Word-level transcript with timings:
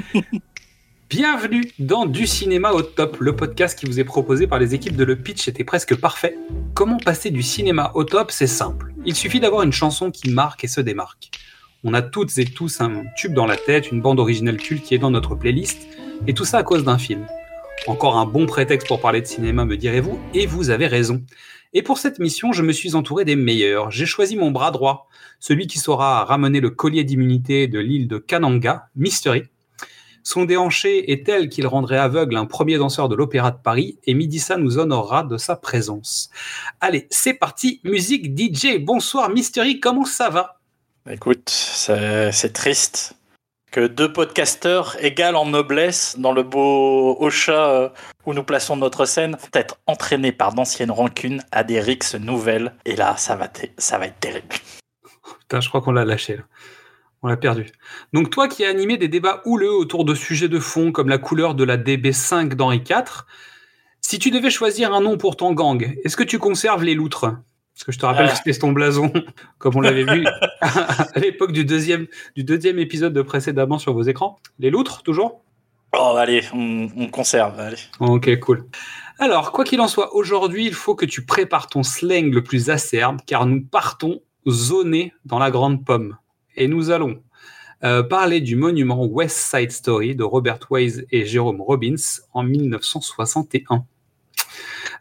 Bienvenue 1.10 1.70
dans 1.78 2.06
Du 2.06 2.26
cinéma 2.26 2.72
au 2.72 2.82
top, 2.82 3.18
le 3.20 3.36
podcast 3.36 3.78
qui 3.78 3.86
vous 3.86 4.00
est 4.00 4.04
proposé 4.04 4.46
par 4.46 4.58
les 4.58 4.74
équipes 4.74 4.96
de 4.96 5.04
Le 5.04 5.16
Pitch 5.16 5.48
était 5.48 5.64
presque 5.64 5.94
parfait. 5.94 6.36
Comment 6.74 6.98
passer 6.98 7.30
du 7.30 7.42
cinéma 7.42 7.92
au 7.94 8.04
top 8.04 8.30
C'est 8.30 8.46
simple. 8.46 8.92
Il 9.04 9.14
suffit 9.14 9.40
d'avoir 9.40 9.62
une 9.62 9.72
chanson 9.72 10.10
qui 10.10 10.30
marque 10.30 10.64
et 10.64 10.68
se 10.68 10.80
démarque. 10.80 11.30
On 11.84 11.94
a 11.94 12.02
toutes 12.02 12.36
et 12.38 12.44
tous 12.44 12.80
un 12.80 13.04
tube 13.16 13.34
dans 13.34 13.46
la 13.46 13.56
tête, 13.56 13.92
une 13.92 14.00
bande 14.00 14.18
originale 14.18 14.56
culte 14.56 14.84
qui 14.84 14.94
est 14.94 14.98
dans 14.98 15.10
notre 15.10 15.34
playlist, 15.34 15.86
et 16.26 16.34
tout 16.34 16.44
ça 16.44 16.58
à 16.58 16.62
cause 16.62 16.84
d'un 16.84 16.98
film. 16.98 17.26
Encore 17.86 18.16
un 18.16 18.26
bon 18.26 18.46
prétexte 18.46 18.88
pour 18.88 19.00
parler 19.00 19.20
de 19.20 19.26
cinéma, 19.26 19.64
me 19.64 19.76
direz-vous, 19.76 20.18
et 20.34 20.46
vous 20.46 20.70
avez 20.70 20.88
raison. 20.88 21.22
Et 21.74 21.82
pour 21.82 21.98
cette 21.98 22.18
mission, 22.18 22.52
je 22.52 22.62
me 22.62 22.72
suis 22.72 22.94
entouré 22.94 23.24
des 23.24 23.36
meilleurs. 23.36 23.90
J'ai 23.90 24.06
choisi 24.06 24.36
mon 24.36 24.50
bras 24.50 24.70
droit, 24.70 25.08
celui 25.38 25.66
qui 25.66 25.78
saura 25.78 26.24
ramener 26.24 26.60
le 26.60 26.70
collier 26.70 27.04
d'immunité 27.04 27.68
de 27.68 27.78
l'île 27.78 28.08
de 28.08 28.18
Kananga, 28.18 28.88
Mystery. 28.96 29.44
Son 30.26 30.44
déhanché 30.44 31.12
est 31.12 31.24
tel 31.24 31.48
qu'il 31.48 31.68
rendrait 31.68 31.98
aveugle 31.98 32.36
un 32.36 32.46
premier 32.46 32.78
danseur 32.78 33.08
de 33.08 33.14
l'Opéra 33.14 33.52
de 33.52 33.58
Paris 33.62 33.96
et 34.06 34.12
Midissa 34.12 34.56
nous 34.56 34.76
honorera 34.76 35.22
de 35.22 35.36
sa 35.36 35.54
présence. 35.54 36.30
Allez, 36.80 37.06
c'est 37.10 37.34
parti, 37.34 37.80
musique 37.84 38.36
DJ. 38.36 38.80
Bonsoir 38.80 39.30
Mystery, 39.30 39.78
comment 39.78 40.04
ça 40.04 40.28
va? 40.28 40.58
Écoute, 41.08 41.48
c'est 41.48 42.52
triste 42.52 43.14
que 43.70 43.86
deux 43.86 44.12
podcasteurs 44.12 44.96
égalent 45.00 45.42
en 45.42 45.46
noblesse 45.46 46.16
dans 46.18 46.32
le 46.32 46.42
beau 46.42 47.16
Ocha 47.20 47.70
euh, 47.70 47.88
où 48.24 48.34
nous 48.34 48.42
plaçons 48.42 48.76
notre 48.76 49.04
scène, 49.04 49.38
être 49.54 49.78
entraînés 49.86 50.32
par 50.32 50.54
d'anciennes 50.54 50.90
rancunes 50.90 51.44
à 51.52 51.62
des 51.62 51.78
rixes 51.78 52.16
nouvelles. 52.16 52.74
Et 52.84 52.96
là, 52.96 53.16
ça 53.16 53.36
va, 53.36 53.48
ça 53.78 53.98
va 53.98 54.06
être 54.06 54.18
terrible. 54.18 54.56
Putain, 55.42 55.60
je 55.60 55.68
crois 55.68 55.82
qu'on 55.82 55.92
l'a 55.92 56.04
lâché 56.04 56.38
là. 56.38 56.42
On 57.26 57.28
l'a 57.28 57.36
perdu. 57.36 57.66
Donc 58.12 58.30
toi 58.30 58.46
qui 58.46 58.64
as 58.64 58.68
animé 58.68 58.98
des 58.98 59.08
débats 59.08 59.42
houleux 59.46 59.72
autour 59.72 60.04
de 60.04 60.14
sujets 60.14 60.46
de 60.46 60.60
fond 60.60 60.92
comme 60.92 61.08
la 61.08 61.18
couleur 61.18 61.56
de 61.56 61.64
la 61.64 61.76
DB5 61.76 62.54
d'Henri 62.54 62.84
IV, 62.88 63.24
si 64.00 64.20
tu 64.20 64.30
devais 64.30 64.48
choisir 64.48 64.94
un 64.94 65.00
nom 65.00 65.18
pour 65.18 65.36
ton 65.36 65.52
gang, 65.52 65.98
est-ce 66.04 66.16
que 66.16 66.22
tu 66.22 66.38
conserves 66.38 66.84
les 66.84 66.94
loutres? 66.94 67.22
Parce 67.22 67.84
que 67.84 67.90
je 67.90 67.98
te 67.98 68.06
rappelle 68.06 68.30
que 68.30 68.36
c'était 68.36 68.56
ton 68.56 68.70
blason, 68.70 69.12
comme 69.58 69.74
on 69.74 69.80
l'avait 69.80 70.04
vu 70.04 70.24
à 70.60 71.18
l'époque 71.18 71.50
du 71.50 71.64
deuxième, 71.64 72.06
du 72.36 72.44
deuxième 72.44 72.78
épisode 72.78 73.12
de 73.12 73.22
précédemment 73.22 73.78
sur 73.78 73.92
vos 73.92 74.02
écrans. 74.02 74.38
Les 74.60 74.70
loutres, 74.70 75.02
toujours? 75.02 75.42
Oh, 75.94 76.14
allez, 76.16 76.44
on, 76.52 76.88
on 76.96 77.08
conserve, 77.08 77.58
allez. 77.58 77.78
Ok, 77.98 78.38
cool. 78.38 78.66
Alors, 79.18 79.50
quoi 79.50 79.64
qu'il 79.64 79.80
en 79.80 79.88
soit, 79.88 80.14
aujourd'hui, 80.14 80.64
il 80.64 80.74
faut 80.74 80.94
que 80.94 81.06
tu 81.06 81.26
prépares 81.26 81.66
ton 81.66 81.82
slang 81.82 82.32
le 82.32 82.44
plus 82.44 82.70
acerbe, 82.70 83.18
car 83.26 83.46
nous 83.46 83.64
partons 83.64 84.20
zoner 84.48 85.12
dans 85.24 85.40
la 85.40 85.50
grande 85.50 85.84
pomme 85.84 86.16
et 86.56 86.68
nous 86.68 86.90
allons 86.90 87.18
euh, 87.84 88.02
parler 88.02 88.40
du 88.40 88.56
monument 88.56 89.04
West 89.04 89.36
Side 89.36 89.70
Story 89.70 90.14
de 90.16 90.24
Robert 90.24 90.58
Wise 90.70 91.06
et 91.10 91.24
Jérôme 91.26 91.60
Robbins 91.60 91.94
en 92.32 92.42
1961. 92.42 93.84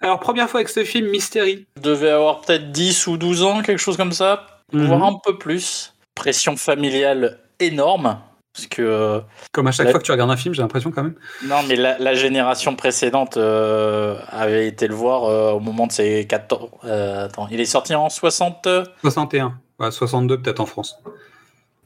Alors, 0.02 0.20
première 0.20 0.50
fois 0.50 0.60
avec 0.60 0.70
ce 0.70 0.84
film, 0.84 1.10
Mystery. 1.10 1.66
Je 1.78 1.82
devais 1.82 2.10
avoir 2.10 2.42
peut-être 2.42 2.72
10 2.72 3.08
ou 3.08 3.18
12 3.18 3.44
ans, 3.44 3.62
quelque 3.62 3.80
chose 3.80 3.98
comme 3.98 4.12
ça, 4.12 4.46
Mhm. 4.74 4.86
voire 4.88 5.04
un 5.04 5.20
peu 5.24 5.38
plus. 5.38 5.94
Pression 6.16 6.56
familiale 6.58 7.40
énorme. 7.60 8.20
Parce 8.54 8.68
que. 8.68 8.82
euh, 8.82 9.20
Comme 9.52 9.68
à 9.68 9.72
chaque 9.72 9.86
La- 9.86 9.92
fois 9.92 10.00
que 10.00 10.06
tu 10.06 10.12
regardes 10.12 10.32
un 10.32 10.38
film, 10.38 10.54
j'ai 10.54 10.62
l'impression 10.62 10.92
quand 10.92 11.04
même. 11.04 11.16
Non, 11.46 11.58
mais 11.68 11.76
la, 11.76 11.98
la 12.00 12.14
génération 12.14 12.76
précédente 12.76 13.36
euh, 13.38 14.18
avait 14.30 14.68
été 14.68 14.88
le 14.88 14.96
voir 14.96 15.26
euh, 15.26 15.52
au 15.52 15.60
moment 15.60 15.88
de 15.88 15.92
ses 15.92 16.26
14. 16.26 16.70
euh, 16.86 17.26
attends, 17.26 17.48
il 17.52 17.60
est 17.60 17.66
sorti 17.66 17.94
en 17.96 18.10
60. 18.10 18.68
61. 19.02 19.60
Ouais, 19.80 19.92
62 19.92 20.42
peut-être 20.42 20.62
en 20.62 20.66
France. 20.66 20.98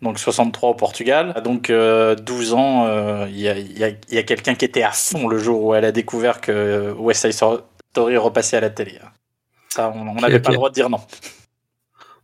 Donc 0.02 0.20
63 0.20 0.70
au 0.70 0.74
Portugal. 0.76 1.42
Donc 1.44 1.70
euh, 1.70 2.16
12 2.16 2.54
ans, 2.54 2.86
euh, 2.88 3.28
il 3.30 3.40
y 3.40 3.48
a, 3.50 3.58
il 3.58 3.78
y 3.78 3.84
a- 3.84 3.90
il 3.90 4.14
y 4.14 4.18
a 4.18 4.24
quelqu'un 4.24 4.56
qui 4.56 4.66
était 4.66 4.84
à 4.84 4.92
fond 4.92 5.28
le 5.28 5.38
jour 5.40 5.64
où 5.64 5.74
elle 5.76 5.86
a 5.86 5.92
découvert 5.92 6.42
que 6.42 6.92
West 6.98 7.22
Side 7.32 7.62
Story 7.92 8.18
repassait 8.18 8.58
à 8.58 8.62
la 8.62 8.70
télé. 8.70 9.00
Ça, 9.70 9.92
on 9.96 10.14
n'avait 10.16 10.40
pas 10.40 10.50
le 10.52 10.56
droit 10.56 10.70
de 10.70 10.74
dire 10.76 10.90
non. 10.90 11.00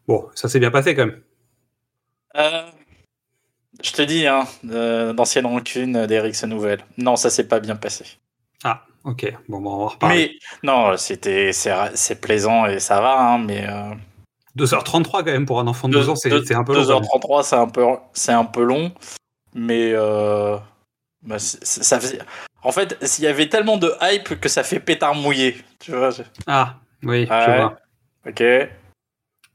Bon, 0.07 0.27
ça 0.35 0.47
s'est 0.49 0.59
bien 0.59 0.71
passé 0.71 0.95
quand 0.95 1.05
même. 1.07 1.21
Euh, 2.37 2.63
je 3.83 3.91
te 3.91 4.01
dis, 4.01 4.27
hein, 4.27 4.45
euh, 4.69 5.13
d'anciennes 5.13 5.45
rancunes 5.45 6.05
d'Eric 6.05 6.41
Nouvelle. 6.43 6.79
Non, 6.97 7.15
ça 7.15 7.29
s'est 7.29 7.47
pas 7.47 7.59
bien 7.59 7.75
passé. 7.75 8.05
Ah, 8.63 8.83
ok. 9.03 9.33
Bon, 9.47 9.59
bon 9.61 9.73
on 9.73 9.77
va 9.77 9.83
en 9.83 9.87
reparler. 9.87 10.15
Mais 10.15 10.39
non, 10.63 10.97
c'était 10.97 11.51
c'est 11.53 11.73
c'est 11.95 12.19
plaisant 12.21 12.65
et 12.65 12.79
ça 12.79 13.01
va, 13.01 13.19
hein, 13.19 13.37
mais 13.39 13.65
euh, 13.67 13.93
2h33 14.57 15.23
quand 15.23 15.31
même 15.31 15.45
pour 15.45 15.59
un 15.59 15.67
enfant 15.67 15.87
de 15.87 15.93
12 15.93 16.09
ans, 16.09 16.15
c'est 16.15 16.31
un 16.53 16.63
peu 16.63 16.73
long. 16.73 16.85
quand 16.85 16.99
même. 16.99 17.01
2h33, 17.03 17.43
c'est 17.43 17.55
un 17.55 17.67
peu 17.67 17.85
c'est 18.13 18.31
un 18.31 18.45
peu 18.45 18.63
long, 18.63 18.91
mais 19.53 19.91
euh, 19.93 20.57
bah, 21.23 21.39
ça 21.39 21.99
faisait- 21.99 22.19
En 22.63 22.71
fait, 22.71 22.97
s'il 23.05 23.23
y 23.23 23.27
avait 23.27 23.47
tellement 23.49 23.77
de 23.77 23.91
hype 24.01 24.39
que 24.39 24.49
ça 24.49 24.63
fait 24.63 24.79
pétard 24.79 25.13
mouillé, 25.15 25.55
tu 25.79 25.91
vois. 25.91 26.09
Ah, 26.47 26.75
oui, 27.03 27.25
je 27.27 27.31
Ouais. 27.31 27.57
vois. 27.57 27.77
Ok. 28.27 28.43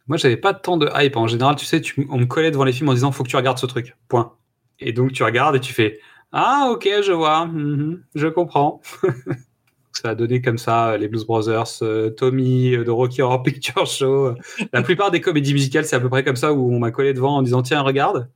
Moi, 0.06 0.16
j'avais 0.16 0.36
pas 0.36 0.54
tant 0.54 0.76
de 0.76 0.88
hype. 0.94 1.16
En 1.16 1.26
général, 1.26 1.56
tu 1.56 1.64
sais, 1.64 1.80
tu, 1.80 2.06
on 2.10 2.18
me 2.18 2.26
collait 2.26 2.50
devant 2.50 2.64
les 2.64 2.72
films 2.72 2.88
en 2.88 2.94
disant 2.94 3.10
faut 3.12 3.22
que 3.24 3.28
tu 3.28 3.36
regardes 3.36 3.58
ce 3.58 3.66
truc. 3.66 3.96
Point. 4.08 4.32
Et 4.80 4.92
donc, 4.92 5.12
tu 5.12 5.22
regardes 5.22 5.56
et 5.56 5.60
tu 5.60 5.72
fais 5.72 5.98
Ah, 6.32 6.68
ok, 6.70 6.88
je 7.04 7.12
vois. 7.12 7.46
mhm, 7.46 8.02
je 8.14 8.26
comprends. 8.28 8.80
ça 9.92 10.10
a 10.10 10.14
donné 10.14 10.40
comme 10.40 10.58
ça 10.58 10.96
les 10.96 11.08
Blues 11.08 11.26
Brothers, 11.26 11.82
euh, 11.82 12.10
Tommy 12.10 12.74
euh, 12.74 12.84
de 12.84 12.90
Rocky 12.90 13.22
Horror 13.22 13.42
Picture 13.44 13.86
Show. 13.86 14.34
La 14.72 14.82
plupart 14.82 15.10
des 15.10 15.20
comédies 15.20 15.52
musicales, 15.52 15.84
c'est 15.84 15.96
à 15.96 16.00
peu 16.00 16.08
près 16.08 16.24
comme 16.24 16.36
ça 16.36 16.52
où 16.52 16.72
on 16.72 16.78
m'a 16.78 16.90
collé 16.90 17.12
devant 17.12 17.36
en 17.36 17.42
disant 17.42 17.62
tiens, 17.62 17.82
regarde. 17.82 18.30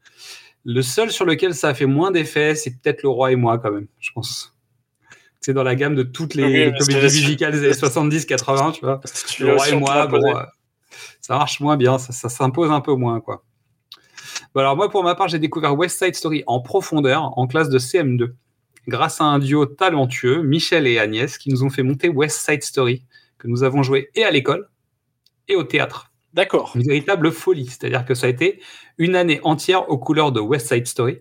Le 0.65 0.81
seul 0.81 1.11
sur 1.11 1.27
lequel 1.27 1.55
ça 1.55 1.69
a 1.69 1.75
fait 1.75 1.87
moins 1.87 2.11
d'effet, 2.11 2.55
c'est 2.55 2.71
peut-être 2.71 3.03
Le 3.03 3.11
Roi 3.11 3.33
et 3.33 3.37
moi, 3.37 3.59
quand 3.59 3.71
même, 3.71 3.87
je 4.01 4.11
pense. 4.15 4.55
C'est 5.45 5.53
dans 5.53 5.63
la 5.63 5.75
gamme 5.75 5.95
de 5.95 6.03
toutes 6.03 6.35
les, 6.35 6.71
Oui, 6.71 6.79
comédies 6.79 7.21
musicales 7.21 7.53
des 7.53 7.59
années 7.59 7.73
70-80, 7.73 8.73
tu 8.73 8.81
vois. 8.81 9.03
Tu 9.29 9.45
Le 9.45 9.53
roi 9.53 9.69
et 9.69 9.77
moi, 9.77 10.07
bon, 10.07 10.17
euh, 10.25 10.43
ça 11.21 11.37
marche 11.37 11.61
moins 11.61 11.77
bien, 11.77 11.99
ça, 11.99 12.15
ça 12.15 12.31
s'impose 12.31 12.71
un 12.71 12.81
peu 12.81 12.95
moins, 12.95 13.21
quoi. 13.21 13.45
Bon, 14.55 14.61
alors 14.61 14.75
moi, 14.75 14.89
pour 14.89 15.05
ma 15.05 15.15
part, 15.15 15.29
j'ai 15.29 15.39
découvert 15.39 15.77
West 15.77 16.03
Side 16.03 16.15
Story 16.15 16.45
en 16.47 16.61
profondeur 16.61 17.37
en 17.39 17.47
classe 17.47 17.69
de 17.69 17.79
CM2, 17.79 18.33
grâce 18.89 19.21
à 19.21 19.25
un 19.25 19.39
duo 19.39 19.67
talentueux, 19.67 20.43
Michel 20.43 20.87
et 20.87 20.99
Agnès, 20.99 21.39
qui 21.39 21.51
nous 21.51 21.63
ont 21.65 21.71
fait 21.71 21.83
monter 21.83 22.09
West 22.09 22.45
Side 22.45 22.63
Story, 22.63 23.05
que 23.39 23.49
nous 23.49 23.63
avons 23.63 23.83
joué 23.83 24.11
et 24.15 24.25
à 24.25 24.31
l'école 24.31 24.69
et 25.49 25.57
au 25.57 25.65
théâtre. 25.65 26.11
D'accord. 26.33 26.73
Une 26.75 26.83
véritable 26.83 27.31
folie, 27.31 27.67
c'est-à-dire 27.67 28.05
que 28.05 28.15
ça 28.15 28.27
a 28.27 28.29
été 28.31 28.61
une 28.99 29.15
année 29.15 29.41
entière 29.45 29.89
aux 29.89 29.99
couleurs 29.99 30.33
de 30.33 30.41
West 30.41 30.69
Side 30.69 30.87
Story. 30.87 31.19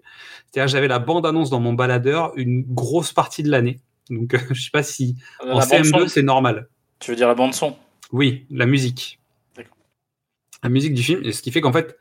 C'est-à-dire 0.52 0.66
que 0.66 0.72
j'avais 0.72 0.88
la 0.88 1.00
bande-annonce 1.00 1.50
dans 1.50 1.60
mon 1.60 1.74
baladeur 1.74 2.32
une 2.36 2.64
grosse 2.64 3.14
partie 3.14 3.44
de 3.44 3.50
l'année. 3.50 3.80
Donc, 4.10 4.36
je 4.52 4.62
sais 4.62 4.72
pas 4.72 4.84
si 4.84 5.16
en 5.40 5.60
La 5.60 5.66
bande 5.66 5.86
CM2 5.86 6.00
son, 6.00 6.08
c'est 6.08 6.24
normal. 6.24 6.68
tu 7.00 7.12
veux 7.12 7.18
dire 7.18 7.28
la 7.28 7.36
bande 7.36 7.54
son? 7.54 7.76
Oui, 8.12 8.46
la 8.50 8.66
musique. 8.66 9.20
D'accord. 9.56 9.78
La 10.64 10.70
musique 10.70 10.94
du 10.94 11.04
film, 11.04 11.22
et 11.24 11.32
ce 11.32 11.42
qui 11.42 11.52
fait 11.52 11.62
qu'en 11.62 11.74
fait, 11.74 11.98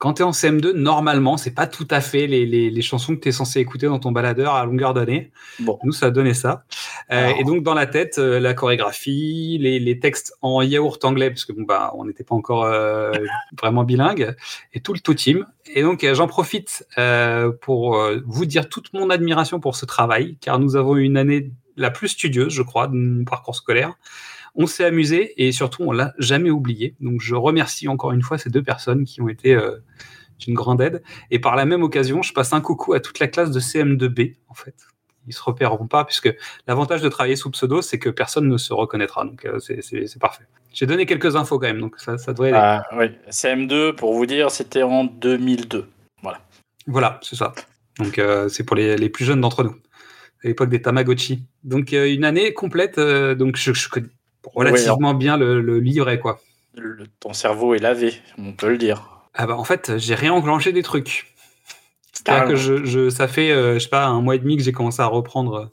quand 0.00 0.14
tu 0.14 0.22
es 0.22 0.24
en 0.24 0.30
CM2, 0.30 0.72
normalement, 0.72 1.36
c'est 1.36 1.50
pas 1.54 1.66
tout 1.66 1.86
à 1.90 2.00
fait 2.00 2.26
les, 2.26 2.46
les- 2.46 2.70
les 2.70 2.82
chansons 2.82 3.14
que 3.14 3.20
tu 3.20 3.28
es 3.28 3.32
censé 3.32 3.60
écouter 3.60 3.86
dans 3.86 3.98
ton 3.98 4.12
baladeur 4.12 4.54
à 4.54 4.64
longueur 4.64 4.94
d'année. 4.94 5.30
Bon. 5.58 5.78
Nous, 5.84 5.92
ça 5.92 6.06
a 6.06 6.10
donné 6.10 6.32
ça. 6.32 6.64
Euh, 7.12 7.28
et 7.38 7.44
donc, 7.44 7.62
dans 7.62 7.74
la 7.74 7.86
tête, 7.86 8.18
euh, 8.18 8.40
la 8.40 8.54
chorégraphie, 8.54 9.58
les, 9.60 9.78
les 9.78 9.98
textes 10.00 10.32
en 10.40 10.62
yaourt 10.62 11.04
anglais, 11.04 11.28
parce 11.28 11.44
que 11.44 11.52
bon, 11.52 11.64
bah, 11.64 11.92
on 11.96 12.06
n'était 12.06 12.24
pas 12.24 12.34
encore 12.34 12.64
euh, 12.64 13.12
vraiment 13.60 13.84
bilingue, 13.84 14.34
et 14.72 14.80
tout 14.80 14.94
le 14.94 15.00
tout 15.00 15.12
team. 15.14 15.44
Et 15.74 15.82
donc, 15.82 16.04
j'en 16.14 16.26
profite 16.26 16.84
pour 17.60 18.02
vous 18.26 18.46
dire 18.46 18.68
toute 18.70 18.92
mon 18.94 19.10
admiration 19.10 19.60
pour 19.60 19.76
ce 19.76 19.84
travail, 19.84 20.36
car 20.40 20.58
nous 20.58 20.76
avons 20.76 20.96
eu 20.96 21.02
une 21.04 21.18
année 21.18 21.50
la 21.76 21.90
plus 21.90 22.08
studieuse, 22.08 22.52
je 22.52 22.62
crois, 22.62 22.88
de 22.88 22.94
mon 22.94 23.24
parcours 23.24 23.54
scolaire. 23.54 23.94
On 24.54 24.66
s'est 24.66 24.84
amusé 24.84 25.32
et 25.44 25.52
surtout, 25.52 25.84
on 25.84 25.92
l'a 25.92 26.12
jamais 26.18 26.50
oublié. 26.50 26.94
Donc, 27.00 27.20
je 27.20 27.34
remercie 27.34 27.88
encore 27.88 28.12
une 28.12 28.22
fois 28.22 28.38
ces 28.38 28.50
deux 28.50 28.62
personnes 28.62 29.04
qui 29.04 29.20
ont 29.22 29.28
été 29.28 29.54
euh, 29.54 29.76
d'une 30.38 30.54
grande 30.54 30.80
aide. 30.80 31.02
Et 31.30 31.38
par 31.38 31.54
la 31.56 31.64
même 31.64 31.82
occasion, 31.82 32.22
je 32.22 32.32
passe 32.32 32.52
un 32.52 32.60
coucou 32.60 32.92
à 32.94 33.00
toute 33.00 33.18
la 33.20 33.28
classe 33.28 33.50
de 33.50 33.60
CM2B, 33.60 34.36
en 34.48 34.54
fait. 34.54 34.74
Ils 35.26 35.34
se 35.34 35.42
repéreront 35.42 35.86
pas, 35.86 36.04
puisque 36.04 36.34
l'avantage 36.66 37.02
de 37.02 37.08
travailler 37.08 37.36
sous 37.36 37.50
pseudo, 37.50 37.82
c'est 37.82 37.98
que 37.98 38.08
personne 38.08 38.48
ne 38.48 38.56
se 38.56 38.72
reconnaîtra. 38.72 39.24
Donc, 39.24 39.44
euh, 39.44 39.58
c'est- 39.60 40.18
parfait. 40.18 40.44
J'ai 40.72 40.86
donné 40.86 41.04
quelques 41.06 41.36
infos 41.36 41.58
quand 41.58 41.66
même, 41.66 41.80
donc 41.80 41.98
ça, 41.98 42.16
ça 42.18 42.32
devrait. 42.32 42.52
Ah, 42.54 42.84
oui. 42.96 43.06
CM2, 43.28 43.92
pour 43.94 44.14
vous 44.14 44.24
dire, 44.26 44.50
c'était 44.50 44.82
en 44.82 45.04
2002. 45.04 45.86
Voilà, 46.86 47.20
c'est 47.22 47.36
ça. 47.36 47.52
Donc, 47.98 48.18
euh, 48.18 48.48
c'est 48.48 48.64
pour 48.64 48.74
les, 48.74 48.96
les 48.96 49.10
plus 49.10 49.24
jeunes 49.24 49.42
d'entre 49.42 49.62
nous, 49.62 49.76
à 50.42 50.48
l'époque 50.48 50.70
des 50.70 50.80
Tamagotchi. 50.80 51.44
Donc, 51.62 51.92
euh, 51.92 52.10
une 52.12 52.24
année 52.24 52.52
complète. 52.54 52.98
donc, 52.98 53.56
je, 53.56 53.72
je 53.74 53.88
connais 53.88 54.08
relativement 54.44 55.14
bien 55.14 55.36
le, 55.36 55.60
le 55.60 55.78
livret, 55.80 56.18
quoi. 56.18 56.40
Le- 56.76 57.06
ton 57.20 57.32
cerveau 57.32 57.74
est 57.74 57.78
lavé, 57.78 58.14
on 58.38 58.52
peut 58.52 58.68
le 58.70 58.78
dire. 58.78 59.08
Ah 59.34 59.46
bah, 59.46 59.56
en 59.56 59.64
fait, 59.64 59.98
j'ai 59.98 60.14
réenclenché 60.14 60.72
des 60.72 60.82
trucs. 60.82 61.26
C'est-à-dire 62.12 62.48
que 62.48 62.56
je, 62.56 62.84
je- 62.84 63.08
ça 63.10 63.28
fait, 63.28 63.50
euh, 63.50 63.74
je 63.74 63.78
sais 63.80 63.88
pas, 63.88 64.06
un 64.06 64.20
mois 64.20 64.34
et 64.34 64.38
demi 64.38 64.56
que 64.56 64.62
j'ai 64.62 64.72
commencé 64.72 65.00
à 65.00 65.06
reprendre, 65.06 65.54
euh, 65.54 65.66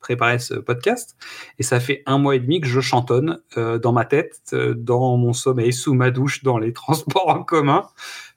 préparer 0.00 0.38
ce 0.38 0.54
podcast. 0.54 1.16
Et 1.58 1.62
ça 1.62 1.80
fait 1.80 2.02
un 2.06 2.18
mois 2.18 2.36
et 2.36 2.40
demi 2.40 2.60
que 2.60 2.66
je 2.66 2.80
chantonne 2.80 3.40
euh, 3.56 3.78
dans 3.78 3.92
ma 3.92 4.04
tête, 4.04 4.54
dans 4.54 5.16
mon 5.16 5.32
sommeil, 5.32 5.72
sous 5.72 5.94
ma 5.94 6.10
douche, 6.10 6.42
dans 6.42 6.58
les 6.58 6.72
transports 6.74 7.28
en 7.28 7.42
commun. 7.42 7.88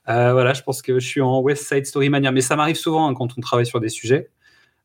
Voilà, 0.06 0.54
je 0.54 0.62
pense 0.64 0.82
que 0.82 1.00
je 1.00 1.06
suis 1.06 1.20
en 1.20 1.40
West 1.42 1.68
Side 1.68 1.86
Story 1.86 2.10
Mania. 2.10 2.32
Mais 2.32 2.40
ça 2.40 2.56
m'arrive 2.56 2.78
souvent 2.78 3.10
hein, 3.10 3.14
quand 3.14 3.28
on 3.38 3.42
travaille 3.42 3.66
sur 3.66 3.82
des 3.82 3.90
sujets. 3.90 4.30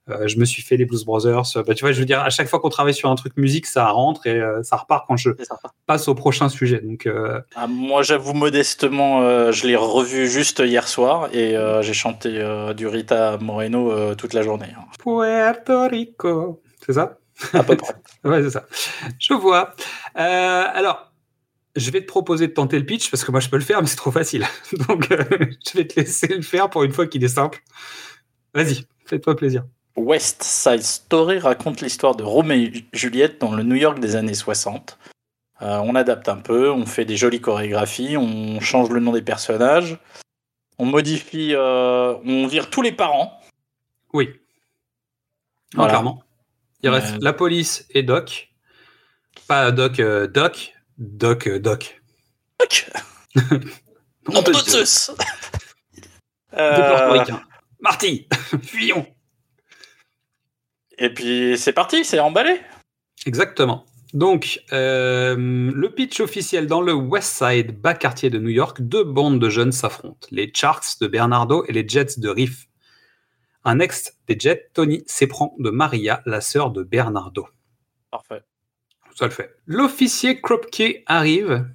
Euh, 0.08 0.26
je 0.26 0.37
me 0.38 0.44
suis 0.44 0.62
fait 0.62 0.76
les 0.76 0.84
Blues 0.84 1.04
Brothers. 1.04 1.56
Euh, 1.56 1.62
bah, 1.62 1.75
tu 1.75 1.82
vois, 1.84 1.93
je 1.93 2.00
veux 2.00 2.04
dire, 2.04 2.20
à 2.20 2.31
chaque 2.31 2.49
fois 2.49 2.58
qu'on 2.58 2.69
travaille 2.70 2.94
sur 2.94 3.08
un 3.08 3.14
truc 3.14 3.37
musique, 3.37 3.66
ça 3.66 3.87
rentre 3.88 4.26
et 4.26 4.40
euh, 4.40 4.62
ça 4.64 4.76
repart 4.76 5.04
quand 5.06 5.16
je 5.16 5.31
passe 5.87 6.08
au 6.08 6.14
prochain 6.16 6.49
sujet. 6.49 6.81
Donc, 6.81 7.06
euh, 7.06 7.40
Ah, 7.54 7.69
moi, 7.69 8.02
j'avoue 8.02 8.32
modestement, 8.32 9.22
euh, 9.22 9.52
je 9.52 9.66
l'ai 9.69 9.76
revu 9.76 10.28
juste 10.28 10.58
hier 10.58 10.88
soir 10.88 11.28
et 11.32 11.56
euh, 11.56 11.82
j'ai 11.82 11.93
chanté 11.94 12.31
euh, 12.40 12.75
du 12.75 12.87
Rita 12.88 13.38
Moreno 13.38 13.93
euh, 13.93 14.14
toute 14.16 14.32
la 14.34 14.43
journée. 14.43 14.66
hein. 14.76 14.84
Puerto 14.99 15.87
Rico. 15.88 16.62
C'est 16.84 16.94
ça? 16.94 17.19
À 17.52 17.62
peu 17.62 17.76
près. 17.76 17.94
Ouais, 18.25 18.43
c'est 18.43 18.50
ça. 18.50 18.66
Je 19.20 19.34
vois. 19.34 19.75
Euh, 20.19 20.64
alors, 20.75 21.12
je 21.76 21.90
vais 21.90 22.00
te 22.00 22.06
proposer 22.06 22.49
de 22.49 22.52
tenter 22.52 22.78
le 22.78 22.84
pitch 22.84 23.10
parce 23.10 23.25
que 23.25 23.31
moi 23.31 23.40
je 23.40 23.49
peux 23.49 23.56
le 23.56 23.62
faire, 23.62 23.81
mais 23.81 23.87
c'est 23.87 23.96
trop 23.96 24.10
facile. 24.10 24.46
Donc, 24.88 25.10
euh, 25.12 25.25
je 25.72 25.78
vais 25.78 25.87
te 25.87 25.99
laisser 26.00 26.26
le 26.28 26.43
faire 26.43 26.69
pour 26.70 26.82
une 26.82 26.93
fois 26.93 27.06
qu'il 27.06 27.22
est 27.25 27.28
simple. 27.28 27.60
Vas-y, 28.54 28.84
fais-toi 29.06 29.34
plaisir. 29.37 29.64
West 29.96 30.42
Side 30.42 30.82
Story 30.82 31.38
raconte 31.38 31.80
l'histoire 31.80 32.14
de 32.14 32.22
Roméo 32.22 32.70
et 32.72 32.84
Juliette 32.92 33.40
dans 33.40 33.52
le 33.54 33.62
New 33.62 33.76
York 33.76 33.98
des 34.00 34.16
années 34.16 34.34
60. 34.34 34.98
Euh, 35.60 35.78
on 35.84 35.94
adapte 35.94 36.28
un 36.28 36.38
peu, 36.38 36.70
on 36.72 36.86
fait 36.86 37.04
des 37.04 37.16
jolies 37.16 37.40
chorégraphies, 37.40 38.16
on 38.16 38.58
change 38.60 38.88
le 38.90 39.00
nom 39.00 39.12
des 39.12 39.22
personnages, 39.22 39.98
on 40.78 40.86
modifie, 40.86 41.54
euh, 41.54 42.14
on 42.24 42.46
vire 42.46 42.68
tous 42.70 42.82
les 42.82 42.92
parents. 42.92 43.38
Oui. 44.12 44.28
Non, 45.74 45.82
Voilà. 45.84 45.90
clairement. 45.92 46.22
Il 46.82 46.90
reste 46.90 47.14
Euh, 47.14 47.18
la 47.20 47.32
police 47.32 47.86
et 47.90 48.02
Doc. 48.02 48.48
Pas 49.46 49.70
Doc, 49.70 50.00
Doc. 50.32 50.74
Doc, 50.98 51.48
Doc. 51.48 52.02
Fuck 52.60 52.90
Nom 54.28 54.42
de. 54.42 54.52
Zeus. 54.52 55.10
Marty, 57.80 58.26
fuyons. 58.62 59.06
Et 61.02 61.12
puis 61.12 61.58
c'est 61.58 61.72
parti, 61.72 62.04
c'est 62.04 62.20
emballé. 62.20 62.60
Exactement. 63.26 63.84
Donc, 64.14 64.62
euh, 64.72 65.34
le 65.37 65.90
pitch 65.90 66.20
officiel 66.20 66.69
dans 66.69 66.81
le 66.81 66.93
West 66.93 67.43
Side, 67.44 67.81
bas 67.81 67.94
quartier 67.94 68.31
de 68.31 68.38
New 68.38 68.50
York, 68.50 68.81
deux 68.81 69.02
bandes 69.02 69.40
de 69.40 69.49
jeunes 69.49 69.72
s'affrontent. 69.72 70.28
Les 70.31 70.52
Sharks 70.54 71.00
de 71.00 71.08
Bernardo 71.08 71.64
et 71.66 71.72
les 71.72 71.88
Jets 71.88 72.19
de 72.20 72.28
Riff. 72.28 72.69
Un 73.64 73.81
ex 73.81 74.16
des 74.28 74.37
Jets, 74.38 74.70
Tony, 74.75 75.02
s'éprend 75.06 75.56
de 75.58 75.70
Maria, 75.70 76.22
la 76.25 76.40
sœur 76.40 76.70
de 76.70 76.84
Bernardo. 76.84 77.49
Parfait. 78.10 78.43
Ça 79.16 79.25
le 79.25 79.32
fait. 79.32 79.56
L'officier 79.66 80.40
Kropke 80.40 81.02
arrive 81.06 81.66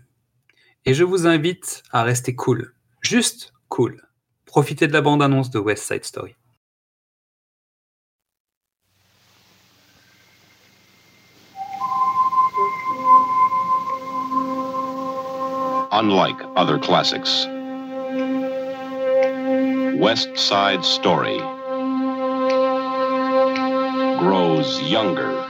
et 0.85 0.94
je 0.94 1.03
vous 1.03 1.27
invite 1.27 1.83
à 1.91 2.03
rester 2.03 2.33
cool. 2.33 2.74
Juste 3.01 3.53
cool. 3.68 4.01
Profitez 4.45 4.88
de 4.88 4.94
la 4.94 5.01
bande-annonce 5.01 5.50
de 5.50 5.59
West 5.59 5.83
Side 5.83 6.06
Story. 6.06 6.35
Unlike 15.97 16.39
other 16.55 16.77
classics. 16.77 17.47
West 19.99 20.38
Side 20.38 20.85
Story 20.85 21.39
grows 24.19 24.79
younger. 24.83 25.46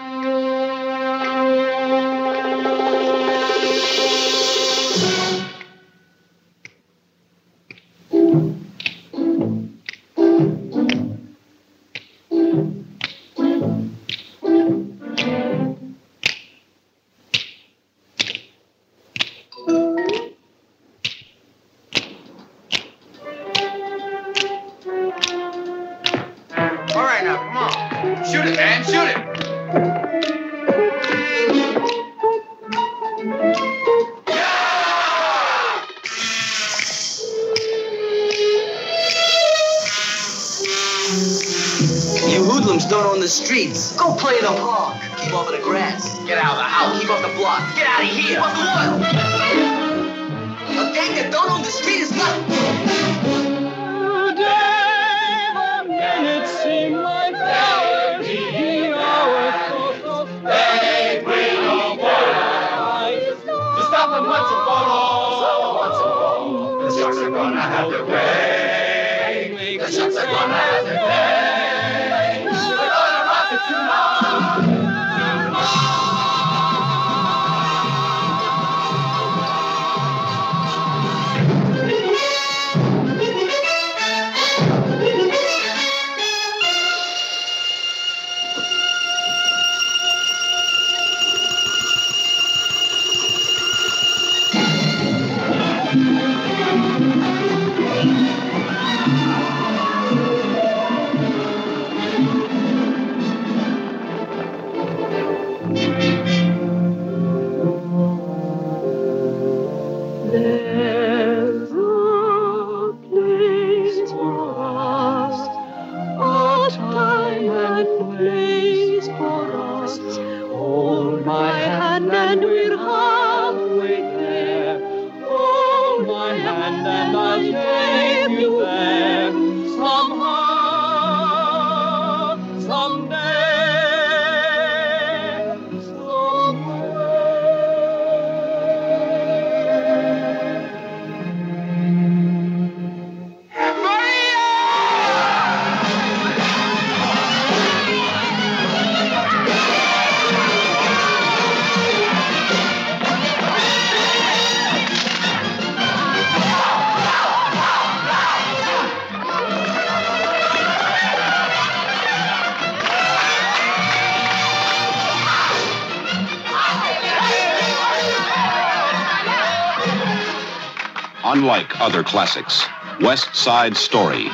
Other 171.88 172.03
classics, 172.03 172.65
West 173.00 173.34
Side 173.34 173.77
Story 173.77 174.27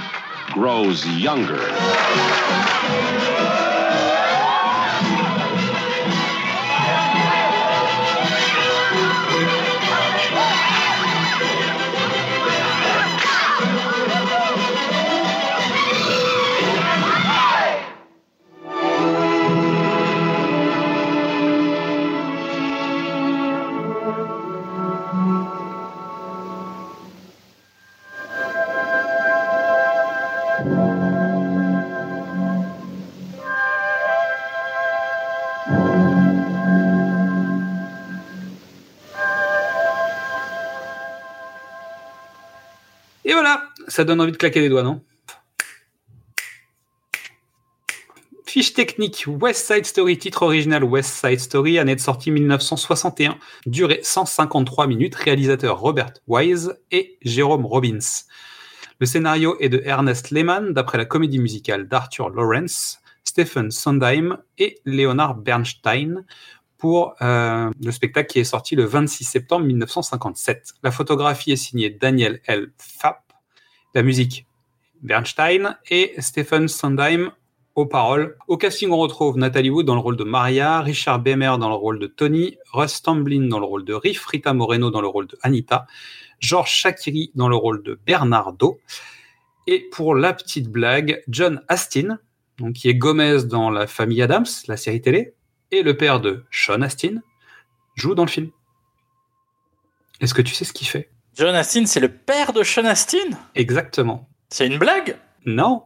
grows 0.54 1.06
younger. 1.06 1.62
Ça 43.94 44.04
donne 44.04 44.22
envie 44.22 44.32
de 44.32 44.38
claquer 44.38 44.60
les 44.60 44.70
doigts, 44.70 44.84
non 44.84 45.02
Fiche 48.46 48.74
technique 48.74 49.26
West 49.28 49.72
Side 49.72 49.86
Story, 49.86 50.18
titre 50.18 50.44
original 50.44 50.84
West 50.84 51.10
Side 51.10 51.40
Story, 51.40 51.80
année 51.80 51.96
de 51.96 52.00
sortie 52.00 52.30
1961, 52.30 53.38
durée 53.66 54.00
153 54.04 54.86
minutes, 54.86 55.16
réalisateur 55.16 55.80
Robert 55.80 56.14
Wise 56.28 56.80
et 56.92 57.18
Jérôme 57.24 57.66
Robbins. 57.66 58.24
Le 59.00 59.06
scénario 59.06 59.58
est 59.60 59.70
de 59.70 59.82
Ernest 59.86 60.32
Lehman, 60.32 60.74
d'après 60.74 60.98
la 60.98 61.06
comédie 61.06 61.40
musicale 61.40 61.88
d'Arthur 61.88 62.30
Lawrence, 62.30 63.00
Stephen 63.24 63.72
Sondheim 63.72 64.38
et 64.58 64.80
Leonard 64.86 65.36
Bernstein, 65.36 66.26
pour 66.78 67.16
euh, 67.22 67.72
le 67.82 67.92
spectacle 67.92 68.28
qui 68.28 68.40
est 68.40 68.44
sorti 68.44 68.76
le 68.76 68.84
26 68.84 69.24
septembre 69.24 69.66
1957. 69.66 70.74
La 70.84 70.92
photographie 70.92 71.54
est 71.54 71.56
signée 71.56 71.90
Daniel 71.90 72.42
L. 72.46 72.72
Pfapp, 72.78 73.23
la 73.94 74.04
musique 74.04 74.46
Bernstein 75.02 75.78
et 75.90 76.14
Stephen 76.20 76.68
Sondheim 76.68 77.32
aux 77.76 77.86
paroles. 77.86 78.38
Au 78.48 78.58
casting, 78.58 78.90
on 78.92 78.98
retrouve 78.98 79.38
Nathalie 79.38 79.70
Wood 79.70 79.86
dans 79.86 79.96
le 79.96 80.00
rôle 80.00 80.18
de 80.18 80.24
Maria, 80.24 80.82
Richard 80.82 81.20
Bemer 81.20 81.58
dans 81.60 81.70
le 81.70 81.76
rôle 81.76 82.00
de 82.00 82.08
Tony, 82.08 82.58
Russ 82.72 83.02
Tamblyn 83.02 83.48
dans 83.48 83.60
le 83.60 83.66
rôle 83.66 83.86
de 83.86 83.94
Riff, 83.94 84.26
Rita 84.26 84.54
Moreno 84.54 84.92
dans 84.92 85.02
le 85.02 85.08
rôle 85.08 85.28
de 85.28 85.38
Anita, 85.42 85.88
George 86.40 86.70
Shakiri 86.70 87.32
dans 87.36 87.50
le 87.50 87.56
rôle 87.56 87.84
de 87.84 88.00
Bernardo, 88.06 88.80
et 89.66 89.88
pour 89.92 90.14
la 90.16 90.34
petite 90.34 90.70
blague, 90.70 91.24
John 91.28 91.64
Astin, 91.68 92.20
donc 92.60 92.74
qui 92.74 92.90
est 92.90 92.96
Gomez 92.96 93.44
dans 93.46 93.70
La 93.70 93.88
Famille 93.88 94.22
Adams, 94.22 94.46
la 94.68 94.78
série 94.78 95.02
télé, 95.02 95.34
et 95.72 95.82
le 95.82 95.98
père 95.98 96.20
de 96.20 96.44
Sean 96.52 96.82
Astin, 96.82 97.22
joue 97.96 98.14
dans 98.14 98.26
le 98.26 98.30
film. 98.30 98.52
Est-ce 100.20 100.34
que 100.34 100.42
tu 100.42 100.54
sais 100.54 100.66
ce 100.66 100.74
qu'il 100.74 100.88
fait? 100.88 101.13
John 101.36 101.56
Astin, 101.56 101.88
c'est 101.88 102.00
le 102.00 102.10
père 102.10 102.54
de 102.54 102.62
Sean 102.62 102.86
Astin 102.86 103.18
Exactement. 103.56 104.28
C'est 104.50 104.68
une 104.68 104.78
blague 104.78 105.18
Non 105.48 105.82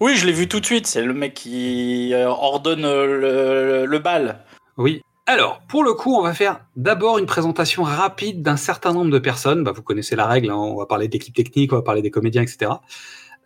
Oui, 0.00 0.16
je 0.16 0.26
l'ai 0.26 0.32
vu 0.32 0.48
tout 0.48 0.58
de 0.58 0.66
suite. 0.66 0.88
C'est 0.88 1.02
le 1.02 1.14
mec 1.14 1.34
qui 1.34 2.12
euh, 2.12 2.26
ordonne 2.26 2.84
euh, 2.84 3.06
le, 3.06 3.86
le 3.86 3.98
bal. 4.00 4.40
Oui. 4.76 5.00
Alors, 5.26 5.60
pour 5.68 5.84
le 5.84 5.94
coup, 5.94 6.16
on 6.16 6.22
va 6.22 6.34
faire 6.34 6.60
d'abord 6.74 7.18
une 7.18 7.26
présentation 7.26 7.84
rapide 7.84 8.42
d'un 8.42 8.56
certain 8.56 8.92
nombre 8.92 9.12
de 9.12 9.18
personnes. 9.20 9.62
Bah, 9.62 9.70
vous 9.72 9.82
connaissez 9.82 10.16
la 10.16 10.26
règle, 10.26 10.50
hein, 10.50 10.56
on 10.56 10.76
va 10.76 10.86
parler 10.86 11.06
d'équipe 11.06 11.34
technique, 11.34 11.72
on 11.72 11.76
va 11.76 11.82
parler 11.82 12.02
des 12.02 12.10
comédiens, 12.10 12.42
etc. 12.42 12.72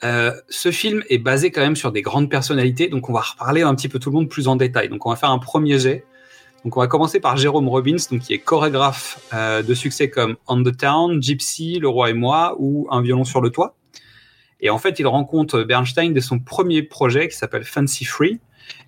Euh, 0.05 0.33
ce 0.49 0.71
film 0.71 1.03
est 1.11 1.19
basé 1.19 1.51
quand 1.51 1.61
même 1.61 1.77
sur 1.77 1.93
des 1.93 2.03
grandes 2.03 2.31
personnalités, 2.31 2.89
donc 2.89 3.11
on 3.11 3.13
va 3.13 3.21
reparler 3.21 3.63
un 3.63 3.75
petit 3.75 3.89
peu 3.89 3.99
tout 3.99 4.11
le 4.11 4.17
monde 4.17 4.29
plus 4.29 4.49
en 4.49 4.57
détail. 4.57 4.89
Donc 4.89 5.05
on 5.05 5.11
va 5.11 5.17
faire 5.17 5.31
un 5.31 5.39
premier 5.39 5.79
jet. 5.79 6.07
Donc 6.65 6.77
on 6.77 6.81
va 6.81 6.87
commencer 6.87 7.21
par 7.21 7.37
Jérôme 7.37 7.69
Robbins, 7.69 7.97
donc 8.11 8.21
qui 8.21 8.33
est 8.33 8.39
chorégraphe 8.39 9.21
euh, 9.33 9.63
de 9.63 9.75
succès 9.75 10.11
comme 10.11 10.37
On 10.47 10.63
the 10.63 10.77
Town, 10.77 11.23
Gypsy, 11.23 11.79
Le 11.79 11.89
Roi 11.89 12.11
et 12.11 12.15
moi 12.15 12.57
ou 12.59 12.89
Un 12.91 13.01
violon 13.01 13.25
sur 13.25 13.41
le 13.41 13.51
toit. 13.51 13.77
Et 14.61 14.71
en 14.71 14.79
fait, 14.79 14.99
il 14.99 15.07
rencontre 15.07 15.63
Bernstein 15.63 16.13
dès 16.13 16.21
son 16.21 16.41
premier 16.41 16.83
projet 16.83 17.29
qui 17.29 17.37
s'appelle 17.37 17.65
Fancy 17.65 18.05
Free. 18.05 18.41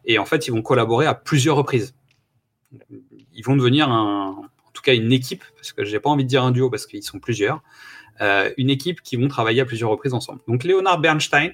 Et 0.05 0.19
en 0.19 0.25
fait, 0.25 0.49
ils 0.49 0.51
vont 0.51 0.63
collaborer 0.63 1.07
à 1.07 1.15
plusieurs 1.15 1.57
reprises. 1.57 1.95
Ils 3.33 3.45
vont 3.45 3.57
devenir 3.57 3.89
un, 3.89 4.31
en 4.31 4.71
tout 4.73 4.83
cas 4.83 4.95
une 4.95 5.13
équipe, 5.13 5.45
parce 5.55 5.73
que 5.73 5.85
j'ai 5.85 6.01
pas 6.01 6.11
envie 6.11 6.25
de 6.25 6.29
dire 6.29 6.43
un 6.43 6.51
duo 6.51 6.71
parce 6.71 6.87
qu'ils 6.87 7.03
sont 7.03 7.19
plusieurs. 7.19 7.63
Euh, 8.21 8.51
une 8.59 8.69
équipe 8.69 9.01
qui 9.01 9.17
vont 9.17 9.29
travailler 9.29 9.61
à 9.61 9.65
plusieurs 9.65 9.91
reprises 9.91 10.13
ensemble. 10.13 10.41
Donc 10.47 10.65
Leonard 10.65 11.01
Bernstein, 11.01 11.53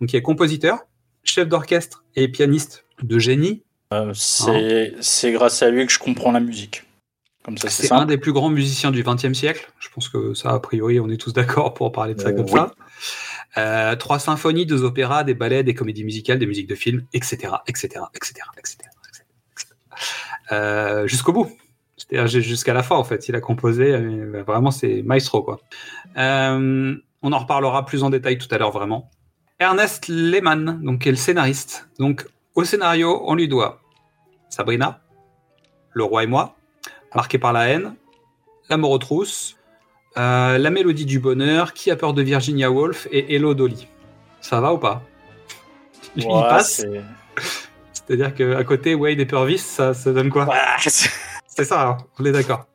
donc 0.00 0.10
qui 0.10 0.16
est 0.16 0.22
compositeur, 0.22 0.80
chef 1.24 1.48
d'orchestre 1.48 2.04
et 2.16 2.28
pianiste 2.28 2.84
de 3.02 3.18
génie. 3.18 3.62
Euh, 3.92 4.12
c'est 4.14 4.94
c'est 5.00 5.32
grâce 5.32 5.62
à 5.62 5.70
lui 5.70 5.86
que 5.86 5.92
je 5.92 5.98
comprends 5.98 6.32
la 6.32 6.40
musique. 6.40 6.84
Comme 7.44 7.58
ça, 7.58 7.68
c'est 7.68 7.92
un 7.92 8.06
des 8.06 8.18
plus 8.18 8.32
grands 8.32 8.50
musiciens 8.50 8.92
du 8.92 9.02
XXe 9.02 9.32
siècle. 9.32 9.72
Je 9.80 9.88
pense 9.92 10.08
que 10.08 10.32
ça, 10.32 10.50
a 10.50 10.60
priori, 10.60 11.00
on 11.00 11.08
est 11.08 11.16
tous 11.16 11.32
d'accord 11.32 11.74
pour 11.74 11.90
parler 11.90 12.14
de 12.14 12.20
ça 12.20 12.28
Euh, 12.28 12.32
comme 12.32 12.44
oui. 12.44 12.52
ça. 12.52 12.72
Euh, 13.58 13.96
trois 13.96 14.20
symphonies, 14.20 14.64
deux 14.64 14.84
opéras, 14.84 15.24
des 15.24 15.34
ballets, 15.34 15.64
des 15.64 15.74
comédies 15.74 16.04
musicales, 16.04 16.38
des 16.38 16.46
musiques 16.46 16.68
de 16.68 16.76
films, 16.76 17.04
etc., 17.12 17.52
etc., 17.66 18.04
etc., 18.14 18.44
etc., 18.56 18.74
etc. 18.76 18.88
Euh, 20.52 21.06
jusqu'au 21.08 21.32
bout. 21.32 21.50
C'est-à-dire 21.96 22.28
jusqu'à 22.40 22.74
la 22.74 22.82
fin, 22.82 22.96
en 22.96 23.04
fait. 23.04 23.28
Il 23.28 23.34
a 23.34 23.40
composé, 23.40 23.92
euh, 23.92 24.42
vraiment, 24.46 24.70
c'est 24.70 25.02
maestro, 25.02 25.42
quoi. 25.42 25.60
Euh, 26.16 26.96
on 27.22 27.32
en 27.32 27.38
reparlera 27.38 27.84
plus 27.84 28.04
en 28.04 28.10
détail 28.10 28.38
tout 28.38 28.48
à 28.52 28.58
l'heure, 28.58 28.72
vraiment. 28.72 29.10
Ernest 29.58 30.08
Lehman, 30.08 30.80
donc, 30.82 31.02
qui 31.02 31.08
est 31.08 31.12
le 31.12 31.16
scénariste. 31.16 31.88
Donc, 31.98 32.26
au 32.54 32.64
scénario, 32.64 33.22
on 33.24 33.34
lui 33.34 33.48
doit 33.48 33.81
Sabrina, 34.56 35.00
Le 35.94 36.04
Roi 36.04 36.24
et 36.24 36.26
moi, 36.26 36.54
Marqué 37.14 37.38
par 37.38 37.52
la 37.54 37.68
haine, 37.68 37.94
L'amour 38.68 38.90
aux 38.90 38.98
trousses, 38.98 39.56
euh, 40.18 40.58
La 40.58 40.68
mélodie 40.70 41.06
du 41.06 41.18
bonheur, 41.20 41.72
Qui 41.72 41.90
a 41.90 41.96
peur 41.96 42.12
de 42.12 42.20
Virginia 42.22 42.70
Woolf 42.70 43.08
et 43.10 43.34
Hello 43.34 43.54
Dolly. 43.54 43.88
Ça 44.42 44.60
va 44.60 44.74
ou 44.74 44.78
pas? 44.78 45.02
Il 46.16 46.26
Ouais, 46.26 46.42
passe. 46.42 46.74
c'est- 46.76 47.02
C'est-à-dire 47.94 48.34
qu'à 48.34 48.62
côté, 48.64 48.94
Wade 48.94 49.20
et 49.20 49.26
Purvis, 49.26 49.58
ça, 49.58 49.94
ça 49.94 50.12
donne 50.12 50.28
quoi? 50.28 50.46
Ouais, 50.46 50.58
C'est 51.46 51.64
ça, 51.64 51.88
hein, 51.88 51.96
on 52.18 52.24
est 52.26 52.32
d'accord. 52.32 52.66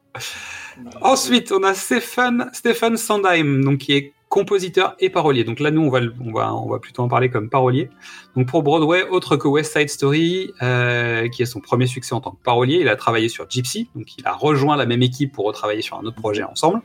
Ensuite, 1.02 1.52
on 1.52 1.62
a 1.64 1.74
Stephen, 1.76 2.50
Stephen 2.54 2.98
Sondheim, 2.98 3.64
donc 3.64 3.80
qui 3.80 3.94
est 3.94 4.14
compositeur 4.30 4.96
et 5.00 5.10
parolier. 5.10 5.44
Donc 5.46 5.60
là, 5.60 5.72
nous, 5.72 5.82
on 5.82 5.90
va, 5.90 6.00
le- 6.02 6.14
on 6.24 6.32
va, 6.34 6.54
on 6.54 6.68
va 6.70 6.80
plutôt 6.80 7.02
en 7.04 7.08
parler 7.08 7.30
comme 7.30 7.50
parolier. 7.50 7.90
Donc 8.36 8.48
pour 8.48 8.62
Broadway, 8.64 9.04
autre 9.10 9.38
que 9.38 9.48
West 9.48 9.72
Side 9.78 9.90
Story, 9.90 10.52
euh, 10.62 11.30
qui 11.30 11.42
est 11.44 11.46
son 11.46 11.62
premier 11.62 11.88
succès 11.88 12.14
en 12.14 12.20
tant 12.22 12.32
que 12.32 12.44
parolier, 12.44 12.80
il 12.82 12.90
a 12.90 12.96
travaillé 12.96 13.30
sur 13.30 13.50
Gypsy, 13.50 13.90
donc 13.96 14.18
il 14.18 14.28
a 14.28 14.34
rejoint 14.34 14.76
la 14.76 14.86
même 14.86 15.02
équipe 15.02 15.32
pour 15.32 15.46
retravailler 15.46 15.82
sur 15.82 15.98
un 15.98 16.04
autre 16.04 16.18
projet 16.20 16.44
ensemble. 16.44 16.82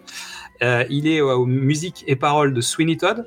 Euh, 0.62 0.84
il 0.90 1.08
est 1.08 1.20
aux 1.20 1.46
musiques 1.46 2.04
et 2.06 2.14
paroles 2.16 2.54
de 2.54 2.60
Sweeney 2.60 2.96
Todd, 2.96 3.26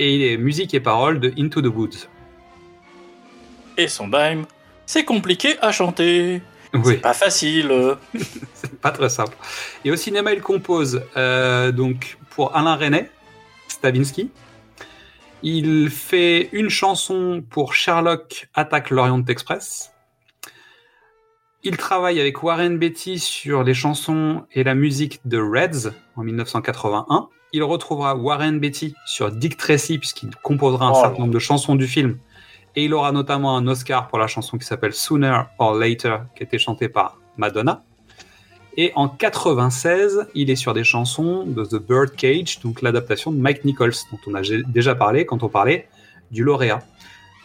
et 0.00 0.14
il 0.14 0.22
est 0.22 0.36
musique 0.36 0.74
et 0.74 0.80
paroles 0.80 1.20
de 1.20 1.32
Into 1.38 1.60
the 1.62 1.66
Woods. 1.66 2.08
Et 3.76 3.86
Sondheim, 3.86 4.44
c'est 4.86 5.04
compliqué 5.04 5.56
à 5.60 5.70
chanter. 5.70 6.42
Oui. 6.74 6.98
Pas 6.98 7.14
facile. 7.14 7.72
C'est 8.54 8.78
pas 8.78 8.90
très 8.90 9.08
simple. 9.08 9.34
Et 9.86 9.90
au 9.90 9.96
cinéma, 9.96 10.34
il 10.34 10.42
compose 10.42 11.00
euh, 11.16 11.72
donc 11.72 12.17
pour 12.38 12.54
Alain 12.56 12.76
Resnais, 12.76 13.10
Stavinsky. 13.66 14.30
Il 15.42 15.90
fait 15.90 16.48
une 16.52 16.68
chanson 16.68 17.42
pour 17.50 17.74
Sherlock 17.74 18.48
Attaque 18.54 18.90
l'Orient 18.90 19.24
Express. 19.26 19.92
Il 21.64 21.76
travaille 21.76 22.20
avec 22.20 22.40
Warren 22.44 22.78
Beatty 22.78 23.18
sur 23.18 23.64
les 23.64 23.74
chansons 23.74 24.46
et 24.52 24.62
la 24.62 24.76
musique 24.76 25.18
de 25.24 25.36
Reds 25.40 25.90
en 26.14 26.22
1981. 26.22 27.28
Il 27.52 27.64
retrouvera 27.64 28.14
Warren 28.14 28.60
Beatty 28.60 28.94
sur 29.04 29.32
Dick 29.32 29.56
Tracy 29.56 29.98
puisqu'il 29.98 30.30
composera 30.36 30.86
un 30.86 30.92
Oh. 30.92 31.00
certain 31.00 31.18
nombre 31.18 31.34
de 31.34 31.40
chansons 31.40 31.74
du 31.74 31.88
film. 31.88 32.20
Et 32.76 32.84
il 32.84 32.94
aura 32.94 33.10
notamment 33.10 33.56
un 33.56 33.66
Oscar 33.66 34.06
pour 34.06 34.20
la 34.20 34.28
chanson 34.28 34.58
qui 34.58 34.64
s'appelle 34.64 34.92
Sooner 34.94 35.40
or 35.58 35.74
Later, 35.74 36.18
qui 36.36 36.44
a 36.44 36.46
été 36.46 36.60
chantée 36.60 36.88
par 36.88 37.18
Madonna. 37.36 37.82
Et 38.80 38.92
en 38.94 39.08
96, 39.08 40.28
il 40.34 40.50
est 40.50 40.56
sur 40.56 40.72
des 40.72 40.84
chansons 40.84 41.44
de 41.44 41.64
The 41.64 41.82
Birdcage, 41.84 42.60
donc 42.60 42.80
l'adaptation 42.80 43.32
de 43.32 43.36
Mike 43.38 43.64
Nichols, 43.64 43.92
dont 44.12 44.18
on 44.28 44.34
a 44.34 44.40
déjà 44.68 44.94
parlé 44.94 45.26
quand 45.26 45.42
on 45.42 45.48
parlait 45.48 45.88
du 46.30 46.44
lauréat. 46.44 46.78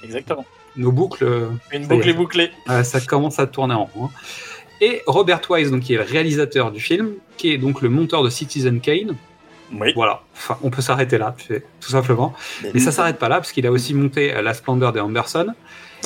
Exactement. 0.03 0.45
Nos 0.75 0.91
boucles, 0.91 1.23
euh, 1.23 1.47
Une 1.71 1.87
boucle 1.87 2.09
est. 2.09 2.13
bouclée. 2.13 2.51
euh, 2.69 2.83
ça 2.83 3.01
commence 3.01 3.39
à 3.39 3.47
tourner 3.47 3.73
en 3.73 3.85
rond. 3.85 4.09
Et 4.79 5.01
Robert 5.07 5.41
Wise, 5.49 5.71
donc, 5.71 5.81
qui 5.81 5.93
est 5.95 5.97
le 5.97 6.03
réalisateur 6.03 6.71
du 6.71 6.79
film, 6.79 7.13
qui 7.37 7.51
est 7.51 7.57
donc 7.57 7.81
le 7.81 7.89
monteur 7.89 8.21
de 8.23 8.29
Citizen 8.29 8.79
Kane. 8.79 9.15
Oui. 9.79 9.91
Voilà, 9.95 10.21
enfin, 10.35 10.57
on 10.61 10.69
peut 10.69 10.81
s'arrêter 10.83 11.17
là, 11.17 11.35
tout 11.81 11.89
simplement. 11.89 12.33
Mais 12.75 12.79
ça 12.79 12.91
s'arrête 12.91 13.17
pas 13.17 13.29
là, 13.29 13.37
parce 13.37 13.51
qu'il 13.51 13.65
a 13.65 13.71
aussi 13.71 13.95
monté 13.95 14.31
La 14.39 14.53
Splendeur 14.53 14.93
des 14.93 14.99
Anderson. 14.99 15.47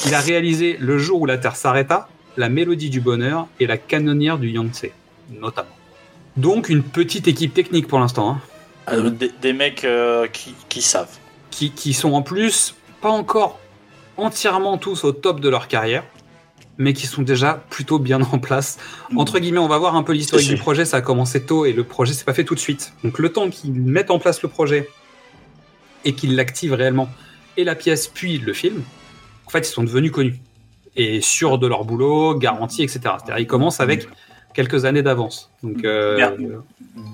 Il 0.06 0.14
a 0.16 0.22
réalisé 0.22 0.78
Le 0.80 0.98
jour 0.98 1.22
où 1.22 1.26
la 1.26 1.38
Terre 1.38 1.58
s'arrêta, 1.58 2.08
La 2.38 2.48
Mélodie 2.48 2.90
du 2.90 3.02
Bonheur 3.02 3.48
et 3.60 3.68
La 3.68 3.78
Canonnière 3.78 4.38
du 4.38 4.50
Yangtze, 4.52 4.86
notamment. 5.30 5.70
Donc 6.36 6.70
une 6.70 6.84
petite 6.84 7.28
équipe 7.28 7.54
technique 7.54 7.88
pour 7.88 8.00
l'instant, 8.00 8.30
hein, 8.30 8.42
Euh, 8.90 9.10
des, 9.10 9.32
des 9.42 9.54
mecs 9.54 9.84
euh, 9.84 10.28
qui, 10.28 10.56
qui 10.70 10.82
savent. 10.82 11.18
qui, 11.52 11.72
qui 11.72 11.94
sont 11.94 12.14
en 12.14 12.22
plus 12.22 12.74
pas 13.02 13.10
encore 13.10 13.60
entièrement 14.16 14.78
tous 14.78 15.04
au 15.04 15.12
top 15.12 15.40
de 15.42 15.50
leur 15.50 15.68
carrière, 15.68 16.04
mais 16.78 16.94
qui 16.94 17.06
sont 17.08 17.22
déjà 17.22 17.64
plutôt 17.70 18.00
bien 18.00 18.22
en 18.22 18.40
place. 18.40 18.78
Entre 19.16 19.40
guillemets, 19.40 19.60
on 19.60 19.68
va 19.68 19.78
voir 19.78 19.96
un 19.96 20.04
peu 20.04 20.14
l'historique 20.14 20.48
du 20.48 20.58
projet, 20.58 20.86
ça 20.86 20.98
a 20.98 21.02
commencé 21.02 21.44
tôt 21.44 21.66
et 21.66 21.74
le 21.74 21.84
projet 21.84 22.14
s'est 22.14 22.24
pas 22.24 22.34
fait 22.34 22.46
tout 22.46 22.56
de 22.56 22.60
suite. 22.60 22.94
Donc 23.04 23.20
le 23.20 23.30
temps 23.30 23.50
qu'ils 23.50 23.74
mettent 23.74 24.12
en 24.12 24.20
place 24.20 24.42
le 24.42 24.50
projet 24.50 24.90
et 26.06 26.14
qu'ils 26.14 26.36
l'activent 26.36 26.74
réellement, 26.74 27.10
et 27.58 27.64
la 27.64 27.76
pièce 27.76 28.08
puis 28.08 28.38
le 28.38 28.54
film, 28.54 28.84
en 29.46 29.50
fait 29.50 29.68
ils 29.68 29.72
sont 29.72 29.84
devenus 29.84 30.12
connus 30.12 30.40
et 30.96 31.22
sûrs 31.22 31.60
de 31.60 31.68
leur 31.68 31.84
boulot, 31.84 32.36
garantis, 32.36 32.84
etc. 32.84 33.00
C'est-à-dire 33.02 33.40
ils 33.40 33.48
commencent 33.48 33.80
avec 33.82 34.08
quelques 34.58 34.84
années 34.86 35.04
d'avance. 35.04 35.50
Donc 35.64 35.86
euh. 35.86 36.18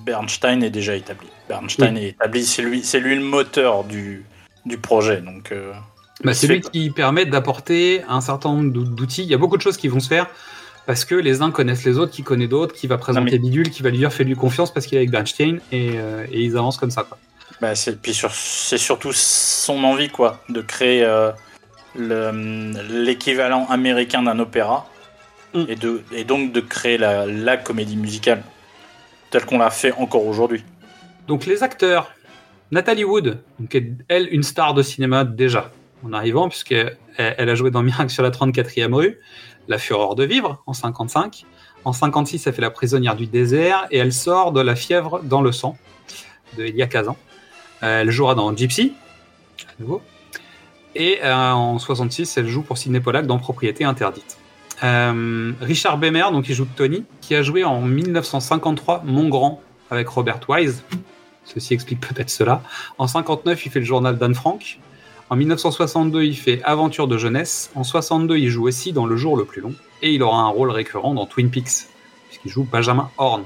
Bernstein 0.06 0.64
est 0.64 0.70
déjà 0.70 0.96
établi. 0.96 1.28
Bernstein 1.50 1.96
est 1.98 2.10
établi, 2.10 2.44
c'est 2.46 2.62
lui, 2.62 2.82
c'est 2.84 3.00
lui 3.02 3.16
le 3.16 3.22
moteur 3.22 3.84
du, 3.84 4.24
du 4.66 4.78
projet. 4.78 5.18
Donc, 5.22 5.52
euh, 5.52 5.72
Bah, 6.24 6.34
c'est 6.34 6.48
lui 6.48 6.62
qui 6.62 6.90
permet 6.90 7.26
d'apporter 7.26 8.02
un 8.08 8.22
certain 8.22 8.50
nombre 8.54 8.72
d'ou- 8.72 8.86
d'outils. 8.86 9.24
Il 9.24 9.30
y 9.30 9.34
a 9.34 9.38
beaucoup 9.38 9.58
de 9.58 9.62
choses 9.62 9.76
qui 9.78 9.90
vont 9.90 10.00
se 10.00 10.08
faire 10.08 10.28
parce 10.86 11.04
que 11.06 11.16
les 11.16 11.42
uns 11.42 11.52
connaissent 11.52 11.84
les 11.86 11.98
autres, 11.98 12.12
qui 12.14 12.24
connaît 12.24 12.48
d'autres, 12.48 12.74
qui 12.74 12.88
va 12.88 12.98
présenter 12.98 13.32
mais- 13.32 13.40
Bidule, 13.40 13.70
qui 13.70 13.84
va 13.84 13.90
lui 13.90 13.98
dire 13.98 14.12
fais-lui 14.14 14.36
confiance 14.36 14.74
parce 14.74 14.86
qu'il 14.86 14.96
est 14.98 15.02
avec 15.02 15.12
Bernstein 15.12 15.60
et, 15.74 15.92
euh, 15.96 16.26
et 16.32 16.42
ils 16.42 16.56
avancent 16.58 16.78
comme 16.78 16.92
ça. 16.92 17.04
Quoi. 17.04 17.18
bah, 17.62 17.76
c'est, 17.76 18.02
puis 18.02 18.14
sur, 18.14 18.32
c'est 18.34 18.78
surtout 18.78 19.12
son 19.14 19.84
envie 19.84 20.10
quoi, 20.10 20.42
de 20.48 20.62
créer 20.62 21.02
le- 21.96 23.04
l'équivalent 23.04 23.68
américain 23.70 24.24
d'un 24.24 24.40
opéra 24.40 24.88
Mm. 25.53 25.65
et, 25.67 25.75
de, 25.75 26.01
et 26.12 26.24
donc 26.24 26.51
de 26.51 26.60
créer 26.60 26.98
la, 26.98 27.25
la 27.25 27.57
comédie 27.57 27.98
musicale 27.98 28.43
telle 29.29 29.46
qu'on 29.46 29.57
l'a 29.57 29.70
fait 29.70 29.92
encore 29.94 30.25
aujourd'hui. 30.25 30.63
Donc 31.27 31.46
les 31.46 31.63
acteurs, 31.63 32.11
Nathalie 32.72 33.03
Wood, 33.03 33.39
donc 33.59 33.74
est, 33.75 33.92
elle 34.07 34.27
une 34.31 34.44
star 34.44 34.74
de 34.74 34.83
cinéma 34.83 35.24
déjà 35.24 35.72
en 36.05 36.13
arrivant 36.13 36.50
puisqu'elle 36.50 36.98
elle 37.18 37.50
a 37.50 37.55
joué 37.55 37.72
dans 37.72 37.83
Miracle 37.83 38.11
sur 38.11 38.24
la 38.24 38.31
34e 38.31 38.94
rue, 38.94 39.20
La 39.68 39.77
Fureur 39.77 40.16
de 40.16 40.24
vivre 40.24 40.61
en 40.66 40.74
55. 40.74 41.46
En 41.85 41.94
56, 41.94 42.48
elle 42.48 42.53
fait 42.53 42.61
La 42.61 42.72
prisonnière 42.72 43.16
du 43.16 43.27
désert 43.27 43.87
et 43.92 43.98
elle 43.98 44.13
sort 44.13 44.51
de 44.51 44.61
La 44.61 44.75
fièvre 44.75 45.22
dans 45.24 45.42
le 45.42 45.51
sang 45.51 45.77
de 46.57 46.63
Elia 46.63 46.87
Kazan. 46.87 47.18
Euh, 47.83 48.01
Elle 48.01 48.11
jouera 48.11 48.35
dans 48.35 48.55
Gypsy, 48.55 48.94
à 49.68 49.81
nouveau. 49.81 50.01
Et 50.96 51.20
euh, 51.24 51.51
en 51.51 51.79
66, 51.79 52.37
elle 52.37 52.48
joue 52.48 52.61
pour 52.61 52.77
Sidney 52.77 53.00
Pollack 53.00 53.25
dans 53.25 53.39
Propriété 53.39 53.83
interdite. 53.83 54.37
Euh, 54.83 55.51
Richard 55.62 55.98
Bemer, 55.98 56.31
donc 56.31 56.50
il 56.50 56.55
joue 56.55 56.68
Tony, 56.75 57.03
qui 57.22 57.36
a 57.36 57.42
joué 57.42 57.64
en 57.64 57.81
1953 57.81 59.03
Mon 59.05 59.29
Grand 59.29 59.62
avec 59.90 60.07
Robert 60.07 60.40
Wise. 60.48 60.83
Ceci 61.46 61.74
explique 61.74 62.00
peut-être 62.00 62.29
cela. 62.29 62.62
En 62.98 63.07
59, 63.07 63.66
il 63.66 63.72
fait 63.72 63.79
le 63.79 63.86
journal 63.86 64.18
d'Anne 64.18 64.36
Frank. 64.36 64.79
En 65.29 65.36
1962, 65.36 66.24
il 66.24 66.36
fait 66.36 66.62
Aventure 66.64 67.07
de 67.07 67.18
jeunesse. 67.18 67.72
En 67.75 67.83
62, 67.83 68.38
il 68.38 68.50
joue 68.50 68.68
aussi 68.68 68.94
dans 68.94 69.05
Le 69.05 69.18
jour 69.18 69.38
le 69.38 69.46
plus 69.46 69.62
long. 69.62 69.74
Et 70.01 70.14
il 70.14 70.24
aura 70.24 70.42
un 70.42 70.48
rôle 70.48 70.70
récurrent 70.70 71.14
dans 71.14 71.25
Twin 71.25 71.50
Peaks, 71.50 71.88
puisqu'il 72.27 72.50
joue 72.51 72.68
Benjamin 72.70 73.09
Horn. 73.18 73.44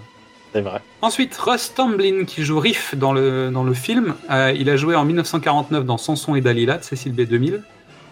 C'est 0.53 0.61
vrai. 0.61 0.81
Ensuite, 1.01 1.35
Russ 1.35 1.73
Tamblyn, 1.75 2.25
qui 2.25 2.43
joue 2.43 2.59
Riff 2.59 2.95
dans 2.95 3.13
le, 3.13 3.51
dans 3.51 3.63
le 3.63 3.73
film. 3.73 4.15
Euh, 4.31 4.53
il 4.57 4.69
a 4.69 4.77
joué 4.77 4.95
en 4.95 5.05
1949 5.05 5.85
dans 5.85 5.97
Samson 5.97 6.35
et 6.35 6.41
Dalila 6.41 6.77
de 6.77 6.83
Cécile 6.83 7.13
B. 7.13 7.21
2000. 7.21 7.63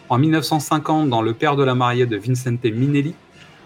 En 0.07 0.19
1950, 0.19 1.09
dans 1.09 1.23
Le 1.23 1.33
père 1.33 1.55
de 1.55 1.63
la 1.63 1.73
mariée 1.73 2.05
de 2.05 2.15
Vincente 2.15 2.63
Minnelli. 2.63 3.15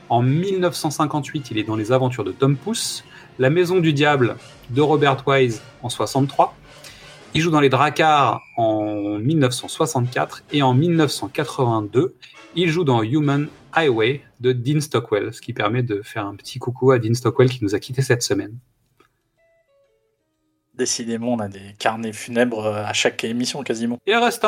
En 0.08 0.22
1958, 0.22 1.52
il 1.52 1.58
est 1.58 1.66
dans 1.66 1.76
Les 1.76 1.92
aventures 1.92 2.24
de 2.24 2.32
Tom 2.32 2.56
Pouce. 2.56 3.04
La 3.40 3.50
maison 3.50 3.80
du 3.80 3.92
diable 3.92 4.38
de 4.70 4.80
Robert 4.80 5.22
Wise 5.28 5.62
en 5.82 5.90
63. 5.90 6.56
Il 7.34 7.42
joue 7.42 7.52
dans 7.52 7.60
Les 7.60 7.68
Dracars 7.68 8.42
en 8.56 9.20
1964. 9.20 10.44
Et 10.54 10.62
en 10.62 10.74
1982, 10.74 12.16
il 12.56 12.70
joue 12.70 12.86
dans 12.86 13.04
Human 13.04 13.50
Highway 13.74 14.22
de 14.40 14.54
Dean 14.54 14.80
Stockwell, 14.80 15.34
ce 15.34 15.42
qui 15.42 15.52
permet 15.52 15.84
de 15.84 16.02
faire 16.02 16.26
un 16.26 16.36
petit 16.36 16.58
coucou 16.58 16.92
à 16.92 17.00
Dean 17.00 17.16
Stockwell 17.16 17.50
qui 17.50 17.62
nous 17.66 17.76
a 17.76 17.80
quittés 17.80 18.02
cette 18.02 18.24
semaine. 18.24 18.56
Décidément, 20.80 21.34
on 21.34 21.40
a 21.40 21.50
des 21.50 21.76
carnets 21.78 22.14
funèbres 22.14 22.66
euh, 22.66 22.86
à 22.86 22.94
chaque 22.94 23.26
émission 23.26 23.64
quasiment. 23.64 23.98
Et 24.08 24.16
Russ 24.16 24.40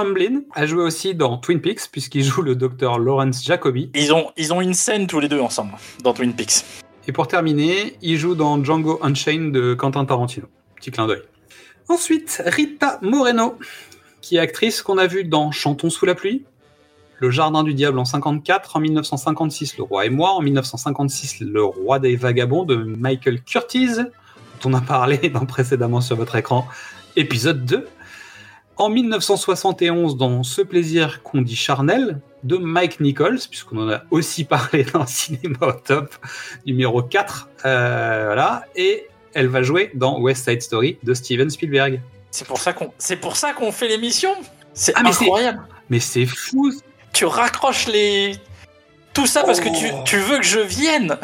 a 0.54 0.66
joué 0.66 0.82
aussi 0.82 1.14
dans 1.14 1.38
Twin 1.38 1.60
Peaks, 1.60 1.92
puisqu'il 1.92 2.24
joue 2.24 2.42
le 2.42 2.56
docteur 2.56 3.00
Lawrence 3.00 3.44
Jacobi. 3.44 3.92
Ils 3.96 4.14
ont, 4.14 4.32
ils 4.38 4.54
ont 4.54 4.62
une 4.62 4.74
scène 4.74 5.08
tous 5.08 5.20
les 5.20 5.28
deux 5.28 5.42
ensemble 5.42 5.74
dans 6.06 6.14
Twin 6.14 6.34
Peaks. 6.34 6.64
Et 7.06 7.12
pour 7.12 7.28
terminer, 7.28 7.98
il 8.02 8.18
joue 8.18 8.34
dans 8.36 8.64
Django 8.64 8.98
Unchained 9.04 9.52
de 9.52 9.74
Quentin 9.74 10.06
Tarantino. 10.06 10.48
Petit 10.78 10.92
clin 10.92 11.06
d'œil. 11.06 11.22
Ensuite, 11.90 12.42
Rita 12.46 13.00
Moreno, 13.02 13.60
qui 14.22 14.38
est 14.38 14.40
actrice 14.40 14.82
qu'on 14.82 15.00
a 15.00 15.08
vue 15.08 15.26
dans 15.26 15.52
Chantons 15.52 15.90
sous 15.90 16.06
la 16.06 16.16
pluie, 16.16 16.46
Le 17.20 17.30
Jardin 17.30 17.64
du 17.64 17.74
Diable 17.74 18.00
en 18.00 18.06
54, 18.06 18.78
en 18.78 18.80
1956 18.80 19.76
Le 19.76 19.84
Roi 19.84 20.06
et 20.06 20.10
moi, 20.10 20.32
en 20.32 20.40
1956 20.40 21.42
Le 21.42 21.62
Roi 21.62 22.00
des 22.00 22.16
Vagabonds 22.16 22.64
de 22.64 22.76
Michael 22.76 23.42
Curtiz, 23.42 24.10
on 24.66 24.74
a 24.74 24.82
parlé 24.82 25.18
dans 25.34 25.46
précédemment 25.46 26.02
sur 26.02 26.16
votre 26.16 26.36
écran, 26.36 26.68
épisode 27.16 27.66
2. 27.66 27.88
En 28.78 28.90
1971 28.90 30.18
dans 30.18 30.44
Ce 30.44 30.62
plaisir 30.62 31.22
qu'on 31.24 31.42
dit 31.42 31.56
charnel 31.56 32.20
de 32.44 32.58
Mike 32.58 33.00
Nichols, 33.00 33.40
puisqu'on 33.50 33.78
en 33.84 33.90
a 33.92 34.02
aussi 34.10 34.44
parlé 34.44 34.84
dans 34.94 35.06
Cinéma 35.06 35.58
au 35.62 35.72
top, 35.74 36.16
numéro 36.66 37.04
4. 37.04 37.50
euh, 37.66 38.24
voilà. 38.28 38.66
Et 38.76 39.08
elle 39.34 39.48
va 39.48 39.62
jouer 39.62 39.92
dans 39.94 40.20
West 40.20 40.50
Side 40.50 40.62
Story 40.62 40.98
de 41.04 41.14
Steven 41.14 41.50
Spielberg. 41.50 42.02
C'est 42.32 42.48
pour 42.48 42.58
ça 42.58 42.74
qu'on, 42.74 42.92
c'est 42.98 43.18
pour 43.18 43.36
ça 43.36 43.54
qu'on 43.54 43.72
fait 43.72 43.88
l'émission. 43.88 44.32
C'est 44.74 44.94
Ah, 44.96 45.02
c'est- 45.12 45.26
incroyable. 45.26 45.62
Mais 45.90 46.00
c'est 46.00 46.26
fou 46.26 46.74
Tu 47.14 47.26
raccroches 47.26 47.88
les, 47.88 48.36
tout 49.14 49.28
ça 49.28 49.44
parce 49.44 49.60
que 49.60 49.68
tu, 49.70 49.92
Oh. 49.94 50.02
tu 50.06 50.18
veux 50.18 50.38
que 50.38 50.46
je 50.46 50.60
vienne. 50.60 51.18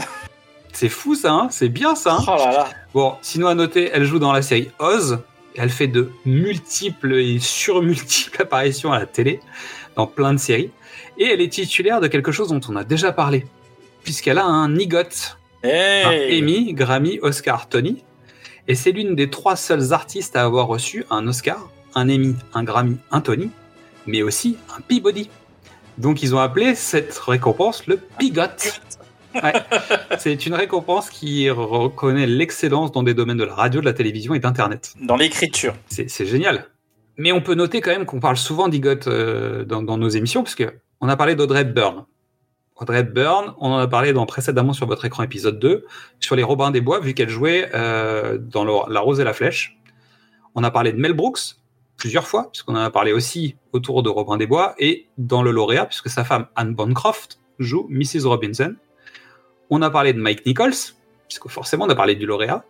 C'est 0.80 0.90
fou 0.90 1.16
ça, 1.16 1.32
hein 1.32 1.48
c'est 1.50 1.70
bien 1.70 1.96
ça. 1.96 2.18
hein 2.18 2.24
Oh 2.28 2.36
là 2.38 2.52
là. 2.52 2.70
Bon, 2.94 3.16
sinon 3.24 3.48
à 3.48 3.56
noter, 3.56 3.90
elle 3.92 4.04
joue 4.04 4.20
dans 4.20 4.32
la 4.32 4.44
série 4.44 4.70
Oz. 4.78 5.24
Et 5.56 5.60
elle 5.60 5.72
fait 5.72 5.88
de 5.88 6.12
multiples 6.24 7.16
et 7.16 7.40
surmultiples 7.40 8.40
apparitions 8.44 8.92
à 8.92 9.00
la 9.00 9.08
télé, 9.08 9.40
dans 9.96 10.06
plein 10.06 10.36
de 10.36 10.38
séries. 10.38 10.70
Et 11.18 11.24
elle 11.26 11.42
est 11.42 11.52
titulaire 11.52 12.00
de 12.00 12.06
quelque 12.06 12.32
chose 12.32 12.50
dont 12.50 12.62
on 12.70 12.76
a 12.76 12.84
déjà 12.84 13.12
parlé, 13.12 13.48
puisqu'elle 14.04 14.38
a 14.38 14.46
un 14.46 14.72
un 14.76 14.78
Hey. 15.64 16.44
Emmy, 16.44 16.74
Grammy, 16.76 17.18
Oscar, 17.24 17.68
Tony. 17.70 18.04
Et 18.68 18.76
c'est 18.76 18.92
l'une 18.92 19.16
des 19.16 19.32
trois 19.32 19.56
seules 19.56 19.94
artistes 19.94 20.36
à 20.36 20.44
avoir 20.44 20.68
reçu 20.68 21.06
un 21.10 21.26
Oscar, 21.28 21.72
un 21.96 22.08
Emmy, 22.08 22.36
un 22.54 22.64
Grammy, 22.64 22.98
un 23.10 23.22
Tony, 23.22 23.50
mais 24.06 24.22
aussi 24.22 24.58
un 24.78 24.82
Peabody. 24.82 25.32
Donc 25.98 26.22
ils 26.22 26.36
ont 26.36 26.40
appelé 26.40 26.76
cette 26.76 27.18
récompense 27.18 27.88
le 27.88 27.98
Pigot. 27.98 28.44
Ouais. 29.44 29.54
C'est 30.18 30.46
une 30.46 30.54
récompense 30.54 31.10
qui 31.10 31.50
reconnaît 31.50 32.26
l'excellence 32.28 32.92
dans 32.92 33.04
des 33.04 33.14
domaines 33.14 33.38
de 33.38 33.44
la 33.44 33.54
radio, 33.56 33.82
de 33.82 33.86
la 33.86 33.94
télévision 33.94 34.34
et 34.34 34.40
d'Internet. 34.40 34.94
Dans 35.02 35.16
l'écriture. 35.16 35.74
C'est 35.88 36.26
génial. 36.26 36.66
Mais 37.18 37.32
on 37.32 37.42
peut 37.42 37.56
noter 37.56 37.82
quand 37.82 37.92
même 37.92 38.06
qu'on 38.06 38.20
parle 38.20 38.38
souvent 38.38 38.68
d'IGOT 38.68 39.08
euh, 39.08 39.66
dans, 39.66 39.82
dans 39.82 39.98
nos 39.98 40.10
émissions, 40.10 40.44
parce 40.44 40.56
que 40.56 40.72
on 41.02 41.10
a 41.10 41.16
parlé 41.18 41.36
d'Audrey 41.36 41.62
Hepburn. 41.62 42.06
Audrey 42.76 43.00
Hepburn, 43.00 43.56
on 43.60 43.72
en 43.72 43.78
a 43.80 43.88
parlé 43.88 44.14
dans, 44.14 44.28
précédemment 44.28 44.74
sur 44.74 44.86
votre 44.86 45.04
écran 45.06 45.24
épisode 45.24 45.58
2, 45.60 45.86
sur 46.20 46.36
les 46.36 46.44
Robins 46.44 46.70
des 46.70 46.82
Bois, 46.82 47.00
vu 47.00 47.16
qu'elle 47.16 47.30
jouait 47.30 47.70
euh, 47.74 48.38
dans 48.38 48.64
le- 48.64 48.94
La 48.94 49.00
Rose 49.00 49.20
et 49.20 49.24
la 49.24 49.34
Flèche. 49.34 49.78
On 50.54 50.64
a 50.64 50.70
parlé 50.70 50.92
de 50.92 50.98
Mel 51.00 51.14
Brooks 51.14 51.56
plusieurs 51.98 52.28
fois, 52.28 52.50
puisqu'on 52.52 52.76
en 52.76 52.80
a 52.84 52.92
parlé 52.92 53.14
aussi 53.14 53.56
autour 53.74 54.04
de 54.04 54.10
Robin 54.10 54.38
des 54.38 54.46
Bois, 54.46 54.76
et 54.78 55.08
dans 55.18 55.42
Le 55.42 55.50
Lauréat, 55.50 55.88
puisque 55.88 56.10
sa 56.10 56.24
femme 56.24 56.46
Anne 56.56 56.76
Bancroft 56.76 57.40
joue 57.58 57.88
Mrs. 57.90 58.26
Robinson. 58.26 58.76
On 59.70 59.82
a 59.82 59.90
parlé 59.90 60.14
de 60.14 60.20
Mike 60.20 60.46
Nichols, 60.46 60.74
puisque 61.28 61.48
forcément 61.50 61.86
on 61.86 61.90
a 61.90 61.96
parlé 61.96 62.16
du 62.16 62.26
lauréat. 62.26 62.64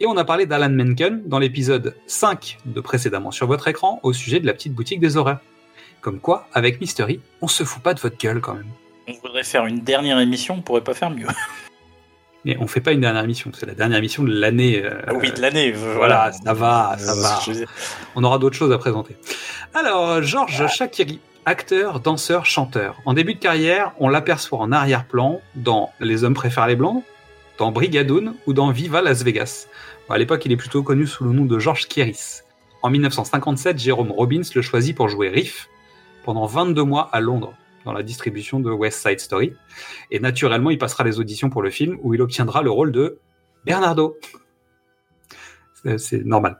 Et 0.00 0.06
on 0.06 0.16
a 0.16 0.24
parlé 0.24 0.44
d'Alan 0.46 0.70
Menken 0.70 1.22
dans 1.26 1.38
l'épisode 1.38 1.94
5 2.06 2.58
de 2.66 2.80
précédemment 2.80 3.30
sur 3.30 3.46
votre 3.46 3.68
écran 3.68 4.00
au 4.02 4.12
sujet 4.12 4.40
de 4.40 4.46
la 4.46 4.52
petite 4.52 4.74
boutique 4.74 5.00
des 5.00 5.16
horreurs. 5.16 5.38
Comme 6.00 6.18
quoi, 6.20 6.48
avec 6.52 6.80
Mystery, 6.80 7.20
on 7.40 7.48
se 7.48 7.64
fout 7.64 7.82
pas 7.82 7.94
de 7.94 8.00
votre 8.00 8.18
gueule 8.18 8.40
quand 8.40 8.54
même. 8.54 8.66
On 9.08 9.12
voudrait 9.22 9.44
faire 9.44 9.66
une 9.66 9.80
dernière 9.80 10.18
émission, 10.18 10.56
on 10.58 10.62
pourrait 10.62 10.82
pas 10.82 10.94
faire 10.94 11.10
mieux. 11.10 11.26
Mais 12.44 12.58
on 12.60 12.66
fait 12.66 12.80
pas 12.82 12.92
une 12.92 13.00
dernière 13.00 13.24
émission, 13.24 13.50
c'est 13.54 13.64
la 13.64 13.72
dernière 13.74 13.98
émission 13.98 14.22
de 14.22 14.30
l'année. 14.32 14.82
euh, 14.84 15.00
Ah 15.06 15.14
oui, 15.14 15.32
de 15.32 15.40
l'année. 15.40 15.72
euh, 15.74 15.94
voilà, 15.96 16.30
ça 16.32 16.52
va, 16.52 16.96
ça 16.98 17.12
Euh, 17.12 17.22
va. 17.22 17.40
On 18.16 18.22
aura 18.24 18.38
d'autres 18.38 18.56
choses 18.56 18.70
à 18.72 18.76
présenter. 18.76 19.16
Alors, 19.72 20.22
Georges 20.22 20.66
Shakiri, 20.68 21.20
acteur, 21.46 22.00
danseur, 22.00 22.46
chanteur. 22.46 23.00
En 23.04 23.14
début 23.14 23.34
de 23.34 23.38
carrière, 23.38 23.92
on 23.98 24.08
l'aperçoit 24.08 24.58
en 24.58 24.72
arrière-plan 24.72 25.40
dans 25.54 25.90
Les 26.00 26.24
hommes 26.24 26.34
préfèrent 26.34 26.66
les 26.66 26.76
blondes, 26.76 27.02
dans 27.58 27.70
Brigadoon 27.70 28.34
ou 28.46 28.52
dans 28.52 28.70
Viva 28.70 29.02
Las 29.02 29.22
Vegas. 29.22 29.66
À 30.08 30.18
l'époque, 30.18 30.44
il 30.44 30.52
est 30.52 30.56
plutôt 30.56 30.82
connu 30.82 31.06
sous 31.06 31.24
le 31.24 31.32
nom 31.32 31.44
de 31.44 31.58
Georges 31.58 31.86
Kieris. 31.86 32.42
En 32.82 32.90
1957, 32.90 33.78
Jérôme 33.78 34.10
Robbins 34.10 34.42
le 34.54 34.62
choisit 34.62 34.96
pour 34.96 35.08
jouer 35.08 35.28
Riff 35.28 35.68
pendant 36.24 36.46
22 36.46 36.82
mois 36.82 37.08
à 37.12 37.20
Londres, 37.20 37.54
dans 37.84 37.92
la 37.92 38.02
distribution 38.02 38.60
de 38.60 38.70
West 38.70 39.06
Side 39.06 39.20
Story. 39.20 39.54
Et 40.10 40.20
naturellement, 40.20 40.70
il 40.70 40.78
passera 40.78 41.04
les 41.04 41.20
auditions 41.20 41.50
pour 41.50 41.62
le 41.62 41.70
film 41.70 41.98
où 42.02 42.14
il 42.14 42.22
obtiendra 42.22 42.62
le 42.62 42.70
rôle 42.70 42.92
de 42.92 43.18
Bernardo. 43.64 44.16
Euh, 45.86 45.98
C'est 45.98 46.24
normal. 46.24 46.58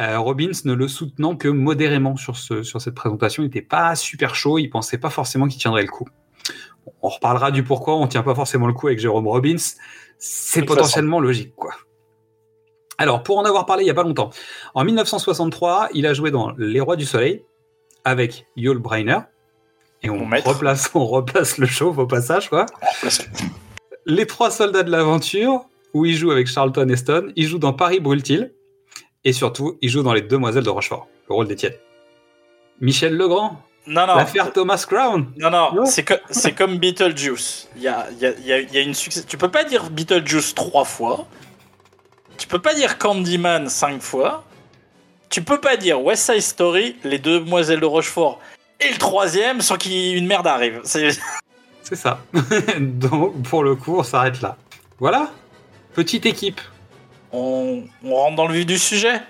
Euh, 0.00 0.18
Robbins 0.18 0.52
ne 0.64 0.72
le 0.72 0.88
soutenant 0.88 1.36
que 1.36 1.48
modérément 1.48 2.16
sur, 2.16 2.36
ce, 2.36 2.62
sur 2.62 2.80
cette 2.80 2.94
présentation. 2.94 3.42
Il 3.42 3.46
n'était 3.46 3.62
pas 3.62 3.94
super 3.94 4.34
chaud. 4.34 4.58
Il 4.58 4.68
pensait 4.68 4.98
pas 4.98 5.10
forcément 5.10 5.48
qu'il 5.48 5.60
tiendrait 5.60 5.82
le 5.82 5.88
coup. 5.88 6.08
On 7.02 7.08
reparlera 7.08 7.50
du 7.50 7.62
pourquoi 7.62 7.96
on 7.96 8.06
tient 8.06 8.22
pas 8.22 8.34
forcément 8.34 8.66
le 8.66 8.72
coup 8.72 8.88
avec 8.88 8.98
Jérôme 8.98 9.28
Robbins. 9.28 9.56
C'est 10.18 10.62
potentiellement 10.62 11.20
logique, 11.20 11.54
quoi. 11.56 11.74
Alors, 12.98 13.22
pour 13.22 13.38
en 13.38 13.44
avoir 13.44 13.66
parlé 13.66 13.84
il 13.84 13.86
y 13.86 13.90
a 13.90 13.94
pas 13.94 14.02
longtemps, 14.02 14.30
en 14.74 14.84
1963, 14.84 15.88
il 15.94 16.06
a 16.06 16.14
joué 16.14 16.30
dans 16.30 16.52
Les 16.56 16.80
Rois 16.80 16.96
du 16.96 17.04
Soleil 17.04 17.44
avec 18.04 18.46
Yul 18.56 18.78
Brynner. 18.78 19.18
Et 20.02 20.10
on 20.10 20.26
maître. 20.26 20.48
replace, 20.48 20.90
on 20.94 21.06
replace 21.06 21.58
le 21.58 21.66
chauve 21.66 21.98
au 21.98 22.06
passage, 22.06 22.48
quoi. 22.48 22.66
Les 24.06 24.26
Trois 24.26 24.50
Soldats 24.50 24.82
de 24.82 24.90
l'Aventure, 24.90 25.64
où 25.94 26.04
il 26.04 26.16
joue 26.16 26.30
avec 26.30 26.46
Charlton 26.46 26.88
Heston. 26.88 27.32
Il 27.36 27.46
joue 27.46 27.58
dans 27.58 27.72
Paris 27.72 28.00
Brûle-t-il? 28.00 28.52
Et 29.24 29.32
surtout, 29.32 29.78
il 29.80 29.88
joue 29.88 30.02
dans 30.02 30.12
Les 30.12 30.22
Demoiselles 30.22 30.64
de 30.64 30.70
Rochefort, 30.70 31.06
le 31.28 31.34
rôle 31.34 31.46
d'Étienne. 31.46 31.74
Michel 32.80 33.16
Legrand, 33.16 33.60
Non, 33.86 34.06
non. 34.06 34.16
l'affaire 34.16 34.52
Thomas 34.52 34.84
Crown. 34.88 35.32
Non, 35.36 35.50
non, 35.50 35.72
Non. 35.74 35.86
c'est 35.86 36.04
co- 36.04 36.14
c'est 36.30 36.52
comme 36.52 36.78
Beetlejuice. 36.78 37.68
Il 37.76 37.82
y 37.82 37.88
a, 37.88 38.08
il 38.10 38.18
y, 38.18 38.26
a, 38.26 38.30
il 38.32 38.46
y 38.46 38.52
a- 38.52 38.60
y 38.60 38.78
a 38.78 38.80
une 38.80 38.94
succès. 38.94 39.22
Tu 39.24 39.36
peux 39.36 39.50
pas 39.50 39.62
dire 39.64 39.90
Beetlejuice 39.90 40.54
trois 40.54 40.84
fois. 40.84 41.26
Tu 42.38 42.48
peux 42.48 42.58
pas 42.58 42.74
dire 42.74 42.98
Candyman 42.98 43.68
cinq 43.68 44.02
fois. 44.02 44.42
Tu 45.28 45.42
peux 45.42 45.60
pas 45.60 45.76
dire 45.76 46.02
West 46.02 46.30
Side 46.30 46.42
Story, 46.42 46.96
Les 47.04 47.18
Demoiselles 47.18 47.80
de 47.80 47.86
Rochefort 47.86 48.40
et 48.80 48.90
le 48.90 48.98
troisième 48.98 49.60
sans 49.60 49.76
qu'une 49.78 50.26
merde 50.26 50.46
arrive. 50.48 50.80
C'est 50.84 51.10
C'est 51.84 51.96
ça. 51.96 52.20
Donc, 52.80 53.40
pour 53.44 53.62
le 53.62 53.76
coup, 53.76 53.98
on 53.98 54.02
s'arrête 54.02 54.40
là. 54.40 54.56
Voilà. 54.98 55.30
Petite 55.94 56.26
équipe. 56.26 56.60
On, 57.32 57.82
on 58.04 58.14
rentre 58.14 58.36
dans 58.36 58.46
le 58.46 58.54
vif 58.54 58.66
du 58.66 58.78
sujet? 58.78 59.20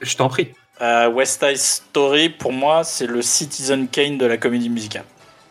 Je 0.00 0.16
t'en 0.16 0.28
prie. 0.28 0.52
Euh, 0.82 1.08
West 1.08 1.42
Side 1.42 1.56
Story, 1.56 2.28
pour 2.28 2.52
moi, 2.52 2.84
c'est 2.84 3.06
le 3.06 3.22
Citizen 3.22 3.88
Kane 3.88 4.18
de 4.18 4.26
la 4.26 4.36
comédie 4.36 4.68
musicale. 4.68 5.04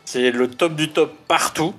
C'est 0.06 0.30
le 0.32 0.50
top 0.50 0.76
du 0.76 0.90
top 0.90 1.16
partout. 1.28 1.74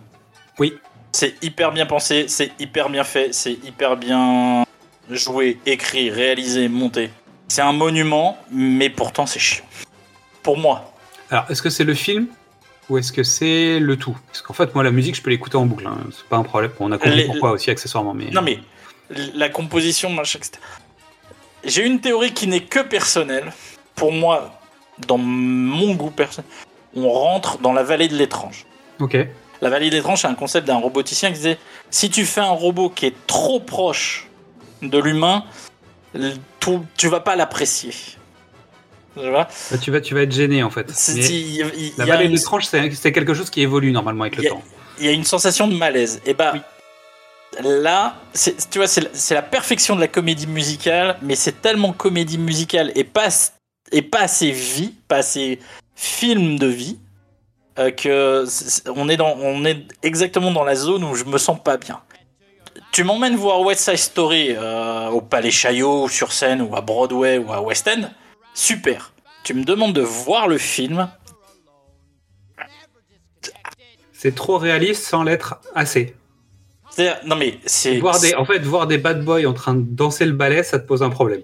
Oui. 0.59 0.75
C'est 1.13 1.43
hyper 1.43 1.71
bien 1.73 1.87
pensé, 1.87 2.27
c'est 2.29 2.51
hyper 2.59 2.91
bien 2.91 3.05
fait, 3.05 3.33
c'est 3.33 3.53
hyper 3.53 3.97
bien 3.97 4.65
joué, 5.09 5.59
écrit, 5.65 6.11
réalisé, 6.11 6.69
monté. 6.69 7.11
C'est 7.49 7.63
un 7.63 7.73
monument, 7.73 8.37
mais 8.51 8.91
pourtant 8.91 9.27
c'est 9.27 9.39
chiant. 9.39 9.65
Pour 10.43 10.59
moi. 10.59 10.93
Alors, 11.31 11.45
est-ce 11.49 11.63
que 11.63 11.71
c'est 11.71 11.85
le 11.85 11.95
film 11.95 12.27
ou 12.89 12.99
est-ce 12.99 13.13
que 13.13 13.23
c'est 13.23 13.79
le 13.79 13.97
tout? 13.97 14.17
Parce 14.27 14.43
qu'en 14.43 14.55
fait, 14.55 14.75
moi, 14.75 14.83
la 14.85 14.91
musique, 14.91 15.15
je 15.17 15.23
peux 15.23 15.31
l'écouter 15.31 15.57
en 15.57 15.67
boucle. 15.67 15.87
hein. 15.87 15.99
C'est 16.13 16.27
pas 16.27 16.37
un 16.37 16.43
problème. 16.43 16.73
On 16.81 16.91
a 16.93 16.99
compris 16.99 17.17
Les- 17.17 17.27
pourquoi 17.27 17.53
aussi, 17.53 17.71
accessoirement. 17.71 18.13
Mais... 18.15 18.31
Non 18.31 18.43
mais, 18.43 18.59
la 19.11 19.49
composition, 19.49 20.11
machin, 20.11 20.39
etc. 20.39 20.59
J'ai 21.65 21.85
une 21.85 22.01
théorie 22.01 22.33
qui 22.33 22.47
n'est 22.47 22.61
que 22.61 22.81
personnelle. 22.81 23.53
Pour 23.95 24.13
moi, 24.13 24.61
dans 25.07 25.19
mon 25.19 25.95
goût 25.95 26.11
personnel, 26.11 26.49
on 26.95 27.11
rentre 27.11 27.59
dans 27.59 27.73
la 27.73 27.83
vallée 27.83 28.09
de 28.09 28.17
l'étrange. 28.17 28.67
Ok. 29.01 29.17
La 29.63 29.71
vallée 29.71 29.91
de 29.91 29.97
l'étrange, 29.97 30.21
c'est 30.21 30.27
un 30.27 30.35
concept 30.35 30.67
d'un 30.67 30.77
roboticien 30.77 31.31
qui 31.31 31.37
disait 31.37 31.59
si 31.91 32.11
tu 32.11 32.25
fais 32.25 32.41
un 32.41 32.51
robot 32.51 32.91
qui 32.91 33.07
est 33.07 33.27
trop 33.27 33.59
proche 33.59 34.29
de 34.83 34.99
l'humain, 34.99 35.45
tu 36.97 37.09
vas 37.09 37.21
pas 37.21 37.37
l'apprécier. 37.37 37.93
Tu 39.17 39.31
Bah, 39.31 39.49
tu, 39.81 39.91
vas, 39.91 40.01
tu 40.03 40.15
vas 40.15 40.23
être 40.23 40.33
gêné, 40.33 40.63
en 40.63 40.71
fait. 40.71 40.93
Y 41.09 41.63
la 41.97 42.05
y 42.05 42.09
vallée 42.09 42.29
de 42.29 42.35
l'étrange, 42.35 42.67
c'est 42.67 43.13
quelque 43.13 43.33
chose 43.33 43.49
qui 43.49 43.63
évolue 43.63 43.93
normalement 43.93 44.25
avec 44.25 44.37
le 44.37 44.49
temps. 44.49 44.63
il 44.99 45.07
y 45.07 45.09
a 45.09 45.13
une 45.13 45.25
sensation 45.25 45.69
de 45.69 45.75
malaise. 45.75 46.21
Et 46.27 46.35
bah 46.35 46.53
Oui. 46.55 46.61
Là, 47.63 48.17
tu 48.71 48.79
vois, 48.79 48.87
c'est 48.89 49.01
la- 49.35 49.43
perfection 49.43 49.97
de 49.97 50.01
la 50.01 50.09
comédie 50.09 50.47
musicale, 50.47 51.19
mais 51.23 51.35
c'est 51.37 51.61
tellement 51.63 51.93
comédie 51.93 52.39
musicale 52.39 52.93
et 52.95 53.05
pas 53.05 53.29
et 53.93 54.03
assez 54.23 54.51
vie, 54.51 54.95
pas 55.09 55.19
assez 55.19 55.61
film 55.95 56.59
de 56.59 56.67
vie, 56.67 56.99
euh, 57.79 57.91
que 57.91 58.45
est 59.09 59.21
on 59.21 59.65
est 59.65 59.87
exactement 60.03 60.51
dans 60.51 60.65
la 60.65 60.75
zone 60.75 61.05
où 61.05 61.15
je 61.15 61.25
me 61.25 61.39
sens 61.39 61.63
pas 61.63 61.77
bien. 61.77 62.01
Tu 62.93 63.05
m'emmènes 63.05 63.37
voir 63.37 63.61
West 63.61 63.85
Side 63.85 63.97
Story 63.97 64.49
euh, 64.51 65.09
au 65.09 65.21
Palais 65.21 65.51
Chaillot, 65.51 66.05
ou 66.05 66.09
sur 66.09 66.33
scène, 66.33 66.63
ou 66.63 66.75
à 66.77 66.81
Broadway, 66.81 67.39
ou 67.39 67.53
à 67.53 67.61
West 67.61 67.89
End, 67.89 68.11
super. 68.55 69.13
Tu 69.45 69.55
me 69.55 69.65
demandes 69.65 69.93
de 69.93 70.01
voir 70.03 70.49
le 70.49 70.59
film, 70.59 71.09
C'est 74.13 74.35
trop 74.35 74.57
réaliste 74.59 75.05
sans 75.05 75.23
l'être 75.23 75.61
assez. 75.75 76.17
Non 77.27 77.37
mais 77.37 77.59
c'est 77.67 77.99
Voir 77.99 78.21
des, 78.21 78.35
en 78.35 78.45
fait, 78.45 78.61
voir 78.61 78.87
des 78.87 78.99
bad 78.99 79.25
boys 79.25 79.45
en 79.47 79.53
train 79.53 79.75
de 79.75 79.83
danser 79.83 80.25
le 80.27 80.33
ballet, 80.33 80.63
ça 80.63 80.79
te 80.79 80.87
pose 80.87 81.03
un 81.03 81.11
problème. 81.11 81.43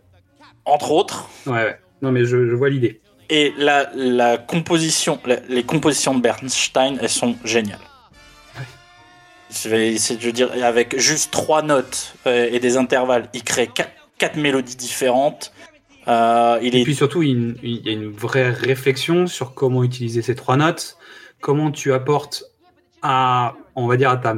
entre 0.64 0.90
autres, 0.92 1.28
Ouais, 1.46 1.52
ouais. 1.52 1.78
Non, 2.02 2.10
mais 2.10 2.24
je, 2.24 2.48
je 2.48 2.54
vois 2.54 2.68
l'idée. 2.70 3.00
Et 3.30 3.52
la, 3.56 3.90
la 3.94 4.36
composition, 4.38 5.20
la- 5.24 5.40
les 5.48 5.62
compositions 5.62 6.14
de 6.14 6.20
Bernstein, 6.20 6.98
elles 7.00 7.08
sont 7.08 7.36
géniales. 7.44 7.78
Je 9.50 9.68
vais 9.68 9.92
essayer 9.92 10.18
de 10.18 10.30
dire, 10.30 10.50
avec 10.64 10.98
juste 10.98 11.30
trois 11.30 11.62
notes 11.62 12.14
euh, 12.26 12.48
et 12.50 12.58
des 12.58 12.76
intervalles, 12.78 13.28
il 13.34 13.44
crée 13.44 13.66
quatre, 13.66 13.92
quatre 14.18 14.36
mélodies 14.36 14.76
différentes. 14.76 15.52
Euh, 16.08 16.58
il 16.62 16.74
Et 16.74 16.80
est 16.80 16.84
puis 16.84 16.94
surtout, 16.94 17.22
il, 17.22 17.56
il 17.62 17.86
y 17.86 17.90
a 17.90 17.92
une 17.92 18.10
vraie 18.10 18.50
réflexion 18.50 19.26
sur 19.26 19.54
comment 19.54 19.84
utiliser 19.84 20.22
ces 20.22 20.34
trois 20.34 20.56
notes, 20.56 20.96
comment 21.40 21.70
tu 21.70 21.92
apportes 21.92 22.44
à, 23.02 23.54
on 23.74 23.86
va 23.86 23.96
dire, 23.96 24.10
à 24.10 24.16
ta 24.16 24.34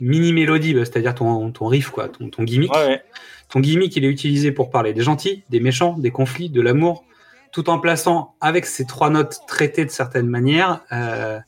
mini-mélodie, 0.00 0.74
bah, 0.74 0.84
c'est-à-dire 0.84 1.14
ton, 1.14 1.50
ton 1.52 1.66
riff, 1.66 1.90
quoi, 1.90 2.08
ton, 2.08 2.28
ton 2.30 2.42
gimmick. 2.44 2.72
ouais, 2.74 2.86
ouais. 2.86 3.02
Ton 3.48 3.60
gimmick, 3.60 3.96
il 3.96 4.04
est 4.04 4.08
utilisé 4.08 4.52
pour 4.52 4.70
parler 4.70 4.92
des 4.92 5.02
gentils, 5.02 5.42
des 5.50 5.60
méchants, 5.60 5.96
des 5.98 6.10
conflits, 6.10 6.50
de 6.50 6.60
l'amour, 6.60 7.04
tout 7.52 7.70
en 7.70 7.78
plaçant 7.78 8.34
avec 8.42 8.66
ces 8.66 8.84
trois 8.86 9.08
notes 9.10 9.38
traitées 9.48 9.84
de 9.86 9.90
certaines 9.90 10.26
manières 10.28 10.80
euh, 10.92 11.38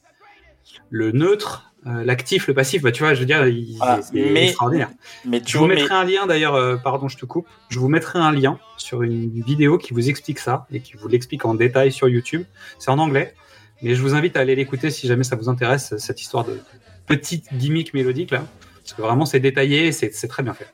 le 0.88 1.12
neutre, 1.12 1.72
euh, 1.86 2.04
l'actif, 2.04 2.46
le 2.48 2.54
passif. 2.54 2.80
Bah, 2.82 2.90
tu 2.92 3.02
vois, 3.02 3.12
je 3.14 3.20
veux 3.20 3.26
dire, 3.26 3.46
il- 3.46 3.76
Voilà. 3.76 4.00
c'est 4.02 4.14
Mais- 4.14 4.44
extraordinaire. 4.46 4.88
mais 5.26 5.40
tu 5.42 5.52
Je 5.52 5.58
vous 5.58 5.66
mais- 5.66 5.74
mettrai 5.76 5.94
un 5.94 6.04
lien 6.04 6.26
d'ailleurs, 6.26 6.54
euh, 6.54 6.76
pardon, 6.76 7.08
je 7.08 7.16
te 7.18 7.26
coupe. 7.26 7.46
Je 7.68 7.78
vous 7.78 7.88
mettrai 7.88 8.18
un 8.18 8.32
lien 8.32 8.58
sur 8.78 9.02
une 9.02 9.42
vidéo 9.42 9.76
qui 9.78 9.92
vous 9.92 10.08
explique 10.08 10.38
ça 10.38 10.66
et 10.72 10.80
qui 10.80 10.94
vous 10.96 11.08
l'explique 11.08 11.44
en 11.44 11.54
détail 11.54 11.92
sur 11.92 12.08
YouTube. 12.08 12.44
C'est 12.78 12.90
en 12.90 12.98
anglais, 12.98 13.34
mais 13.82 13.94
je 13.94 14.00
vous 14.02 14.14
invite 14.14 14.36
à 14.36 14.40
aller 14.40 14.54
l'écouter 14.56 14.90
si 14.90 15.06
jamais 15.06 15.24
ça 15.24 15.36
vous 15.36 15.48
intéresse, 15.50 15.94
cette 15.98 16.20
histoire 16.22 16.44
de 16.44 16.60
petite 17.06 17.46
gimmick 17.54 17.94
mélodique 17.94 18.30
là. 18.30 18.42
Parce 18.82 18.94
que 18.94 19.02
vraiment, 19.02 19.24
c'est 19.26 19.40
détaillé, 19.40 19.92
c'est 19.92 20.28
très 20.28 20.42
bien 20.42 20.54
fait. 20.54 20.66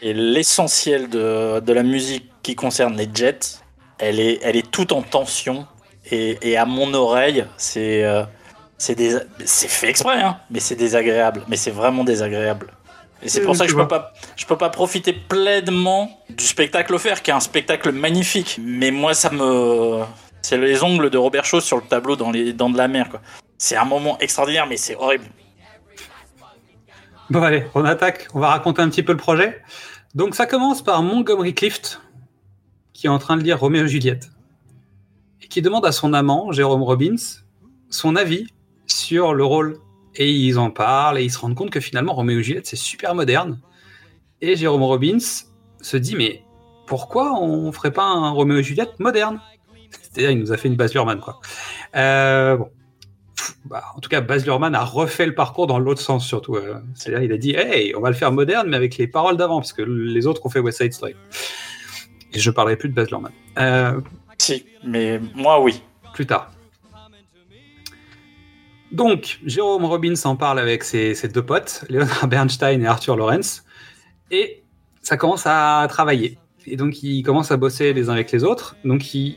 Et 0.00 0.14
l'essentiel 0.14 1.10
de, 1.10 1.60
de 1.60 1.72
la 1.72 1.82
musique 1.82 2.30
qui 2.42 2.54
concerne 2.54 2.96
les 2.96 3.08
Jets, 3.12 3.58
elle 3.98 4.18
est, 4.18 4.38
elle 4.42 4.56
est 4.56 4.70
toute 4.70 4.92
en 4.92 5.02
tension. 5.02 5.66
Et, 6.10 6.38
et 6.40 6.56
à 6.56 6.64
mon 6.64 6.94
oreille, 6.94 7.44
c'est 7.58 8.04
euh, 8.04 8.24
c'est 8.78 8.96
fait 8.96 9.90
exprès, 9.90 10.22
hein, 10.22 10.38
mais 10.50 10.60
c'est 10.60 10.76
désagréable. 10.76 11.42
Mais 11.48 11.56
c'est 11.56 11.70
vraiment 11.70 12.04
désagréable. 12.04 12.72
Et 13.22 13.28
c'est 13.28 13.42
pour 13.42 13.54
ça 13.54 13.66
que 13.66 13.70
je 13.70 13.76
peux, 13.76 13.86
pas, 13.86 14.14
je 14.34 14.46
peux 14.46 14.56
pas 14.56 14.70
profiter 14.70 15.12
pleinement 15.12 16.10
du 16.30 16.46
spectacle 16.46 16.94
offert, 16.94 17.20
qui 17.20 17.30
est 17.30 17.34
un 17.34 17.40
spectacle 17.40 17.92
magnifique. 17.92 18.58
Mais 18.62 18.90
moi, 18.90 19.12
ça 19.12 19.28
me. 19.30 20.00
C'est 20.40 20.56
les 20.56 20.82
ongles 20.82 21.10
de 21.10 21.18
Robert 21.18 21.44
Shaw 21.44 21.60
sur 21.60 21.76
le 21.76 21.82
tableau 21.82 22.16
dans 22.16 22.30
les 22.30 22.54
dents 22.54 22.70
de 22.70 22.78
la 22.78 22.88
mer, 22.88 23.10
quoi. 23.10 23.20
C'est 23.60 23.76
un 23.76 23.84
moment 23.84 24.18
extraordinaire, 24.20 24.66
mais 24.66 24.78
c'est 24.78 24.96
horrible. 24.96 25.26
Bon 27.28 27.42
allez, 27.42 27.66
on 27.74 27.84
attaque, 27.84 28.26
on 28.32 28.40
va 28.40 28.48
raconter 28.48 28.80
un 28.80 28.88
petit 28.88 29.02
peu 29.02 29.12
le 29.12 29.18
projet. 29.18 29.60
Donc 30.14 30.34
ça 30.34 30.46
commence 30.46 30.82
par 30.82 31.02
Montgomery 31.02 31.54
Clift, 31.54 32.00
qui 32.94 33.06
est 33.06 33.10
en 33.10 33.18
train 33.18 33.36
de 33.36 33.42
lire 33.42 33.60
Roméo 33.60 33.84
et 33.84 33.88
Juliette, 33.88 34.30
et 35.42 35.46
qui 35.46 35.60
demande 35.60 35.84
à 35.84 35.92
son 35.92 36.14
amant, 36.14 36.52
Jérôme 36.52 36.82
Robbins, 36.82 37.42
son 37.90 38.16
avis 38.16 38.46
sur 38.86 39.34
le 39.34 39.44
rôle. 39.44 39.78
Et 40.14 40.32
ils 40.32 40.58
en 40.58 40.70
parlent, 40.70 41.18
et 41.18 41.24
ils 41.24 41.30
se 41.30 41.38
rendent 41.38 41.54
compte 41.54 41.70
que 41.70 41.80
finalement 41.80 42.14
Roméo 42.14 42.38
et 42.38 42.42
Juliette, 42.42 42.66
c'est 42.66 42.76
super 42.76 43.14
moderne. 43.14 43.60
Et 44.40 44.56
Jérôme 44.56 44.84
Robbins 44.84 45.18
se 45.82 45.96
dit, 45.98 46.16
mais 46.16 46.42
pourquoi 46.86 47.38
on 47.38 47.70
ferait 47.72 47.92
pas 47.92 48.04
un 48.04 48.30
Roméo 48.30 48.56
et 48.56 48.62
Juliette 48.62 48.98
moderne? 49.00 49.38
C'est-à-dire, 50.00 50.30
il 50.30 50.38
nous 50.38 50.50
a 50.50 50.56
fait 50.56 50.68
une 50.68 50.76
Baz 50.76 50.94
Luhrmann, 50.94 51.20
quoi. 51.20 51.40
Euh, 51.94 52.56
bon. 52.56 52.70
Bah, 53.66 53.84
en 53.94 54.00
tout 54.00 54.08
cas, 54.08 54.20
Baz 54.20 54.46
Luhrmann 54.46 54.74
a 54.74 54.84
refait 54.84 55.26
le 55.26 55.34
parcours 55.34 55.66
dans 55.66 55.78
l'autre 55.78 56.00
sens, 56.00 56.26
surtout. 56.26 56.56
euh. 56.56 56.76
C'est-à-dire, 56.94 57.22
il 57.22 57.32
a 57.32 57.36
dit, 57.36 57.54
hey, 57.54 57.94
on 57.94 58.00
va 58.00 58.08
le 58.08 58.16
faire 58.16 58.32
moderne, 58.32 58.68
mais 58.68 58.76
avec 58.76 58.96
les 58.96 59.06
paroles 59.06 59.36
d'avant, 59.36 59.60
parce 59.60 59.72
que 59.72 59.82
les 59.82 60.26
autres 60.26 60.44
ont 60.46 60.50
fait 60.50 60.60
West 60.60 60.78
Side 60.82 60.92
Story. 60.94 61.14
Et 62.32 62.38
je 62.38 62.50
parlerai 62.50 62.76
plus 62.76 62.88
de 62.88 62.94
Baz 62.94 63.10
Luhrmann. 63.10 63.32
Euh, 63.58 64.00
Si, 64.38 64.64
mais 64.84 65.20
moi, 65.34 65.60
oui. 65.60 65.82
plus 66.14 66.26
tard. 66.26 66.52
Donc, 68.92 69.38
Jérôme 69.46 69.84
Robbins 69.84 70.14
en 70.24 70.34
parle 70.36 70.58
avec 70.58 70.82
ses, 70.82 71.14
ses 71.14 71.28
deux 71.28 71.44
potes, 71.44 71.84
Leonard 71.88 72.26
Bernstein 72.28 72.82
et 72.82 72.86
Arthur 72.86 73.16
Lawrence, 73.16 73.64
et 74.30 74.62
ça 75.02 75.16
commence 75.16 75.44
à 75.46 75.86
travailler. 75.88 76.38
Et 76.66 76.76
donc, 76.76 77.02
ils 77.02 77.22
commencent 77.22 77.52
à 77.52 77.56
bosser 77.56 77.92
les 77.92 78.08
uns 78.08 78.14
avec 78.14 78.32
les 78.32 78.42
autres. 78.42 78.76
Donc, 78.84 79.14
ils, 79.14 79.36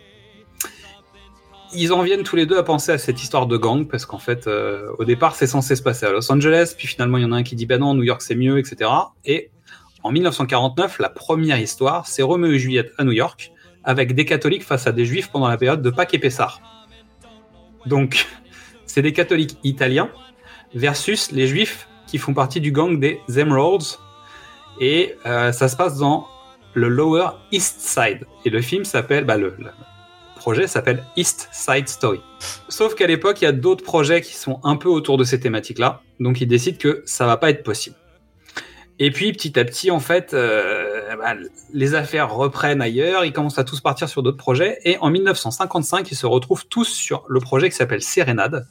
ils 1.75 1.93
en 1.93 2.01
viennent 2.01 2.23
tous 2.23 2.35
les 2.35 2.45
deux 2.45 2.57
à 2.57 2.63
penser 2.63 2.91
à 2.91 2.97
cette 2.97 3.21
histoire 3.21 3.47
de 3.47 3.57
gang, 3.57 3.87
parce 3.87 4.05
qu'en 4.05 4.19
fait, 4.19 4.47
euh, 4.47 4.89
au 4.97 5.05
départ, 5.05 5.35
c'est 5.35 5.47
censé 5.47 5.75
se 5.75 5.83
passer 5.83 6.05
à 6.05 6.11
Los 6.11 6.31
Angeles, 6.31 6.73
puis 6.77 6.87
finalement, 6.87 7.17
il 7.17 7.23
y 7.23 7.25
en 7.25 7.31
a 7.31 7.37
un 7.37 7.43
qui 7.43 7.55
dit, 7.55 7.65
bah 7.65 7.77
non, 7.77 7.93
New 7.93 8.03
York, 8.03 8.21
c'est 8.21 8.35
mieux, 8.35 8.59
etc. 8.59 8.89
Et 9.25 9.49
En 10.03 10.11
1949, 10.11 10.99
la 10.99 11.09
première 11.09 11.57
histoire, 11.59 12.07
c'est 12.07 12.23
Roméo 12.23 12.51
et 12.51 12.59
Juliette 12.59 12.91
à 12.97 13.05
New 13.05 13.13
York, 13.13 13.53
avec 13.85 14.13
des 14.15 14.25
catholiques 14.25 14.63
face 14.63 14.85
à 14.85 14.91
des 14.91 15.05
juifs 15.05 15.31
pendant 15.31 15.47
la 15.47 15.57
période 15.57 15.81
de 15.81 15.89
Pâques 15.89 16.13
et 16.13 16.19
Pessard. 16.19 16.61
Donc, 17.85 18.27
c'est 18.85 19.01
des 19.01 19.13
catholiques 19.13 19.57
italiens 19.63 20.09
versus 20.73 21.31
les 21.31 21.47
juifs 21.47 21.87
qui 22.07 22.17
font 22.17 22.33
partie 22.33 22.59
du 22.59 22.71
gang 22.71 22.99
des 22.99 23.21
Emeralds. 23.37 23.97
Et 24.81 25.15
euh, 25.25 25.51
ça 25.51 25.69
se 25.69 25.75
passe 25.77 25.97
dans 25.97 26.27
le 26.73 26.89
Lower 26.89 27.27
East 27.51 27.79
Side. 27.79 28.25
Et 28.43 28.49
le 28.49 28.61
film 28.61 28.83
s'appelle, 28.83 29.23
bah, 29.23 29.37
le, 29.37 29.55
le 29.57 29.69
s'appelle 30.67 31.03
East 31.15 31.49
Side 31.51 31.87
Story. 31.87 32.21
Sauf 32.69 32.95
qu'à 32.95 33.07
l'époque, 33.07 33.41
il 33.41 33.45
y 33.45 33.47
a 33.47 33.51
d'autres 33.51 33.83
projets 33.83 34.21
qui 34.21 34.35
sont 34.35 34.59
un 34.63 34.75
peu 34.75 34.89
autour 34.89 35.17
de 35.17 35.23
ces 35.23 35.39
thématiques-là. 35.39 36.01
Donc, 36.19 36.41
ils 36.41 36.47
décident 36.47 36.77
que 36.77 37.01
ça 37.05 37.25
va 37.25 37.37
pas 37.37 37.49
être 37.49 37.63
possible. 37.63 37.95
Et 38.99 39.09
puis, 39.11 39.31
petit 39.31 39.57
à 39.59 39.65
petit, 39.65 39.89
en 39.89 39.99
fait, 39.99 40.33
euh, 40.33 41.15
bah, 41.15 41.33
les 41.73 41.95
affaires 41.95 42.33
reprennent 42.33 42.81
ailleurs. 42.81 43.25
Ils 43.25 43.33
commencent 43.33 43.59
à 43.59 43.63
tous 43.63 43.81
partir 43.81 44.07
sur 44.07 44.21
d'autres 44.21 44.37
projets. 44.37 44.79
Et 44.83 44.97
en 44.99 45.09
1955, 45.09 46.11
ils 46.11 46.15
se 46.15 46.25
retrouvent 46.25 46.67
tous 46.67 46.87
sur 46.87 47.25
le 47.27 47.39
projet 47.39 47.69
qui 47.69 47.75
s'appelle 47.75 48.01
Sérénade. 48.01 48.67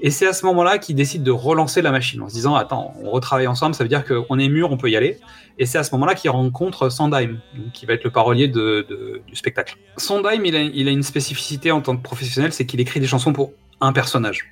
Et 0.00 0.10
c'est 0.10 0.26
à 0.26 0.32
ce 0.32 0.46
moment-là 0.46 0.78
qu'ils 0.78 0.94
décident 0.94 1.24
de 1.24 1.30
relancer 1.30 1.82
la 1.82 1.90
machine 1.90 2.22
en 2.22 2.28
se 2.28 2.34
disant 2.34 2.54
Attends, 2.54 2.94
on 3.02 3.10
retravaille 3.10 3.46
ensemble, 3.46 3.74
ça 3.74 3.84
veut 3.84 3.88
dire 3.88 4.04
qu'on 4.04 4.38
est 4.38 4.48
mûr, 4.48 4.70
on 4.70 4.76
peut 4.76 4.90
y 4.90 4.96
aller. 4.96 5.18
Et 5.58 5.66
c'est 5.66 5.78
à 5.78 5.84
ce 5.84 5.92
moment-là 5.94 6.14
qu'ils 6.14 6.30
rencontrent 6.30 6.88
Sondheim, 6.88 7.40
qui 7.74 7.86
va 7.86 7.94
être 7.94 8.04
le 8.04 8.10
parolier 8.10 8.48
de, 8.48 8.86
du 9.26 9.34
spectacle. 9.34 9.76
Sondheim, 9.96 10.44
il 10.44 10.54
a, 10.54 10.62
il 10.62 10.88
a 10.88 10.90
une 10.90 11.02
spécificité 11.02 11.72
en 11.72 11.80
tant 11.80 11.96
que 11.96 12.02
professionnel, 12.02 12.52
c'est 12.52 12.66
qu'il 12.66 12.80
écrit 12.80 13.00
des 13.00 13.06
chansons 13.06 13.32
pour 13.32 13.52
un 13.80 13.92
personnage. 13.92 14.50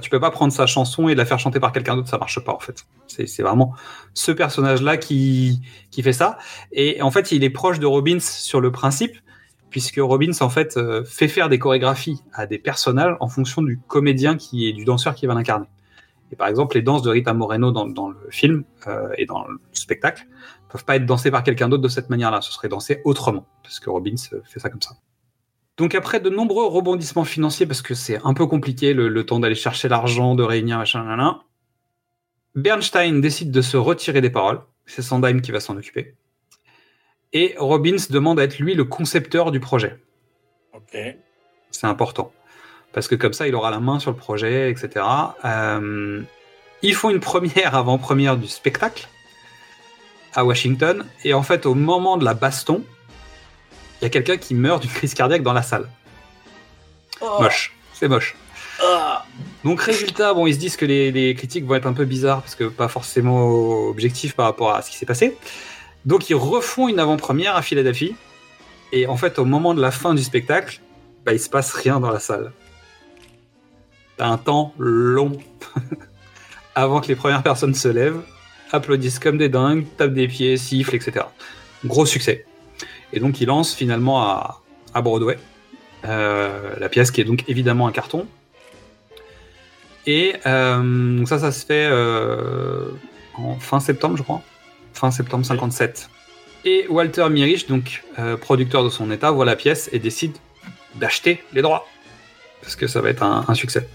Tu 0.00 0.10
peux 0.10 0.20
pas 0.20 0.30
prendre 0.30 0.52
sa 0.52 0.66
chanson 0.66 1.08
et 1.08 1.14
la 1.14 1.24
faire 1.24 1.38
chanter 1.38 1.60
par 1.60 1.72
quelqu'un 1.72 1.96
d'autre, 1.96 2.08
ça 2.08 2.18
marche 2.18 2.40
pas 2.40 2.54
en 2.54 2.58
fait. 2.58 2.86
C'est 3.08 3.26
c'est 3.26 3.42
vraiment 3.42 3.74
ce 4.14 4.32
personnage-là 4.32 4.96
qui, 4.96 5.60
qui 5.90 6.02
fait 6.02 6.12
ça. 6.12 6.38
Et 6.72 7.02
en 7.02 7.10
fait, 7.10 7.32
il 7.32 7.44
est 7.44 7.50
proche 7.50 7.78
de 7.78 7.86
Robbins 7.86 8.20
sur 8.20 8.60
le 8.60 8.72
principe, 8.72 9.16
puisque 9.72 9.96
Robbins 9.96 10.30
en 10.40 10.50
fait 10.50 10.76
euh, 10.76 11.02
fait 11.04 11.26
faire 11.26 11.48
des 11.48 11.58
chorégraphies 11.58 12.22
à 12.32 12.46
des 12.46 12.58
personnages 12.58 13.16
en 13.18 13.28
fonction 13.28 13.62
du 13.62 13.80
comédien 13.88 14.36
qui 14.36 14.68
est 14.68 14.72
du 14.72 14.84
danseur 14.84 15.16
qui 15.16 15.26
va 15.26 15.34
l'incarner. 15.34 15.66
Et 16.30 16.36
par 16.36 16.46
exemple, 16.46 16.76
les 16.76 16.82
danses 16.82 17.02
de 17.02 17.10
Rita 17.10 17.34
Moreno 17.34 17.72
dans, 17.72 18.08
le 18.08 18.16
film 18.30 18.64
euh, 18.86 19.08
et 19.18 19.26
dans 19.26 19.46
le 19.46 19.58
spectacle 19.72 20.26
peuvent 20.68 20.84
pas 20.84 20.96
être 20.96 21.04
dansées 21.04 21.30
par 21.30 21.42
quelqu'un 21.42 21.68
d'autre 21.68 21.82
de 21.82 21.88
cette 21.88 22.08
manière-là. 22.08 22.40
Ce 22.40 22.52
serait 22.52 22.68
dansé 22.68 23.00
autrement, 23.04 23.46
parce 23.62 23.80
que 23.80 23.90
Robbins 23.90 24.14
euh, 24.32 24.40
fait 24.44 24.60
ça 24.60 24.70
comme 24.70 24.80
ça. 24.80 24.94
Donc 25.78 25.94
après 25.94 26.20
de 26.20 26.30
nombreux 26.30 26.66
rebondissements 26.66 27.24
financiers, 27.24 27.66
parce 27.66 27.82
que 27.82 27.94
c'est 27.94 28.20
un 28.24 28.34
peu 28.34 28.46
compliqué 28.46 28.94
le, 28.94 29.26
temps 29.26 29.40
d'aller 29.40 29.54
chercher 29.54 29.88
l'argent, 29.88 30.34
de 30.34 30.42
réunir 30.42 30.78
machin, 30.78 31.02
nan, 31.02 31.16
nan, 31.16 31.34
Bernstein 32.54 33.22
décide 33.22 33.50
de 33.50 33.62
se 33.62 33.78
retirer 33.78 34.20
des 34.20 34.28
paroles. 34.28 34.60
C'est 34.84 35.00
Sondheim 35.00 35.40
qui 35.40 35.50
va 35.50 35.60
s'en 35.60 35.76
occuper. 35.76 36.14
Et 37.32 37.54
Robbins 37.58 37.96
demande 38.10 38.38
à 38.38 38.44
être 38.44 38.58
lui 38.58 38.74
le 38.74 38.84
concepteur 38.84 39.50
du 39.50 39.60
projet. 39.60 39.96
Ok. 40.74 40.96
C'est 41.70 41.86
important. 41.86 42.32
Parce 42.92 43.08
que 43.08 43.14
comme 43.14 43.32
ça, 43.32 43.48
il 43.48 43.54
aura 43.54 43.70
la 43.70 43.80
main 43.80 43.98
sur 43.98 44.10
le 44.10 44.16
projet, 44.16 44.70
etc. 44.70 45.04
Euh, 45.44 46.22
ils 46.82 46.94
font 46.94 47.10
une 47.10 47.20
première 47.20 47.74
avant-première 47.74 48.36
du 48.36 48.48
spectacle 48.48 49.08
à 50.34 50.44
Washington. 50.44 51.06
Et 51.24 51.32
en 51.32 51.42
fait, 51.42 51.64
au 51.64 51.74
moment 51.74 52.18
de 52.18 52.24
la 52.24 52.34
baston, 52.34 52.84
il 54.00 54.04
y 54.04 54.06
a 54.06 54.10
quelqu'un 54.10 54.36
qui 54.36 54.54
meurt 54.54 54.82
d'une 54.82 54.90
crise 54.90 55.14
cardiaque 55.14 55.42
dans 55.42 55.52
la 55.52 55.62
salle. 55.62 55.88
Moche. 57.40 57.72
C'est 57.94 58.08
moche. 58.08 58.34
Ah. 58.82 59.24
Donc 59.64 59.80
résultat, 59.80 60.34
bon, 60.34 60.46
ils 60.46 60.54
se 60.54 60.58
disent 60.58 60.76
que 60.76 60.84
les, 60.84 61.12
les 61.12 61.34
critiques 61.34 61.64
vont 61.64 61.76
être 61.76 61.86
un 61.86 61.92
peu 61.92 62.04
bizarres 62.04 62.42
parce 62.42 62.56
que 62.56 62.64
pas 62.64 62.88
forcément 62.88 63.46
objectifs 63.88 64.34
par 64.34 64.46
rapport 64.46 64.74
à 64.74 64.82
ce 64.82 64.90
qui 64.90 64.96
s'est 64.96 65.06
passé. 65.06 65.36
Donc 66.04 66.30
ils 66.30 66.34
refont 66.34 66.88
une 66.88 66.98
avant-première 66.98 67.56
à 67.56 67.62
Philadelphie. 67.62 68.14
Et 68.92 69.06
en 69.06 69.16
fait, 69.16 69.38
au 69.38 69.44
moment 69.44 69.74
de 69.74 69.80
la 69.80 69.90
fin 69.90 70.14
du 70.14 70.22
spectacle, 70.22 70.80
bah, 71.24 71.32
il 71.32 71.40
se 71.40 71.48
passe 71.48 71.72
rien 71.72 72.00
dans 72.00 72.10
la 72.10 72.20
salle. 72.20 72.52
T'as 74.16 74.26
un 74.26 74.38
temps 74.38 74.74
long 74.78 75.38
avant 76.74 77.00
que 77.00 77.08
les 77.08 77.16
premières 77.16 77.42
personnes 77.42 77.74
se 77.74 77.88
lèvent, 77.88 78.20
applaudissent 78.70 79.18
comme 79.18 79.38
des 79.38 79.48
dingues, 79.48 79.86
tapent 79.96 80.14
des 80.14 80.28
pieds, 80.28 80.56
sifflent, 80.56 80.94
etc. 80.94 81.26
Gros 81.84 82.06
succès. 82.06 82.44
Et 83.12 83.20
donc 83.20 83.40
il 83.40 83.46
lance 83.46 83.74
finalement 83.74 84.22
à, 84.22 84.60
Broadway 84.94 85.38
euh, 86.04 86.74
la 86.78 86.88
pièce 86.88 87.10
qui 87.10 87.20
est 87.20 87.24
donc 87.24 87.44
évidemment 87.48 87.86
un 87.86 87.92
carton. 87.92 88.26
Et 90.06 90.34
euh, 90.46 91.24
ça, 91.26 91.38
ça 91.38 91.52
se 91.52 91.64
fait 91.64 91.86
euh, 91.90 92.88
en 93.34 93.56
fin 93.56 93.80
septembre, 93.80 94.16
je 94.16 94.22
crois. 94.22 94.42
Fin 95.02 95.10
septembre 95.10 95.44
57. 95.44 96.08
Et 96.64 96.86
Walter 96.88 97.28
Mirich, 97.28 97.66
donc 97.66 98.04
euh, 98.20 98.36
producteur 98.36 98.84
de 98.84 98.88
son 98.88 99.10
état, 99.10 99.32
voit 99.32 99.44
la 99.44 99.56
pièce 99.56 99.90
et 99.90 99.98
décide 99.98 100.36
d'acheter 100.94 101.42
les 101.52 101.60
droits. 101.60 101.88
Parce 102.60 102.76
que 102.76 102.86
ça 102.86 103.00
va 103.00 103.10
être 103.10 103.24
un, 103.24 103.44
un 103.48 103.54
succès. 103.54 103.88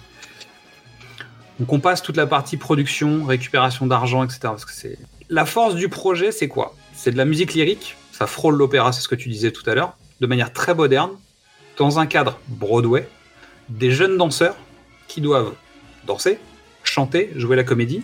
Donc 1.62 1.72
on 1.72 1.80
passe 1.80 2.02
toute 2.02 2.18
la 2.18 2.28
partie 2.28 2.58
production, 2.58 3.24
récupération 3.24 3.88
d'argent, 3.88 4.22
etc. 4.22 4.40
Parce 4.42 4.66
que 4.66 4.74
c'est 4.74 5.00
la 5.30 5.46
force 5.46 5.76
du 5.76 5.88
projet, 5.88 6.34
c'est 6.34 6.50
quoi? 6.50 6.76
C'est 6.94 7.12
de 7.12 7.18
la 7.18 7.24
musique 7.24 7.54
lyrique. 7.54 7.96
Ça 8.12 8.28
frôle 8.28 8.56
l'opéra, 8.56 8.92
c'est 8.92 9.00
ce 9.00 9.08
que 9.08 9.16
tu 9.16 9.30
disais 9.30 9.52
tout 9.52 9.64
à 9.70 9.76
l'heure, 9.76 9.96
de 10.20 10.28
manière 10.28 10.52
très 10.52 10.76
moderne, 10.76 11.12
dans 11.78 12.00
un 12.00 12.06
cadre 12.06 12.38
Broadway, 12.50 13.08
des 13.70 13.92
jeunes 13.92 14.18
danseurs 14.18 14.58
qui 15.08 15.22
doivent 15.22 15.54
danser, 16.06 16.38
chanter, 16.84 17.32
jouer 17.38 17.56
la 17.56 17.64
comédie, 17.64 18.04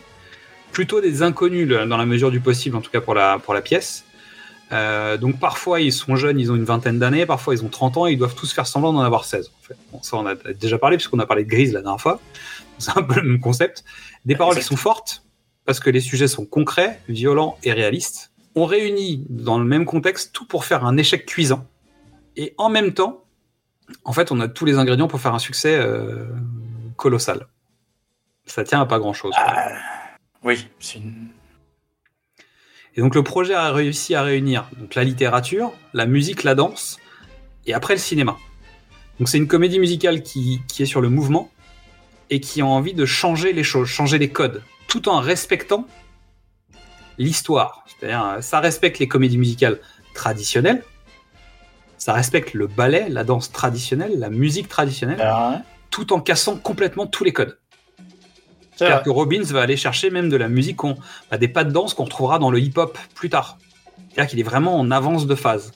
plutôt 0.73 0.99
des 0.99 1.21
inconnus 1.21 1.69
dans 1.69 1.97
la 1.97 2.05
mesure 2.05 2.31
du 2.31 2.41
possible, 2.41 2.75
en 2.75 2.81
tout 2.81 2.91
cas 2.91 2.99
pour 2.99 3.13
la, 3.13 3.39
pour 3.39 3.53
la 3.53 3.61
pièce. 3.61 4.03
Euh, 4.71 5.17
donc 5.17 5.39
parfois 5.39 5.79
ils 5.81 5.93
sont 5.93 6.15
jeunes, 6.15 6.39
ils 6.39 6.51
ont 6.51 6.55
une 6.55 6.63
vingtaine 6.63 6.97
d'années, 6.97 7.25
parfois 7.25 7.53
ils 7.53 7.63
ont 7.63 7.69
30 7.69 7.97
ans 7.97 8.07
et 8.07 8.13
ils 8.13 8.17
doivent 8.17 8.33
tous 8.33 8.51
faire 8.51 8.65
semblant 8.65 8.91
d'en 8.91 9.01
avoir 9.01 9.23
16. 9.23 9.51
En 9.59 9.63
fait. 9.63 9.77
Bon, 9.91 10.01
ça 10.01 10.17
on 10.17 10.25
a 10.25 10.35
déjà 10.35 10.77
parlé 10.79 10.97
puisqu'on 10.97 11.19
a 11.19 11.25
parlé 11.25 11.43
de 11.43 11.49
Grise 11.49 11.73
la 11.73 11.81
dernière 11.81 12.01
fois. 12.01 12.19
C'est 12.79 12.97
un 12.97 13.03
peu 13.03 13.21
le 13.21 13.29
même 13.29 13.39
concept. 13.39 13.83
Des 14.25 14.35
paroles 14.35 14.57
qui 14.57 14.63
sont 14.63 14.75
fortes 14.75 15.23
parce 15.65 15.79
que 15.79 15.89
les 15.89 16.01
sujets 16.01 16.27
sont 16.27 16.45
concrets, 16.45 16.99
violents 17.07 17.57
et 17.63 17.71
réalistes. 17.71 18.31
On 18.55 18.65
réunit 18.65 19.25
dans 19.29 19.59
le 19.59 19.65
même 19.65 19.85
contexte 19.85 20.33
tout 20.33 20.45
pour 20.45 20.65
faire 20.65 20.85
un 20.85 20.97
échec 20.97 21.25
cuisant. 21.25 21.67
Et 22.35 22.53
en 22.57 22.69
même 22.69 22.93
temps, 22.93 23.23
en 24.05 24.13
fait, 24.13 24.31
on 24.31 24.39
a 24.39 24.47
tous 24.47 24.65
les 24.65 24.77
ingrédients 24.77 25.07
pour 25.07 25.21
faire 25.21 25.35
un 25.35 25.39
succès 25.39 25.75
euh, 25.75 26.25
colossal. 26.95 27.47
Ça 28.45 28.63
tient 28.63 28.81
à 28.81 28.85
pas 28.85 28.99
grand 28.99 29.13
chose. 29.13 29.33
Ah, 29.37 29.69
oui, 30.43 30.67
c'est 30.79 30.99
une. 30.99 31.29
Et 32.95 33.01
donc 33.01 33.15
le 33.15 33.23
projet 33.23 33.53
a 33.53 33.71
réussi 33.71 34.13
à 34.13 34.21
réunir 34.21 34.69
donc 34.77 34.95
la 34.95 35.03
littérature, 35.03 35.73
la 35.93 36.05
musique, 36.05 36.43
la 36.43 36.53
danse, 36.53 36.97
et 37.65 37.73
après 37.73 37.95
le 37.95 37.99
cinéma. 37.99 38.37
Donc 39.19 39.29
c'est 39.29 39.37
une 39.37 39.47
comédie 39.47 39.79
musicale 39.79 40.21
qui, 40.21 40.61
qui 40.67 40.83
est 40.83 40.87
sur 40.87 41.01
le 41.01 41.09
mouvement 41.09 41.49
et 42.29 42.39
qui 42.39 42.61
a 42.61 42.65
envie 42.65 42.93
de 42.93 43.05
changer 43.05 43.53
les 43.53 43.63
choses, 43.63 43.87
changer 43.87 44.17
les 44.17 44.29
codes, 44.29 44.61
tout 44.87 45.09
en 45.09 45.19
respectant 45.19 45.87
l'histoire. 47.17 47.83
C'est-à-dire, 47.87 48.23
euh, 48.25 48.41
ça 48.41 48.59
respecte 48.59 48.99
les 48.99 49.07
comédies 49.07 49.37
musicales 49.37 49.79
traditionnelles, 50.13 50.83
ça 51.97 52.13
respecte 52.13 52.53
le 52.53 52.67
ballet, 52.67 53.07
la 53.09 53.23
danse 53.23 53.51
traditionnelle, 53.51 54.19
la 54.19 54.29
musique 54.29 54.67
traditionnelle, 54.67 55.21
Ah, 55.21 55.61
tout 55.89 56.11
en 56.13 56.19
cassant 56.19 56.57
complètement 56.57 57.07
tous 57.07 57.23
les 57.23 57.33
codes. 57.33 57.57
C'est 58.75 58.85
C'est-à-dire 58.85 59.03
que 59.03 59.09
Robbins 59.09 59.43
va 59.43 59.61
aller 59.61 59.77
chercher 59.77 60.09
même 60.09 60.29
de 60.29 60.35
la 60.37 60.49
musique, 60.49 60.77
qu'on- 60.77 60.97
bah, 61.31 61.37
des 61.37 61.47
pas 61.47 61.63
de 61.63 61.71
danse 61.71 61.93
qu'on 61.93 62.05
retrouvera 62.05 62.39
dans 62.39 62.51
le 62.51 62.59
hip-hop 62.59 62.97
plus 63.15 63.29
tard. 63.29 63.57
C'est-à-dire 64.11 64.29
qu'il 64.29 64.39
est 64.39 64.43
vraiment 64.43 64.79
en 64.79 64.91
avance 64.91 65.25
de 65.27 65.35
phase. 65.35 65.71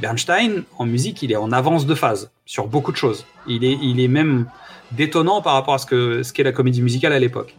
Bernstein, 0.00 0.62
en 0.78 0.86
musique, 0.86 1.22
il 1.22 1.32
est 1.32 1.36
en 1.36 1.50
avance 1.52 1.86
de 1.86 1.94
phase 1.94 2.30
sur 2.46 2.66
beaucoup 2.68 2.92
de 2.92 2.96
choses. 2.96 3.26
Il 3.48 3.64
est, 3.64 3.76
il 3.82 4.00
est 4.00 4.08
même 4.08 4.46
détonnant 4.92 5.42
par 5.42 5.54
rapport 5.54 5.74
à 5.74 5.78
ce 5.78 5.86
que 5.86 6.22
ce 6.22 6.32
qu'est 6.32 6.44
la 6.44 6.52
comédie 6.52 6.82
musicale 6.82 7.12
à 7.12 7.18
l'époque. 7.18 7.56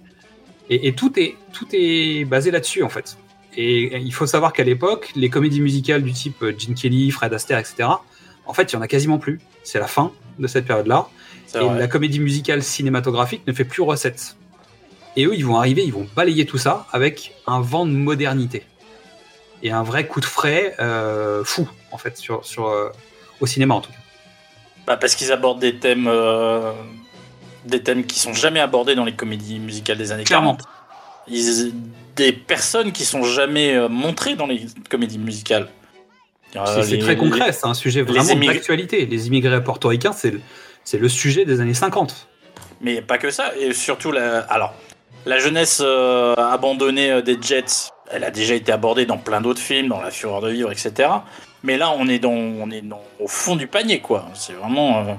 Et, 0.69 0.87
et 0.87 0.93
tout 0.93 1.19
est 1.19 1.35
tout 1.51 1.67
est 1.73 2.23
basé 2.25 2.51
là-dessus 2.51 2.83
en 2.83 2.89
fait. 2.89 3.17
Et 3.57 3.97
il 3.97 4.13
faut 4.13 4.25
savoir 4.27 4.53
qu'à 4.53 4.63
l'époque, 4.63 5.11
les 5.15 5.29
comédies 5.29 5.59
musicales 5.59 6.03
du 6.03 6.13
type 6.13 6.41
euh, 6.43 6.53
Gene 6.57 6.75
Kelly, 6.75 7.11
Fred 7.11 7.33
Astaire, 7.33 7.57
etc. 7.57 7.89
En 8.45 8.53
fait, 8.53 8.71
il 8.71 8.75
y 8.75 8.79
en 8.79 8.81
a 8.81 8.87
quasiment 8.87 9.17
plus. 9.17 9.41
C'est 9.63 9.79
la 9.79 9.87
fin 9.87 10.11
de 10.37 10.47
cette 10.47 10.65
période-là. 10.65 11.07
Et 11.55 11.57
vrai. 11.57 11.79
la 11.79 11.87
comédie 11.87 12.19
musicale 12.19 12.63
cinématographique 12.63 13.45
ne 13.47 13.53
fait 13.53 13.65
plus 13.65 13.81
recette. 13.81 14.37
Et 15.15 15.25
eux, 15.25 15.35
ils 15.35 15.45
vont 15.45 15.57
arriver, 15.57 15.83
ils 15.83 15.93
vont 15.93 16.07
balayer 16.15 16.45
tout 16.45 16.57
ça 16.57 16.85
avec 16.91 17.33
un 17.47 17.61
vent 17.61 17.85
de 17.85 17.91
modernité. 17.91 18.63
Et 19.63 19.71
un 19.71 19.83
vrai 19.83 20.07
coup 20.07 20.21
de 20.21 20.25
frais 20.25 20.75
euh, 20.79 21.43
fou, 21.43 21.67
en 21.91 21.97
fait, 21.97 22.17
sur, 22.17 22.45
sur, 22.45 22.67
euh, 22.67 22.89
au 23.41 23.45
cinéma 23.45 23.73
en 23.75 23.81
tout 23.81 23.91
cas. 23.91 23.97
Bah, 24.87 24.97
parce 24.97 25.15
qu'ils 25.15 25.31
abordent 25.31 25.59
des 25.59 25.75
thèmes, 25.77 26.07
euh, 26.07 26.71
des 27.65 27.81
thèmes 27.83 28.05
qui 28.05 28.19
sont 28.19 28.33
jamais 28.33 28.59
abordés 28.61 28.95
dans 28.95 29.03
les 29.05 29.15
comédies 29.15 29.59
musicales 29.59 29.97
des 29.97 30.11
années 30.11 30.23
Clairement. 30.23 30.55
40. 30.55 30.67
Ils- 31.27 31.73
des 32.15 32.33
personnes 32.33 32.91
qui 32.91 33.05
sont 33.05 33.23
jamais 33.23 33.75
euh, 33.75 33.87
montrées 33.87 34.35
dans 34.35 34.45
les 34.47 34.65
comédies 34.89 35.19
musicales. 35.19 35.69
C'est- 36.51 36.97
très 36.97 37.15
concret, 37.15 37.53
c'est 37.53 37.65
un 37.67 37.73
sujet 37.73 38.01
vraiment 38.01 38.35
d'actualité. 38.35 39.05
Les 39.05 39.27
immigrés 39.27 39.63
portoricains, 39.63 40.11
c'est 40.11 40.31
le, 40.31 40.41
c'est 40.83 40.97
le 40.97 41.07
sujet 41.07 41.45
des 41.45 41.61
années 41.61 41.73
50. 41.73 42.27
Mais 42.81 43.01
pas 43.01 43.17
que 43.17 43.29
ça, 43.29 43.51
et 43.57 43.73
surtout 43.73 44.11
la, 44.11 44.39
alors, 44.39 44.73
la 45.29 45.39
jeunesse 45.39 45.81
euh, 45.85 46.33
abandonnée 46.35 47.11
euh, 47.11 47.21
des 47.21 47.37
Jets 47.41 47.91
elle 48.11 48.23
a 48.23 48.31
déjà 48.31 48.55
été 48.55 48.71
abordée 48.71 49.05
dans 49.05 49.19
plein 49.19 49.39
d'autres 49.39 49.61
films, 49.61 49.89
dans 49.89 50.01
La 50.01 50.09
Fureur 50.09 50.41
de 50.41 50.49
vivre, 50.49 50.71
etc. 50.71 51.07
Mais 51.61 51.77
là, 51.77 51.93
on 51.95 52.07
est 52.07 52.17
dans, 52.17 52.31
on 52.31 52.71
est 52.71 52.81
dans- 52.81 53.03
au 53.19 53.27
fond 53.27 53.55
du 53.55 53.67
panier, 53.67 53.99
quoi. 53.99 54.25
C'est 54.33 54.53
vraiment 54.53 54.97
euh, 54.97 55.13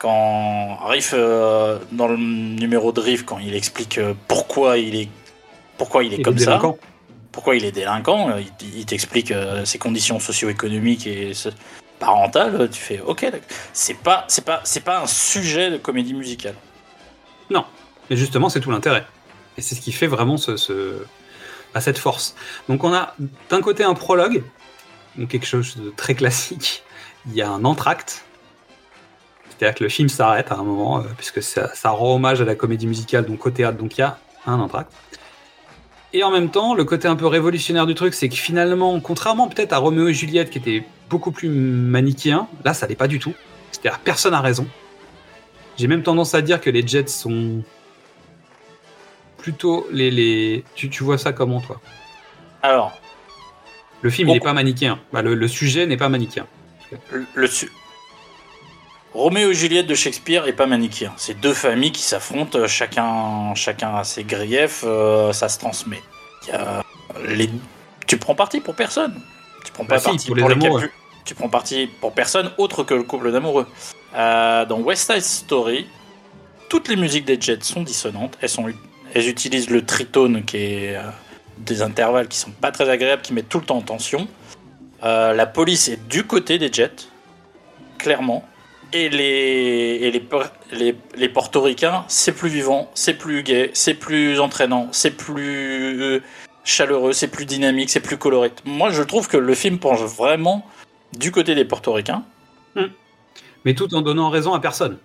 quand 0.00 0.76
Riff 0.86 1.12
euh, 1.14 1.78
dans 1.92 2.08
le 2.08 2.16
numéro 2.16 2.90
de 2.90 3.00
Riff, 3.00 3.24
quand 3.24 3.38
il 3.38 3.54
explique 3.54 4.00
pourquoi 4.26 4.78
il 4.78 4.96
est, 4.96 5.08
pourquoi 5.78 6.02
il 6.02 6.12
est 6.14 6.22
comme 6.22 6.36
ça, 6.38 6.58
pourquoi 7.30 7.54
il 7.54 7.64
est 7.64 7.70
délinquant, 7.70 8.36
il, 8.38 8.78
il 8.80 8.86
t'explique 8.86 9.32
ses 9.64 9.78
conditions 9.78 10.18
socio-économiques 10.18 11.06
et 11.06 11.30
parentales. 12.00 12.68
Tu 12.72 12.80
fais, 12.80 13.00
ok, 13.06 13.30
c'est 13.72 13.94
pas, 13.98 14.24
c'est 14.26 14.44
pas, 14.44 14.60
c'est 14.64 14.82
pas 14.82 15.00
un 15.02 15.06
sujet 15.06 15.70
de 15.70 15.76
comédie 15.76 16.14
musicale. 16.14 16.56
Non, 17.50 17.64
mais 18.08 18.16
justement, 18.16 18.48
c'est 18.48 18.60
tout 18.60 18.72
l'intérêt. 18.72 19.04
Et 19.60 19.62
c'est 19.62 19.74
ce 19.74 19.82
qui 19.82 19.92
fait 19.92 20.06
vraiment 20.06 20.38
ce, 20.38 21.02
bah, 21.74 21.82
cette 21.82 21.98
force. 21.98 22.34
Donc 22.70 22.82
on 22.82 22.94
a 22.94 23.14
d'un 23.50 23.60
côté 23.60 23.84
un 23.84 23.92
prologue, 23.92 24.42
donc 25.18 25.28
quelque 25.28 25.44
chose 25.44 25.76
de 25.76 25.90
très 25.94 26.14
classique. 26.14 26.82
Il 27.26 27.34
y 27.34 27.42
a 27.42 27.50
un 27.50 27.66
entracte. 27.66 28.24
C'est-à-dire 29.50 29.74
que 29.74 29.84
le 29.84 29.90
film 29.90 30.08
s'arrête 30.08 30.50
à 30.50 30.54
un 30.54 30.62
moment, 30.62 31.00
euh, 31.00 31.02
puisque 31.18 31.42
ça, 31.42 31.68
rend 31.90 32.14
hommage 32.14 32.40
à 32.40 32.46
la 32.46 32.54
comédie 32.54 32.86
musicale, 32.86 33.26
donc 33.26 33.44
au 33.44 33.50
théâtre, 33.50 33.76
donc 33.76 33.98
il 33.98 34.00
y 34.00 34.02
a 34.02 34.18
un 34.46 34.58
entracte. 34.58 34.90
Et 36.14 36.24
en 36.24 36.30
même 36.30 36.48
temps, 36.48 36.72
le 36.72 36.84
côté 36.84 37.06
un 37.06 37.16
peu 37.16 37.26
révolutionnaire 37.26 37.84
du 37.84 37.94
truc, 37.94 38.14
c'est 38.14 38.30
que 38.30 38.36
finalement, 38.36 38.98
contrairement 38.98 39.46
peut-être 39.46 39.74
à 39.74 39.76
Roméo 39.76 40.08
et 40.08 40.14
Juliette, 40.14 40.48
qui 40.48 40.56
était 40.56 40.86
beaucoup 41.10 41.32
plus 41.32 41.50
manichéen, 41.50 42.48
là, 42.64 42.72
ça 42.72 42.86
l'est 42.86 42.96
pas 42.96 43.08
du 43.08 43.18
tout. 43.18 43.34
C'est-à-dire, 43.72 43.98
personne 43.98 44.32
a 44.32 44.40
raison. 44.40 44.66
J'ai 45.76 45.86
même 45.86 46.02
tendance 46.02 46.34
à 46.34 46.40
dire 46.40 46.62
que 46.62 46.70
les 46.70 46.86
Jets 46.86 47.08
sont 47.08 47.62
plutôt 49.40 49.86
les. 49.90 50.10
les... 50.10 50.64
Tu, 50.74 50.88
tu 50.90 51.02
vois 51.04 51.18
ça 51.18 51.32
comment, 51.32 51.60
toi? 51.60 51.80
Alors, 52.62 52.92
Le 54.02 54.10
film, 54.10 54.28
il 54.28 54.32
n'est 54.34 54.40
pas 54.40 54.52
manichéen. 54.52 54.98
Bah, 55.12 55.22
le, 55.22 55.34
le 55.34 55.48
sujet 55.48 55.86
n'est 55.86 55.96
pas 55.96 56.08
manichéen. 56.08 56.46
le, 57.10 57.24
le 57.34 57.46
su- 57.46 57.70
Roméo 59.12 59.50
et 59.50 59.54
Juliette 59.54 59.86
de 59.88 59.94
Shakespeare 59.94 60.46
est 60.46 60.52
pas 60.52 60.66
manichéen. 60.66 61.12
C'est 61.16 61.40
deux 61.40 61.52
familles 61.54 61.90
qui 61.92 62.02
s'affrontent, 62.02 62.56
euh, 62.58 62.68
chacun, 62.68 63.54
chacun 63.56 63.96
a 63.96 64.04
ses 64.04 64.22
griefs, 64.22 64.84
euh, 64.86 65.32
ça 65.32 65.48
se 65.48 65.58
transmet. 65.58 66.00
Il 66.46 66.50
y 66.50 66.52
a 66.52 66.84
les... 67.26 67.50
Tu 68.06 68.16
prends 68.18 68.36
parti 68.36 68.60
pour 68.60 68.74
personne. 68.76 69.20
Tu 69.64 69.72
prends 69.72 69.82
Bah 69.84 69.96
pas 69.96 69.98
si, 70.00 70.06
parti 70.06 70.26
pour 70.28 70.36
pour, 70.36 70.48
les 70.48 70.54
les 70.54 70.64
amoureux. 70.64 70.80
calculs. 70.82 70.96
Tu 71.24 71.34
prends 71.34 71.48
parti 71.48 71.88
pour 72.00 72.12
personne 72.12 72.52
autre 72.56 72.84
que 72.84 72.94
le 72.94 73.02
couple 73.02 73.32
d'amoureux. 73.32 73.66
Euh, 74.14 74.64
dans 74.64 74.78
West 74.80 75.10
Side 75.12 75.22
Story, 75.22 75.86
toutes 76.68 76.86
les 76.88 76.96
musiques 76.96 77.24
des 77.24 77.40
Jets 77.40 77.58
sont 77.62 77.82
dissonantes. 77.82 78.38
Elles, 78.40 78.48
sont, 78.48 78.66
elles 79.14 79.28
utilisent 79.28 79.70
le 79.70 79.84
tritone 79.84 80.44
qui 80.44 80.56
est 80.56 80.96
euh, 80.96 81.02
des 81.58 81.82
intervalles 81.82 82.28
qui 82.28 82.38
sont 82.38 82.50
pas 82.50 82.72
très 82.72 82.88
agréables, 82.88 83.22
qui 83.22 83.32
mettent 83.32 83.48
tout 83.48 83.60
le 83.60 83.66
temps 83.66 83.78
en 83.78 83.82
tension. 83.82 84.28
Euh, 85.02 85.32
la 85.32 85.46
police 85.46 85.88
est 85.88 86.08
du 86.08 86.24
côté 86.24 86.58
des 86.58 86.72
Jets, 86.72 87.08
clairement. 87.98 88.44
Et 88.92 89.08
les, 89.08 89.98
et 90.02 90.10
les, 90.10 90.28
les, 90.72 90.96
les 91.14 91.28
portoricains, 91.28 92.04
c'est 92.08 92.32
plus 92.32 92.48
vivant, 92.48 92.90
c'est 92.94 93.14
plus 93.14 93.44
gay, 93.44 93.70
c'est 93.72 93.94
plus 93.94 94.40
entraînant, 94.40 94.88
c'est 94.90 95.12
plus 95.12 96.02
euh, 96.02 96.22
chaleureux, 96.64 97.12
c'est 97.12 97.28
plus 97.28 97.46
dynamique, 97.46 97.88
c'est 97.90 98.00
plus 98.00 98.16
coloré. 98.16 98.50
Moi, 98.64 98.90
je 98.90 99.02
trouve 99.02 99.28
que 99.28 99.36
le 99.36 99.54
film 99.54 99.78
penche 99.78 100.00
vraiment 100.00 100.66
du 101.16 101.30
côté 101.30 101.54
des 101.54 101.64
portoricains. 101.64 102.24
Mais 103.64 103.74
tout 103.74 103.94
en 103.94 104.00
donnant 104.00 104.30
raison 104.30 104.54
à 104.54 104.60
personne. 104.60 104.98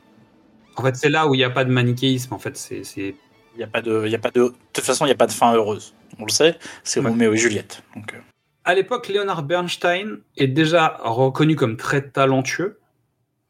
En 0.77 0.81
fait, 0.81 0.95
c'est 0.95 1.09
là 1.09 1.27
où 1.27 1.35
il 1.35 1.39
n'y 1.39 1.43
a 1.43 1.49
pas 1.49 1.65
de 1.65 1.71
manichéisme. 1.71 2.33
En 2.33 2.39
fait, 2.39 2.57
c'est. 2.57 3.15
Il 3.55 3.59
y 3.61 3.63
a 3.63 3.67
pas 3.67 3.81
de, 3.81 4.03
il 4.05 4.11
y 4.11 4.15
a 4.15 4.19
pas 4.19 4.31
de, 4.31 4.41
de 4.41 4.53
toute 4.73 4.83
façon, 4.85 5.05
il 5.05 5.09
n'y 5.09 5.13
a 5.13 5.17
pas 5.17 5.27
de 5.27 5.31
fin 5.31 5.53
heureuse. 5.53 5.93
On 6.19 6.25
le 6.25 6.31
sait, 6.31 6.57
c'est 6.83 6.99
Ouais. 6.99 7.09
Roméo 7.09 7.33
et 7.33 7.37
Juliette. 7.37 7.83
Donc, 7.95 8.13
euh, 8.13 8.17
À 8.65 8.73
l'époque, 8.75 9.07
Leonard 9.09 9.43
Bernstein 9.43 10.19
est 10.37 10.47
déjà 10.47 10.99
reconnu 11.03 11.55
comme 11.55 11.77
très 11.77 12.09
talentueux, 12.09 12.79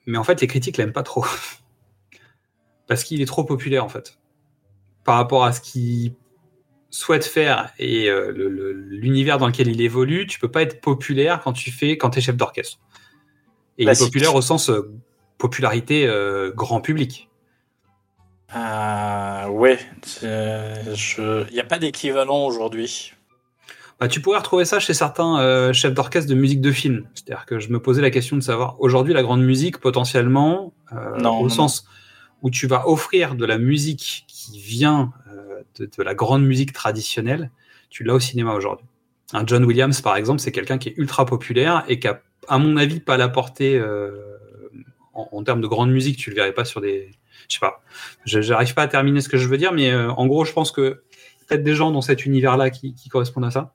mais 0.05 0.17
en 0.17 0.23
fait, 0.23 0.41
les 0.41 0.47
critiques 0.47 0.77
l'aiment 0.77 0.93
pas 0.93 1.03
trop. 1.03 1.25
Parce 2.87 3.03
qu'il 3.03 3.21
est 3.21 3.25
trop 3.25 3.43
populaire, 3.43 3.83
en 3.83 3.89
fait. 3.89 4.17
Par 5.03 5.15
rapport 5.15 5.43
à 5.45 5.51
ce 5.51 5.61
qu'il 5.61 6.13
souhaite 6.91 7.25
faire 7.25 7.71
et 7.79 8.09
euh, 8.09 8.31
le- 8.31 8.47
le- 8.49 8.71
l'univers 8.73 9.37
dans 9.37 9.47
lequel 9.47 9.67
il 9.67 9.81
évolue, 9.81 10.27
tu 10.27 10.39
peux 10.39 10.49
pas 10.51 10.61
être 10.61 10.81
populaire 10.81 11.41
quand 11.43 11.51
tu 11.53 11.71
fais, 11.71 11.97
quand 11.97 12.15
es 12.17 12.21
chef 12.21 12.37
d'orchestre. 12.37 12.79
Et 13.77 13.83
il 13.83 13.89
est 13.89 13.99
populaire 13.99 14.35
au 14.35 14.41
sens 14.41 14.69
euh, 14.69 14.91
popularité 15.37 16.07
euh, 16.07 16.51
grand 16.55 16.79
public. 16.79 17.29
Euh, 18.53 19.47
ouais, 19.47 19.79
il 20.21 21.53
n'y 21.53 21.59
a 21.59 21.63
pas 21.63 21.79
d'équivalent 21.79 22.45
aujourd'hui. 22.45 23.13
Bah, 23.99 24.09
tu 24.09 24.19
pourrais 24.19 24.39
retrouver 24.39 24.65
ça 24.65 24.79
chez 24.79 24.93
certains 24.93 25.39
euh, 25.39 25.71
chefs 25.71 25.93
d'orchestre 25.93 26.29
de 26.29 26.35
musique 26.35 26.59
de 26.59 26.71
film. 26.71 27.07
C'est-à-dire 27.13 27.45
que 27.45 27.59
je 27.59 27.69
me 27.69 27.79
posais 27.79 28.01
la 28.01 28.11
question 28.11 28.35
de 28.35 28.41
savoir, 28.41 28.75
aujourd'hui, 28.79 29.13
la 29.13 29.23
grande 29.23 29.41
musique, 29.41 29.77
potentiellement, 29.79 30.73
euh, 30.91 31.17
Non, 31.17 31.37
au 31.39 31.43
non, 31.43 31.49
sens 31.49 31.87
où 32.41 32.49
tu 32.49 32.67
vas 32.67 32.89
offrir 32.89 33.35
de 33.35 33.45
la 33.45 33.57
musique 33.57 34.25
qui 34.27 34.59
vient 34.59 35.13
euh, 35.31 35.61
de, 35.79 35.89
de 35.97 36.03
la 36.03 36.13
grande 36.13 36.43
musique 36.43 36.73
traditionnelle, 36.73 37.51
tu 37.89 38.03
l'as 38.03 38.15
au 38.15 38.19
cinéma 38.19 38.53
aujourd'hui. 38.53 38.85
Un 39.31 39.45
John 39.45 39.63
Williams, 39.63 40.01
par 40.01 40.17
exemple, 40.17 40.41
c'est 40.41 40.51
quelqu'un 40.51 40.77
qui 40.77 40.89
est 40.89 40.97
ultra 40.97 41.25
populaire 41.25 41.85
et 41.87 41.97
qui 41.97 42.09
a, 42.09 42.21
à 42.49 42.57
mon 42.57 42.75
avis, 42.75 42.99
pas 42.99 43.15
la 43.15 43.29
portée 43.29 43.77
euh, 43.77 44.34
en, 45.15 45.29
en 45.31 45.43
termes 45.43 45.61
de 45.61 45.67
grande 45.67 45.91
musique. 45.91 46.17
Tu 46.17 46.29
le 46.29 46.35
verrais 46.35 46.53
pas 46.53 46.65
sur 46.65 46.81
des... 46.81 47.11
Je 47.47 47.55
sais 47.55 47.59
pas. 47.59 47.83
J'arrive 48.25 48.73
pas 48.73 48.83
à 48.83 48.87
terminer 48.87 49.21
ce 49.21 49.29
que 49.29 49.37
je 49.37 49.47
veux 49.47 49.57
dire, 49.57 49.71
mais 49.71 49.91
euh, 49.91 50.11
en 50.11 50.27
gros, 50.27 50.45
je 50.45 50.53
pense 50.53 50.71
que 50.71 51.03
peut-être 51.47 51.63
des 51.63 51.75
gens 51.75 51.91
dans 51.91 52.01
cet 52.01 52.25
univers-là 52.25 52.69
qui, 52.69 52.93
qui 52.93 53.09
correspondent 53.09 53.45
à 53.45 53.51
ça. 53.51 53.73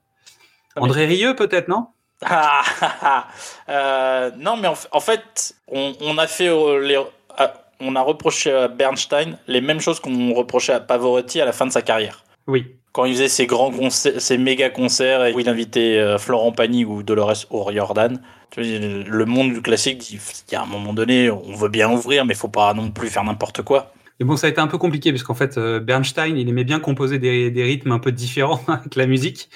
Ah, 0.75 0.81
André 0.81 1.05
Rieu, 1.05 1.35
peut-être, 1.35 1.67
non? 1.67 1.87
Ah, 2.23 2.61
ah, 2.81 2.95
ah. 3.01 3.27
Euh, 3.69 4.31
non, 4.37 4.57
mais 4.57 4.67
en, 4.67 4.99
fait, 4.99 5.55
on, 5.67 5.93
on 6.01 6.17
a 6.17 6.27
fait 6.27 6.49
euh, 6.49 6.79
les, 6.79 6.99
ah, 7.37 7.53
on 7.79 7.95
a 7.95 8.01
reproché 8.01 8.51
à 8.51 8.67
Bernstein 8.67 9.37
les 9.47 9.61
mêmes 9.61 9.79
choses 9.79 9.99
qu'on 9.99 10.33
reprochait 10.33 10.73
à 10.73 10.79
Pavarotti 10.79 11.41
à 11.41 11.45
la 11.45 11.51
fin 11.51 11.65
de 11.65 11.71
sa 11.71 11.81
carrière. 11.81 12.23
Oui. 12.47 12.75
Quand 12.91 13.05
il 13.05 13.13
faisait 13.13 13.29
ses 13.29 13.45
grands 13.47 13.71
concerts, 13.71 14.21
ses 14.21 14.37
méga 14.37 14.69
concerts, 14.69 15.25
et 15.25 15.33
où 15.33 15.39
il 15.39 15.47
invitait 15.47 15.97
euh, 15.97 16.17
Florent 16.17 16.51
Pagny 16.51 16.83
ou 16.83 17.03
Dolores 17.03 17.45
O'Riordan, 17.49 18.19
le 18.57 19.23
monde 19.25 19.53
du 19.53 19.61
classique 19.61 19.99
dit 19.99 20.19
il 20.49 20.53
y 20.53 20.55
a 20.55 20.63
un 20.63 20.65
moment 20.65 20.93
donné, 20.93 21.31
on 21.31 21.55
veut 21.55 21.69
bien 21.69 21.89
ouvrir, 21.89 22.25
mais 22.25 22.33
faut 22.33 22.49
pas 22.49 22.73
non 22.73 22.91
plus 22.91 23.09
faire 23.09 23.23
n'importe 23.23 23.61
quoi. 23.61 23.93
Mais 24.19 24.25
bon, 24.25 24.35
ça 24.35 24.47
a 24.47 24.49
été 24.49 24.59
un 24.59 24.67
peu 24.67 24.77
compliqué 24.77 25.11
parce 25.11 25.23
qu'en 25.23 25.33
fait, 25.33 25.57
euh, 25.57 25.79
Bernstein, 25.79 26.37
il 26.37 26.49
aimait 26.49 26.65
bien 26.65 26.79
composer 26.79 27.17
des, 27.17 27.49
des 27.49 27.63
rythmes 27.63 27.93
un 27.93 27.99
peu 27.99 28.11
différents 28.11 28.61
avec 28.67 28.95
la 28.95 29.07
musique 29.07 29.49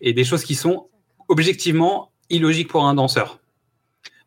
et 0.00 0.12
des 0.12 0.24
choses 0.24 0.44
qui 0.44 0.56
sont 0.56 0.88
objectivement 1.28 2.10
illogiques 2.28 2.68
pour 2.68 2.84
un 2.86 2.94
danseur. 2.94 3.38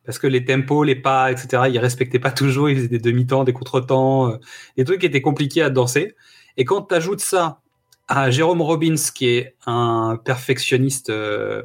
Parce 0.05 0.19
que 0.19 0.27
les 0.27 0.43
tempos, 0.45 0.83
les 0.83 0.95
pas, 0.95 1.31
etc., 1.31 1.63
il 1.69 1.79
respectait 1.79 2.19
pas 2.19 2.31
toujours, 2.31 2.69
il 2.69 2.75
faisait 2.75 2.87
des 2.87 2.99
demi-temps, 2.99 3.43
des 3.43 3.53
contre-temps, 3.53 4.31
euh, 4.31 4.37
des 4.77 4.85
trucs 4.85 5.01
qui 5.01 5.05
étaient 5.05 5.21
compliqués 5.21 5.61
à 5.61 5.69
danser. 5.69 6.15
Et 6.57 6.65
quand 6.65 6.83
tu 6.83 6.95
ajoutes 6.95 7.19
ça 7.21 7.61
à 8.07 8.31
Jérôme 8.31 8.61
Robbins, 8.61 8.95
qui 9.13 9.27
est 9.27 9.55
un 9.65 10.19
perfectionniste, 10.23 11.09
euh, 11.09 11.63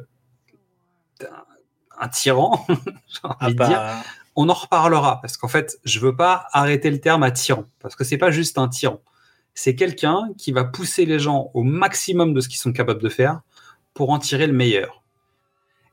un, 1.99 2.07
tyran, 2.07 2.65
j'ai 2.69 3.19
envie 3.23 3.35
Ah 3.39 3.49
de 3.49 3.53
dire, 3.53 3.69
bah, 3.69 4.03
on 4.35 4.47
en 4.47 4.53
reparlera 4.53 5.19
parce 5.21 5.37
qu'en 5.37 5.47
fait, 5.47 5.79
je 5.83 5.99
veux 5.99 6.15
pas 6.15 6.47
arrêter 6.53 6.89
le 6.89 6.99
terme 6.99 7.23
à 7.23 7.31
tyran 7.31 7.65
parce 7.79 7.95
que 7.95 8.03
c'est 8.03 8.17
pas 8.17 8.31
juste 8.31 8.57
un 8.57 8.69
tyran. 8.69 9.01
C'est 9.53 9.75
quelqu'un 9.75 10.29
qui 10.37 10.53
va 10.53 10.63
pousser 10.63 11.05
les 11.05 11.19
gens 11.19 11.51
au 11.53 11.63
maximum 11.63 12.33
de 12.33 12.39
ce 12.39 12.47
qu'ils 12.47 12.59
sont 12.59 12.71
capables 12.71 13.01
de 13.01 13.09
faire 13.09 13.41
pour 13.93 14.11
en 14.11 14.19
tirer 14.19 14.47
le 14.47 14.53
meilleur. 14.53 15.03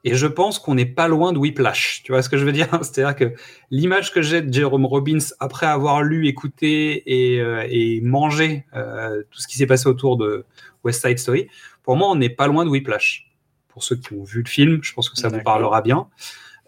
Et 0.06 0.14
je 0.14 0.28
pense 0.28 0.60
qu'on 0.60 0.76
n'est 0.76 0.86
pas 0.86 1.08
loin 1.08 1.32
de 1.32 1.38
Whiplash. 1.38 2.02
Tu 2.04 2.12
vois 2.12 2.22
ce 2.22 2.28
que 2.28 2.36
je 2.38 2.44
veux 2.44 2.52
dire? 2.52 2.68
C'est-à-dire 2.82 3.16
que 3.16 3.34
l'image 3.72 4.12
que 4.12 4.22
j'ai 4.22 4.40
de 4.40 4.54
Jerome 4.54 4.86
Robbins 4.86 5.18
après 5.40 5.66
avoir 5.66 6.00
lu, 6.00 6.28
écouté 6.28 7.02
et, 7.06 7.40
euh, 7.40 7.66
et 7.68 8.00
mangé 8.02 8.64
euh, 8.76 9.24
tout 9.28 9.40
ce 9.40 9.48
qui 9.48 9.56
s'est 9.56 9.66
passé 9.66 9.88
autour 9.88 10.16
de 10.16 10.44
West 10.84 11.04
Side 11.04 11.18
Story, 11.18 11.48
pour 11.82 11.96
moi, 11.96 12.08
on 12.08 12.14
n'est 12.14 12.30
pas 12.30 12.46
loin 12.46 12.64
de 12.64 12.70
Whiplash. 12.70 13.32
Pour 13.66 13.82
ceux 13.82 13.96
qui 13.96 14.12
ont 14.12 14.22
vu 14.22 14.44
le 14.44 14.48
film, 14.48 14.78
je 14.80 14.94
pense 14.94 15.10
que 15.10 15.18
ça 15.18 15.26
vous 15.26 15.42
parlera 15.42 15.82
bien. 15.82 16.06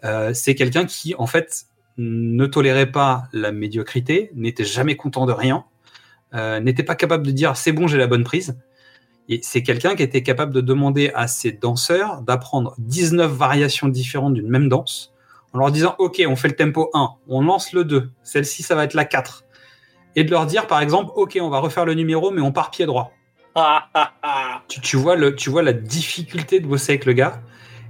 Euh, 0.03 0.33
c'est 0.33 0.53
quelqu'un 0.53 0.85
qui, 0.85 1.15
en 1.15 1.25
fait, 1.25 1.63
ne 1.97 2.45
tolérait 2.45 2.91
pas 2.91 3.23
la 3.31 3.53
médiocrité, 3.53 4.31
n'était 4.35 4.65
jamais 4.65 4.97
content 4.97 5.25
de 5.25 5.31
rien, 5.31 5.63
n'était 6.33 6.83
pas 6.83 6.95
capable 6.95 7.25
de 7.25 7.31
dire 7.31 7.55
c'est 7.55 7.71
bon, 7.71 7.87
j'ai 7.87 7.97
la 7.97 8.07
bonne 8.07 8.25
prise. 8.25 8.57
Et 9.29 9.39
c'est 9.43 9.61
quelqu'un 9.61 9.95
qui 9.95 10.01
était 10.01 10.23
capable 10.23 10.53
de 10.53 10.59
demander 10.59 11.11
à 11.13 11.27
ses 11.27 11.51
danseurs 11.51 12.21
d'apprendre 12.23 12.73
19 12.79 13.31
variations 13.31 13.87
différentes 13.87 14.33
d'une 14.33 14.49
même 14.49 14.69
danse, 14.69 15.13
en 15.53 15.59
leur 15.59 15.71
disant 15.71 15.95
ok, 15.99 16.23
on 16.27 16.35
fait 16.35 16.47
le 16.47 16.55
tempo 16.55 16.89
1, 16.95 17.11
on 17.27 17.41
lance 17.41 17.71
le 17.71 17.83
2, 17.85 18.09
celle-ci 18.23 18.63
ça 18.63 18.73
va 18.73 18.83
être 18.83 18.95
la 18.95 19.05
4. 19.05 19.45
Et 20.15 20.23
de 20.23 20.31
leur 20.31 20.47
dire 20.47 20.65
par 20.65 20.81
exemple 20.81 21.11
ok, 21.15 21.37
on 21.39 21.49
va 21.49 21.59
refaire 21.59 21.85
le 21.85 21.93
numéro, 21.93 22.31
mais 22.31 22.41
on 22.41 22.51
part 22.51 22.71
pied 22.71 22.85
droit. 22.85 23.13
Tu, 24.67 24.79
tu 24.81 24.97
vois 24.97 25.15
le, 25.15 25.35
tu 25.35 25.49
vois 25.49 25.63
la 25.63 25.73
difficulté 25.73 26.59
de 26.59 26.67
bosser 26.67 26.93
avec 26.93 27.05
le 27.05 27.13
gars 27.13 27.41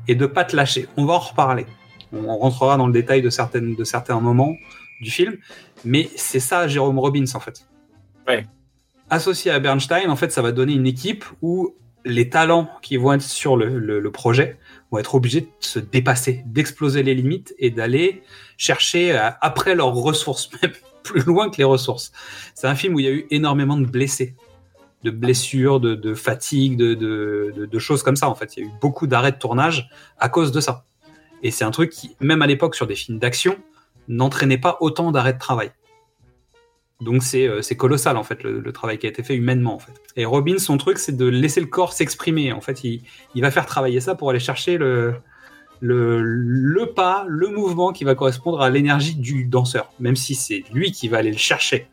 et 0.08 0.16
de 0.16 0.26
pas 0.26 0.46
te 0.46 0.56
lâcher. 0.56 0.88
On 0.96 1.06
va 1.06 1.16
en 1.16 1.20
reparler. 1.20 1.66
On 2.14 2.38
rentrera 2.38 2.78
dans 2.78 2.88
le 2.88 2.94
détail 2.94 3.22
de, 3.22 3.30
certaines, 3.30 3.76
de 3.76 3.84
certains 3.84 4.20
moments 4.20 4.54
du 5.02 5.12
film, 5.12 5.38
mais 5.86 6.10
c'est 6.16 6.40
ça 6.40 6.68
Jérôme 6.68 6.98
Robbins 7.00 7.26
en 7.34 7.40
fait. 7.40 7.68
Ouais. 8.28 8.48
Associé 9.10 9.52
à 9.52 9.60
Bernstein, 9.60 10.10
en 10.10 10.16
fait, 10.16 10.32
ça 10.32 10.42
va 10.42 10.52
donner 10.52 10.74
une 10.74 10.88
équipe 10.88 11.26
où 11.42 11.76
les 12.06 12.30
talents 12.30 12.70
qui 12.82 12.98
vont 12.98 13.14
être 13.14 13.22
sur 13.22 13.58
le, 13.58 14.12
projet 14.12 14.58
vont 14.92 15.00
être 15.00 15.16
obligés 15.16 15.42
de 15.42 15.48
se 15.60 15.80
dépasser, 15.80 16.44
d'exploser 16.46 17.04
les 17.04 17.14
limites 17.14 17.54
et 17.60 17.72
d'aller 17.72 18.24
chercher 18.58 19.18
euh, 19.18 19.30
après 19.42 19.76
leurs 19.76 19.94
ressources, 19.94 20.50
même 20.62 20.72
plus 21.04 21.22
loin 21.24 21.50
que 21.50 21.58
les 21.58 21.64
ressources. 21.64 22.12
C'est 22.56 22.68
un 22.68 22.76
film 22.76 22.96
où 22.96 23.00
il 23.00 23.06
y 23.06 23.10
a 23.10 23.12
eu 23.12 23.26
énormément 23.32 23.78
de 23.78 23.86
blessés, 23.86 24.36
de 25.04 25.12
blessures, 25.12 25.80
de, 25.80 25.96
de 25.96 26.14
fatigue, 26.14 26.78
de- 26.78 26.96
de 27.72 27.80
choses 27.80 28.04
comme 28.04 28.16
ça 28.16 28.30
en 28.30 28.36
fait. 28.36 28.58
Il 28.58 28.64
y 28.64 28.66
a 28.66 28.70
eu 28.70 28.74
beaucoup 28.82 29.08
d'arrêts 29.08 29.32
de 29.32 29.38
tournage 29.38 29.90
à 30.18 30.30
cause 30.30 30.52
de 30.52 30.60
ça. 30.60 30.86
Et 31.42 31.52
c'est 31.52 31.64
un 31.64 31.72
truc 31.72 31.92
qui, 31.92 32.16
même 32.20 32.42
à 32.42 32.48
l'époque 32.48 32.76
sur 32.76 32.86
des 32.86 32.96
films 32.96 33.18
d'action, 33.18 33.58
n'entraînait 34.08 34.58
pas 34.58 34.78
autant 34.82 35.12
d'arrêts 35.12 35.34
de 35.34 35.40
travail. 35.40 35.72
Donc 37.02 37.24
c'est 37.24 37.48
euh, 37.48 37.62
c'est 37.62 37.78
colossal 37.78 38.18
en 38.18 38.24
fait 38.24 38.44
le, 38.44 38.60
le 38.60 38.72
travail 38.74 38.98
qui 38.98 39.06
a 39.06 39.10
été 39.10 39.24
fait 39.24 39.36
humainement 39.36 39.76
en 39.76 39.80
fait. 39.80 39.94
Et 40.18 40.26
Robin 40.26 40.58
son 40.58 40.78
truc 40.78 40.98
c'est 40.98 41.16
de 41.16 41.26
laisser 41.26 41.62
le 41.62 41.68
corps 41.68 41.94
s'exprimer 41.94 42.52
en 42.52 42.60
fait 42.60 42.84
il, 42.84 43.04
il 43.36 43.42
va 43.42 43.52
faire 43.52 43.66
travailler 43.66 44.02
ça 44.02 44.16
pour 44.16 44.30
aller 44.30 44.40
chercher 44.40 44.78
le, 44.78 45.16
le 45.80 46.22
le 46.22 46.86
pas 46.88 47.24
le 47.28 47.48
mouvement 47.48 47.94
qui 47.94 48.04
va 48.04 48.16
correspondre 48.16 48.62
à 48.62 48.70
l'énergie 48.70 49.16
du 49.16 49.46
danseur 49.46 49.90
même 50.00 50.18
si 50.18 50.36
c'est 50.36 50.64
lui 50.74 50.92
qui 50.92 51.08
va 51.08 51.20
aller 51.20 51.32
le 51.32 51.38
chercher. 51.38 51.88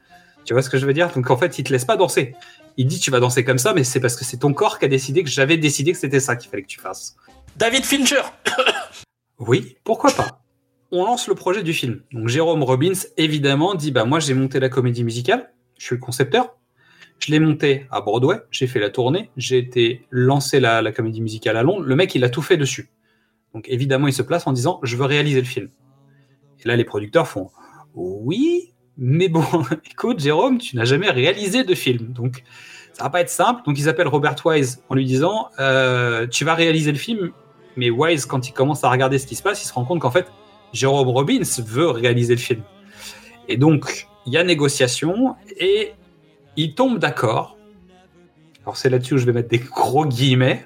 Tu 0.45 0.55
vois 0.55 0.63
ce 0.63 0.71
que 0.71 0.79
je 0.79 0.87
veux 0.87 0.93
dire? 0.93 1.11
Donc 1.13 1.31
en 1.31 1.37
fait 1.37 1.57
il 1.59 1.63
te 1.65 1.73
laisse 1.73 1.85
pas 1.85 1.97
danser. 1.97 2.35
Il 2.77 2.87
dit 2.89 2.99
tu 2.99 3.13
vas 3.13 3.21
danser 3.21 3.45
comme 3.45 3.59
ça 3.59 3.75
mais 3.75 3.85
c'est 3.85 4.01
parce 4.01 4.17
que 4.17 4.25
c'est 4.25 4.39
ton 4.39 4.53
corps 4.53 4.81
qui 4.81 4.87
a 4.87 4.89
décidé 4.89 5.23
que 5.23 5.31
j'avais 5.31 5.57
décidé 5.57 5.93
que 5.93 5.99
c'était 5.99 6.21
ça 6.21 6.35
qu'il 6.35 6.51
fallait 6.51 6.65
que 6.65 6.69
tu 6.69 6.81
fasses. 6.81 7.17
David 7.57 7.85
Fincher 7.85 8.23
Oui, 9.39 9.77
pourquoi 9.85 10.11
pas? 10.11 10.41
On 10.93 11.05
lance 11.05 11.29
le 11.29 11.35
projet 11.35 11.63
du 11.63 11.73
film. 11.73 12.01
Donc 12.13 12.29
Jérôme 12.29 12.63
Robbins, 12.63 12.93
évidemment, 13.17 13.75
dit 13.75 13.91
bah 13.91 14.05
moi 14.05 14.21
j'ai 14.21 14.35
monté 14.35 14.61
la 14.61 14.69
comédie 14.69 15.05
musicale, 15.05 15.53
je 15.79 15.85
suis 15.85 15.97
le 15.97 16.01
concepteur. 16.01 16.57
Je 17.19 17.33
l'ai 17.33 17.41
monté 17.41 17.87
à 17.91 18.03
Broadway, 18.03 18.37
j'ai 18.51 18.67
fait 18.67 18.79
la 18.79 18.91
tournée, 18.91 19.31
j'ai 19.39 19.57
été 19.57 20.07
lancer 20.11 20.61
la, 20.61 20.83
la 20.83 20.93
comédie 20.93 21.23
musicale 21.23 21.57
à 21.57 21.63
Londres. 21.63 21.83
Le 21.83 21.97
mec, 21.97 22.15
il 22.15 22.23
a 22.25 22.29
tout 22.29 22.43
fait 22.43 22.59
dessus. 22.59 22.91
Donc 23.55 23.65
évidemment, 23.69 24.07
il 24.07 24.13
se 24.13 24.23
place 24.23 24.47
en 24.47 24.53
disant 24.53 24.81
je 24.83 24.97
veux 24.97 25.07
réaliser 25.07 25.41
le 25.41 25.47
film. 25.47 25.71
Et 26.63 26.69
là, 26.69 26.77
les 26.77 26.85
producteurs 26.85 27.27
font 27.27 27.51
oui, 27.97 28.75
mais 28.99 29.29
bon, 29.29 29.45
écoute, 29.91 30.21
Jérôme, 30.21 30.59
tu 30.59 30.77
n'as 30.77 30.85
jamais 30.85 31.11
réalisé 31.11 31.65
de 31.65 31.75
film, 31.75 32.13
donc 32.13 32.45
ça 32.93 33.05
va 33.05 33.11
pas 33.11 33.21
être 33.23 33.31
simple. 33.31 33.63
Donc 33.65 33.79
ils 33.79 33.89
appellent 33.89 34.09
Robert 34.09 34.37
Wise 34.45 34.83
en 34.89 34.95
lui 34.95 35.05
disant 35.05 35.49
euh, 35.59 36.27
tu 36.27 36.45
vas 36.45 36.55
réaliser 36.55 36.93
le 36.93 36.99
film, 36.99 37.33
mais 37.77 37.91
Wise, 37.91 38.27
quand 38.27 38.49
il 38.49 38.53
commence 38.53 38.85
à 38.85 38.91
regarder 38.91 39.19
ce 39.19 39.27
qui 39.27 39.35
se 39.35 39.43
passe, 39.43 39.63
il 39.63 39.67
se 39.67 39.73
rend 39.73 39.85
compte 39.85 40.01
qu'en 40.01 40.11
fait, 40.11 40.27
Jérôme 40.73 41.09
Robbins 41.09 41.43
veut 41.65 41.89
réaliser 41.89 42.35
le 42.35 42.41
film. 42.41 42.63
Et 43.49 43.57
donc, 43.57 44.09
il 44.27 44.33
y 44.33 44.37
a 44.37 44.45
négociation 44.45 45.37
et 45.59 45.93
il 46.57 46.75
tombe 46.75 46.99
d'accord. 46.99 47.57
Alors, 48.65 48.77
c'est 48.77 48.91
là-dessus 48.91 49.15
où 49.15 49.19
je 49.19 49.27
vais 49.27 49.33
mettre 49.33 49.49
des 49.49 49.59
gros 49.59 50.05
guillemets. 50.05 50.65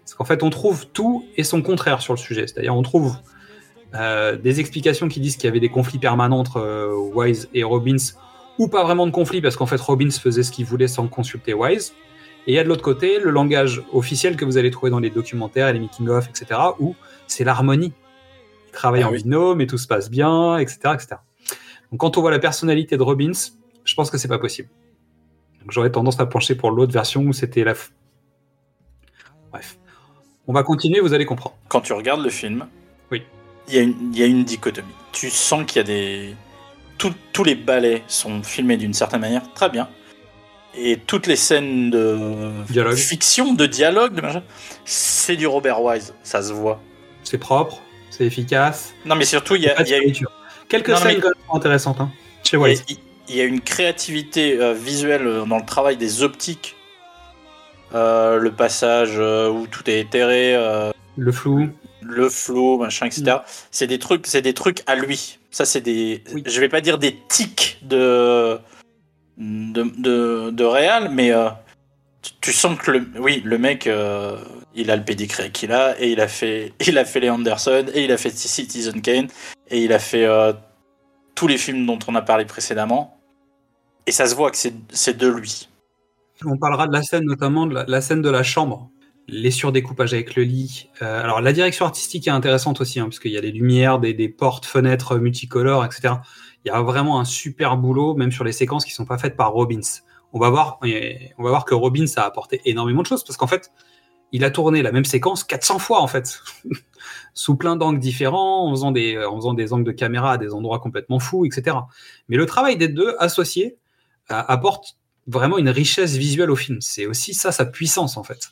Parce 0.00 0.14
qu'en 0.14 0.24
fait, 0.24 0.42
on 0.42 0.50
trouve 0.50 0.86
tout 0.88 1.24
et 1.36 1.44
son 1.44 1.62
contraire 1.62 2.00
sur 2.00 2.14
le 2.14 2.18
sujet. 2.18 2.46
C'est-à-dire, 2.46 2.74
on 2.74 2.82
trouve 2.82 3.16
euh, 3.94 4.36
des 4.36 4.58
explications 4.58 5.08
qui 5.08 5.20
disent 5.20 5.36
qu'il 5.36 5.44
y 5.44 5.48
avait 5.48 5.60
des 5.60 5.68
conflits 5.68 5.98
permanents 5.98 6.38
entre 6.38 6.56
euh, 6.56 6.94
Wise 7.14 7.48
et 7.54 7.62
Robbins, 7.62 7.96
ou 8.58 8.68
pas 8.68 8.82
vraiment 8.82 9.06
de 9.06 9.12
conflits, 9.12 9.40
parce 9.40 9.56
qu'en 9.56 9.66
fait, 9.66 9.80
Robbins 9.80 10.10
faisait 10.10 10.42
ce 10.42 10.50
qu'il 10.50 10.64
voulait 10.64 10.88
sans 10.88 11.06
consulter 11.08 11.54
Wise. 11.54 11.92
Et 12.46 12.52
il 12.52 12.54
y 12.54 12.58
a 12.58 12.64
de 12.64 12.68
l'autre 12.68 12.82
côté 12.82 13.20
le 13.20 13.30
langage 13.30 13.82
officiel 13.92 14.36
que 14.36 14.44
vous 14.44 14.56
allez 14.56 14.70
trouver 14.70 14.90
dans 14.90 14.98
les 14.98 15.10
documentaires 15.10 15.68
et 15.68 15.72
les 15.72 15.78
making-of, 15.78 16.28
etc., 16.28 16.60
où 16.80 16.96
c'est 17.28 17.44
l'harmonie. 17.44 17.92
Travaillent 18.72 19.02
Ah 19.04 19.08
en 19.08 19.12
oui. 19.12 19.22
binôme 19.22 19.60
et 19.60 19.66
tout 19.66 19.78
se 19.78 19.86
passe 19.86 20.10
bien, 20.10 20.56
etc., 20.58 20.78
etc. 20.94 21.06
Donc 21.90 22.00
quand 22.00 22.16
on 22.16 22.20
voit 22.22 22.30
la 22.30 22.38
personnalité 22.38 22.96
de 22.96 23.02
Robbins, 23.02 23.32
je 23.84 23.94
pense 23.94 24.10
que 24.10 24.16
c'est 24.18 24.28
pas 24.28 24.38
possible. 24.38 24.68
Donc 25.60 25.70
j'aurais 25.70 25.92
tendance 25.92 26.18
à 26.20 26.26
pencher 26.26 26.54
pour 26.54 26.70
l'autre 26.70 26.92
version 26.92 27.22
où 27.22 27.32
c'était 27.32 27.64
la. 27.64 27.74
f- 27.74 27.90
Bref. 29.50 29.78
On 30.46 30.52
va 30.52 30.62
continuer, 30.62 31.00
vous 31.00 31.12
allez 31.14 31.26
comprendre. 31.26 31.56
Quand 31.68 31.80
tu 31.82 31.92
regardes 31.92 32.22
le 32.22 32.30
film, 32.30 32.66
Oui. 33.10 33.22
il 33.68 33.74
y, 33.74 33.78
a 33.78 33.82
une- 33.82 34.10
il 34.12 34.18
y 34.18 34.22
a 34.22 34.26
une 34.26 34.44
dichotomie. 34.44 34.88
Tu 35.12 35.30
sens 35.30 35.64
qu'il 35.66 35.76
y 35.76 35.80
a 35.80 35.84
des. 35.84 36.34
Tous- 36.98 37.14
tous 37.32 37.44
les 37.44 37.54
ballets 37.54 38.02
sont 38.08 38.42
filmés 38.42 38.76
d'une 38.76 38.94
certaine 38.94 39.20
manière, 39.20 39.52
très 39.52 39.68
bien. 39.68 39.88
Et 40.74 40.96
toutes 40.96 41.26
les 41.26 41.36
scènes 41.36 41.90
de 41.90 42.50
Dialogue. 42.70 42.94
fiction, 42.96 43.52
de 43.52 43.66
dialogue, 43.66 44.14
de 44.14 44.40
c'est 44.86 45.36
du 45.36 45.46
Robert 45.46 45.82
Wise, 45.82 46.14
ça 46.22 46.42
se 46.42 46.52
voit. 46.52 46.80
C'est 47.24 47.38
propre, 47.38 47.80
c'est 48.22 48.26
efficace. 48.26 48.94
Non, 49.04 49.16
mais 49.16 49.24
surtout, 49.24 49.56
il 49.56 49.62
y 49.62 49.68
a, 49.68 49.82
y 49.82 49.94
une-. 49.94 50.14
Quelques 50.68 50.90
Non, 50.90 50.96
scènes 50.96 51.20
mais- 51.22 51.56
intéressantes 51.56 52.00
hein, 52.00 52.10
chez 52.44 52.56
il 52.56 53.36
y 53.36 53.40
a- 53.40 53.44
y 53.44 53.46
une 53.46 53.60
créativité 53.60 54.58
euh, 54.60 54.72
visuelle 54.74 55.26
euh, 55.26 55.44
dans 55.44 55.58
le 55.58 55.64
travail 55.66 55.96
des 55.96 56.22
optiques. 56.22 56.76
Euh, 57.94 58.38
le 58.38 58.50
passage 58.52 59.14
euh, 59.18 59.50
où 59.50 59.66
tout 59.66 59.88
est 59.90 60.00
éthéré, 60.00 60.54
Le 61.16 61.32
flou. 61.32 61.68
le 62.00 62.28
flow, 62.30 62.78
machin, 62.78 63.06
etc. 63.06 63.38
C'est 63.70 63.86
des 63.86 63.98
trucs, 63.98 64.26
c'est 64.26 64.40
des 64.42 64.54
trucs 64.54 64.82
à 64.86 64.94
lui. 64.94 65.38
Ça, 65.50 65.64
c'est 65.66 65.82
des, 65.82 66.22
Oui. 66.32 66.42
je 66.46 66.58
vais 66.60 66.68
pas 66.70 66.80
dire 66.80 66.98
des 66.98 67.18
tics 67.28 67.78
de 67.82 68.58
de 69.36 69.82
de, 69.98 70.50
de 70.50 70.64
réal, 70.64 71.10
mais 71.12 71.32
tu, 72.22 72.32
tu 72.40 72.52
sens 72.52 72.78
que 72.78 72.92
le, 72.92 73.06
oui, 73.18 73.42
le 73.44 73.58
mec, 73.58 73.86
il 74.74 74.90
a 74.90 74.96
le 74.96 75.04
pédigré 75.04 75.50
qu'il 75.50 75.72
a 75.72 76.00
et 76.00 76.12
il 76.12 76.20
a 76.20 76.28
fait, 76.28 76.72
il 76.86 76.98
a 76.98 77.04
fait 77.04 77.20
les 77.20 77.30
Anderson 77.30 77.86
et 77.94 78.04
il 78.04 78.12
a 78.12 78.16
fait 78.16 78.30
Citizen 78.30 79.00
Kane 79.00 79.28
et 79.68 79.82
il 79.82 79.92
a 79.92 79.98
fait 79.98 80.24
euh, 80.24 80.52
tous 81.34 81.46
les 81.46 81.58
films 81.58 81.86
dont 81.86 81.98
on 82.08 82.14
a 82.14 82.22
parlé 82.22 82.44
précédemment. 82.44 83.18
Et 84.06 84.12
ça 84.12 84.26
se 84.26 84.34
voit 84.34 84.50
que 84.50 84.56
c'est 84.56 85.16
de 85.16 85.28
lui. 85.28 85.68
On 86.44 86.58
parlera 86.58 86.88
de 86.88 86.92
la 86.92 87.02
scène, 87.02 87.24
notamment 87.24 87.66
de 87.66 87.84
la, 87.86 88.00
scène 88.00 88.20
de 88.20 88.30
la 88.30 88.42
chambre, 88.42 88.90
les 89.28 89.52
surdécoupages 89.52 90.12
avec 90.12 90.34
le 90.34 90.42
lit. 90.42 90.88
Euh, 91.02 91.22
alors 91.22 91.40
la 91.40 91.52
direction 91.52 91.84
artistique 91.86 92.26
est 92.26 92.32
intéressante 92.32 92.80
aussi, 92.80 92.98
hein, 92.98 93.04
parce 93.04 93.20
qu'il 93.20 93.30
y 93.30 93.36
a 93.36 93.40
des 93.40 93.52
lumières, 93.52 94.00
des, 94.00 94.12
des 94.12 94.28
portes, 94.28 94.66
fenêtres 94.66 95.18
multicolores, 95.18 95.84
etc. 95.84 96.14
Il 96.64 96.68
y 96.68 96.70
a 96.72 96.82
vraiment 96.82 97.20
un 97.20 97.24
super 97.24 97.76
boulot, 97.76 98.14
même 98.14 98.32
sur 98.32 98.42
les 98.42 98.52
séquences 98.52 98.84
qui 98.84 98.92
sont 98.92 99.04
pas 99.04 99.18
faites 99.18 99.36
par 99.36 99.52
Robbins. 99.52 99.80
On 100.32 100.40
va 100.40 100.50
voir, 100.50 100.78
on 100.82 101.42
va 101.42 101.50
voir 101.50 101.64
que 101.64 101.74
Robbins 101.74 102.06
a 102.16 102.22
apporté 102.22 102.60
énormément 102.64 103.02
de 103.02 103.06
choses, 103.06 103.22
parce 103.22 103.36
qu'en 103.36 103.46
fait, 103.46 103.70
il 104.32 104.44
a 104.44 104.50
tourné 104.50 104.82
la 104.82 104.92
même 104.92 105.04
séquence 105.04 105.44
400 105.44 105.78
fois 105.78 106.00
en 106.00 106.08
fait, 106.08 106.42
sous 107.34 107.56
plein 107.56 107.76
d'angles 107.76 108.00
différents, 108.00 108.66
en 108.66 108.70
faisant 108.70 108.90
des, 108.90 109.72
angles 109.72 109.84
de 109.84 109.92
caméra 109.92 110.32
à 110.32 110.38
des 110.38 110.52
endroits 110.52 110.80
complètement 110.80 111.18
fous, 111.18 111.44
etc. 111.44 111.76
Mais 112.28 112.36
le 112.36 112.46
travail 112.46 112.76
des 112.76 112.88
deux 112.88 113.14
associés 113.18 113.76
euh, 114.30 114.42
apporte 114.48 114.96
vraiment 115.26 115.58
une 115.58 115.68
richesse 115.68 116.16
visuelle 116.16 116.50
au 116.50 116.56
film. 116.56 116.80
C'est 116.80 117.06
aussi 117.06 117.34
ça 117.34 117.52
sa 117.52 117.66
puissance 117.66 118.16
en 118.16 118.24
fait. 118.24 118.50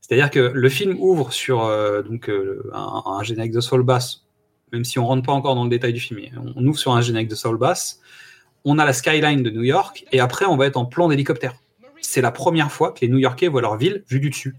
C'est-à-dire 0.00 0.30
que 0.30 0.40
le 0.40 0.68
film 0.68 0.96
ouvre 0.98 1.32
sur 1.32 1.64
euh, 1.64 2.02
euh, 2.28 2.70
un, 2.72 3.22
générique 3.22 3.52
de 3.52 3.60
soul 3.60 3.84
bass, 3.84 4.24
même 4.72 4.84
si 4.84 4.98
on 4.98 5.06
rentre 5.06 5.24
pas 5.24 5.32
encore 5.32 5.54
dans 5.54 5.64
le 5.64 5.70
détail 5.70 5.92
du 5.92 6.00
film. 6.00 6.20
On 6.56 6.66
ouvre 6.66 6.78
sur 6.78 6.92
un 6.92 7.00
générique 7.00 7.28
de 7.28 7.36
soul 7.36 7.58
bass. 7.58 8.00
On 8.64 8.78
a 8.78 8.84
la 8.84 8.92
skyline 8.92 9.42
de 9.42 9.50
New 9.50 9.62
York 9.62 10.04
et 10.10 10.20
après 10.20 10.46
on 10.46 10.56
va 10.56 10.66
être 10.66 10.76
en 10.76 10.86
plan 10.86 11.08
d'hélicoptère. 11.08 11.54
C'est 12.00 12.22
la 12.22 12.32
première 12.32 12.72
fois 12.72 12.92
que 12.92 13.00
les 13.02 13.08
New-Yorkais 13.08 13.48
voient 13.48 13.60
leur 13.60 13.76
ville 13.76 14.04
vue 14.08 14.20
du 14.20 14.30
dessus. 14.30 14.56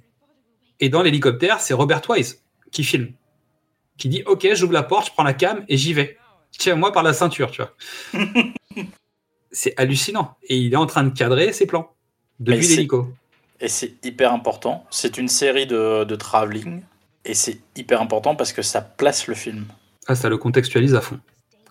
Et 0.81 0.89
dans 0.89 1.01
l'hélicoptère, 1.03 1.59
c'est 1.61 1.73
Robert 1.73 2.01
Wise 2.09 2.41
qui 2.71 2.83
filme, 2.83 3.13
qui 3.97 4.09
dit 4.09 4.23
OK, 4.25 4.47
j'ouvre 4.53 4.73
la 4.73 4.83
porte, 4.83 5.07
je 5.07 5.11
prends 5.11 5.23
la 5.23 5.33
cam 5.33 5.63
et 5.69 5.77
j'y 5.77 5.93
vais. 5.93 6.17
Tiens-moi 6.57 6.91
par 6.91 7.03
la 7.03 7.13
ceinture, 7.13 7.51
tu 7.51 7.61
vois. 7.61 7.73
c'est 9.51 9.73
hallucinant. 9.77 10.35
Et 10.43 10.57
il 10.57 10.73
est 10.73 10.77
en 10.77 10.85
train 10.85 11.03
de 11.03 11.09
cadrer 11.17 11.53
ses 11.53 11.65
plans 11.65 11.93
depuis 12.39 12.63
c'est- 12.63 12.75
l'hélico. 12.75 13.07
Et 13.59 13.67
c'est 13.67 13.93
hyper 14.03 14.33
important. 14.33 14.85
C'est 14.89 15.17
une 15.19 15.27
série 15.27 15.67
de, 15.67 16.03
de 16.03 16.15
travelling. 16.15 16.81
Et 17.25 17.35
c'est 17.35 17.59
hyper 17.75 18.01
important 18.01 18.35
parce 18.35 18.53
que 18.53 18.63
ça 18.63 18.81
place 18.81 19.27
le 19.27 19.35
film. 19.35 19.67
Ah, 20.07 20.15
ça 20.15 20.29
le 20.29 20.37
contextualise 20.39 20.95
à 20.95 21.01
fond. 21.01 21.19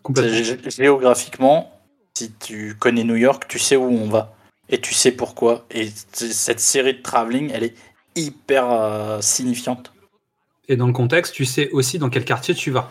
Complètement. 0.05 0.71
Géographiquement, 0.71 1.77
si 2.17 2.31
tu 2.33 2.77
connais 2.79 3.03
New 3.03 3.17
York, 3.17 3.47
tu 3.49 3.59
sais 3.59 3.75
où 3.75 3.83
on 3.91 4.09
va. 4.09 4.37
Et 4.69 4.81
tu 4.81 4.95
sais 4.95 5.11
pourquoi. 5.11 5.67
Et 5.73 5.89
cette 6.13 6.61
série 6.61 6.95
de 6.95 7.03
travelling, 7.03 7.51
elle 7.53 7.65
est 7.65 7.75
hyper 8.17 8.71
euh, 8.71 9.21
signifiante. 9.21 9.93
Et 10.69 10.77
dans 10.77 10.87
le 10.87 10.93
contexte, 10.93 11.35
tu 11.35 11.45
sais 11.45 11.71
aussi 11.71 11.99
dans 11.99 12.11
quel 12.11 12.25
quartier 12.25 12.55
tu 12.55 12.71
vas. 12.71 12.91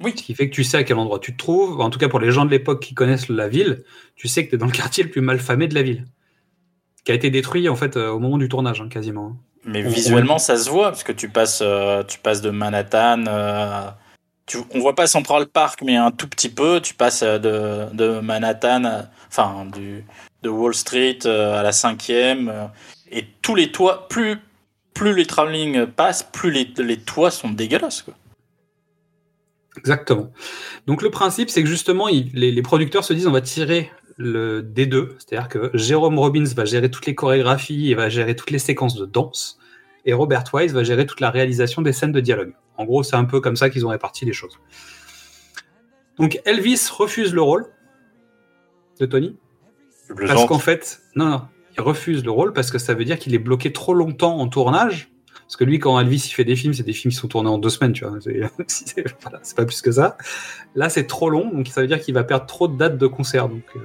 Oui. 0.00 0.12
Ce 0.16 0.22
qui 0.22 0.34
fait 0.34 0.48
que 0.48 0.54
tu 0.54 0.62
sais 0.62 0.76
à 0.76 0.84
quel 0.84 0.96
endroit 0.98 1.18
tu 1.18 1.32
te 1.32 1.38
trouves. 1.38 1.80
En 1.80 1.90
tout 1.90 1.98
cas, 1.98 2.08
pour 2.08 2.20
les 2.20 2.30
gens 2.30 2.44
de 2.44 2.50
l'époque 2.50 2.80
qui 2.80 2.94
connaissent 2.94 3.28
la 3.28 3.48
ville, 3.48 3.82
tu 4.14 4.28
sais 4.28 4.44
que 4.44 4.50
tu 4.50 4.54
es 4.54 4.58
dans 4.58 4.66
le 4.66 4.72
quartier 4.72 5.02
le 5.02 5.10
plus 5.10 5.20
mal 5.20 5.40
famé 5.40 5.66
de 5.66 5.74
la 5.74 5.82
ville. 5.82 6.04
Qui 7.04 7.10
a 7.12 7.14
été 7.14 7.30
détruit, 7.30 7.68
en 7.68 7.74
fait, 7.74 7.96
euh, 7.96 8.10
au 8.10 8.20
moment 8.20 8.38
du 8.38 8.48
tournage, 8.48 8.80
hein, 8.80 8.88
quasiment. 8.88 9.36
Mais 9.64 9.84
On- 9.84 9.88
visuellement, 9.88 10.38
ça 10.38 10.56
se 10.56 10.70
voit. 10.70 10.90
Parce 10.90 11.02
que 11.02 11.10
tu 11.12 11.28
passes, 11.28 11.60
euh, 11.62 12.04
tu 12.04 12.18
passes 12.20 12.40
de 12.42 12.50
Manhattan. 12.50 13.24
euh, 13.26 13.88
tu, 14.46 14.58
on 14.72 14.78
voit 14.78 14.94
pas 14.94 15.06
Central 15.08 15.46
Park, 15.46 15.80
mais 15.84 15.96
un 15.96 16.10
tout 16.12 16.28
petit 16.28 16.48
peu. 16.48 16.80
Tu 16.80 16.94
passes 16.94 17.22
euh, 17.22 17.38
de, 17.38 17.94
de 17.96 18.20
Manhattan, 18.20 19.04
enfin, 19.28 19.66
du, 19.74 20.04
de 20.42 20.48
Wall 20.48 20.74
Street 20.74 21.18
à 21.26 21.62
la 21.64 21.72
cinquième. 21.72 22.48
euh, 22.48 22.66
et 23.10 23.24
tous 23.42 23.54
les 23.56 23.72
toits, 23.72 24.06
plus, 24.08 24.36
plus 24.98 25.14
les 25.14 25.26
travelling 25.26 25.86
passent, 25.86 26.22
plus 26.22 26.50
les, 26.50 26.64
les 26.78 26.96
toits 26.98 27.30
sont 27.30 27.50
dégueulasses. 27.50 28.02
Quoi. 28.02 28.14
Exactement. 29.76 30.32
Donc 30.86 31.02
le 31.02 31.10
principe, 31.10 31.50
c'est 31.50 31.62
que 31.62 31.68
justement, 31.68 32.08
il- 32.08 32.30
les, 32.34 32.50
les 32.50 32.62
producteurs 32.62 33.04
se 33.04 33.12
disent 33.12 33.26
on 33.26 33.32
va 33.32 33.40
tirer 33.40 33.90
le 34.16 34.60
D2, 34.62 35.10
c'est-à-dire 35.18 35.48
que 35.48 35.70
Jérôme 35.74 36.18
Robbins 36.18 36.42
va 36.56 36.64
gérer 36.64 36.90
toutes 36.90 37.06
les 37.06 37.14
chorégraphies 37.14 37.90
et 37.90 37.94
va 37.94 38.08
gérer 38.08 38.34
toutes 38.34 38.50
les 38.50 38.58
séquences 38.58 38.96
de 38.96 39.06
danse, 39.06 39.58
et 40.04 40.12
Robert 40.12 40.44
Wise 40.52 40.72
va 40.74 40.82
gérer 40.82 41.06
toute 41.06 41.20
la 41.20 41.30
réalisation 41.30 41.82
des 41.82 41.92
scènes 41.92 42.10
de 42.12 42.20
dialogue. 42.20 42.52
En 42.76 42.84
gros, 42.84 43.04
c'est 43.04 43.14
un 43.16 43.24
peu 43.24 43.40
comme 43.40 43.54
ça 43.56 43.70
qu'ils 43.70 43.86
ont 43.86 43.90
réparti 43.90 44.24
les 44.24 44.32
choses. 44.32 44.58
Donc 46.18 46.40
Elvis 46.44 46.88
refuse 46.90 47.32
le 47.32 47.42
rôle 47.42 47.66
de 48.98 49.06
Tony, 49.06 49.36
parce 50.26 50.46
qu'en 50.46 50.58
fait, 50.58 51.00
non, 51.14 51.26
non, 51.26 51.42
il 51.57 51.57
refuse 51.78 52.24
le 52.24 52.30
rôle 52.30 52.52
parce 52.52 52.70
que 52.70 52.78
ça 52.78 52.94
veut 52.94 53.04
dire 53.04 53.18
qu'il 53.18 53.34
est 53.34 53.38
bloqué 53.38 53.72
trop 53.72 53.94
longtemps 53.94 54.38
en 54.38 54.48
tournage. 54.48 55.10
Parce 55.40 55.56
que 55.56 55.64
lui, 55.64 55.78
quand 55.78 55.98
Elvis 55.98 56.26
il 56.28 56.34
fait 56.34 56.44
des 56.44 56.56
films, 56.56 56.74
c'est 56.74 56.82
des 56.82 56.92
films 56.92 57.10
qui 57.10 57.16
sont 57.16 57.28
tournés 57.28 57.48
en 57.48 57.56
deux 57.56 57.70
semaines, 57.70 57.92
tu 57.92 58.04
vois. 58.04 58.18
C'est 58.66 59.04
voilà, 59.22 59.40
pas 59.56 59.64
plus 59.64 59.80
que 59.80 59.90
ça. 59.90 60.18
Là, 60.74 60.90
c'est 60.90 61.06
trop 61.06 61.30
long, 61.30 61.50
donc 61.50 61.68
ça 61.68 61.80
veut 61.80 61.86
dire 61.86 62.00
qu'il 62.00 62.12
va 62.12 62.22
perdre 62.22 62.44
trop 62.44 62.68
de 62.68 62.76
dates 62.76 62.98
de 62.98 63.06
concert. 63.06 63.48
Donc, 63.48 63.62
euh, 63.76 63.80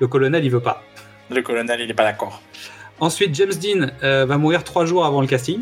le 0.00 0.06
colonel, 0.06 0.44
il 0.44 0.50
veut 0.50 0.60
pas. 0.60 0.82
Le 1.30 1.42
colonel, 1.42 1.80
il 1.80 1.90
est 1.90 1.94
pas 1.94 2.04
d'accord. 2.04 2.40
Ensuite, 3.00 3.34
James 3.34 3.52
Dean 3.52 3.90
euh, 4.02 4.24
va 4.24 4.38
mourir 4.38 4.64
trois 4.64 4.86
jours 4.86 5.04
avant 5.04 5.20
le 5.20 5.26
casting, 5.26 5.60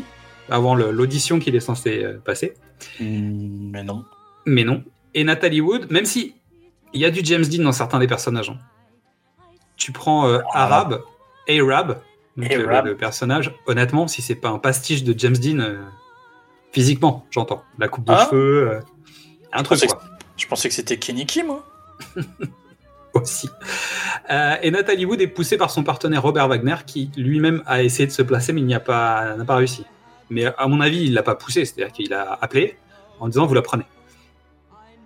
avant 0.49 0.75
l'audition 0.75 1.39
qu'il 1.39 1.55
est 1.55 1.59
censé 1.59 2.03
euh, 2.03 2.17
passer. 2.23 2.53
Hmm, 3.01 3.71
mais 3.71 3.83
non. 3.83 4.05
Mais 4.45 4.63
non. 4.63 4.83
Et 5.13 5.23
Nathalie 5.25 5.59
Wood, 5.59 5.91
même 5.91 6.05
si 6.05 6.35
il 6.93 7.01
y 7.01 7.05
a 7.05 7.09
du 7.11 7.19
James 7.23 7.43
Dean 7.43 7.63
dans 7.63 7.71
certains 7.73 7.99
des 7.99 8.07
personnages. 8.07 8.49
hein. 8.49 8.57
Tu 9.75 9.91
prends 9.91 10.27
euh, 10.27 10.39
Arab, 11.49 11.99
donc, 12.37 12.51
euh, 12.51 12.67
Arab. 12.67 12.85
le 12.85 12.95
personnage. 12.97 13.53
Honnêtement, 13.67 14.07
si 14.07 14.21
c'est 14.21 14.35
pas 14.35 14.49
un 14.49 14.59
pastiche 14.59 15.03
de 15.03 15.17
James 15.17 15.37
Dean, 15.37 15.59
euh, 15.59 15.77
physiquement, 16.71 17.25
j'entends. 17.31 17.63
La 17.79 17.87
coupe 17.87 18.05
de 18.05 18.11
Ah. 18.13 18.27
cheveux, 18.29 18.69
euh, 18.71 18.79
un 19.53 19.63
truc 19.63 19.79
pensais 19.79 19.87
quoi. 19.87 20.01
Je 20.37 20.47
pensais 20.47 20.67
que 20.69 20.75
c'était 20.75 20.97
Kenny 20.97 21.25
Kim, 21.25 21.47
moi. 21.47 21.65
aussi. 23.13 23.49
Euh, 24.29 24.55
et 24.61 24.71
Nathalie 24.71 25.05
Wood 25.05 25.21
est 25.21 25.27
poussée 25.27 25.57
par 25.57 25.71
son 25.71 25.83
partenaire 25.83 26.21
Robert 26.21 26.47
Wagner, 26.49 26.75
qui 26.85 27.09
lui-même 27.15 27.63
a 27.65 27.81
essayé 27.81 28.05
de 28.07 28.11
se 28.11 28.21
placer, 28.21 28.51
mais 28.51 28.59
il 28.61 28.67
n'y 28.67 28.73
a 28.75 28.79
pas, 28.81 29.35
n'a 29.35 29.45
pas 29.45 29.55
réussi. 29.55 29.85
Mais 30.29 30.45
à 30.57 30.67
mon 30.67 30.81
avis, 30.81 31.05
il 31.05 31.13
l'a 31.13 31.23
pas 31.23 31.35
poussé, 31.35 31.63
c'est-à-dire 31.63 31.93
qu'il 31.93 32.13
a 32.13 32.37
appelé 32.41 32.77
en 33.19 33.27
disant 33.29 33.45
vous 33.45 33.53
la 33.53 33.61
prenez. 33.61 33.85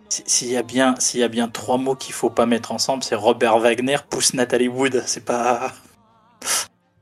Si- 0.08 0.24
S'il 0.26 0.52
y 0.52 0.58
a 0.58 0.64
bien, 0.64 0.96
s'il 0.98 1.20
y 1.20 1.24
a 1.24 1.28
bien 1.28 1.48
trois 1.50 1.78
mots 1.78 1.94
qu'il 1.94 2.14
faut 2.16 2.32
pas 2.32 2.48
mettre 2.48 2.72
ensemble, 2.72 3.04
c'est 3.04 3.14
Robert 3.16 3.60
Wagner 3.60 3.98
pousse 4.10 4.34
Nathalie 4.34 4.68
Wood. 4.70 5.04
C'est 5.06 5.24
pas, 5.26 5.72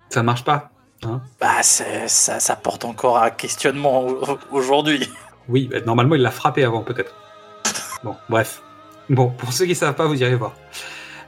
Ça 0.10 0.24
marche 0.24 0.44
pas. 0.44 0.72
bah, 1.40 1.62
c'est- 1.62 2.08
ça, 2.08 2.40
ça 2.40 2.56
porte 2.56 2.84
encore 2.86 3.18
à 3.18 3.30
questionnement 3.32 4.06
au- 4.08 4.40
aujourd'hui. 4.52 5.08
Oui, 5.48 5.68
bah, 5.72 5.78
normalement, 5.86 6.16
il 6.16 6.22
l'a 6.22 6.32
frappé 6.32 6.64
avant, 6.64 6.82
peut-être. 6.82 7.14
Bon, 8.04 8.16
bref. 8.30 8.62
Bon, 9.10 9.30
pour 9.30 9.54
ceux 9.54 9.66
qui 9.66 9.76
savent 9.76 9.96
pas, 9.96 10.06
vous 10.08 10.22
irez 10.22 10.36
voir. 10.36 10.54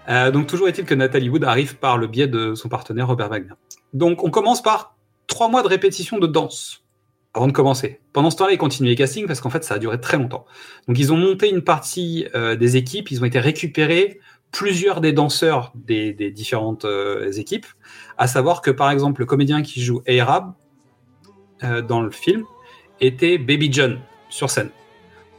Euh, 0.09 0.31
donc, 0.31 0.47
toujours 0.47 0.67
est-il 0.67 0.85
que 0.85 0.95
Nathalie 0.95 1.29
Wood 1.29 1.43
arrive 1.43 1.75
par 1.77 1.97
le 1.97 2.07
biais 2.07 2.27
de 2.27 2.55
son 2.55 2.67
partenaire 2.67 3.07
Robert 3.07 3.29
Wagner. 3.29 3.53
Donc, 3.93 4.23
on 4.23 4.29
commence 4.31 4.61
par 4.61 4.95
trois 5.27 5.49
mois 5.49 5.61
de 5.61 5.67
répétition 5.67 6.17
de 6.17 6.27
danse 6.27 6.83
avant 7.35 7.45
de 7.47 7.51
commencer. 7.51 7.99
Pendant 8.11 8.31
ce 8.31 8.37
temps-là, 8.37 8.53
ils 8.53 8.57
continuent 8.57 8.87
les 8.89 8.95
castings 8.95 9.27
parce 9.27 9.39
qu'en 9.39 9.51
fait, 9.51 9.63
ça 9.63 9.75
a 9.75 9.77
duré 9.79 10.01
très 10.01 10.17
longtemps. 10.17 10.45
Donc, 10.87 10.97
ils 10.97 11.13
ont 11.13 11.17
monté 11.17 11.47
une 11.49 11.61
partie 11.61 12.27
euh, 12.35 12.55
des 12.55 12.75
équipes, 12.75 13.11
ils 13.11 13.21
ont 13.21 13.25
été 13.25 13.39
récupérés 13.39 14.19
plusieurs 14.51 15.01
des 15.01 15.13
danseurs 15.13 15.71
des, 15.75 16.13
des 16.13 16.31
différentes 16.31 16.85
euh, 16.85 17.31
équipes, 17.33 17.67
à 18.17 18.27
savoir 18.27 18.61
que, 18.61 18.71
par 18.71 18.91
exemple, 18.91 19.21
le 19.21 19.25
comédien 19.25 19.61
qui 19.61 19.81
joue 19.81 20.01
Arab 20.07 20.53
euh, 21.63 21.81
dans 21.81 22.01
le 22.01 22.11
film 22.11 22.45
était 22.99 23.37
Baby 23.37 23.71
John 23.71 23.99
sur 24.29 24.49
scène. 24.49 24.69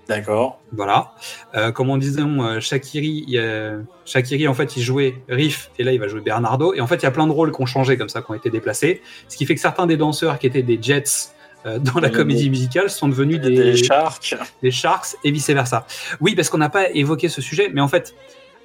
D'accord. 0.09 0.61
Voilà. 0.73 1.13
Euh, 1.55 1.71
comme 1.71 1.89
on 1.89 1.97
disait, 1.97 2.23
Shakiri, 2.59 3.25
il 3.29 3.85
Shakiri, 4.05 4.49
en 4.49 4.55
fait, 4.55 4.77
il 4.77 4.83
jouait 4.83 5.23
Riff, 5.29 5.71
et 5.79 5.85
là, 5.85 5.93
il 5.93 6.01
va 6.01 6.09
jouer 6.09 6.21
Bernardo. 6.21 6.75
Et 6.75 6.81
en 6.81 6.89
fait, 6.89 6.97
il 6.97 7.03
y 7.05 7.07
a 7.07 7.13
plein 7.13 7.29
de 7.29 7.33
rôles 7.33 7.53
qui 7.53 7.63
ont 7.63 7.67
changé 7.67 7.97
comme 7.97 8.09
ça, 8.09 8.21
qui 8.21 8.31
ont 8.31 8.35
été 8.35 8.51
déplacés. 8.51 9.03
Ce 9.29 9.37
qui 9.37 9.47
fait 9.47 9.55
que 9.55 9.61
certains 9.61 9.87
des 9.87 9.97
danseurs 9.97 10.41
qui 10.41 10.49
étaient 10.49 10.65
des 10.65 10.83
Jets 10.83 11.31
euh, 11.67 11.79
dans 11.79 12.01
la 12.01 12.09
comédie 12.09 12.49
musicale 12.49 12.89
sont 12.89 13.09
devenus 13.09 13.39
Des, 13.39 13.51
des, 13.51 13.77
Sharks. 13.77 14.35
des 14.63 14.71
Sharks 14.71 15.17
et 15.25 15.31
vice-versa. 15.31 15.87
Oui, 16.21 16.35
parce 16.35 16.49
qu'on 16.49 16.59
n'a 16.59 16.71
pas 16.71 16.91
évoqué 16.91 17.29
ce 17.29 17.43
sujet, 17.43 17.71
mais 17.73 17.83
en 17.83 17.89
fait, 17.89 18.15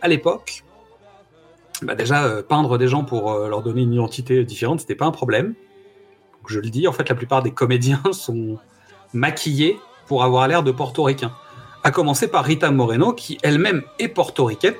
à 0.01 0.07
l'époque, 0.07 0.63
bah 1.81 1.95
déjà, 1.95 2.25
euh, 2.25 2.41
peindre 2.43 2.77
des 2.77 2.87
gens 2.87 3.03
pour 3.03 3.31
euh, 3.31 3.49
leur 3.49 3.61
donner 3.61 3.81
une 3.81 3.93
identité 3.93 4.43
différente, 4.45 4.79
c'était 4.81 4.95
pas 4.95 5.05
un 5.05 5.11
problème. 5.11 5.47
Donc, 6.33 6.47
je 6.49 6.59
le 6.59 6.69
dis, 6.69 6.87
en 6.87 6.91
fait, 6.93 7.09
la 7.09 7.15
plupart 7.15 7.43
des 7.43 7.51
comédiens 7.51 8.01
sont 8.11 8.57
maquillés 9.13 9.79
pour 10.07 10.23
avoir 10.23 10.47
l'air 10.47 10.63
de 10.63 10.71
portoricains. 10.71 11.33
À 11.83 11.91
commencer 11.91 12.27
par 12.27 12.45
Rita 12.45 12.71
Moreno, 12.71 13.13
qui 13.13 13.37
elle-même 13.43 13.83
est 13.99 14.07
portoricaine 14.07 14.75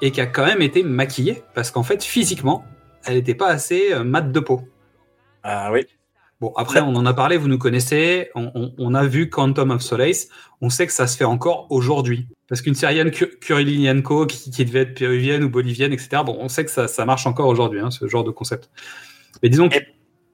et 0.00 0.10
qui 0.10 0.20
a 0.20 0.26
quand 0.26 0.44
même 0.44 0.60
été 0.62 0.82
maquillée, 0.82 1.42
parce 1.54 1.70
qu'en 1.70 1.82
fait, 1.84 2.02
physiquement, 2.02 2.64
elle 3.04 3.14
n'était 3.14 3.34
pas 3.34 3.48
assez 3.48 3.92
euh, 3.92 4.02
mate 4.04 4.32
de 4.32 4.40
peau. 4.40 4.62
Ah 5.44 5.70
oui. 5.72 5.86
Bon, 6.40 6.52
après, 6.56 6.80
on 6.80 6.94
en 6.96 7.06
a 7.06 7.14
parlé, 7.14 7.36
vous 7.36 7.46
nous 7.46 7.58
connaissez, 7.58 8.30
on, 8.34 8.50
on- 8.56 8.74
on 8.76 8.94
a 8.94 9.04
vu 9.06 9.30
Quantum 9.30 9.70
of 9.70 9.80
Solace, 9.80 10.26
on 10.60 10.70
sait 10.70 10.86
que 10.88 10.92
ça 10.92 11.06
se 11.06 11.16
fait 11.16 11.24
encore 11.24 11.68
aujourd'hui. 11.70 12.26
Parce 12.52 12.60
qu'une 12.60 12.74
Syrienne 12.74 13.10
Ku- 13.10 13.38
Kurilienko 13.40 14.26
qui, 14.26 14.50
qui 14.50 14.66
devait 14.66 14.80
être 14.80 14.92
péruvienne 14.98 15.42
ou 15.42 15.48
bolivienne, 15.48 15.90
etc., 15.94 16.20
bon, 16.22 16.36
on 16.38 16.50
sait 16.50 16.66
que 16.66 16.70
ça, 16.70 16.86
ça 16.86 17.06
marche 17.06 17.26
encore 17.26 17.46
aujourd'hui, 17.46 17.80
hein, 17.80 17.90
ce 17.90 18.06
genre 18.06 18.24
de 18.24 18.30
concept. 18.30 18.68
Mais 19.42 19.48
disons 19.48 19.70
que, 19.70 19.76
Et- 19.76 19.86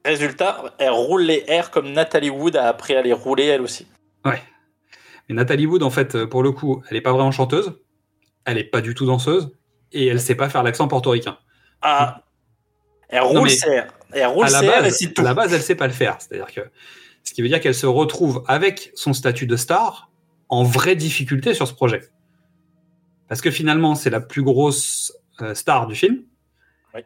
Résultat, 0.03 0.65
elle 0.79 0.89
roule 0.89 1.21
les 1.23 1.45
airs 1.47 1.71
comme 1.71 1.93
Nathalie 1.93 2.29
Wood 2.29 2.57
a 2.57 2.67
appris 2.67 2.93
à 2.93 3.01
les 3.01 3.13
rouler 3.13 3.45
elle 3.45 3.61
aussi. 3.61 3.87
mais 4.25 4.41
Nathalie 5.29 5.65
Wood, 5.65 5.81
en 5.81 5.89
fait, 5.89 6.25
pour 6.25 6.43
le 6.43 6.51
coup, 6.51 6.83
elle 6.89 6.97
est 6.97 7.01
pas 7.01 7.13
vraiment 7.13 7.31
chanteuse, 7.31 7.71
elle 8.43 8.57
est 8.57 8.65
pas 8.65 8.81
du 8.81 8.93
tout 8.95 9.05
danseuse, 9.05 9.51
et 9.93 10.07
elle 10.07 10.19
sait 10.19 10.35
pas 10.35 10.49
faire 10.49 10.63
l'accent 10.63 10.89
portoricain. 10.89 11.37
Ah. 11.81 12.23
Elle 13.07 13.21
Non, 13.21 13.27
roule 13.29 13.43
mais 13.43 13.49
ses 13.49 13.69
airs. 13.69 13.93
Elle 14.11 14.25
roule 14.27 14.45
à 14.45 14.49
la 14.49 14.59
ses 14.59 14.65
airs 14.65 14.79
et 14.79 14.81
base, 14.89 15.13
à 15.17 15.21
la 15.23 15.33
base, 15.33 15.53
elle 15.53 15.61
sait 15.61 15.75
pas 15.75 15.87
le 15.87 15.93
faire. 15.93 16.17
C'est-à-dire 16.19 16.51
que, 16.53 16.61
ce 17.23 17.33
qui 17.33 17.41
veut 17.41 17.47
dire 17.47 17.61
qu'elle 17.61 17.73
se 17.75 17.85
retrouve 17.85 18.43
avec 18.45 18.91
son 18.95 19.13
statut 19.13 19.47
de 19.47 19.55
star 19.55 20.08
en 20.49 20.63
vraie 20.63 20.95
difficulté 20.95 21.53
sur 21.53 21.67
ce 21.67 21.73
projet. 21.73 22.01
Parce 23.27 23.41
que 23.41 23.51
finalement, 23.51 23.95
c'est 23.95 24.09
la 24.09 24.19
plus 24.19 24.41
grosse 24.41 25.13
euh, 25.41 25.53
star 25.53 25.87
du 25.87 25.95
film. 25.95 26.23
Oui. 26.93 27.01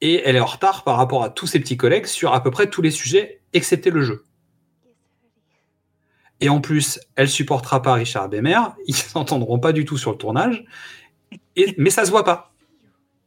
Et 0.00 0.22
elle 0.24 0.36
est 0.36 0.40
en 0.40 0.46
retard 0.46 0.84
par 0.84 0.96
rapport 0.96 1.22
à 1.22 1.30
tous 1.30 1.46
ses 1.46 1.60
petits 1.60 1.76
collègues 1.76 2.06
sur 2.06 2.34
à 2.34 2.42
peu 2.42 2.50
près 2.50 2.68
tous 2.68 2.82
les 2.82 2.90
sujets, 2.90 3.40
excepté 3.52 3.90
le 3.90 4.02
jeu. 4.02 4.24
Et 6.40 6.48
en 6.48 6.60
plus, 6.60 6.98
elle 7.16 7.28
supportera 7.28 7.82
pas 7.82 7.94
Richard 7.94 8.28
Bemer. 8.28 8.60
Ils 8.86 8.96
s'entendront 8.96 9.58
pas 9.58 9.72
du 9.72 9.84
tout 9.84 9.98
sur 9.98 10.10
le 10.10 10.18
tournage. 10.18 10.64
Et, 11.54 11.74
mais 11.78 11.90
ça 11.90 12.04
se 12.04 12.10
voit 12.10 12.24
pas. 12.24 12.52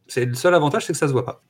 C'est 0.07 0.25
le 0.25 0.33
seul 0.33 0.53
avantage, 0.53 0.85
c'est 0.85 0.93
que 0.93 0.99
ça 0.99 1.07
se 1.07 1.13
voit 1.13 1.25
pas. 1.25 1.41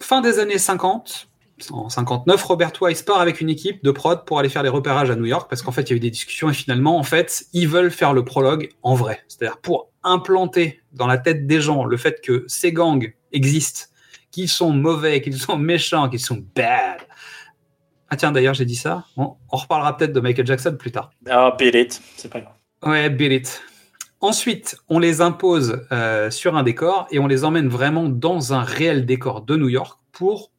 Fin 0.00 0.20
des 0.20 0.38
années 0.38 0.58
50, 0.58 1.28
en 1.70 1.88
59, 1.88 2.42
Robert 2.42 2.72
Wise 2.80 3.02
part 3.02 3.20
avec 3.20 3.40
une 3.40 3.48
équipe 3.48 3.82
de 3.84 3.90
prod 3.90 4.24
pour 4.24 4.38
aller 4.38 4.48
faire 4.48 4.62
les 4.62 4.68
repérages 4.68 5.10
à 5.10 5.16
New 5.16 5.26
York 5.26 5.48
parce 5.48 5.62
qu'en 5.62 5.72
fait, 5.72 5.82
il 5.82 5.90
y 5.90 5.92
a 5.92 5.96
eu 5.96 6.00
des 6.00 6.10
discussions 6.10 6.50
et 6.50 6.54
finalement, 6.54 6.98
en 6.98 7.02
fait, 7.02 7.44
ils 7.52 7.68
veulent 7.68 7.90
faire 7.90 8.12
le 8.12 8.24
prologue 8.24 8.70
en 8.82 8.94
vrai. 8.94 9.22
C'est-à-dire 9.28 9.58
pour 9.58 9.90
implanter 10.02 10.80
dans 10.92 11.06
la 11.06 11.18
tête 11.18 11.46
des 11.46 11.60
gens 11.60 11.84
le 11.84 11.96
fait 11.96 12.20
que 12.20 12.44
ces 12.48 12.72
gangs 12.72 13.14
existent, 13.32 13.86
qu'ils 14.30 14.48
sont 14.48 14.72
mauvais, 14.72 15.20
qu'ils 15.20 15.38
sont 15.38 15.56
méchants, 15.56 16.08
qu'ils 16.08 16.20
sont 16.20 16.44
bad. 16.54 16.98
Ah 18.10 18.16
tiens, 18.16 18.32
d'ailleurs, 18.32 18.54
j'ai 18.54 18.66
dit 18.66 18.76
ça. 18.76 19.04
On, 19.16 19.36
on 19.50 19.56
reparlera 19.56 19.96
peut-être 19.96 20.12
de 20.12 20.20
Michael 20.20 20.46
Jackson 20.46 20.76
plus 20.78 20.90
tard. 20.90 21.10
Ah, 21.30 21.56
it. 21.60 22.02
C'est 22.16 22.30
pas 22.30 22.40
grave. 22.40 22.54
Ouais, 22.84 23.08
beat 23.08 23.32
it. 23.32 23.62
Ensuite, 24.22 24.76
on 24.88 25.00
les 25.00 25.20
impose 25.20 25.84
euh, 25.90 26.30
sur 26.30 26.56
un 26.56 26.62
décor 26.62 27.08
et 27.10 27.18
on 27.18 27.26
les 27.26 27.44
emmène 27.44 27.68
vraiment 27.68 28.08
dans 28.08 28.54
un 28.54 28.62
réel 28.62 29.04
décor 29.04 29.42
de 29.42 29.56
New 29.56 29.68
York 29.68 29.98
pour 30.12 30.51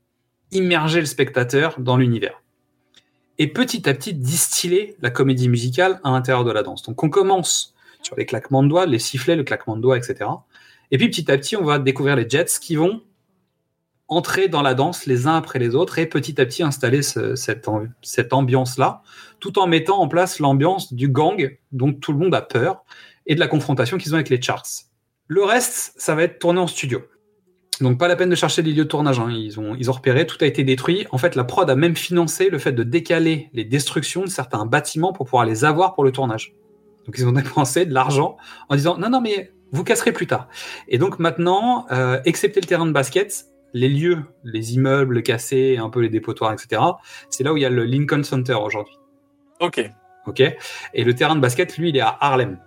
immerger 0.55 0.99
le 0.99 1.05
spectateur 1.05 1.79
dans 1.79 1.97
l'univers. 1.97 2.41
Et 3.39 3.47
petit 3.47 3.89
à 3.89 3.93
petit, 3.93 4.13
distiller 4.13 4.95
la 5.01 5.09
comédie 5.09 5.49
musicale 5.49 5.99
à 6.03 6.11
l'intérieur 6.11 6.43
de 6.43 6.51
la 6.51 6.63
danse. 6.63 6.83
Donc 6.83 7.03
on 7.03 7.09
commence 7.09 7.73
sur 8.01 8.15
les 8.15 8.25
claquements 8.25 8.63
de 8.63 8.67
doigts, 8.69 8.85
les 8.85 8.99
sifflets, 8.99 9.35
le 9.35 9.43
claquement 9.43 9.75
de 9.75 9.81
doigts, 9.81 9.97
etc. 9.97 10.29
Et 10.91 10.97
puis 10.97 11.09
petit 11.09 11.31
à 11.31 11.37
petit, 11.37 11.55
on 11.55 11.63
va 11.63 11.79
découvrir 11.79 12.15
les 12.15 12.29
Jets 12.29 12.59
qui 12.61 12.75
vont 12.75 13.01
entrer 14.07 14.47
dans 14.49 14.61
la 14.61 14.73
danse 14.75 15.05
les 15.05 15.25
uns 15.27 15.35
après 15.37 15.57
les 15.57 15.73
autres 15.73 15.97
et 15.97 16.05
petit 16.05 16.39
à 16.39 16.45
petit 16.45 16.61
installer 16.61 17.01
ce- 17.01 17.35
cette, 17.35 17.65
cette 18.01 18.33
ambiance-là, 18.33 19.01
tout 19.39 19.57
en 19.57 19.65
mettant 19.65 19.99
en 19.99 20.07
place 20.07 20.39
l'ambiance 20.39 20.93
du 20.93 21.07
gang 21.07 21.57
dont 21.71 21.93
tout 21.93 22.11
le 22.11 22.19
monde 22.19 22.35
a 22.35 22.41
peur 22.41 22.83
et 23.25 23.33
de 23.35 23.39
la 23.39 23.47
confrontation 23.47 23.97
qu'ils 23.97 24.11
ont 24.11 24.15
avec 24.15 24.29
les 24.29 24.41
charts. 24.41 24.67
Le 25.27 25.43
reste, 25.43 25.93
ça 25.97 26.13
va 26.13 26.23
être 26.23 26.37
tourné 26.37 26.59
en 26.59 26.67
studio. 26.67 27.01
Donc 27.84 27.97
pas 27.97 28.07
la 28.07 28.15
peine 28.15 28.29
de 28.29 28.36
chercher 28.36 28.61
les 28.61 28.71
lieux 28.71 28.86
de 28.86 28.89
tournage, 28.89 29.19
hein. 29.19 29.27
ils, 29.29 29.59
ont, 29.59 29.75
ils 29.77 29.89
ont 29.89 29.93
repéré, 29.93 30.25
tout 30.25 30.38
a 30.39 30.45
été 30.45 30.63
détruit. 30.63 31.05
En 31.11 31.17
fait, 31.17 31.36
la 31.36 31.43
prod 31.43 31.69
a 31.69 31.75
même 31.75 31.97
financé 31.97 32.49
le 32.49 32.57
fait 32.57 32.71
de 32.71 32.81
décaler 32.81 33.49
les 33.53 33.65
destructions 33.65 34.21
de 34.21 34.29
certains 34.29 34.65
bâtiments 34.65 35.11
pour 35.11 35.25
pouvoir 35.25 35.43
les 35.43 35.65
avoir 35.65 35.93
pour 35.93 36.05
le 36.05 36.13
tournage. 36.13 36.55
Donc 37.05 37.15
ils 37.17 37.27
ont 37.27 37.31
dépensé 37.34 37.86
de 37.86 37.93
l'argent 37.93 38.38
en 38.69 38.75
disant 38.77 38.97
non, 38.97 39.09
non, 39.09 39.19
mais 39.19 39.51
vous 39.73 39.84
casserez 39.84 40.13
plus 40.13 40.27
tard. 40.27 40.47
Et 40.88 40.97
donc 40.97 41.19
maintenant, 41.19 41.86
euh, 41.91 42.21
excepté 42.23 42.61
le 42.61 42.67
terrain 42.67 42.86
de 42.86 42.93
basket, 42.93 43.47
les 43.73 43.89
lieux, 43.89 44.23
les 44.45 44.75
immeubles 44.75 45.21
cassés, 45.21 45.77
un 45.77 45.89
peu 45.89 45.99
les 45.99 46.09
dépotoirs, 46.09 46.53
etc., 46.53 46.81
c'est 47.29 47.43
là 47.43 47.51
où 47.51 47.57
il 47.57 47.63
y 47.63 47.65
a 47.65 47.69
le 47.69 47.84
Lincoln 47.84 48.23
Center 48.23 48.53
aujourd'hui. 48.53 48.97
Ok. 49.59 49.91
Ok? 50.25 50.41
Et 50.93 51.03
le 51.03 51.13
terrain 51.13 51.36
de 51.36 51.41
basket, 51.41 51.77
lui, 51.77 51.89
il 51.89 51.97
est 51.97 52.01
à 52.01 52.15
Harlem. 52.21 52.59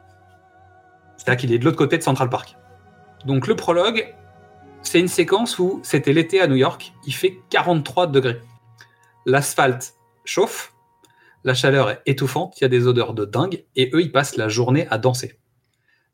C'est-à-dire 1.16 1.40
qu'il 1.40 1.52
est 1.54 1.58
de 1.58 1.64
l'autre 1.64 1.78
côté 1.78 1.96
de 1.96 2.02
Central 2.02 2.28
Park. 2.28 2.58
Donc 3.24 3.46
le 3.46 3.56
prologue, 3.56 4.14
c'est 4.86 5.00
une 5.00 5.08
séquence 5.08 5.58
où 5.58 5.80
c'était 5.82 6.12
l'été 6.12 6.40
à 6.40 6.46
New 6.46 6.56
York, 6.56 6.92
il 7.06 7.12
fait 7.12 7.40
43 7.50 8.06
degrés. 8.06 8.40
L'asphalte 9.24 9.94
chauffe, 10.24 10.74
la 11.44 11.54
chaleur 11.54 11.90
est 11.90 12.02
étouffante, 12.06 12.60
il 12.60 12.62
y 12.62 12.66
a 12.66 12.68
des 12.68 12.86
odeurs 12.86 13.14
de 13.14 13.24
dingue, 13.24 13.64
et 13.74 13.90
eux, 13.94 14.00
ils 14.00 14.12
passent 14.12 14.36
la 14.36 14.48
journée 14.48 14.86
à 14.90 14.98
danser. 14.98 15.38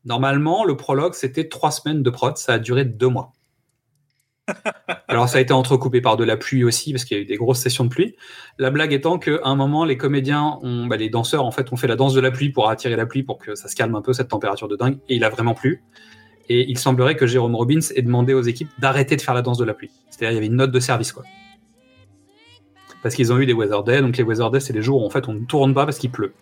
Normalement, 0.04 0.64
le 0.64 0.76
prologue, 0.76 1.14
c'était 1.14 1.48
trois 1.48 1.70
semaines 1.70 2.02
de 2.02 2.10
prod, 2.10 2.36
ça 2.36 2.54
a 2.54 2.58
duré 2.58 2.84
deux 2.84 3.08
mois. 3.08 3.32
Alors 5.08 5.28
ça 5.28 5.38
a 5.38 5.40
été 5.40 5.52
entrecoupé 5.52 6.00
par 6.00 6.16
de 6.16 6.24
la 6.24 6.36
pluie 6.36 6.64
aussi, 6.64 6.92
parce 6.92 7.04
qu'il 7.04 7.16
y 7.16 7.20
a 7.20 7.22
eu 7.22 7.26
des 7.26 7.36
grosses 7.36 7.60
sessions 7.60 7.84
de 7.84 7.90
pluie. 7.90 8.16
La 8.58 8.70
blague 8.70 8.92
étant 8.92 9.18
qu'à 9.18 9.38
un 9.44 9.54
moment, 9.54 9.84
les 9.84 9.96
comédiens, 9.96 10.58
ont, 10.62 10.86
bah, 10.86 10.96
les 10.96 11.10
danseurs, 11.10 11.44
en 11.44 11.50
fait, 11.50 11.72
ont 11.72 11.76
fait 11.76 11.86
la 11.86 11.96
danse 11.96 12.14
de 12.14 12.20
la 12.20 12.30
pluie 12.30 12.50
pour 12.50 12.68
attirer 12.68 12.96
la 12.96 13.06
pluie, 13.06 13.22
pour 13.22 13.38
que 13.38 13.54
ça 13.54 13.68
se 13.68 13.76
calme 13.76 13.94
un 13.94 14.02
peu, 14.02 14.12
cette 14.12 14.28
température 14.28 14.68
de 14.68 14.76
dingue, 14.76 14.98
et 15.08 15.16
il 15.16 15.24
a 15.24 15.28
vraiment 15.28 15.54
plu. 15.54 15.82
Et 16.54 16.68
il 16.68 16.78
semblerait 16.78 17.16
que 17.16 17.26
Jérôme 17.26 17.54
Robbins 17.54 17.80
ait 17.96 18.02
demandé 18.02 18.34
aux 18.34 18.42
équipes 18.42 18.68
d'arrêter 18.78 19.16
de 19.16 19.22
faire 19.22 19.32
la 19.32 19.40
danse 19.40 19.56
de 19.56 19.64
la 19.64 19.72
pluie. 19.72 19.90
C'est-à-dire, 20.10 20.32
il 20.32 20.34
y 20.34 20.36
avait 20.36 20.48
une 20.48 20.56
note 20.56 20.70
de 20.70 20.80
service, 20.80 21.10
quoi. 21.10 21.22
Parce 23.02 23.14
qu'ils 23.14 23.32
ont 23.32 23.38
eu 23.38 23.46
des 23.46 23.54
weather 23.54 23.82
days, 23.82 24.02
donc 24.02 24.18
les 24.18 24.22
weather 24.22 24.50
days, 24.50 24.60
c'est 24.60 24.74
les 24.74 24.82
jours 24.82 25.02
où 25.02 25.06
en 25.06 25.10
fait 25.10 25.26
on 25.28 25.32
ne 25.32 25.46
tourne 25.46 25.72
pas 25.72 25.86
parce 25.86 25.96
qu'il 25.96 26.10
pleut. 26.10 26.34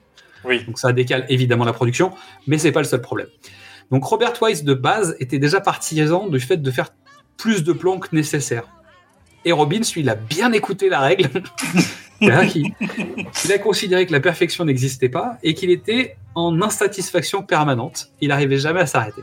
Oui. 0.44 0.64
Donc 0.64 0.80
ça 0.80 0.92
décale 0.92 1.24
évidemment 1.28 1.64
la 1.64 1.72
production, 1.72 2.10
mais 2.48 2.58
c'est 2.58 2.72
pas 2.72 2.80
le 2.80 2.86
seul 2.86 3.00
problème. 3.00 3.28
Donc 3.92 4.04
Robert 4.04 4.32
Wise 4.42 4.64
de 4.64 4.74
base 4.74 5.14
était 5.20 5.38
déjà 5.38 5.60
partisan 5.60 6.26
du 6.26 6.40
fait 6.40 6.56
de 6.56 6.70
faire 6.72 6.90
plus 7.36 7.62
de 7.62 7.72
plans 7.72 8.00
que 8.00 8.08
nécessaire. 8.12 8.64
Et 9.44 9.52
Robbins, 9.52 9.80
lui, 9.94 10.00
il 10.00 10.08
a 10.10 10.16
bien 10.16 10.52
écouté 10.52 10.88
la 10.88 11.00
règle. 11.00 11.30
Il 12.20 12.30
a 13.52 13.58
considéré 13.58 14.04
que 14.04 14.12
la 14.12 14.20
perfection 14.20 14.66
n'existait 14.66 15.08
pas 15.08 15.38
et 15.42 15.54
qu'il 15.54 15.70
était 15.70 16.16
en 16.34 16.60
insatisfaction 16.60 17.42
permanente. 17.42 18.08
Il 18.20 18.28
n'arrivait 18.28 18.58
jamais 18.58 18.80
à 18.80 18.86
s'arrêter. 18.86 19.22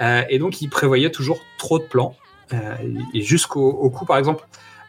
Euh, 0.00 0.22
et 0.28 0.38
donc, 0.38 0.60
il 0.62 0.68
prévoyait 0.68 1.10
toujours 1.10 1.40
trop 1.58 1.78
de 1.78 1.84
plans. 1.84 2.14
Euh, 2.52 2.74
et 3.14 3.22
jusqu'au 3.22 3.68
au 3.70 3.90
coup, 3.90 4.04
par 4.06 4.16
exemple, 4.18 4.44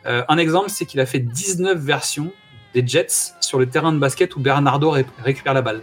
euh, 0.05 0.23
un 0.29 0.37
exemple, 0.37 0.69
c'est 0.69 0.85
qu'il 0.85 0.99
a 0.99 1.05
fait 1.05 1.19
19 1.19 1.77
versions 1.77 2.31
des 2.73 2.85
Jets 2.87 3.33
sur 3.41 3.59
le 3.59 3.67
terrain 3.67 3.91
de 3.91 3.99
basket 3.99 4.35
où 4.35 4.39
Bernardo 4.39 4.89
ré- 4.89 5.05
récupère 5.23 5.53
la 5.53 5.61
balle. 5.61 5.81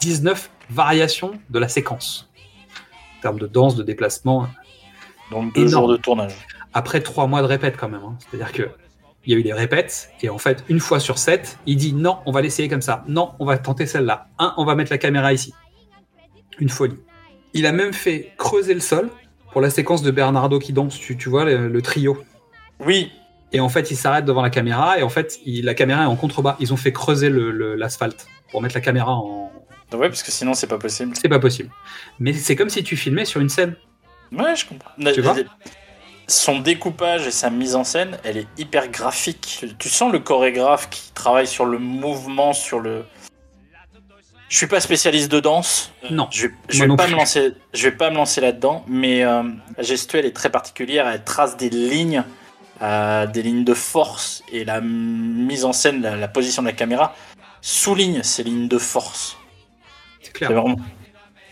19 0.00 0.50
variations 0.70 1.32
de 1.50 1.58
la 1.58 1.68
séquence. 1.68 2.28
En 3.18 3.22
termes 3.22 3.38
de 3.38 3.46
danse, 3.46 3.76
de 3.76 3.82
déplacement, 3.82 4.48
Donc 5.30 5.54
deux 5.54 5.60
Énorme. 5.68 5.70
jours 5.72 5.88
de 5.88 5.96
tournage. 5.98 6.32
après 6.72 7.00
trois 7.02 7.26
mois 7.26 7.42
de 7.42 7.46
répète 7.46 7.76
quand 7.76 7.88
même. 7.88 8.02
hein. 8.02 8.16
C'est-à-dire 8.18 8.52
que 8.52 8.70
il 9.26 9.32
y 9.32 9.36
a 9.36 9.38
eu 9.38 9.42
des 9.42 9.52
répètes 9.52 10.10
et 10.22 10.30
en 10.30 10.38
fait 10.38 10.64
une 10.70 10.80
fois 10.80 10.98
sur 10.98 11.18
sept, 11.18 11.58
il 11.66 11.76
dit 11.76 11.92
non, 11.92 12.18
on 12.24 12.32
va 12.32 12.40
l'essayer 12.40 12.68
comme 12.70 12.80
ça. 12.80 13.04
Non, 13.06 13.32
on 13.38 13.44
va 13.44 13.58
tenter 13.58 13.84
celle-là. 13.84 14.28
Un, 14.38 14.54
on 14.56 14.64
va 14.64 14.74
mettre 14.74 14.90
la 14.90 14.96
caméra 14.98 15.32
ici. 15.34 15.52
Une 16.58 16.70
folie. 16.70 16.96
Il 17.54 17.66
a 17.66 17.72
même 17.72 17.92
fait 17.92 18.32
creuser 18.38 18.74
le 18.74 18.80
sol 18.80 19.10
pour 19.52 19.60
la 19.60 19.70
séquence 19.70 20.02
de 20.02 20.10
Bernardo 20.10 20.58
qui 20.58 20.72
danse. 20.72 20.98
Tu, 20.98 21.16
tu 21.16 21.28
vois 21.28 21.44
le, 21.44 21.68
le 21.68 21.82
trio. 21.82 22.22
Oui, 22.80 23.10
Et 23.52 23.58
en 23.60 23.68
fait, 23.68 23.90
il 23.90 23.96
s'arrête 23.96 24.24
devant 24.24 24.42
la 24.42 24.50
caméra 24.50 24.98
et 24.98 25.02
en 25.02 25.08
fait, 25.08 25.38
il- 25.44 25.64
la 25.64 25.74
caméra 25.74 26.02
est 26.04 26.06
en 26.06 26.16
contrebas. 26.16 26.56
Ils 26.60 26.72
ont 26.72 26.76
fait 26.76 26.92
creuser 26.92 27.28
l'asphalte 27.30 28.26
pour 28.50 28.62
mettre 28.62 28.74
la 28.76 28.80
caméra 28.80 29.12
en. 29.12 29.50
ouais, 29.92 30.08
parce 30.08 30.22
que 30.22 30.30
sinon 30.30 30.54
c'est 30.54 30.68
pas 30.68 30.78
possible. 30.78 31.12
C'est 31.20 31.28
pas 31.28 31.40
possible. 31.40 31.70
Mais 32.20 32.32
c'est 32.32 32.54
comme 32.56 32.70
si 32.70 32.82
tu 32.84 32.96
filmais 32.96 33.24
sur 33.24 33.40
une 33.40 33.48
scène. 33.48 33.74
Ouais, 34.32 34.54
je 34.54 34.64
comprends. 34.66 34.90
Tu 35.12 35.20
vois 35.20 35.34
Son 36.28 36.60
découpage 36.60 37.26
et 37.26 37.32
sa 37.32 37.50
mise 37.50 37.74
en 37.74 37.82
scène, 37.82 38.18
elle 38.22 38.36
est 38.36 38.46
hyper 38.56 38.86
graphique. 38.88 39.56
Tu, 39.60 39.76
tu 39.76 39.88
sens 39.88 40.12
le 40.12 40.20
chorégraphe 40.20 40.88
qui 40.88 41.10
travaille 41.12 41.48
sur 41.48 41.64
le 41.66 41.78
mouvement, 41.78 42.52
sur 42.52 42.78
le. 42.78 43.02
Je 44.50 44.56
suis 44.56 44.66
pas 44.66 44.80
spécialiste 44.80 45.30
de 45.30 45.38
danse. 45.38 45.92
Non. 46.10 46.26
Je, 46.32 46.48
je 46.68 46.80
vais 46.80 46.88
non 46.88 46.96
pas 46.96 47.04
plus. 47.04 47.12
me 47.12 47.18
lancer. 47.18 47.52
Je 47.72 47.84
vais 47.84 47.96
pas 47.96 48.10
me 48.10 48.16
lancer 48.16 48.40
là-dedans, 48.40 48.84
mais 48.88 49.22
euh, 49.24 49.44
la 49.76 49.82
gestuelle 49.84 50.26
est 50.26 50.34
très 50.34 50.50
particulière. 50.50 51.06
Elle 51.06 51.22
trace 51.22 51.56
des 51.56 51.70
lignes, 51.70 52.24
euh, 52.82 53.28
des 53.28 53.42
lignes 53.42 53.62
de 53.62 53.74
force 53.74 54.42
et 54.52 54.64
la 54.64 54.80
mise 54.80 55.64
en 55.64 55.72
scène, 55.72 56.02
la, 56.02 56.16
la 56.16 56.26
position 56.26 56.62
de 56.62 56.66
la 56.66 56.72
caméra 56.72 57.14
souligne 57.60 58.24
ces 58.24 58.42
lignes 58.42 58.66
de 58.66 58.78
force. 58.78 59.38
C'est 60.20 60.32
clair. 60.32 60.50
Vraiment. 60.52 60.76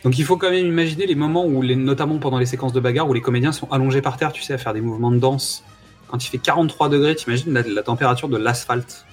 Donc 0.02 0.18
il 0.18 0.24
faut 0.24 0.36
quand 0.36 0.50
même 0.50 0.66
imaginer 0.66 1.06
les 1.06 1.14
moments 1.14 1.46
où, 1.46 1.62
les, 1.62 1.76
notamment 1.76 2.18
pendant 2.18 2.38
les 2.38 2.46
séquences 2.46 2.72
de 2.72 2.80
bagarre, 2.80 3.08
où 3.08 3.12
les 3.12 3.20
comédiens 3.20 3.52
sont 3.52 3.70
allongés 3.70 4.02
par 4.02 4.16
terre, 4.16 4.32
tu 4.32 4.42
sais, 4.42 4.54
à 4.54 4.58
faire 4.58 4.74
des 4.74 4.80
mouvements 4.80 5.12
de 5.12 5.18
danse. 5.18 5.62
Quand 6.08 6.24
il 6.24 6.28
fait 6.28 6.38
43 6.38 6.88
degrés, 6.88 7.14
t'imagines 7.14 7.52
la, 7.52 7.62
la 7.62 7.82
température 7.84 8.28
de 8.28 8.38
l'asphalte. 8.38 9.04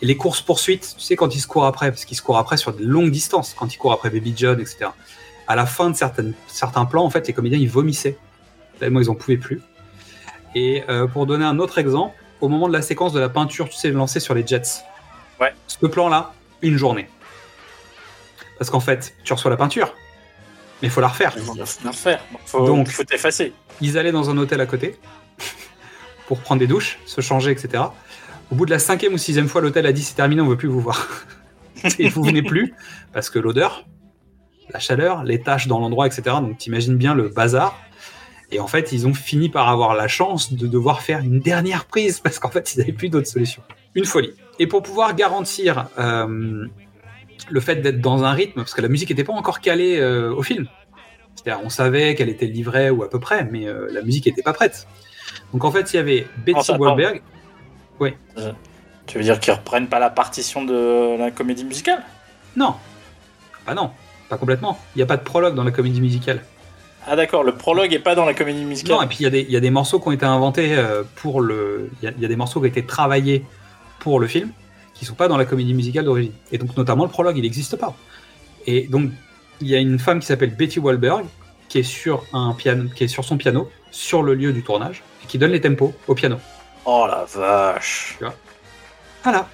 Et 0.00 0.06
les 0.06 0.16
courses 0.16 0.40
poursuites, 0.40 0.94
tu 0.96 1.02
sais, 1.02 1.16
quand 1.16 1.34
ils 1.34 1.40
se 1.40 1.46
courent 1.46 1.66
après, 1.66 1.90
parce 1.90 2.04
qu'ils 2.04 2.16
se 2.16 2.22
courent 2.22 2.38
après 2.38 2.56
sur 2.56 2.72
de 2.72 2.84
longues 2.84 3.10
distances, 3.10 3.54
quand 3.58 3.72
ils 3.74 3.78
courent 3.78 3.92
après 3.92 4.10
Baby 4.10 4.32
John, 4.36 4.60
etc. 4.60 4.86
À 5.46 5.56
la 5.56 5.66
fin 5.66 5.90
de 5.90 5.96
certaines, 5.96 6.34
certains 6.46 6.84
plans, 6.84 7.04
en 7.04 7.10
fait, 7.10 7.26
les 7.26 7.32
comédiens 7.32 7.58
ils 7.58 7.70
vomissaient 7.70 8.16
tellement 8.78 9.00
ils 9.00 9.10
en 9.10 9.14
pouvaient 9.14 9.36
plus. 9.36 9.60
Et 10.54 10.84
euh, 10.88 11.06
pour 11.06 11.26
donner 11.26 11.44
un 11.44 11.58
autre 11.58 11.78
exemple, 11.78 12.14
au 12.40 12.48
moment 12.48 12.68
de 12.68 12.72
la 12.72 12.82
séquence 12.82 13.12
de 13.12 13.20
la 13.20 13.28
peinture, 13.28 13.68
tu 13.68 13.76
sais, 13.76 13.90
lancée 13.90 14.20
sur 14.20 14.34
les 14.34 14.46
Jets. 14.46 14.82
Ouais. 15.40 15.52
Ce 15.66 15.84
plan-là, 15.86 16.32
une 16.62 16.76
journée. 16.76 17.08
Parce 18.58 18.70
qu'en 18.70 18.80
fait, 18.80 19.14
tu 19.24 19.32
reçois 19.32 19.50
la 19.50 19.56
peinture, 19.56 19.94
mais 20.80 20.88
il 20.88 20.90
faut 20.90 21.00
la 21.00 21.08
refaire. 21.08 21.32
Il 21.36 21.42
faut 21.42 21.54
la 21.56 21.90
refaire. 21.90 22.20
Faut, 22.46 22.66
Donc- 22.66 22.88
faut 22.88 23.04
t'effacer. 23.04 23.52
Ils 23.80 23.98
allaient 23.98 24.12
dans 24.12 24.30
un 24.30 24.38
hôtel 24.38 24.60
à 24.60 24.66
côté 24.66 24.98
pour 26.26 26.40
prendre 26.40 26.60
des 26.60 26.66
douches, 26.66 26.98
se 27.06 27.20
changer, 27.20 27.50
etc. 27.50 27.84
Au 28.50 28.54
bout 28.54 28.66
de 28.66 28.70
la 28.70 28.78
cinquième 28.78 29.14
ou 29.14 29.18
sixième 29.18 29.48
fois, 29.48 29.60
l'hôtel 29.60 29.86
a 29.86 29.92
dit 29.92 30.02
c'est 30.02 30.14
terminé, 30.14 30.40
on 30.40 30.48
veut 30.48 30.56
plus 30.56 30.68
vous 30.68 30.80
voir. 30.80 31.06
Et 31.98 32.08
vous 32.08 32.22
venez 32.22 32.42
plus 32.42 32.74
parce 33.12 33.30
que 33.30 33.38
l'odeur, 33.38 33.86
la 34.72 34.80
chaleur, 34.80 35.24
les 35.24 35.40
taches 35.40 35.66
dans 35.66 35.78
l'endroit, 35.78 36.06
etc. 36.06 36.22
Donc 36.40 36.58
t'imagines 36.58 36.96
bien 36.96 37.14
le 37.14 37.28
bazar. 37.28 37.78
Et 38.50 38.60
en 38.60 38.66
fait, 38.66 38.92
ils 38.92 39.06
ont 39.06 39.12
fini 39.12 39.50
par 39.50 39.68
avoir 39.68 39.94
la 39.94 40.08
chance 40.08 40.54
de 40.54 40.66
devoir 40.66 41.02
faire 41.02 41.20
une 41.20 41.40
dernière 41.40 41.84
prise 41.84 42.20
parce 42.20 42.38
qu'en 42.38 42.48
fait, 42.48 42.74
ils 42.74 42.78
n'avaient 42.78 42.92
plus 42.92 43.10
d'autre 43.10 43.26
solution. 43.26 43.62
Une 43.94 44.06
folie. 44.06 44.32
Et 44.58 44.66
pour 44.66 44.82
pouvoir 44.82 45.14
garantir 45.14 45.88
euh, 45.98 46.66
le 47.50 47.60
fait 47.60 47.76
d'être 47.76 48.00
dans 48.00 48.24
un 48.24 48.32
rythme, 48.32 48.60
parce 48.60 48.72
que 48.72 48.80
la 48.80 48.88
musique 48.88 49.10
n'était 49.10 49.24
pas 49.24 49.34
encore 49.34 49.60
calée 49.60 49.98
euh, 49.98 50.34
au 50.34 50.42
film. 50.42 50.66
C'est-à-dire, 51.34 51.62
on 51.64 51.68
savait 51.68 52.14
qu'elle 52.14 52.30
était 52.30 52.46
livrée 52.46 52.90
ou 52.90 53.02
à 53.02 53.10
peu 53.10 53.20
près, 53.20 53.44
mais 53.44 53.68
euh, 53.68 53.88
la 53.92 54.02
musique 54.02 54.26
n'était 54.26 54.42
pas 54.42 54.54
prête. 54.54 54.86
Donc 55.52 55.64
en 55.64 55.70
fait, 55.70 55.92
il 55.92 55.96
y 55.96 55.98
avait 55.98 56.26
Betty 56.44 56.72
Attends, 56.72 56.96
attends. 58.06 58.14
Wahlberg. 58.36 58.56
Tu 59.06 59.16
veux 59.18 59.24
dire 59.24 59.40
qu'ils 59.40 59.54
reprennent 59.54 59.88
pas 59.88 59.98
la 59.98 60.10
partition 60.10 60.64
de 60.64 61.18
la 61.18 61.30
comédie 61.30 61.64
musicale? 61.64 62.02
Non, 62.56 62.74
bah 63.66 63.74
non, 63.74 63.90
pas 64.28 64.36
complètement. 64.36 64.78
Il 64.94 64.98
n'y 64.98 65.02
a 65.02 65.06
pas 65.06 65.16
de 65.16 65.22
prologue 65.22 65.54
dans 65.54 65.64
la 65.64 65.70
comédie 65.70 66.00
musicale. 66.00 66.42
Ah 67.06 67.16
d'accord, 67.16 67.42
le 67.42 67.52
prologue 67.54 67.92
est 67.94 68.00
pas 68.00 68.14
dans 68.14 68.26
la 68.26 68.34
comédie 68.34 68.64
musicale. 68.64 68.96
Non, 68.96 69.02
et 69.02 69.06
puis 69.06 69.18
il 69.20 69.22
y, 69.22 69.26
a 69.26 69.30
des- 69.30 69.40
il 69.40 69.50
y 69.50 69.56
a 69.56 69.60
des 69.60 69.70
morceaux 69.70 69.98
qui 69.98 70.08
ont 70.08 70.12
été 70.12 70.26
inventés 70.26 70.74
euh, 70.76 71.04
pour 71.16 71.40
le. 71.40 71.90
Il 72.02 72.04
y, 72.04 72.08
a- 72.08 72.12
il 72.14 72.20
y 72.22 72.24
a 72.26 72.28
des 72.28 72.36
morceaux 72.36 72.60
qui 72.60 72.66
ont 72.66 72.68
été 72.68 72.84
travaillés 72.84 73.44
pour 74.00 74.20
le 74.20 74.26
film 74.26 74.50
qui 74.94 75.04
sont 75.06 75.14
pas 75.14 75.28
dans 75.28 75.36
la 75.38 75.44
comédie 75.46 75.72
musicale 75.74 76.04
d'origine. 76.04 76.32
Et 76.52 76.58
donc 76.58 76.76
notamment 76.76 77.04
le 77.04 77.10
prologue, 77.10 77.36
il 77.38 77.42
n'existe 77.42 77.76
pas. 77.76 77.94
Et 78.66 78.88
donc 78.88 79.10
il 79.62 79.68
y 79.68 79.74
a 79.74 79.78
une 79.78 79.98
femme 79.98 80.20
qui 80.20 80.26
s'appelle 80.26 80.54
Betty 80.54 80.80
Wahlberg 80.80 81.24
qui 81.68 81.78
est 81.78 81.82
sur 81.82 82.24
un 82.34 82.52
piano, 82.52 82.88
qui 82.94 83.04
est 83.04 83.08
sur 83.08 83.24
son 83.24 83.36
piano 83.38 83.70
sur 83.90 84.22
le 84.22 84.34
lieu 84.34 84.52
du 84.52 84.62
tournage 84.62 85.02
et 85.24 85.26
qui 85.26 85.38
donne 85.38 85.52
les 85.52 85.60
tempos 85.60 85.94
au 86.08 86.14
piano. 86.14 86.36
Oh 86.90 87.06
la 87.06 87.24
vache. 87.26 88.16
Voilà. 89.22 89.46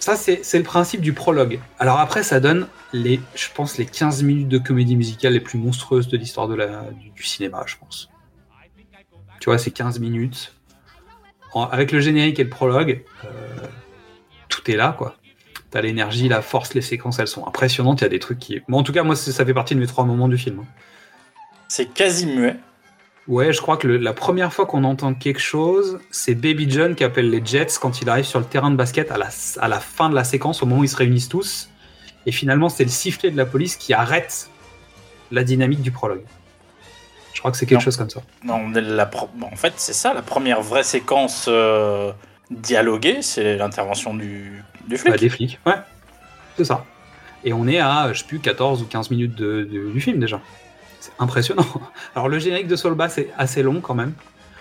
Ça, 0.00 0.16
c'est 0.16 0.44
c'est 0.44 0.58
le 0.58 0.64
principe 0.64 1.00
du 1.00 1.12
prologue. 1.12 1.60
Alors 1.78 2.00
après, 2.00 2.22
ça 2.24 2.40
donne, 2.40 2.66
les, 2.92 3.20
je 3.36 3.46
pense, 3.54 3.78
les 3.78 3.86
15 3.86 4.22
minutes 4.24 4.48
de 4.48 4.58
comédie 4.58 4.96
musicale 4.96 5.32
les 5.34 5.40
plus 5.40 5.58
monstrueuses 5.58 6.08
de 6.08 6.16
l'histoire 6.16 6.48
de 6.48 6.54
la- 6.56 6.90
du, 6.90 7.10
du 7.10 7.22
cinéma, 7.22 7.62
je 7.66 7.76
pense. 7.76 8.08
Tu 9.40 9.44
vois, 9.50 9.58
c'est 9.58 9.70
15 9.70 10.00
minutes. 10.00 10.54
En- 11.52 11.64
avec 11.66 11.92
le 11.92 12.00
générique 12.00 12.40
et 12.40 12.44
le 12.44 12.50
prologue, 12.50 13.04
euh, 13.24 13.28
tout 14.48 14.68
est 14.70 14.76
là, 14.76 14.92
quoi. 14.96 15.16
T'as 15.70 15.82
l'énergie, 15.82 16.28
la 16.28 16.42
force, 16.42 16.74
les 16.74 16.80
séquences, 16.82 17.18
elles 17.20 17.28
sont 17.28 17.46
impressionnantes. 17.46 18.00
Il 18.00 18.04
y 18.04 18.06
a 18.06 18.10
des 18.10 18.18
trucs 18.18 18.38
qui... 18.40 18.60
Bon, 18.68 18.78
en 18.78 18.82
tout 18.82 18.92
cas, 18.92 19.02
moi, 19.04 19.14
ça 19.16 19.44
fait 19.44 19.54
partie 19.54 19.74
de 19.76 19.80
mes 19.80 19.86
trois 19.86 20.04
moments 20.04 20.28
du 20.28 20.38
film. 20.38 20.60
hein. 20.60 20.66
C'est 21.68 21.86
quasi 21.92 22.26
muet. 22.26 22.56
Ouais, 23.28 23.52
je 23.52 23.60
crois 23.60 23.76
que 23.76 23.88
le- 23.88 23.96
la 23.96 24.12
première 24.12 24.52
fois 24.52 24.66
qu'on 24.66 24.84
entend 24.84 25.12
quelque 25.14 25.40
chose, 25.40 25.98
c'est 26.10 26.34
Baby 26.36 26.70
John 26.70 26.94
qui 26.94 27.02
appelle 27.02 27.28
les 27.28 27.44
Jets 27.44 27.66
quand 27.80 28.00
il 28.00 28.08
arrive 28.08 28.24
sur 28.24 28.38
le 28.38 28.44
terrain 28.44 28.70
de 28.70 28.76
basket 28.76 29.10
à 29.10 29.18
la, 29.18 29.28
à 29.58 29.66
la 29.68 29.80
fin 29.80 30.08
de 30.08 30.14
la 30.14 30.22
séquence, 30.22 30.62
au 30.62 30.66
moment 30.66 30.80
où 30.80 30.84
ils 30.84 30.88
se 30.88 30.96
réunissent 30.96 31.28
tous. 31.28 31.68
Et 32.26 32.32
finalement, 32.32 32.68
c'est 32.68 32.84
le 32.84 32.90
sifflet 32.90 33.30
de 33.32 33.36
la 33.36 33.46
police 33.46 33.76
qui 33.76 33.94
arrête 33.94 34.48
la 35.32 35.42
dynamique 35.42 35.82
du 35.82 35.90
prologue. 35.90 36.22
Je 37.34 37.40
crois 37.40 37.50
que 37.50 37.56
c'est 37.56 37.66
quelque 37.66 37.78
Non. 37.80 37.84
chose 37.84 37.96
comme 37.96 38.10
ça. 38.10 38.22
Non, 38.44 38.68
la 38.74 39.06
pro- 39.06 39.28
en 39.42 39.56
fait, 39.56 39.74
c'est 39.76 39.92
ça, 39.92 40.14
la 40.14 40.22
première 40.22 40.62
vraie 40.62 40.84
séquence 40.84 41.46
euh, 41.48 42.12
dialoguée, 42.50 43.22
c'est 43.22 43.56
l'intervention 43.56 44.14
du, 44.14 44.62
du 44.88 44.96
flic. 44.96 45.10
Bah, 45.12 45.18
des 45.18 45.28
flics, 45.28 45.58
ouais. 45.66 45.74
C'est 46.56 46.64
ça. 46.64 46.84
Et 47.44 47.52
on 47.52 47.66
est 47.66 47.78
à, 47.80 48.12
je 48.12 48.20
sais 48.20 48.24
plus, 48.26 48.38
14 48.38 48.82
ou 48.82 48.86
15 48.86 49.10
minutes 49.10 49.34
de- 49.34 49.64
de- 49.70 49.90
du 49.90 50.00
film 50.00 50.18
déjà. 50.20 50.40
C'est 51.06 51.12
impressionnant. 51.22 51.66
Alors 52.14 52.28
le 52.28 52.38
générique 52.38 52.66
de 52.68 52.76
Solba, 52.76 53.08
c'est 53.08 53.30
assez 53.38 53.62
long 53.62 53.80
quand 53.80 53.94
même. 53.94 54.12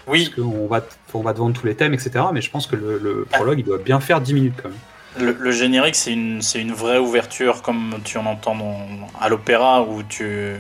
Oui, 0.08 0.26
Parce 0.26 0.36
qu'on 0.36 0.68
va, 0.68 0.86
on 1.16 1.22
va 1.22 1.34
devant 1.34 1.52
tous 1.52 1.66
les 1.66 1.74
thèmes, 1.76 1.94
etc. 1.96 2.26
Mais 2.32 2.42
je 2.42 2.52
pense 2.52 2.68
que 2.68 2.76
le, 2.76 3.00
le 3.00 3.26
prologue, 3.26 3.58
il 3.60 3.66
doit 3.66 3.80
bien 3.80 4.00
faire 4.00 4.22
10 4.22 4.34
minutes 4.36 4.54
quand 4.62 4.70
même. 4.70 5.26
le, 5.26 5.32
le 5.40 5.52
générique, 5.52 5.96
c'est 5.96 6.14
une, 6.14 6.42
c'est 6.44 6.62
une 6.62 6.74
vraie 6.74 7.00
ouverture 7.00 7.62
comme 7.64 7.96
tu 8.04 8.18
en 8.20 8.26
entends 8.28 8.56
dans- 8.56 8.86
à 9.20 9.30
l'opéra 9.30 9.82
où 9.82 10.04
tu, 10.04 10.54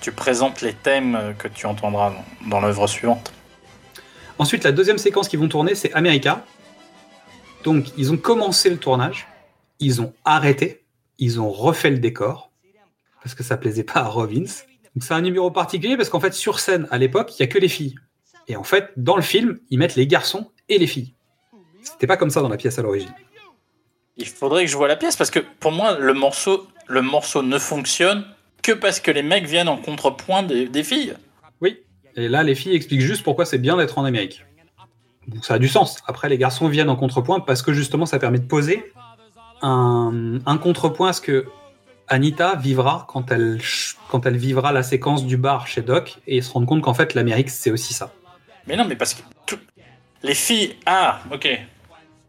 tu 0.00 0.12
présentes 0.12 0.60
les 0.60 0.74
thèmes 0.74 1.34
que 1.38 1.48
tu 1.48 1.66
entendras 1.66 2.10
dans, 2.42 2.50
dans 2.50 2.60
l'œuvre 2.60 2.86
suivante. 2.86 3.32
Ensuite, 4.38 4.62
la 4.62 4.70
deuxième 4.70 4.98
séquence 4.98 5.26
qu'ils 5.28 5.40
vont 5.40 5.48
tourner, 5.48 5.74
c'est 5.74 5.92
America. 5.94 6.44
Donc, 7.64 7.86
ils 7.96 8.12
ont 8.12 8.16
commencé 8.16 8.70
le 8.70 8.76
tournage, 8.76 9.26
ils 9.80 10.00
ont 10.00 10.12
arrêté, 10.24 10.82
ils 11.18 11.40
ont 11.40 11.50
refait 11.50 11.90
le 11.90 11.98
décor, 11.98 12.50
parce 13.24 13.34
que 13.34 13.42
ça 13.42 13.56
plaisait 13.56 13.82
pas 13.82 14.00
à 14.00 14.04
Robbins. 14.04 14.44
Donc, 14.94 15.04
c'est 15.04 15.14
un 15.14 15.20
numéro 15.20 15.50
particulier, 15.50 15.96
parce 15.96 16.08
qu'en 16.08 16.20
fait, 16.20 16.34
sur 16.34 16.60
scène, 16.60 16.86
à 16.90 16.98
l'époque, 16.98 17.36
il 17.36 17.40
y 17.40 17.44
a 17.44 17.46
que 17.46 17.58
les 17.58 17.68
filles. 17.68 17.94
Et 18.48 18.56
en 18.56 18.64
fait, 18.64 18.90
dans 18.96 19.16
le 19.16 19.22
film, 19.22 19.58
ils 19.70 19.78
mettent 19.78 19.96
les 19.96 20.06
garçons 20.06 20.50
et 20.68 20.78
les 20.78 20.86
filles. 20.86 21.14
C'était 21.82 22.06
pas 22.06 22.16
comme 22.16 22.30
ça 22.30 22.40
dans 22.40 22.48
la 22.48 22.56
pièce 22.56 22.78
à 22.78 22.82
l'origine. 22.82 23.12
Il 24.16 24.26
faudrait 24.26 24.64
que 24.64 24.70
je 24.70 24.76
vois 24.76 24.88
la 24.88 24.96
pièce 24.96 25.16
parce 25.16 25.30
que 25.30 25.38
pour 25.60 25.70
moi, 25.70 25.98
le 25.98 26.12
morceau, 26.12 26.66
le 26.88 27.02
morceau 27.02 27.42
ne 27.42 27.58
fonctionne 27.58 28.24
que 28.62 28.72
parce 28.72 29.00
que 29.00 29.10
les 29.10 29.22
mecs 29.22 29.46
viennent 29.46 29.68
en 29.68 29.76
contrepoint 29.76 30.42
des, 30.42 30.68
des 30.68 30.82
filles. 30.82 31.14
Oui. 31.60 31.78
Et 32.16 32.28
là, 32.28 32.42
les 32.42 32.54
filles 32.54 32.74
expliquent 32.74 33.00
juste 33.00 33.22
pourquoi 33.22 33.44
c'est 33.44 33.58
bien 33.58 33.76
d'être 33.76 33.98
en 33.98 34.04
Amérique. 34.04 34.44
Donc 35.28 35.44
ça 35.44 35.54
a 35.54 35.58
du 35.58 35.68
sens. 35.68 35.98
Après, 36.06 36.28
les 36.28 36.38
garçons 36.38 36.68
viennent 36.68 36.90
en 36.90 36.96
contrepoint 36.96 37.40
parce 37.40 37.62
que 37.62 37.72
justement, 37.72 38.06
ça 38.06 38.18
permet 38.18 38.38
de 38.38 38.46
poser 38.46 38.92
un, 39.62 40.40
un 40.46 40.58
contrepoint 40.58 41.10
à 41.10 41.12
ce 41.12 41.20
que 41.20 41.46
Anita 42.08 42.54
vivra 42.56 43.04
quand 43.08 43.30
elle, 43.30 43.60
quand 44.10 44.24
elle 44.26 44.36
vivra 44.36 44.72
la 44.72 44.82
séquence 44.82 45.24
du 45.26 45.36
bar 45.36 45.66
chez 45.66 45.82
Doc 45.82 46.18
et 46.26 46.40
se 46.42 46.50
rendre 46.52 46.66
compte 46.66 46.82
qu'en 46.82 46.94
fait, 46.94 47.14
l'Amérique, 47.14 47.50
c'est 47.50 47.70
aussi 47.70 47.94
ça. 47.94 48.12
Mais 48.66 48.76
non, 48.76 48.84
mais 48.86 48.96
parce 48.96 49.14
que 49.14 49.22
tout- 49.46 49.58
les 50.22 50.34
filles. 50.34 50.74
Ah, 50.86 51.20
ok. 51.32 51.44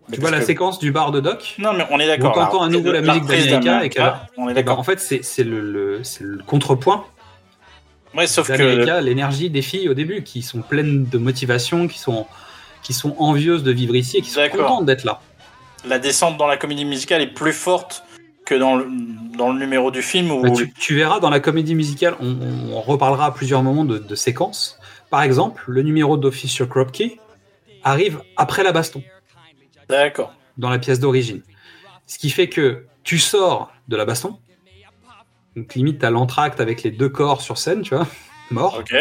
Mais 0.09 0.15
Tu 0.15 0.21
vois 0.21 0.31
la 0.31 0.39
que- 0.39 0.45
séquence 0.45 0.79
du 0.79 0.91
bar 0.91 1.11
de 1.11 1.19
Doc? 1.19 1.55
Non, 1.59 1.73
mais 1.73 1.85
on 1.91 1.99
est 1.99 2.07
d'accord. 2.07 2.33
Donc, 2.33 2.43
entend 2.43 2.63
à 2.63 2.67
nouveau 2.69 2.91
la 2.91 3.01
musique 3.01 3.25
d'America 3.25 3.45
et 3.85 3.89
qu'elle- 3.89 4.03
d'America, 4.03 4.27
On 4.37 4.41
est 4.47 4.51
Eh 4.51 4.53
ben, 4.53 4.53
d'accord. 4.55 4.79
En 4.79 4.83
fait, 4.83 4.99
c'est 4.99 5.23
c'est 5.23 5.43
le, 5.43 5.61
le- 5.61 6.03
c'est 6.03 6.23
le 6.23 6.39
contrepoint 6.45 7.05
Ouais, 8.15 8.25
sauf 8.25 8.47
que. 8.47 8.99
l'énergie 9.01 9.49
des 9.51 9.61
filles 9.61 9.87
au 9.87 9.93
début, 9.93 10.23
qui 10.23 10.41
sont 10.41 10.61
pleines 10.61 11.05
de 11.05 11.17
motivation, 11.19 11.87
qui 11.87 11.99
sont, 11.99 12.25
qui 12.81 12.91
sont 12.93 13.15
envieuses 13.19 13.61
de 13.63 13.71
vivre 13.71 13.95
ici 13.95 14.17
et 14.17 14.21
qui 14.21 14.29
sont 14.31 14.41
contentes 14.51 14.85
d'être 14.85 15.03
là. 15.03 15.19
la 15.87 15.99
descente 15.99 16.35
dans 16.37 16.47
la 16.47 16.57
comédie 16.57 16.85
musicale 16.85 17.21
est 17.21 17.27
plus 17.27 17.53
forte 17.53 18.03
que 18.49 18.55
dans 18.55 18.75
le, 18.77 18.87
dans 19.37 19.53
le 19.53 19.59
numéro 19.59 19.91
du 19.91 20.01
film 20.01 20.31
où 20.31 20.55
tu, 20.55 20.73
tu 20.73 20.95
verras 20.95 21.19
dans 21.19 21.29
la 21.29 21.39
comédie 21.39 21.75
musicale, 21.75 22.15
on, 22.19 22.81
reparlera 22.81 23.27
à 23.27 23.31
plusieurs 23.31 23.61
moments 23.61 23.85
de, 23.85 23.99
de 23.99 24.15
séquences. 24.15 24.79
Par 25.11 25.21
exemple, 25.21 25.63
le 25.67 25.83
numéro 25.83 26.17
d'Office 26.17 26.51
sur 26.51 26.67
Kropke 26.67 27.19
arrive 27.83 28.21
après 28.37 28.63
la 28.63 28.71
baston, 28.71 29.03
D'accord. 29.87 30.33
dans 30.57 30.69
la 30.69 30.79
pièce 30.79 30.99
d'origine. 30.99 31.41
Ce 32.07 32.17
qui 32.17 32.31
fait 32.31 32.49
que 32.49 32.85
tu 33.03 33.19
sors 33.19 33.71
de 33.87 33.95
la 33.95 34.05
baston, 34.05 34.39
donc 35.55 35.75
limite 35.75 35.99
t'as 35.99 36.09
l'entracte 36.09 36.59
avec 36.59 36.81
les 36.81 36.89
deux 36.89 37.09
corps 37.09 37.41
sur 37.41 37.59
scène, 37.59 37.83
tu 37.83 37.93
vois, 37.93 38.07
morts. 38.51 38.79
Ok. 38.79 38.95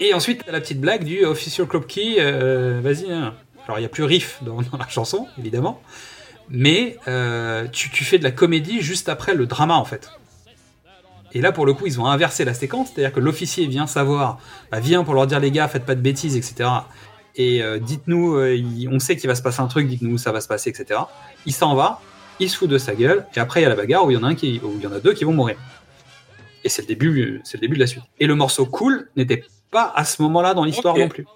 Et 0.00 0.12
ensuite, 0.12 0.44
t'as 0.44 0.52
la 0.52 0.60
petite 0.60 0.80
blague 0.80 1.04
du 1.04 1.24
Official 1.24 1.66
Kropke, 1.66 1.98
euh, 2.18 2.80
vas-y. 2.82 3.10
hein. 3.10 3.34
Alors, 3.64 3.78
il 3.78 3.82
n'y 3.82 3.86
a 3.86 3.90
plus 3.90 4.04
riff 4.04 4.42
dans, 4.42 4.60
dans 4.60 4.76
la 4.76 4.88
chanson, 4.88 5.28
évidemment. 5.38 5.80
Mais 6.48 6.96
euh, 7.08 7.66
tu, 7.68 7.90
tu 7.90 8.04
fais 8.04 8.18
de 8.18 8.24
la 8.24 8.30
comédie 8.30 8.82
juste 8.82 9.08
après 9.08 9.34
le 9.34 9.46
drama, 9.46 9.74
en 9.74 9.84
fait. 9.84 10.10
Et 11.34 11.40
là, 11.40 11.52
pour 11.52 11.64
le 11.64 11.72
coup, 11.72 11.86
ils 11.86 12.00
ont 12.00 12.06
inversé 12.06 12.44
la 12.44 12.54
séquence, 12.54 12.90
c'est-à-dire 12.92 13.12
que 13.12 13.20
l'officier 13.20 13.66
vient 13.66 13.86
savoir, 13.86 14.38
bah, 14.70 14.80
vient 14.80 15.02
pour 15.02 15.14
leur 15.14 15.26
dire 15.26 15.40
les 15.40 15.50
gars, 15.50 15.66
faites 15.66 15.86
pas 15.86 15.94
de 15.94 16.00
bêtises, 16.00 16.36
etc. 16.36 16.68
Et 17.36 17.62
euh, 17.62 17.78
dites-nous, 17.78 18.36
euh, 18.36 18.88
on 18.90 18.98
sait 18.98 19.16
qu'il 19.16 19.28
va 19.28 19.34
se 19.34 19.42
passer 19.42 19.60
un 19.60 19.66
truc, 19.66 19.88
dites-nous 19.88 20.14
où 20.14 20.18
ça 20.18 20.32
va 20.32 20.40
se 20.42 20.48
passer, 20.48 20.68
etc. 20.68 21.00
Il 21.46 21.54
s'en 21.54 21.74
va, 21.74 22.00
il 22.38 22.50
se 22.50 22.56
fout 22.56 22.68
de 22.68 22.76
sa 22.76 22.94
gueule, 22.94 23.26
et 23.34 23.40
après 23.40 23.60
il 23.60 23.62
y 23.62 23.66
a 23.66 23.70
la 23.70 23.76
bagarre 23.76 24.04
où 24.04 24.10
il 24.10 24.14
y 24.14 24.16
en 24.16 24.22
a 24.22 24.28
un 24.28 24.34
qui, 24.34 24.60
où 24.62 24.74
il 24.76 24.82
y 24.82 24.86
en 24.86 24.92
a 24.92 25.00
deux 25.00 25.14
qui 25.14 25.24
vont 25.24 25.32
mourir. 25.32 25.56
Et 26.64 26.68
c'est 26.68 26.82
le 26.82 26.88
début, 26.88 27.40
c'est 27.44 27.56
le 27.56 27.62
début 27.62 27.76
de 27.76 27.80
la 27.80 27.86
suite. 27.86 28.04
Et 28.20 28.26
le 28.26 28.34
morceau 28.34 28.66
cool 28.66 29.08
n'était 29.16 29.44
pas 29.70 29.90
à 29.96 30.04
ce 30.04 30.20
moment-là 30.22 30.52
dans 30.52 30.64
l'histoire 30.64 30.96
non 30.96 31.08
plus. 31.08 31.26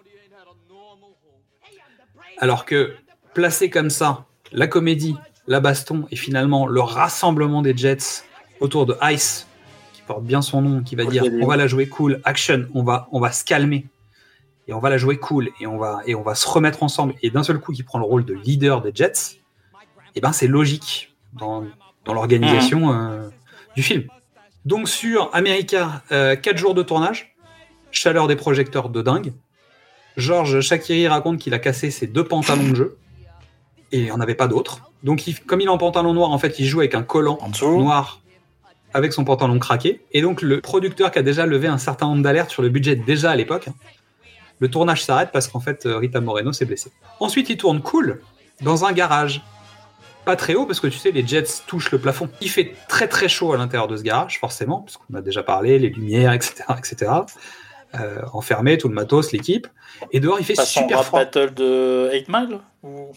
Alors 2.38 2.66
que 2.66 2.94
placé 3.32 3.70
comme 3.70 3.88
ça, 3.88 4.25
la 4.52 4.66
comédie, 4.66 5.16
la 5.46 5.60
baston 5.60 6.06
et 6.10 6.16
finalement 6.16 6.66
le 6.66 6.80
rassemblement 6.80 7.62
des 7.62 7.76
Jets 7.76 8.24
autour 8.60 8.86
de 8.86 8.96
Ice, 9.12 9.46
qui 9.92 10.02
porte 10.02 10.24
bien 10.24 10.42
son 10.42 10.62
nom, 10.62 10.82
qui 10.82 10.96
va 10.96 11.04
dire 11.04 11.24
on 11.40 11.46
va 11.46 11.56
la 11.56 11.66
jouer 11.66 11.88
cool, 11.88 12.20
action, 12.24 12.66
on 12.74 12.82
va, 12.82 13.08
on 13.12 13.20
va 13.20 13.32
se 13.32 13.44
calmer. 13.44 13.86
Et 14.68 14.72
on 14.72 14.80
va 14.80 14.90
la 14.90 14.98
jouer 14.98 15.16
cool 15.16 15.50
et 15.60 15.66
on 15.68 15.78
va, 15.78 16.00
et 16.06 16.16
on 16.16 16.22
va 16.22 16.34
se 16.34 16.48
remettre 16.48 16.82
ensemble. 16.82 17.14
Et 17.22 17.30
d'un 17.30 17.44
seul 17.44 17.60
coup 17.60 17.72
qui 17.72 17.84
prend 17.84 18.00
le 18.00 18.04
rôle 18.04 18.24
de 18.24 18.34
leader 18.34 18.82
des 18.82 18.90
Jets, 18.92 19.38
et 20.16 20.20
ben 20.20 20.32
c'est 20.32 20.48
logique 20.48 21.14
dans, 21.34 21.64
dans 22.04 22.14
l'organisation 22.14 22.92
euh, 22.92 23.28
du 23.76 23.82
film. 23.82 24.04
Donc 24.64 24.88
sur 24.88 25.30
America, 25.32 26.02
4 26.08 26.56
jours 26.56 26.74
de 26.74 26.82
tournage, 26.82 27.36
chaleur 27.92 28.26
des 28.26 28.34
projecteurs 28.34 28.88
de 28.88 29.02
dingue. 29.02 29.32
Georges 30.16 30.60
Shakiri 30.60 31.06
raconte 31.06 31.38
qu'il 31.38 31.54
a 31.54 31.58
cassé 31.58 31.90
ses 31.90 32.06
deux 32.06 32.24
pantalons 32.24 32.70
de 32.70 32.74
jeu 32.74 32.98
et 33.96 34.00
il 34.00 34.04
n'y 34.04 34.10
en 34.12 34.20
avait 34.20 34.34
pas 34.34 34.48
d'autres. 34.48 34.80
Donc 35.02 35.26
il- 35.26 35.40
comme 35.40 35.60
il 35.60 35.66
est 35.66 35.70
en 35.70 35.78
pantalon 35.78 36.12
noir, 36.14 36.30
en 36.30 36.38
fait, 36.38 36.58
il 36.58 36.66
joue 36.66 36.80
avec 36.80 36.94
un 36.94 37.02
collant 37.02 37.38
En 37.40 37.48
dessous. 37.48 37.78
noir 37.78 38.20
avec 38.94 39.12
son 39.12 39.24
pantalon 39.24 39.58
craqué. 39.58 40.00
Et 40.12 40.22
donc 40.22 40.40
le 40.42 40.60
producteur 40.60 41.10
qui 41.10 41.18
a 41.18 41.22
déjà 41.22 41.44
levé 41.46 41.66
un 41.68 41.78
certain 41.78 42.06
nombre 42.06 42.22
d'alertes 42.22 42.50
sur 42.50 42.62
le 42.62 42.68
budget 42.70 42.96
déjà 42.96 43.30
à 43.32 43.36
l'époque, 43.36 43.68
le 44.58 44.68
tournage 44.70 45.04
s'arrête 45.04 45.30
parce 45.32 45.48
qu'en 45.48 45.60
fait 45.60 45.84
euh, 45.84 45.98
Rita 45.98 46.20
Moreno 46.20 46.52
s'est 46.52 46.64
blessée. 46.64 46.90
Ensuite 47.20 47.50
il 47.50 47.56
tourne 47.58 47.82
cool 47.82 48.20
dans 48.62 48.84
un 48.86 48.92
garage. 48.92 49.42
Pas 50.24 50.34
très 50.34 50.54
haut 50.54 50.64
parce 50.66 50.80
que 50.80 50.86
tu 50.86 50.98
sais 50.98 51.10
les 51.10 51.26
jets 51.26 51.44
touchent 51.66 51.90
le 51.92 51.98
plafond. 51.98 52.28
Il 52.40 52.48
fait 52.48 52.74
très 52.88 53.06
très 53.06 53.28
chaud 53.28 53.52
à 53.52 53.58
l'intérieur 53.58 53.86
de 53.86 53.96
ce 53.98 54.02
garage 54.02 54.38
forcément 54.40 54.80
parce 54.80 54.96
qu'on 54.96 55.14
a 55.14 55.20
déjà 55.20 55.42
parlé 55.42 55.78
les 55.78 55.90
lumières 55.90 56.32
etc 56.32 56.64
etc. 56.78 57.12
Euh, 57.94 58.22
enfermé 58.32 58.78
tout 58.78 58.88
le 58.88 58.94
matos 58.94 59.30
l'équipe 59.32 59.68
et 60.10 60.20
dehors 60.20 60.38
il 60.40 60.44
fait 60.46 60.54
Façon 60.54 60.80
super 60.80 61.04
froid. 61.04 61.20
battle 61.20 61.52
de 61.54 62.10
8 62.12 62.28
Mile 62.28 62.58
ou... 62.82 63.08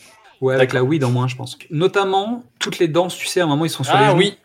Ouais, 0.42 0.56
avec 0.56 0.74
la 0.74 0.84
weed 0.84 1.04
en 1.04 1.12
moins, 1.12 1.28
je 1.28 1.36
pense. 1.36 1.58
Notamment, 1.70 2.44
toutes 2.60 2.80
les 2.80 2.88
danses, 2.88 3.18
tu 3.18 3.28
sais, 3.28 3.42
à 3.42 3.44
un 3.44 3.48
moment, 3.48 3.66
ils 3.66 3.70
sont 3.70 3.84
sur 3.84 3.98
les 3.98 4.04
Ah 4.04 4.10
genoux. 4.12 4.20
oui. 4.20 4.38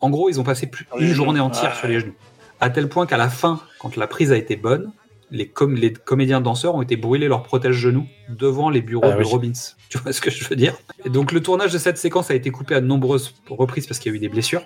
En 0.00 0.10
gros, 0.10 0.28
ils 0.28 0.38
ont 0.40 0.44
passé 0.44 0.66
plus 0.66 0.86
les 0.96 1.02
une 1.02 1.06
genoux. 1.08 1.16
journée 1.24 1.40
entière 1.40 1.72
Ah, 1.74 1.78
sur 1.78 1.88
les 1.88 2.00
genoux. 2.00 2.14
À 2.60 2.70
tel 2.70 2.88
point 2.88 3.06
qu'à 3.06 3.16
la 3.16 3.28
fin, 3.28 3.60
quand 3.78 3.96
la 3.96 4.06
prise 4.06 4.32
a 4.32 4.36
été 4.36 4.56
bonne, 4.56 4.92
les, 5.30 5.48
com- 5.48 5.74
les 5.74 5.92
comédiens 5.92 6.40
danseurs 6.40 6.74
ont 6.74 6.82
été 6.82 6.96
brûlés 6.96 7.28
leur 7.28 7.42
protège-genoux 7.42 8.06
devant 8.28 8.70
les 8.70 8.80
bureaux 8.80 9.04
Ah 9.06 9.12
de 9.12 9.18
oui. 9.18 9.24
Robbins. 9.24 9.52
Tu 9.88 9.98
vois 9.98 10.12
ce 10.12 10.20
que 10.20 10.30
je 10.30 10.44
veux 10.48 10.56
dire? 10.56 10.74
Et 11.04 11.10
donc, 11.10 11.30
le 11.32 11.40
tournage 11.42 11.72
de 11.72 11.78
cette 11.78 11.96
séquence 11.98 12.30
a 12.30 12.34
été 12.34 12.50
coupé 12.50 12.74
à 12.74 12.80
de 12.80 12.86
nombreuses 12.86 13.34
reprises 13.48 13.86
parce 13.86 14.00
qu'il 14.00 14.10
y 14.10 14.14
a 14.14 14.16
eu 14.16 14.20
des 14.20 14.28
blessures. 14.28 14.62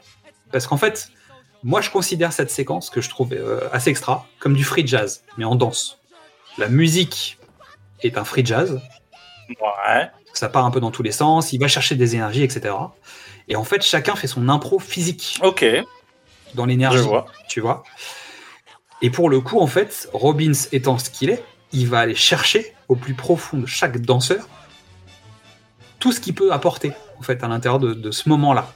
Parce 0.50 0.66
qu'en 0.66 0.78
fait, 0.78 1.10
moi, 1.62 1.82
je 1.82 1.90
considère 1.90 2.32
cette 2.32 2.50
séquence 2.50 2.88
que 2.88 3.02
je 3.02 3.10
trouve 3.10 3.32
euh, 3.34 3.60
assez 3.72 3.90
extra 3.90 4.26
comme 4.38 4.54
du 4.54 4.64
free 4.64 4.86
jazz, 4.86 5.22
mais 5.36 5.44
en 5.44 5.56
danse. 5.56 5.98
La 6.56 6.68
musique 6.68 7.38
est 8.02 8.16
un 8.16 8.24
free 8.24 8.44
jazz, 8.46 8.80
Ouais. 9.50 10.08
Ça 10.32 10.48
part 10.48 10.64
un 10.64 10.70
peu 10.70 10.80
dans 10.80 10.90
tous 10.90 11.02
les 11.02 11.12
sens, 11.12 11.52
il 11.52 11.58
va 11.60 11.68
chercher 11.68 11.94
des 11.94 12.14
énergies, 12.14 12.42
etc. 12.42 12.74
Et 13.48 13.56
en 13.56 13.64
fait, 13.64 13.82
chacun 13.82 14.14
fait 14.16 14.26
son 14.26 14.48
impro 14.48 14.78
physique 14.78 15.38
Ok. 15.42 15.64
dans 16.54 16.64
Je 16.64 16.68
l'énergie, 16.68 16.98
vois. 16.98 17.26
tu 17.48 17.60
vois. 17.60 17.82
Et 19.02 19.10
pour 19.10 19.30
le 19.30 19.40
coup, 19.40 19.60
en 19.60 19.66
fait, 19.66 20.08
Robbins 20.12 20.52
étant 20.72 20.98
ce 20.98 21.10
qu'il 21.10 21.30
est, 21.30 21.42
il 21.72 21.88
va 21.88 22.00
aller 22.00 22.14
chercher 22.14 22.74
au 22.88 22.96
plus 22.96 23.14
profond 23.14 23.58
de 23.58 23.66
chaque 23.66 23.98
danseur 24.00 24.48
tout 25.98 26.12
ce 26.12 26.20
qu'il 26.20 26.34
peut 26.34 26.52
apporter, 26.52 26.92
en 27.18 27.22
fait, 27.22 27.42
à 27.44 27.48
l'intérieur 27.48 27.78
de, 27.78 27.92
de 27.94 28.10
ce 28.10 28.28
moment-là. 28.28 28.72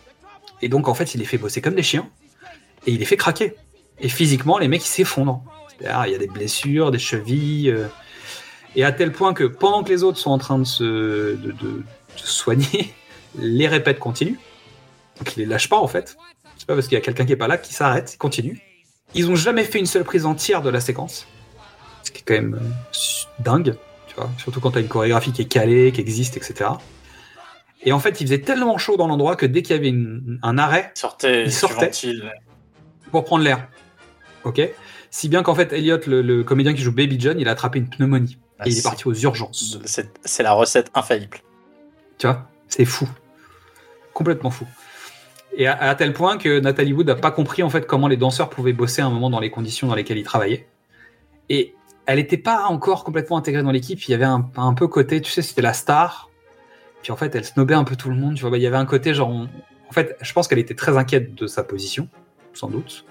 Et 0.63 0.69
donc, 0.69 0.89
en 0.89 0.95
fait, 0.95 1.15
il 1.15 1.19
les 1.19 1.25
fait 1.27 1.39
bosser 1.39 1.61
comme 1.61 1.75
des 1.75 1.83
chiens 1.83 2.09
et 2.87 2.93
il 2.93 2.99
les 2.99 3.05
fait 3.05 3.17
craquer. 3.17 3.55
Et 4.01 4.09
physiquement, 4.09 4.59
les 4.59 4.69
mecs, 4.69 4.85
ils 4.85 4.89
s'effondrent. 4.89 5.43
C'est-à-dire, 5.79 6.07
il 6.07 6.13
y 6.13 6.15
a 6.15 6.19
des 6.19 6.27
blessures, 6.27 6.91
des 6.91 6.99
chevilles. 6.99 7.75
Et 8.77 8.85
à 8.85 8.93
tel 8.93 9.13
point 9.13 9.35
que 9.35 9.45
pendant 9.45 9.83
que 9.85 9.89
les 9.91 10.03
autres 10.03 10.19
sont 10.19 10.31
en 10.31 10.39
train 10.39 10.59
de 10.59 10.65
se, 10.65 10.85
de, 10.85 11.37
de- 11.53 11.53
de 11.53 11.83
se 12.17 12.27
soigner, 12.27 12.93
les 13.39 13.69
répètes 13.69 13.99
continuent. 13.99 14.39
Donc 15.19 15.37
ils 15.37 15.41
les 15.41 15.47
lâchent 15.47 15.69
pas 15.69 15.79
en 15.79 15.89
fait. 15.89 16.17
C'est 16.57 16.67
pas 16.67 16.75
parce 16.75 16.87
qu'il 16.89 16.95
y 16.97 17.01
a 17.01 17.05
quelqu'un 17.05 17.25
qui 17.27 17.33
est 17.33 17.37
pas 17.37 17.49
là 17.49 17.59
qui 17.59 17.73
s'arrête, 17.75 18.15
ils 18.15 18.19
continuent. 18.19 18.59
Ils 19.15 19.31
ont 19.31 19.37
jamais 19.37 19.65
fait 19.65 19.79
une 19.79 19.87
seule 19.87 20.05
prise 20.05 20.27
entière 20.27 20.63
de 20.63 20.71
la 20.71 20.81
séquence. 20.81 21.27
Ce 22.03 22.11
qui 22.11 22.21
est 22.21 22.25
quand 22.27 22.35
même 22.35 22.55
euh, 22.55 23.43
dingue, 23.43 23.77
tu 24.09 24.15
vois. 24.17 24.31
Surtout 24.39 24.61
quand 24.61 24.73
t'as 24.73 24.81
une 24.81 24.89
chorégraphie 24.89 25.33
qui 25.33 25.43
est 25.43 25.47
calée, 25.49 25.93
qui 25.93 26.01
existe, 26.01 26.37
etc. 26.37 26.71
Et 27.83 27.93
en 27.93 27.99
fait, 28.01 28.21
il 28.21 28.27
faisait 28.27 28.41
tellement 28.41 28.79
chaud 28.79 28.97
dans 28.97 29.07
l'endroit 29.07 29.37
que 29.37 29.47
dès 29.47 29.63
qu'il 29.63 29.77
y 29.77 29.79
avait 29.79 29.89
une- 29.91 30.39
un 30.43 30.59
arrêt, 30.59 30.91
Il 31.45 31.53
sortait. 31.53 31.87
Il 32.09 32.31
pour 33.11 33.25
prendre 33.25 33.45
l'air. 33.45 33.69
Ok? 34.45 34.61
Si 35.11 35.29
bien 35.29 35.43
qu'en 35.45 35.55
fait, 35.55 35.73
Elliot, 35.73 35.99
le, 36.07 36.23
le 36.23 36.43
comédien 36.43 36.75
qui 36.75 36.83
joue 36.83 36.93
Baby 36.93 37.17
John, 37.21 37.39
il 37.39 37.47
a 37.49 37.53
attrapé 37.53 37.79
une 37.79 37.89
pneumonie. 37.89 38.39
Et 38.65 38.71
il 38.71 38.79
est 38.79 38.83
parti 38.83 39.09
aux 39.09 39.15
urgences. 39.15 39.79
C'est 40.25 40.43
la 40.43 40.53
recette 40.53 40.91
infaillible. 40.95 41.39
Tu 42.19 42.27
vois 42.27 42.49
C'est 42.69 42.85
fou. 42.85 43.09
Complètement 44.13 44.51
fou. 44.51 44.67
Et 45.57 45.67
à, 45.67 45.77
à 45.77 45.95
tel 45.95 46.13
point 46.13 46.39
que 46.39 46.61
Nathalie 46.61 46.93
Wood 46.93 47.07
n'a 47.07 47.15
pas 47.17 47.31
compris 47.31 47.63
en 47.63 47.71
fait 47.71 47.87
comment 47.87 48.09
les 48.09 48.17
danseurs 48.17 48.51
pouvaient 48.51 48.73
bosser 48.73 49.03
à 49.03 49.07
un 49.07 49.11
moment 49.11 49.31
dans 49.31 49.41
les 49.41 49.51
conditions 49.51 49.87
dans 49.89 49.95
lesquelles 49.95 50.19
ils 50.19 50.25
travaillaient. 50.25 50.67
Et 51.49 51.75
elle 52.07 52.17
n'était 52.19 52.37
pas 52.39 52.65
encore 52.67 53.05
complètement 53.05 53.37
intégrée 53.37 53.63
dans 53.63 53.71
l'équipe. 53.71 54.03
Il 54.07 54.11
y 54.11 54.15
avait 54.15 54.25
un, 54.25 54.49
un 54.57 54.75
peu 54.75 54.87
côté, 54.89 55.21
tu 55.21 55.31
sais, 55.31 55.43
c'était 55.43 55.63
la 55.63 55.73
star. 55.73 56.31
Puis 57.03 57.13
en 57.13 57.17
fait, 57.17 57.35
elle 57.35 57.45
snobait 57.45 57.75
un 57.75 57.85
peu 57.85 57.97
tout 57.97 58.09
le 58.09 58.17
monde. 58.17 58.35
Tu 58.37 58.43
vois, 58.43 58.51
Bah, 58.51 58.57
il 58.57 58.63
y 58.63 58.67
avait 58.67 58.77
un 58.77 58.87
côté 58.87 59.15
genre, 59.15 59.29
on- 59.31 59.49
en 59.89 59.93
fait, 59.93 60.17
je 60.21 60.33
pense 60.33 60.49
qu'elle 60.49 60.59
était 60.59 60.75
très 60.75 60.97
inquiète 60.97 61.35
de 61.35 61.47
sa 61.47 61.63
position, 61.65 62.09
sans 62.53 62.69
doute. 62.69 63.05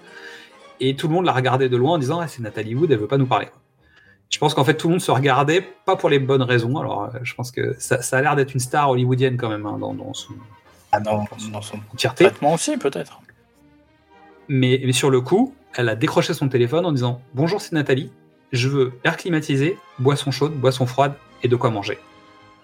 et 0.79 0.95
tout 0.95 1.07
le 1.07 1.13
monde 1.13 1.25
la 1.25 1.31
regardait 1.31 1.69
de 1.69 1.77
loin 1.77 1.93
en 1.93 1.97
disant 1.97 2.19
ah, 2.19 2.27
c'est 2.27 2.41
Nathalie 2.41 2.75
Wood, 2.75 2.91
elle 2.91 2.97
veut 2.99 3.07
pas 3.07 3.17
nous 3.17 3.27
parler. 3.27 3.47
Je 4.33 4.39
pense 4.39 4.55
qu'en 4.55 4.63
fait 4.63 4.73
tout 4.73 4.87
le 4.87 4.93
monde 4.93 5.01
se 5.01 5.11
regardait 5.11 5.61
pas 5.85 5.95
pour 5.95 6.09
les 6.09 6.17
bonnes 6.17 6.41
raisons. 6.41 6.75
Alors 6.79 7.03
euh, 7.03 7.19
je 7.21 7.35
pense 7.35 7.51
que 7.51 7.75
ça, 7.77 8.01
ça 8.01 8.17
a 8.17 8.21
l'air 8.23 8.35
d'être 8.35 8.51
une 8.55 8.59
star 8.59 8.89
hollywoodienne 8.89 9.37
quand 9.37 9.47
même 9.47 9.67
hein, 9.67 9.77
dans, 9.79 9.93
dans 9.93 10.11
son 10.15 10.33
Ah 10.91 10.99
non, 10.99 11.25
dans 11.51 11.61
son 11.61 11.79
entièreté. 11.93 12.23
traitement 12.23 12.53
aussi, 12.53 12.77
peut-être. 12.77 13.21
Mais, 14.47 14.81
mais 14.83 14.91
sur 14.91 15.11
le 15.11 15.21
coup, 15.21 15.53
elle 15.75 15.87
a 15.87 15.95
décroché 15.95 16.33
son 16.33 16.49
téléphone 16.49 16.83
en 16.83 16.91
disant 16.91 17.21
Bonjour, 17.35 17.61
c'est 17.61 17.73
Nathalie. 17.73 18.11
Je 18.51 18.69
veux 18.69 18.93
air 19.03 19.17
climatisé, 19.17 19.77
boisson 19.99 20.31
chaude, 20.31 20.53
boisson 20.53 20.87
froide 20.87 21.13
et 21.43 21.47
de 21.47 21.55
quoi 21.55 21.69
manger. 21.69 21.99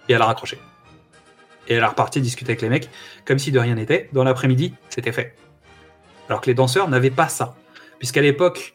Et 0.08 0.12
elle 0.14 0.22
a 0.22 0.26
raccroché. 0.26 0.58
Et 1.68 1.74
elle 1.74 1.84
a 1.84 1.88
reparti 1.88 2.20
discuter 2.20 2.50
avec 2.50 2.62
les 2.62 2.68
mecs 2.68 2.90
comme 3.24 3.38
si 3.38 3.52
de 3.52 3.60
rien 3.60 3.76
n'était. 3.76 4.08
Dans 4.12 4.24
l'après-midi, 4.24 4.74
c'était 4.88 5.12
fait. 5.12 5.36
Alors 6.28 6.40
que 6.40 6.46
les 6.46 6.54
danseurs 6.54 6.88
n'avaient 6.88 7.10
pas 7.10 7.28
ça. 7.28 7.54
Puisqu'à 8.00 8.22
l'époque, 8.22 8.74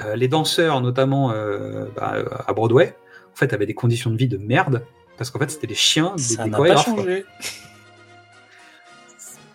euh, 0.00 0.16
les 0.16 0.28
danseurs, 0.28 0.80
notamment 0.80 1.30
euh, 1.32 1.86
bah, 1.96 2.14
à 2.46 2.52
Broadway, 2.52 2.96
en 3.32 3.36
fait, 3.36 3.52
avaient 3.52 3.66
des 3.66 3.74
conditions 3.74 4.10
de 4.10 4.16
vie 4.16 4.28
de 4.28 4.38
merde. 4.38 4.84
Parce 5.16 5.30
qu'en 5.30 5.38
fait, 5.38 5.50
c'était 5.50 5.66
des 5.66 5.74
chiens, 5.74 6.14
des, 6.16 6.22
Ça 6.22 6.44
des 6.44 6.50
n'a 6.50 6.58
pas 6.58 6.76
changé. 6.76 7.24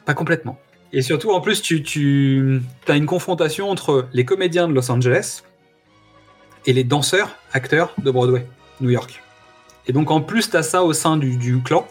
Pas 0.06 0.14
complètement. 0.14 0.58
Et 0.92 1.02
surtout, 1.02 1.32
en 1.32 1.42
plus, 1.42 1.62
tu, 1.62 1.84
tu 1.84 2.62
as 2.88 2.96
une 2.96 3.06
confrontation 3.06 3.70
entre 3.70 4.08
les 4.14 4.26
comédiens 4.26 4.68
de 4.68 4.74
Los 4.74 4.90
Angeles 4.90 5.44
et 6.66 6.74
les 6.74 6.84
danseurs, 6.84 7.36
acteurs 7.54 7.94
de 7.98 8.10
Broadway, 8.10 8.46
New 8.82 8.90
York. 8.90 9.22
Et 9.88 9.94
donc, 9.94 10.12
en 10.12 10.22
plus, 10.22 10.50
tu 10.50 10.58
as 10.58 10.64
ça 10.64 10.84
au 10.84 10.94
sein 10.94 11.18
du, 11.18 11.38
du 11.38 11.62
clan. 11.62 11.88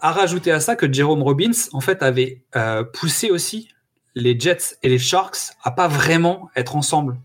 À 0.00 0.12
rajouter 0.12 0.50
à 0.50 0.60
ça 0.60 0.76
que 0.76 0.92
Jerome 0.92 1.22
Robbins, 1.22 1.52
en 1.72 1.80
fait, 1.80 2.02
avait 2.02 2.42
euh, 2.56 2.82
poussé 2.82 3.30
aussi 3.30 3.68
les 4.14 4.38
Jets 4.38 4.76
et 4.82 4.88
les 4.88 4.98
Sharks 4.98 5.52
à 5.62 5.70
pas 5.70 5.88
vraiment 5.88 6.50
être 6.56 6.76
ensemble. 6.76 7.18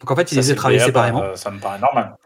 Donc, 0.00 0.10
en 0.10 0.16
fait, 0.16 0.30
il 0.32 0.36
Ça, 0.36 0.40
les 0.40 0.50
a 0.52 0.54
travaillés 0.54 0.80
séparément. 0.80 1.22
euh, 1.22 1.34
Ça 1.34 1.50
me 1.50 1.58
paraît 1.58 1.78
normal. 1.80 2.16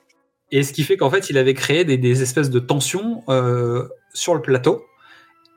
Et 0.50 0.62
ce 0.62 0.72
qui 0.72 0.82
fait 0.84 0.96
qu'en 0.98 1.08
fait, 1.10 1.30
il 1.30 1.38
avait 1.38 1.54
créé 1.54 1.84
des, 1.84 1.96
des 1.96 2.22
espèces 2.22 2.50
de 2.50 2.58
tensions 2.58 3.24
euh, 3.30 3.88
sur 4.12 4.34
le 4.34 4.42
plateau 4.42 4.84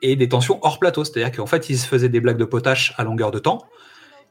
et 0.01 0.15
des 0.15 0.29
tensions 0.29 0.59
hors 0.61 0.79
plateau. 0.79 1.03
C'est-à-dire 1.03 1.35
qu'en 1.35 1.45
fait, 1.45 1.69
il 1.69 1.77
se 1.77 1.85
faisait 1.85 2.07
des 2.09 2.21
blagues 2.21 2.37
de 2.37 2.45
potache 2.45 2.93
à 2.97 3.03
longueur 3.03 3.31
de 3.31 3.39
temps 3.39 3.65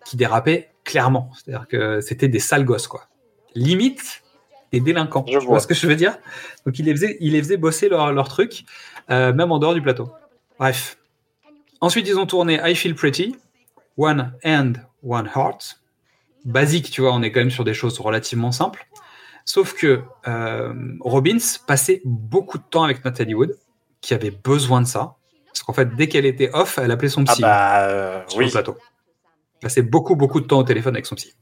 qui 0.07 0.17
dérapaient 0.17 0.71
clairement. 0.85 1.31
C'est-à-dire 1.35 1.67
que 1.69 2.01
c'était 2.01 2.29
des 2.29 2.39
sales 2.39 2.65
gosses, 2.65 2.87
quoi. 2.87 3.09
Limite 3.55 4.23
des 4.73 4.81
délinquants. 4.81 5.25
Je 5.29 5.33
tu 5.33 5.39
vois 5.45 5.47
vois. 5.55 5.61
ce 5.61 5.67
que 5.67 5.75
je 5.75 5.87
veux 5.87 5.97
dire? 5.97 6.17
Donc, 6.65 6.79
il 6.79 6.87
les 6.87 6.93
faisait, 6.93 7.17
il 7.21 7.33
les 7.33 7.43
faisait 7.43 7.57
bosser 7.59 7.89
leur, 7.91 8.13
leur 8.13 8.29
truc, 8.29 8.65
euh, 9.11 9.33
même 9.35 9.53
en 9.53 9.59
dehors 9.59 9.75
du 9.75 9.83
plateau. 9.83 10.11
Bref. 10.59 10.97
Ensuite, 11.81 12.09
ils 12.09 12.19
ont 12.19 12.27
tourné 12.27 12.59
I 12.65 12.75
Feel 12.75 12.95
Pretty, 12.95 13.37
One 13.99 14.33
Hand, 14.45 14.79
One 15.07 15.31
Heart. 15.35 15.81
Basique, 16.45 16.91
tu 16.91 17.01
vois, 17.01 17.13
on 17.13 17.23
est 17.23 17.33
quand 17.33 17.41
même 17.41 17.51
sur 17.51 17.65
des 17.65 17.75
choses 17.75 17.99
relativement 17.99 18.53
simples. 18.53 18.87
Sauf 19.45 19.75
que 19.75 20.03
euh, 20.27 20.75
Robbins 21.01 21.39
passait 21.67 22.01
beaucoup 22.05 22.59
de 22.59 22.65
temps 22.65 22.85
avec 22.85 23.05
Natalie 23.05 23.35
Wood, 23.35 23.57
qui 24.01 24.15
avait 24.15 24.31
besoin 24.31 24.81
de 24.81 24.87
ça. 24.87 25.17
Parce 25.47 25.63
qu'en 25.63 25.73
fait, 25.73 25.95
dès 25.97 26.09
qu'elle 26.09 26.27
était 26.27 26.51
off, 26.53 26.79
elle 26.79 26.91
appelait 26.91 27.09
son 27.09 27.25
Ah 27.29 27.33
psy 27.33 27.43
bah 27.43 27.81
euh, 27.83 28.23
sur 28.27 28.39
oui. 28.39 28.47
le 28.47 28.51
plateau. 28.51 28.77
Elle 28.77 29.69
passait 29.69 29.83
beaucoup, 29.83 30.17
beaucoup 30.17 30.41
de 30.41 30.47
temps 30.47 30.59
au 30.59 30.65
téléphone 30.65 30.95
avec 30.95 31.07
son 31.07 31.15
psy. 31.15 31.35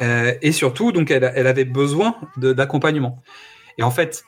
Euh, 0.00 0.34
et 0.42 0.52
surtout, 0.52 0.92
donc, 0.92 1.10
elle, 1.10 1.30
elle 1.34 1.46
avait 1.46 1.64
besoin 1.64 2.16
d'accompagnement. 2.36 3.22
Et 3.78 3.82
en 3.82 3.90
fait, 3.90 4.24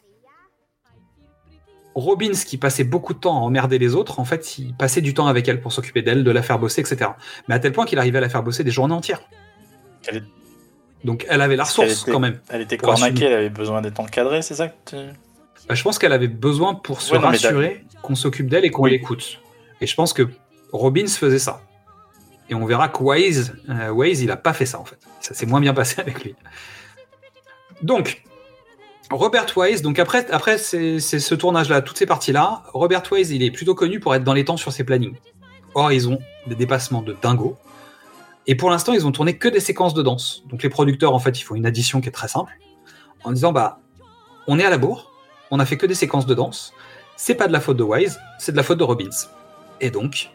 Robbins, 1.94 2.32
qui 2.32 2.58
passait 2.58 2.84
beaucoup 2.84 3.14
de 3.14 3.18
temps 3.18 3.36
à 3.36 3.40
emmerder 3.40 3.78
les 3.78 3.94
autres, 3.94 4.20
en 4.20 4.24
fait, 4.24 4.58
il 4.58 4.74
passait 4.74 5.00
du 5.00 5.14
temps 5.14 5.26
avec 5.26 5.48
elle 5.48 5.60
pour 5.60 5.72
s'occuper 5.72 6.02
d'elle, 6.02 6.24
de 6.24 6.30
la 6.30 6.42
faire 6.42 6.58
bosser, 6.58 6.80
etc. 6.80 7.12
Mais 7.48 7.54
à 7.54 7.58
tel 7.58 7.72
point 7.72 7.86
qu'il 7.86 7.98
arrivait 7.98 8.18
à 8.18 8.20
la 8.20 8.28
faire 8.28 8.42
bosser 8.42 8.64
des 8.64 8.70
journées 8.70 8.94
entières. 8.94 9.22
Elle 10.08 10.16
est- 10.18 10.22
Donc, 11.04 11.26
elle 11.28 11.40
avait 11.42 11.56
la 11.56 11.64
ressource 11.64 12.02
était- 12.02 12.10
quand 12.12 12.20
même. 12.20 12.40
Elle 12.48 12.62
était 12.62 12.76
cornaquée, 12.78 13.24
elle 13.26 13.32
avait 13.34 13.50
besoin 13.50 13.82
d'être 13.82 14.00
encadrée, 14.00 14.42
c'est 14.42 14.54
ça 14.54 14.68
que 14.68 14.74
tu... 14.90 14.96
Bah, 15.68 15.74
je 15.74 15.82
pense 15.82 15.98
qu'elle 15.98 16.12
avait 16.12 16.28
besoin 16.28 16.74
pour 16.74 17.00
se 17.00 17.12
Ouais, 17.12 17.18
non, 17.18 17.24
mais 17.24 17.28
rassurer 17.36 17.84
qu'on 18.02 18.14
s'occupe 18.14 18.48
d'elle 18.48 18.64
et 18.64 18.70
qu'on 18.70 18.82
Oui. 18.84 18.90
l'écoute. 18.90 19.40
Et 19.80 19.86
je 19.86 19.94
pense 19.94 20.12
que 20.12 20.28
Robbins 20.72 21.06
faisait 21.06 21.38
ça. 21.38 21.60
Et 22.50 22.54
on 22.54 22.66
verra 22.66 22.88
que 22.88 23.02
Waze, 23.02 23.54
euh, 23.70 23.88
Waze, 23.90 24.20
il 24.22 24.30
a 24.30 24.36
pas 24.36 24.52
fait 24.52 24.66
ça 24.66 24.78
en 24.78 24.84
fait. 24.84 24.98
Ça 25.20 25.32
s'est 25.34 25.46
moins 25.46 25.60
bien 25.60 25.72
passé 25.72 26.00
avec 26.00 26.22
lui. 26.22 26.34
Donc, 27.82 28.22
Robert 29.10 29.46
Wise, 29.56 29.82
donc 29.82 29.98
après, 29.98 30.30
après 30.30 30.58
c'est 30.58 30.98
ce 31.00 31.34
tournage-là, 31.34 31.82
toutes 31.82 31.98
ces 31.98 32.06
parties-là, 32.06 32.62
Robert 32.72 33.02
Wise, 33.10 33.30
il 33.30 33.42
est 33.42 33.50
plutôt 33.50 33.74
connu 33.74 34.00
pour 34.00 34.14
être 34.14 34.24
dans 34.24 34.32
les 34.34 34.44
temps 34.44 34.56
sur 34.56 34.72
ses 34.72 34.84
plannings. 34.84 35.14
Or, 35.74 35.92
ils 35.92 36.08
ont 36.08 36.18
des 36.46 36.54
dépassements 36.54 37.02
de 37.02 37.16
dingo. 37.20 37.56
Et 38.46 38.54
pour 38.54 38.70
l'instant, 38.70 38.92
ils 38.92 39.06
ont 39.06 39.12
tourné 39.12 39.38
que 39.38 39.48
des 39.48 39.60
séquences 39.60 39.94
de 39.94 40.02
danse. 40.02 40.44
Donc 40.48 40.62
les 40.62 40.68
producteurs, 40.68 41.14
en 41.14 41.18
fait, 41.18 41.38
ils 41.40 41.42
font 41.42 41.54
une 41.54 41.66
addition 41.66 42.00
qui 42.00 42.08
est 42.08 42.12
très 42.12 42.28
simple, 42.28 42.52
en 43.24 43.32
disant, 43.32 43.52
bah, 43.52 43.80
on 44.46 44.58
est 44.58 44.64
à 44.64 44.70
la 44.70 44.78
bourre, 44.78 45.12
on 45.50 45.60
a 45.60 45.66
fait 45.66 45.76
que 45.76 45.86
des 45.86 45.94
séquences 45.94 46.26
de 46.26 46.34
danse, 46.34 46.74
c'est 47.16 47.34
pas 47.34 47.46
de 47.46 47.52
la 47.52 47.60
faute 47.60 47.76
de 47.76 47.82
Wise, 47.82 48.20
c'est 48.38 48.52
de 48.52 48.56
la 48.56 48.62
faute 48.62 48.78
de 48.78 48.84
Robbins. 48.84 49.08
Et 49.80 49.90
donc, 49.90 50.30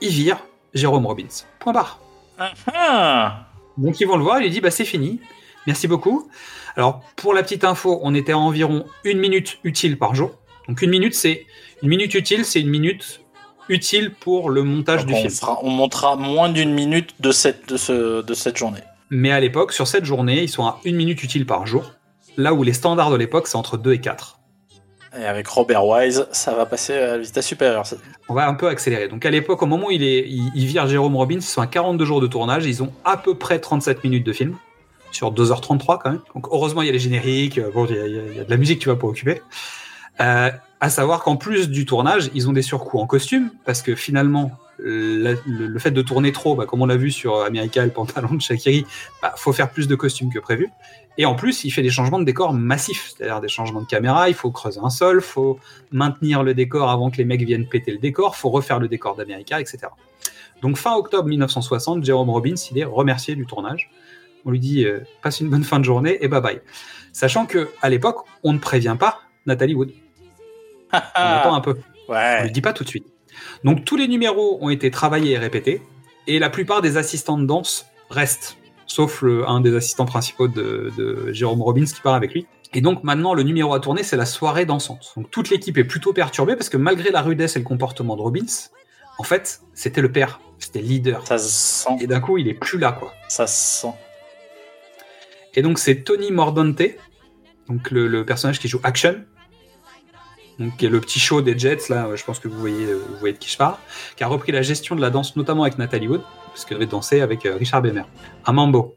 ils 0.00 0.10
virent 0.10 0.44
Jérôme 0.74 1.06
Robbins. 1.06 1.44
Point 1.58 1.72
barre. 1.72 2.00
Ah 2.38 3.46
Donc 3.78 4.00
ils 4.00 4.06
vont 4.06 4.16
le 4.16 4.24
voir, 4.24 4.38
il 4.38 4.44
lui 4.44 4.50
dit 4.50 4.60
bah 4.60 4.70
c'est 4.70 4.84
fini, 4.84 5.20
merci 5.66 5.86
beaucoup. 5.86 6.28
Alors 6.76 7.02
pour 7.16 7.32
la 7.32 7.42
petite 7.42 7.64
info, 7.64 8.00
on 8.02 8.14
était 8.14 8.32
à 8.32 8.38
environ 8.38 8.86
une 9.04 9.18
minute 9.18 9.58
utile 9.64 9.98
par 9.98 10.14
jour. 10.14 10.32
Donc 10.68 10.82
une 10.82 10.90
minute 10.90 11.14
c'est 11.14 11.46
une 11.82 11.88
minute 11.88 12.14
utile, 12.14 12.44
c'est 12.44 12.60
une 12.60 12.70
minute 12.70 13.20
utile 13.68 14.12
pour 14.12 14.50
le 14.50 14.62
montage 14.62 15.00
Donc, 15.00 15.08
du 15.08 15.14
on, 15.14 15.16
film. 15.18 15.30
fera- 15.30 15.58
on 15.62 15.70
montera 15.70 16.16
moins 16.16 16.48
d'une 16.48 16.72
minute 16.72 17.14
de 17.20 17.32
cette, 17.32 17.68
de, 17.68 17.76
ce, 17.76 18.22
de 18.22 18.34
cette 18.34 18.56
journée. 18.56 18.80
Mais 19.10 19.30
à 19.32 19.40
l'époque, 19.40 19.72
sur 19.72 19.86
cette 19.86 20.04
journée, 20.04 20.42
ils 20.42 20.48
sont 20.48 20.64
à 20.66 20.78
une 20.84 20.96
minute 20.96 21.22
utile 21.22 21.46
par 21.46 21.66
jour. 21.66 21.92
Là 22.36 22.52
où 22.54 22.62
les 22.62 22.72
standards 22.72 23.10
de 23.10 23.16
l'époque 23.16 23.46
c'est 23.46 23.56
entre 23.56 23.76
2 23.76 23.92
et 23.92 24.00
4. 24.00 24.38
Et 25.20 25.24
avec 25.24 25.46
Robert 25.46 25.84
Wise, 25.86 26.26
ça 26.32 26.52
va 26.54 26.66
passer 26.66 26.92
à 26.94 27.06
la 27.06 27.18
vitesse 27.18 27.46
supérieure. 27.46 27.84
On 28.28 28.34
va 28.34 28.48
un 28.48 28.54
peu 28.54 28.66
accélérer. 28.66 29.06
Donc 29.06 29.24
à 29.24 29.30
l'époque, 29.30 29.62
au 29.62 29.66
moment 29.66 29.86
où 29.86 29.90
il, 29.92 30.02
est, 30.02 30.26
il, 30.28 30.50
il 30.56 30.66
vire 30.66 30.88
Jérôme 30.88 31.14
Robbins, 31.14 31.36
ils 31.36 31.42
sont 31.42 31.60
à 31.60 31.68
42 31.68 32.04
jours 32.04 32.20
de 32.20 32.26
tournage, 32.26 32.66
ils 32.66 32.82
ont 32.82 32.92
à 33.04 33.16
peu 33.16 33.36
près 33.36 33.60
37 33.60 34.02
minutes 34.02 34.26
de 34.26 34.32
film, 34.32 34.56
sur 35.12 35.32
2h33 35.32 35.98
quand 36.02 36.10
même. 36.10 36.20
Donc 36.34 36.48
heureusement, 36.50 36.82
il 36.82 36.86
y 36.86 36.88
a 36.88 36.92
les 36.92 36.98
génériques, 36.98 37.58
euh, 37.58 37.70
bon, 37.72 37.86
il 37.88 37.94
y, 37.94 37.98
a- 38.00 38.06
il 38.06 38.14
y 38.42 38.44
de 38.44 38.50
la 38.50 38.56
musique, 38.56 38.80
tu 38.80 38.88
vois, 38.88 38.98
pour 38.98 39.10
occuper. 39.10 39.40
Euh, 40.20 40.50
à 40.84 40.90
savoir 40.90 41.22
qu'en 41.22 41.36
plus 41.36 41.70
du 41.70 41.86
tournage, 41.86 42.30
ils 42.34 42.46
ont 42.46 42.52
des 42.52 42.60
surcoûts 42.60 42.98
en 42.98 43.06
costume, 43.06 43.50
parce 43.64 43.80
que 43.80 43.94
finalement, 43.94 44.50
le, 44.78 45.78
fait 45.78 45.92
de 45.92 46.02
tourner 46.02 46.30
trop, 46.30 46.56
bah, 46.56 46.66
comme 46.66 46.82
on 46.82 46.86
l'a 46.86 46.98
vu 46.98 47.10
sur 47.10 47.40
America 47.40 47.82
le 47.82 47.90
pantalon 47.90 48.34
de 48.34 48.42
Shakiri, 48.42 48.84
bah, 49.22 49.32
faut 49.38 49.54
faire 49.54 49.70
plus 49.70 49.88
de 49.88 49.94
costumes 49.94 50.30
que 50.30 50.38
prévu. 50.38 50.68
Et 51.16 51.24
en 51.24 51.36
plus, 51.36 51.64
il 51.64 51.70
fait 51.70 51.80
des 51.80 51.88
changements 51.88 52.18
de 52.18 52.26
décor 52.26 52.52
massifs, 52.52 53.14
c'est-à-dire 53.16 53.40
des 53.40 53.48
changements 53.48 53.80
de 53.80 53.86
caméra, 53.86 54.28
il 54.28 54.34
faut 54.34 54.50
creuser 54.50 54.78
un 54.84 54.90
sol, 54.90 55.22
faut 55.22 55.58
maintenir 55.90 56.42
le 56.42 56.52
décor 56.52 56.90
avant 56.90 57.10
que 57.10 57.16
les 57.16 57.24
mecs 57.24 57.40
viennent 57.40 57.66
péter 57.66 57.90
le 57.90 57.98
décor, 57.98 58.36
faut 58.36 58.50
refaire 58.50 58.78
le 58.78 58.86
décor 58.86 59.16
d'America, 59.16 59.62
etc. 59.62 59.78
Donc 60.60 60.76
fin 60.76 60.94
octobre 60.96 61.30
1960, 61.30 62.04
Jérôme 62.04 62.28
Robbins, 62.28 62.56
il 62.70 62.78
est 62.78 62.84
remercié 62.84 63.34
du 63.36 63.46
tournage. 63.46 63.90
On 64.44 64.50
lui 64.50 64.60
dit 64.60 64.84
euh, 64.84 65.00
passe 65.22 65.40
une 65.40 65.48
bonne 65.48 65.64
fin 65.64 65.78
de 65.78 65.84
journée 65.86 66.18
et 66.20 66.28
bye 66.28 66.42
bye. 66.42 66.60
Sachant 67.14 67.46
que 67.46 67.70
à 67.80 67.88
l'époque, 67.88 68.18
on 68.42 68.52
ne 68.52 68.58
prévient 68.58 68.96
pas 69.00 69.22
Nathalie 69.46 69.74
Wood. 69.74 70.03
On 71.16 71.20
attend 71.20 71.54
un 71.54 71.60
peu. 71.60 71.76
On 72.08 72.12
ouais. 72.12 72.42
lui 72.44 72.50
dit 72.52 72.60
pas 72.60 72.72
tout 72.72 72.84
de 72.84 72.88
suite. 72.88 73.06
Donc 73.64 73.84
tous 73.84 73.96
les 73.96 74.08
numéros 74.08 74.58
ont 74.60 74.70
été 74.70 74.90
travaillés 74.90 75.32
et 75.32 75.38
répétés, 75.38 75.82
et 76.26 76.38
la 76.38 76.50
plupart 76.50 76.82
des 76.82 76.96
assistants 76.96 77.38
de 77.38 77.46
danse 77.46 77.86
restent, 78.10 78.56
sauf 78.86 79.22
le- 79.22 79.48
un 79.48 79.60
des 79.60 79.74
assistants 79.74 80.04
principaux 80.06 80.48
de, 80.48 80.92
de 80.96 81.32
Jérôme 81.32 81.62
Robbins 81.62 81.84
qui 81.84 82.00
part 82.00 82.14
avec 82.14 82.32
lui. 82.32 82.46
Et 82.72 82.80
donc 82.80 83.04
maintenant, 83.04 83.34
le 83.34 83.42
numéro 83.42 83.72
à 83.74 83.80
tourner, 83.80 84.02
c'est 84.02 84.16
la 84.16 84.26
soirée 84.26 84.66
dansante. 84.66 85.12
Donc 85.16 85.30
toute 85.30 85.48
l'équipe 85.50 85.76
est 85.78 85.84
plutôt 85.84 86.12
perturbée 86.12 86.56
parce 86.56 86.68
que 86.68 86.76
malgré 86.76 87.10
la 87.10 87.22
rudesse 87.22 87.56
et 87.56 87.58
le 87.60 87.64
comportement 87.64 88.16
de 88.16 88.22
Robbins, 88.22 88.46
en 89.18 89.22
fait, 89.22 89.60
c'était 89.74 90.00
le 90.00 90.10
père, 90.10 90.40
c'était 90.58 90.80
le 90.80 90.86
leader. 90.86 91.24
Ça 91.26 91.38
se 91.38 91.48
sent. 91.48 91.96
Et 92.00 92.06
d'un 92.08 92.20
coup, 92.20 92.36
il 92.38 92.48
est 92.48 92.54
plus 92.54 92.78
là, 92.78 92.92
quoi. 92.92 93.12
Ça 93.28 93.46
se 93.46 93.82
sent. 93.82 93.94
Et 95.54 95.62
donc 95.62 95.78
c'est 95.78 96.02
Tony 96.02 96.32
Mordante, 96.32 96.82
donc 97.68 97.90
le, 97.92 98.08
le 98.08 98.24
personnage 98.26 98.58
qui 98.58 98.66
joue 98.68 98.80
Action, 98.82 99.22
donc 100.58 100.76
qui 100.76 100.86
est 100.86 100.88
le 100.88 101.00
petit 101.00 101.18
show 101.20 101.40
des 101.42 101.58
Jets 101.58 101.88
là, 101.88 102.08
je 102.14 102.24
pense 102.24 102.38
que 102.38 102.48
vous 102.48 102.58
voyez, 102.58 102.84
euh, 102.86 103.02
vous 103.08 103.16
voyez 103.18 103.34
de 103.34 103.38
qui 103.38 103.48
je 103.50 103.56
parle, 103.56 103.76
qui 104.16 104.24
a 104.24 104.26
repris 104.28 104.52
la 104.52 104.62
gestion 104.62 104.94
de 104.96 105.00
la 105.00 105.10
danse 105.10 105.36
notamment 105.36 105.62
avec 105.62 105.78
Nathalie 105.78 106.08
Wood, 106.08 106.22
parce 106.48 106.64
qu'elle 106.64 106.78
devait 106.78 106.86
danser 106.90 107.20
avec 107.20 107.44
euh, 107.46 107.56
Richard 107.56 107.82
Bemer. 107.82 108.04
Un 108.46 108.52
mambo. 108.52 108.96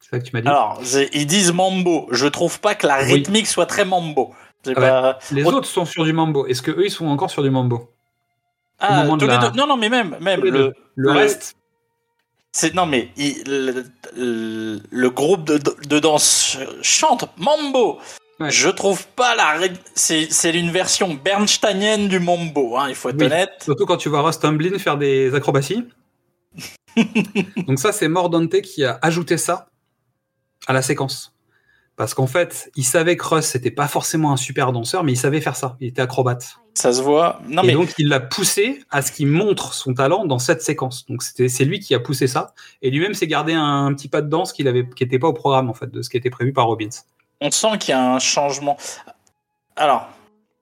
C'est 0.00 0.10
ça 0.10 0.18
que 0.18 0.24
tu 0.24 0.30
m'as 0.34 0.40
dit? 0.40 0.48
Alors, 0.48 0.80
ils 1.12 1.26
disent 1.26 1.52
mambo. 1.52 2.08
Je 2.10 2.26
trouve 2.26 2.58
pas 2.60 2.74
que 2.74 2.86
la 2.86 2.98
Oui. 3.04 3.12
rythmique 3.14 3.46
soit 3.46 3.66
très 3.66 3.84
mambo. 3.84 4.34
Ah 4.66 4.72
pas- 4.74 5.18
Les 5.30 5.44
on- 5.44 5.48
autres 5.54 5.68
sont 5.68 5.84
sur 5.84 6.04
du 6.04 6.12
mambo. 6.12 6.46
Est-ce 6.46 6.62
que 6.62 6.70
eux 6.70 6.86
ils 6.86 6.90
sont 6.90 7.06
encore 7.06 7.30
sur 7.30 7.42
du 7.42 7.50
mambo? 7.50 7.88
Ah, 8.78 9.04
tous 9.08 9.16
les 9.20 9.26
la- 9.26 9.38
deux. 9.50 9.56
Non, 9.56 9.66
non, 9.66 9.76
mais 9.76 9.88
même, 9.88 10.16
même 10.20 10.40
le. 10.40 10.50
Le 10.50 10.74
le- 10.96 11.10
reste, 11.12 11.54
c'est 12.52 12.74
non, 12.74 12.86
mais 12.86 13.10
il- 13.16 13.42
le, 13.46 13.84
le- 14.16 14.80
le 14.90 15.10
groupe 15.10 15.44
de, 15.44 15.58
de 15.86 15.98
danse 15.98 16.58
chante 16.82 17.26
mambo. 17.36 17.98
Ouais. 18.40 18.50
Je 18.50 18.68
trouve 18.70 19.06
pas 19.08 19.34
la 19.34 19.58
ryth- 19.58 19.78
c'est 19.94 20.50
une 20.58 20.70
version 20.70 21.12
bernsteinienne 21.14 22.08
du 22.08 22.18
mambo. 22.20 22.76
Hein, 22.78 22.86
il 22.88 22.94
faut 22.94 23.10
être 23.10 23.18
Oui. 23.20 23.26
honnête. 23.26 23.50
surtout 23.62 23.84
quand 23.86 23.98
tu 23.98 24.08
vois 24.08 24.22
Ross 24.22 24.38
Tomlin 24.40 24.78
faire 24.78 24.96
des 24.96 25.34
acrobaties. 25.34 25.84
Donc 27.66 27.78
ça, 27.78 27.92
c'est 27.92 28.08
Mordante 28.08 28.60
qui 28.62 28.84
a 28.84 28.98
ajouté 29.02 29.36
ça 29.36 29.68
à 30.66 30.72
la 30.72 30.82
séquence. 30.82 31.34
Parce 31.96 32.14
qu'en 32.14 32.26
fait, 32.26 32.70
il 32.76 32.84
savait 32.84 33.18
que 33.18 33.24
Russ 33.26 33.44
c'était 33.44 33.70
pas 33.70 33.86
forcément 33.86 34.32
un 34.32 34.38
super 34.38 34.72
danseur, 34.72 35.04
mais 35.04 35.12
il 35.12 35.16
savait 35.18 35.42
faire 35.42 35.54
ça. 35.56 35.76
Il 35.80 35.88
était 35.88 36.00
acrobate. 36.00 36.56
Ça 36.72 36.94
se 36.94 37.02
voit. 37.02 37.42
Non, 37.46 37.62
et 37.62 37.66
mais 37.66 37.72
donc 37.74 37.92
il 37.98 38.08
l'a 38.08 38.20
poussé 38.20 38.80
à 38.90 39.02
ce 39.02 39.12
qu'il 39.12 39.26
montre 39.26 39.74
son 39.74 39.92
talent 39.92 40.24
dans 40.24 40.38
cette 40.38 40.62
séquence. 40.62 41.04
Donc 41.06 41.22
c'est 41.22 41.64
lui 41.64 41.78
qui 41.78 41.94
a 41.94 42.00
poussé 42.00 42.26
ça. 42.26 42.54
Et 42.80 42.90
lui-même 42.90 43.12
s'est 43.12 43.26
gardé 43.26 43.52
un, 43.52 43.84
un 43.86 43.92
petit 43.92 44.08
pas 44.08 44.22
de 44.22 44.30
danse 44.30 44.54
qu'il 44.54 44.66
avait 44.66 44.88
qui 44.88 45.04
était 45.04 45.18
pas 45.18 45.28
au 45.28 45.34
programme 45.34 45.68
en 45.68 45.74
fait 45.74 45.90
de 45.90 46.00
ce 46.00 46.08
qui 46.08 46.16
était 46.16 46.30
prévu 46.30 46.54
par 46.54 46.66
Robbins. 46.66 46.88
On 47.40 47.50
sent 47.50 47.78
qu'il 47.78 47.90
y 47.90 47.94
a 47.94 48.14
un 48.14 48.18
changement. 48.18 48.76
Alors, 49.76 50.08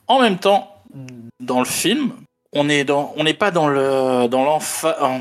en 0.06 0.20
même 0.20 0.38
temps, 0.38 0.74
dans 1.40 1.58
le 1.58 1.66
film, 1.66 2.12
on 2.52 2.68
est 2.68 2.84
dans, 2.84 3.12
on 3.16 3.24
n'est 3.24 3.34
pas 3.34 3.50
dans 3.50 3.68
le, 3.68 4.28
dans 4.28 4.44
l'enfa. 4.44 5.20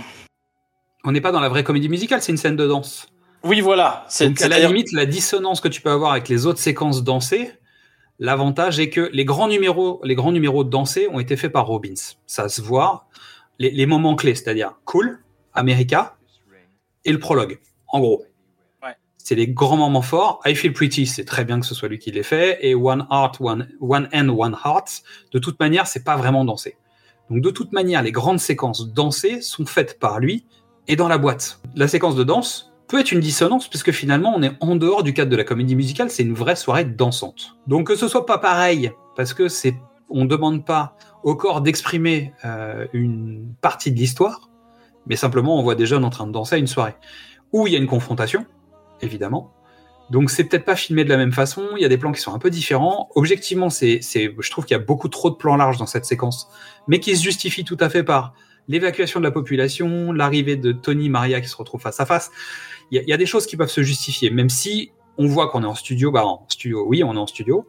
On 1.03 1.12
n'est 1.12 1.22
pas 1.22 1.32
dans 1.32 1.39
la 1.39 1.49
vraie 1.49 1.64
comédie 1.64 1.89
musicale, 1.89 2.22
c'est 2.22 2.32
une 2.32 2.38
scène 2.38 2.55
de 2.55 2.68
danse. 2.68 3.08
Oui, 3.43 3.62
voilà. 3.62 4.05
C'est 4.10 4.41
à 4.41 4.47
la 4.47 4.60
limite, 4.60 4.91
la 4.91 5.05
dissonance 5.05 5.62
que 5.62 5.68
tu 5.68 5.82
peux 5.82 5.91
avoir 5.91 6.12
avec 6.12 6.28
les 6.28 6.45
autres 6.45 6.60
séquences 6.60 7.03
dansées, 7.03 7.51
l'avantage 8.20 8.80
est 8.80 8.89
que 8.89 9.10
les 9.14 9.26
grands 9.26 9.47
numéros, 9.47 10.01
les 10.03 10.16
grands 10.16 10.32
numéros 10.32 10.64
dansés 10.64 11.08
ont 11.10 11.20
été 11.20 11.38
faits 11.38 11.51
par 11.51 11.68
Robbins. 11.68 11.93
Ça 12.26 12.49
se 12.49 12.62
voit. 12.62 13.08
Les, 13.60 13.72
les 13.72 13.86
moments 13.86 14.16
clés, 14.16 14.36
c'est-à-dire 14.36 14.74
Cool, 14.86 15.24
America 15.53 16.16
et 17.05 17.12
le 17.12 17.20
prologue. 17.20 17.60
En 17.88 17.99
gros. 17.99 18.26
C'est 19.28 19.36
les 19.36 19.50
grands 19.50 19.76
moments 19.76 20.02
forts. 20.02 20.40
I 20.46 20.56
Feel 20.56 20.72
Pretty, 20.72 21.06
c'est 21.06 21.26
très 21.26 21.44
bien 21.44 21.60
que 21.60 21.66
ce 21.66 21.76
soit 21.76 21.90
lui 21.90 22.00
qui 22.00 22.12
l'ait 22.12 22.24
fait. 22.24 22.60
Et 22.62 22.76
One 22.76 23.06
Heart, 23.12 23.42
One, 23.42 23.68
One 23.82 24.08
Hand, 24.14 24.30
One 24.30 24.56
Heart, 24.64 25.04
de 25.34 25.40
toute 25.40 25.60
manière, 25.60 25.86
c'est 25.86 26.06
pas 26.06 26.16
vraiment 26.16 26.46
dansé. 26.46 26.78
Donc 27.30 27.42
de 27.42 27.50
toute 27.50 27.74
manière, 27.74 28.02
les 28.02 28.14
grandes 28.14 28.40
séquences 28.40 28.94
dansées 28.94 29.42
sont 29.42 29.66
faites 29.66 30.00
par 30.00 30.22
lui 30.22 30.46
et 30.88 30.96
dans 30.96 31.10
la 31.10 31.18
boîte. 31.18 31.60
La 31.76 31.90
séquence 31.90 32.16
de 32.16 32.24
danse 32.24 32.72
peut 32.88 33.02
être 33.02 33.12
une 33.12 33.20
dissonance 33.20 33.68
puisque 33.68 33.92
finalement 33.92 34.34
on 34.34 34.42
est 34.44 34.54
en 34.62 34.78
dehors 34.78 35.04
du 35.04 35.14
cadre 35.14 35.30
de 35.30 35.36
la 35.36 35.44
comédie 35.44 35.76
musicale, 35.76 36.10
c'est 36.10 36.24
une 36.24 36.34
vraie 36.34 36.56
soirée 36.56 36.86
dansante. 36.86 37.58
Donc 37.68 37.88
que 37.88 37.98
ce 37.98 38.08
soit 38.08 38.26
pas 38.26 38.38
pareil 38.38 38.94
parce 39.18 39.34
que 39.34 39.50
c'est 39.50 39.76
on 40.10 40.24
demande 40.24 40.66
pas 40.66 40.96
au 41.24 41.36
corps 41.36 41.60
d'exprimer 41.60 42.32
euh, 42.46 42.88
une 42.94 43.54
partie 43.60 43.92
de 43.92 43.98
l'histoire, 43.98 44.50
mais 45.06 45.18
simplement 45.18 45.60
on 45.60 45.64
voit 45.64 45.76
des 45.76 45.86
jeunes 45.86 46.06
en 46.06 46.12
train 46.12 46.28
de 46.28 46.32
danser 46.32 46.56
à 46.56 46.60
une 46.60 46.68
soirée 46.68 46.96
où 47.54 47.68
il 47.68 47.74
y 47.74 47.76
a 47.76 47.80
une 47.80 47.88
confrontation, 47.88 48.46
évidemment. 49.02 49.54
Donc 50.10 50.30
c'est 50.30 50.45
peut-être 50.45 50.64
pas 50.64 50.76
filmé 50.76 51.04
de 51.04 51.10
la 51.10 51.18
même 51.18 51.34
façon, 51.34 51.70
il 51.76 51.82
y 51.82 51.86
a 51.86 51.89
des 51.89 51.98
plans 51.98 52.14
qui 52.14 52.22
sont 52.22 52.34
un 52.34 52.39
peu 52.39 52.50
différents. 52.50 53.10
Objectivement, 53.16 53.70
c'est, 53.70 54.00
c'est, 54.02 54.34
je 54.39 54.52
trouve 54.52 54.66
qu'il 54.66 54.76
y 54.76 54.80
a 54.80 54.84
beaucoup 54.84 55.10
trop 55.10 55.30
de 55.30 55.36
plans 55.36 55.58
larges 55.58 55.78
dans 55.78 55.86
cette 55.86 56.06
séquence, 56.06 56.50
mais 56.88 57.00
qui 57.00 57.16
se 57.18 57.24
justifient 57.24 57.66
tout 57.66 57.78
à 57.80 57.89
fait 57.89 58.04
par 58.04 58.34
l'évacuation 58.70 59.20
de 59.20 59.26
la 59.26 59.32
population, 59.32 60.12
l'arrivée 60.14 60.56
de 60.56 60.72
Tony 60.72 61.10
Maria 61.10 61.41
qui 61.41 61.48
se 61.48 61.56
retrouvent 61.58 61.82
face 61.82 62.00
à 62.00 62.06
face. 62.06 62.32
Il 62.91 62.98
y, 62.98 63.02
a, 63.02 63.04
y 63.04 63.14
a 63.14 63.18
des 63.18 63.26
choses 63.26 63.45
qui 63.45 63.58
peuvent 63.58 63.70
se 63.70 63.84
justifier, 63.84 64.30
même 64.30 64.50
si 64.50 64.91
on 65.18 65.28
voit 65.28 65.50
qu'on 65.50 65.64
est 65.64 65.68
en 65.68 65.76
studio, 65.76 66.12
bah 66.12 66.26
en 66.26 66.45
studio, 66.48 66.86
oui, 66.88 67.04
on 67.04 67.14
est 67.14 67.18
en 67.18 67.28
studio. 67.28 67.68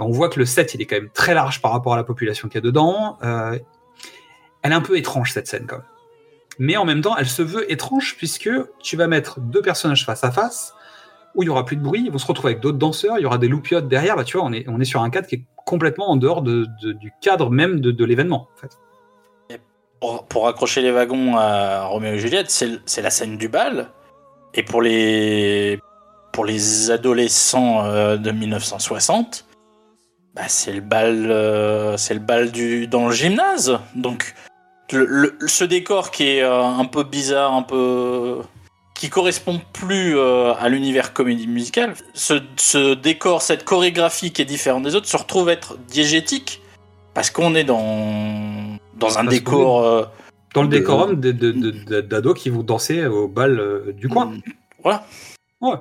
On 0.00 0.10
voit 0.10 0.28
que 0.28 0.38
le 0.38 0.46
set, 0.46 0.74
il 0.74 0.80
est 0.80 0.86
quand 0.86 0.96
même 0.96 1.10
très 1.10 1.34
large 1.34 1.60
par 1.60 1.72
rapport 1.72 1.94
à 1.94 1.96
la 1.96 2.04
population 2.04 2.48
qu'il 2.48 2.56
y 2.56 2.58
a 2.58 2.62
dedans. 2.62 3.18
Euh, 3.22 3.58
elle 4.62 4.72
est 4.72 4.74
un 4.74 4.80
peu 4.80 4.96
étrange 4.96 5.32
cette 5.32 5.48
scène 5.48 5.66
quand 5.66 5.76
même. 5.76 5.86
Mais 6.58 6.76
en 6.76 6.84
même 6.84 7.00
temps, 7.00 7.16
elle 7.16 7.28
se 7.28 7.42
veut 7.42 7.70
étrange 7.70 8.16
puisque 8.16 8.50
tu 8.80 8.96
vas 8.96 9.06
mettre 9.06 9.40
deux 9.40 9.62
personnages 9.62 10.04
face 10.04 10.24
à 10.24 10.30
face 10.30 10.74
où 11.34 11.42
il 11.42 11.46
y 11.46 11.48
aura 11.50 11.64
plus 11.64 11.76
de 11.76 11.82
bruit, 11.82 12.02
ils 12.04 12.10
vont 12.10 12.18
se 12.18 12.26
retrouver 12.26 12.52
avec 12.52 12.62
d'autres 12.62 12.78
danseurs, 12.78 13.18
il 13.18 13.22
y 13.22 13.26
aura 13.26 13.38
des 13.38 13.48
loupiottes 13.48 13.86
derrière. 13.86 14.16
Bah, 14.16 14.24
tu 14.24 14.36
vois, 14.36 14.46
on 14.46 14.52
est, 14.52 14.64
on 14.68 14.80
est 14.80 14.84
sur 14.84 15.02
un 15.02 15.10
cadre 15.10 15.28
qui 15.28 15.36
est 15.36 15.44
complètement 15.64 16.10
en 16.10 16.16
dehors 16.16 16.42
de, 16.42 16.66
du 16.82 17.12
cadre 17.20 17.50
même 17.50 17.80
de, 17.80 17.90
de 17.90 18.04
l'événement. 18.04 18.48
Pour, 20.00 20.26
pour 20.26 20.48
accrocher 20.48 20.80
les 20.80 20.90
wagons 20.90 21.36
à 21.36 21.84
Roméo 21.84 22.14
et 22.14 22.18
Juliette, 22.18 22.50
c'est 22.50 23.02
la 23.02 23.10
scène 23.10 23.36
du 23.36 23.48
bal. 23.48 23.90
Et 24.54 24.62
pour 24.62 24.80
les, 24.80 25.80
pour 26.32 26.44
les 26.44 26.90
adolescents 26.90 27.84
euh, 27.84 28.16
de 28.16 28.30
1960, 28.30 29.44
bah, 30.34 30.42
c'est 30.48 30.72
le 30.72 30.80
bal, 30.80 31.26
euh, 31.30 31.96
le 32.10 32.18
bal 32.18 32.50
du, 32.50 32.86
dans 32.86 33.08
le 33.08 33.12
gymnase. 33.12 33.78
Donc, 33.94 34.34
le, 34.92 35.04
le- 35.06 35.38
ce 35.46 35.64
décor 35.64 36.10
qui 36.10 36.24
est 36.28 36.42
euh, 36.42 36.62
un 36.64 36.84
peu 36.84 37.02
bizarre, 37.04 37.52
un 37.54 37.62
peu. 37.62 38.40
qui 38.94 39.08
correspond 39.10 39.60
plus 39.72 40.16
euh, 40.18 40.54
à 40.54 40.68
l'univers 40.68 41.12
comédie 41.12 41.46
musicale, 41.46 41.94
ce, 42.14 42.34
ce 42.56 42.94
décor, 42.94 43.42
cette 43.42 43.64
chorégraphie 43.64 44.32
qui 44.32 44.42
est 44.42 44.46
différente 44.46 44.82
des 44.84 44.94
autres, 44.94 45.06
se 45.08 45.16
retrouve 45.16 45.48
être 45.50 45.76
diégétique 45.88 46.60
parce 47.14 47.30
qu'on 47.30 47.54
est 47.54 47.64
dans, 47.64 48.78
dans 48.96 49.18
un 49.18 49.24
Parce 49.24 49.28
décor. 49.36 49.84
euh, 49.84 50.04
Dans 50.54 50.62
le 50.62 50.68
décorum 50.68 51.14
d'ados 51.20 52.34
qui 52.38 52.50
vont 52.50 52.62
danser 52.62 53.06
au 53.06 53.28
bal 53.28 53.92
du 53.94 54.08
coin. 54.08 54.32
Voilà. 54.82 55.06
Ouais. 55.60 55.74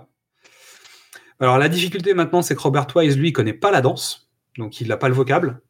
Alors 1.39 1.57
la 1.59 1.69
difficulté 1.69 2.13
maintenant, 2.15 2.41
c'est 2.41 2.55
que 2.55 2.61
Robert 2.61 2.87
Wise, 2.95 3.17
lui, 3.17 3.29
il 3.29 3.33
connaît 3.33 3.53
pas 3.53 3.69
la 3.71 3.81
danse, 3.81 4.27
donc 4.57 4.81
il 4.81 4.87
n'a 4.87 4.97
pas 4.97 5.07
le 5.07 5.13
vocable. 5.15 5.61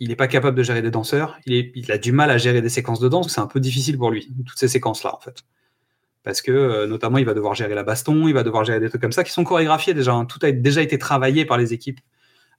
Il 0.00 0.08
n'est 0.08 0.16
pas 0.16 0.28
capable 0.28 0.56
de 0.56 0.62
gérer 0.62 0.82
des 0.82 0.90
danseurs. 0.90 1.38
Il, 1.46 1.90
a 1.90 1.98
du 1.98 2.12
mal 2.12 2.30
à 2.30 2.38
gérer 2.38 2.60
des 2.60 2.68
séquences 2.68 3.00
de 3.00 3.08
danse. 3.08 3.28
C'est 3.32 3.40
un 3.40 3.46
peu 3.46 3.60
difficile 3.60 3.96
pour 3.96 4.10
lui, 4.10 4.30
toutes 4.46 4.58
ces 4.58 4.68
séquences-là, 4.68 5.14
en 5.14 5.20
fait. 5.20 5.42
Parce 6.22 6.42
que, 6.42 6.52
euh, 6.52 6.86
notamment, 6.86 7.18
il 7.18 7.24
va 7.24 7.34
devoir 7.34 7.54
gérer 7.54 7.74
la 7.74 7.82
baston, 7.82 8.28
il 8.28 8.34
va 8.34 8.42
devoir 8.42 8.64
gérer 8.64 8.80
des 8.80 8.88
trucs 8.88 9.00
comme 9.00 9.12
ça 9.12 9.24
qui 9.24 9.32
sont 9.32 9.44
chorégraphiés 9.44 9.94
déjà. 9.94 10.12
hein. 10.12 10.24
Tout 10.24 10.40
a 10.42 10.52
déjà 10.52 10.82
été 10.82 10.98
travaillé 10.98 11.44
par 11.44 11.56
les 11.56 11.72
équipes 11.72 12.00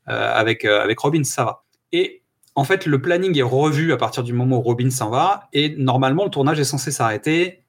euh, 0.07 0.33
avec, 0.33 0.65
euh, 0.65 0.81
avec 0.81 0.99
Robin, 0.99 1.23
ça 1.23 1.43
va. 1.43 1.63
Et 1.91 2.23
en 2.55 2.63
fait, 2.63 2.85
le 2.85 3.01
planning 3.01 3.37
est 3.37 3.43
revu 3.43 3.93
à 3.93 3.97
partir 3.97 4.23
du 4.23 4.33
moment 4.33 4.57
où 4.57 4.61
Robin 4.61 4.89
s'en 4.89 5.09
va. 5.09 5.47
Et 5.53 5.75
normalement, 5.77 6.23
le 6.23 6.31
tournage 6.31 6.59
est 6.59 6.63
censé 6.63 6.91
s'arrêter 6.91 7.63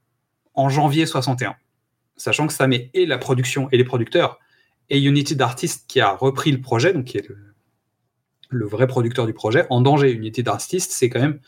en 0.54 0.68
janvier 0.68 1.04
61 1.04 1.56
sachant 2.18 2.46
que 2.46 2.52
ça 2.52 2.66
met 2.66 2.90
et 2.94 3.06
la 3.06 3.16
production 3.16 3.68
et 3.70 3.76
les 3.76 3.84
producteurs 3.84 4.38
et 4.90 5.00
Unity 5.00 5.36
d'Artists 5.36 5.86
qui 5.88 6.00
a 6.00 6.10
repris 6.10 6.52
le 6.52 6.60
projet, 6.60 6.92
donc 6.92 7.06
qui 7.06 7.18
est 7.18 7.28
le 8.48 8.66
vrai 8.66 8.86
producteur 8.86 9.26
du 9.26 9.34
projet, 9.34 9.66
en 9.70 9.80
danger. 9.80 10.10
Unity 10.12 10.42
d'Artists, 10.42 10.92
c'est 10.92 11.08
quand 11.08 11.20
même 11.20 11.40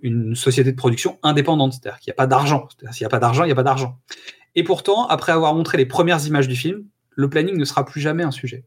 une 0.00 0.34
société 0.34 0.70
de 0.72 0.76
production 0.76 1.18
indépendante, 1.22 1.72
c'est-à-dire 1.74 1.98
qu'il 1.98 2.10
n'y 2.10 2.14
a 2.14 2.16
pas 2.16 2.26
d'argent. 2.26 2.68
S'il 2.92 3.04
n'y 3.04 3.06
a 3.06 3.10
pas 3.10 3.18
d'argent, 3.18 3.44
il 3.44 3.46
n'y 3.46 3.52
a 3.52 3.56
pas 3.56 3.62
d'argent. 3.62 3.98
Et 4.54 4.62
pourtant, 4.62 5.06
après 5.06 5.32
avoir 5.32 5.54
montré 5.54 5.78
les 5.78 5.86
premières 5.86 6.24
images 6.26 6.48
du 6.48 6.56
film, 6.56 6.84
le 7.10 7.30
planning 7.30 7.56
ne 7.56 7.64
sera 7.64 7.84
plus 7.84 8.00
jamais 8.00 8.22
un 8.22 8.30
sujet. 8.30 8.64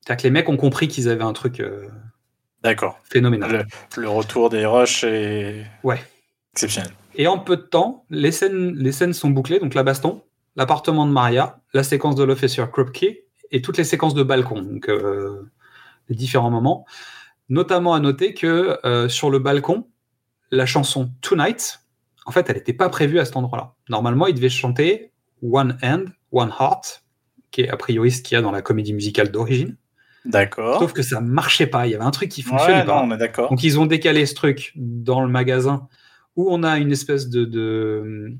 C'est-à-dire 0.00 0.22
que 0.22 0.26
les 0.26 0.30
mecs 0.30 0.48
ont 0.48 0.56
compris 0.56 0.88
qu'ils 0.88 1.08
avaient 1.08 1.24
un 1.24 1.32
truc 1.32 1.60
euh, 1.60 1.88
D'accord. 2.62 2.98
phénoménal. 3.04 3.66
Le 3.96 4.08
retour 4.08 4.50
des 4.50 4.66
rushs 4.66 5.04
est 5.04 5.64
Ouais. 5.82 6.02
exceptionnel. 6.52 6.90
Et 7.14 7.26
en 7.26 7.38
peu 7.38 7.56
de 7.56 7.62
temps, 7.62 8.04
les 8.10 8.32
scènes, 8.32 8.74
les 8.76 8.92
scènes 8.92 9.12
sont 9.12 9.30
bouclées, 9.30 9.58
donc 9.58 9.74
la 9.74 9.82
baston, 9.82 10.22
l'appartement 10.56 11.06
de 11.06 11.12
Maria, 11.12 11.60
la 11.72 11.82
séquence 11.82 12.14
de 12.14 12.24
l'officier 12.24 12.64
Krupke 12.70 13.06
et 13.50 13.62
toutes 13.62 13.78
les 13.78 13.84
séquences 13.84 14.14
de 14.14 14.22
balcon, 14.22 14.62
donc 14.62 14.88
euh, 14.88 15.50
les 16.10 16.16
différents 16.16 16.50
moments. 16.50 16.84
Notamment 17.48 17.94
à 17.94 18.00
noter 18.00 18.34
que 18.34 18.78
euh, 18.84 19.08
sur 19.08 19.30
le 19.30 19.38
balcon, 19.38 19.88
la 20.50 20.66
chanson 20.66 21.10
Tonight, 21.22 21.80
en 22.26 22.30
fait, 22.32 22.48
elle 22.50 22.56
n'était 22.56 22.72
pas 22.74 22.88
prévue 22.90 23.18
à 23.18 23.24
cet 23.24 23.36
endroit-là. 23.36 23.74
Normalement, 23.88 24.26
il 24.26 24.34
devait 24.34 24.48
chanter 24.50 25.12
One 25.42 25.78
Hand, 25.82 26.10
One 26.32 26.52
Heart, 26.60 27.02
qui 27.50 27.62
est 27.62 27.70
a 27.70 27.76
priori 27.76 28.10
ce 28.12 28.22
qu'il 28.22 28.36
y 28.36 28.38
a 28.38 28.42
dans 28.42 28.52
la 28.52 28.62
comédie 28.62 28.92
musicale 28.92 29.30
d'origine. 29.32 29.76
D'accord. 30.26 30.78
Sauf 30.80 30.92
que 30.92 31.02
ça 31.02 31.20
marchait 31.20 31.66
pas. 31.66 31.86
Il 31.86 31.92
y 31.92 31.94
avait 31.94 32.04
un 32.04 32.10
truc 32.10 32.28
qui 32.28 32.42
fonctionnait 32.42 32.80
Ouais, 32.80 32.84
pas. 32.86 33.04
non, 33.06 33.16
d'accord. 33.16 33.48
Donc 33.50 33.64
ils 33.64 33.80
ont 33.80 33.86
décalé 33.86 34.26
ce 34.26 34.34
truc 34.34 34.72
dans 34.76 35.22
le 35.22 35.28
magasin 35.28 35.88
où 36.36 36.52
on 36.52 36.62
a 36.62 36.78
une 36.78 36.92
espèce 36.92 37.28
de, 37.30 37.44
de, 37.46 38.34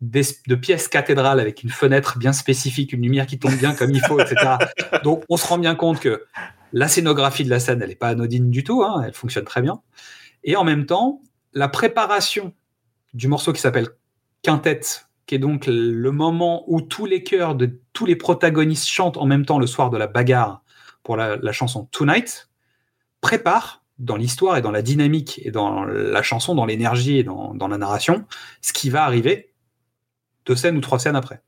d'es- 0.00 0.42
de 0.46 0.54
pièce 0.54 0.86
cathédrale 0.88 1.40
avec 1.40 1.62
une 1.62 1.70
fenêtre 1.70 2.18
bien 2.18 2.32
spécifique, 2.32 2.92
une 2.92 3.02
lumière 3.02 3.26
qui 3.26 3.38
tombe 3.38 3.54
bien 3.56 3.74
comme 3.74 3.90
il 3.90 4.00
faut, 4.00 4.20
etc. 4.20 4.56
Donc 5.04 5.24
on 5.28 5.36
se 5.36 5.46
rend 5.46 5.58
bien 5.58 5.74
compte 5.74 6.00
que 6.00 6.24
la 6.74 6.88
scénographie 6.88 7.44
de 7.44 7.50
la 7.50 7.60
scène, 7.60 7.80
elle 7.80 7.88
n'est 7.88 7.94
pas 7.94 8.08
anodine 8.08 8.50
du 8.50 8.64
tout, 8.64 8.82
hein, 8.82 9.02
elle 9.06 9.14
fonctionne 9.14 9.44
très 9.44 9.62
bien. 9.62 9.80
Et 10.42 10.56
en 10.56 10.64
même 10.64 10.86
temps, 10.86 11.22
la 11.52 11.68
préparation 11.68 12.52
du 13.14 13.28
morceau 13.28 13.52
qui 13.52 13.60
s'appelle 13.60 13.88
Quintet, 14.42 14.80
qui 15.26 15.36
est 15.36 15.38
donc 15.38 15.66
le 15.68 16.10
moment 16.10 16.64
où 16.66 16.80
tous 16.80 17.06
les 17.06 17.22
chœurs 17.22 17.54
de 17.54 17.80
tous 17.92 18.06
les 18.06 18.16
protagonistes 18.16 18.88
chantent 18.88 19.16
en 19.16 19.24
même 19.24 19.46
temps 19.46 19.60
le 19.60 19.68
soir 19.68 19.88
de 19.88 19.96
la 19.96 20.08
bagarre 20.08 20.62
pour 21.04 21.16
la, 21.16 21.36
la 21.36 21.52
chanson 21.52 21.84
Tonight, 21.92 22.50
prépare 23.20 23.84
dans 24.00 24.16
l'histoire 24.16 24.56
et 24.56 24.60
dans 24.60 24.72
la 24.72 24.82
dynamique 24.82 25.40
et 25.44 25.52
dans 25.52 25.84
la 25.84 26.22
chanson, 26.22 26.56
dans 26.56 26.66
l'énergie 26.66 27.18
et 27.18 27.22
dans, 27.22 27.54
dans 27.54 27.68
la 27.68 27.78
narration, 27.78 28.26
ce 28.62 28.72
qui 28.72 28.90
va 28.90 29.04
arriver 29.04 29.54
deux 30.44 30.56
scènes 30.56 30.76
ou 30.76 30.80
trois 30.80 30.98
scènes 30.98 31.14
après. 31.14 31.40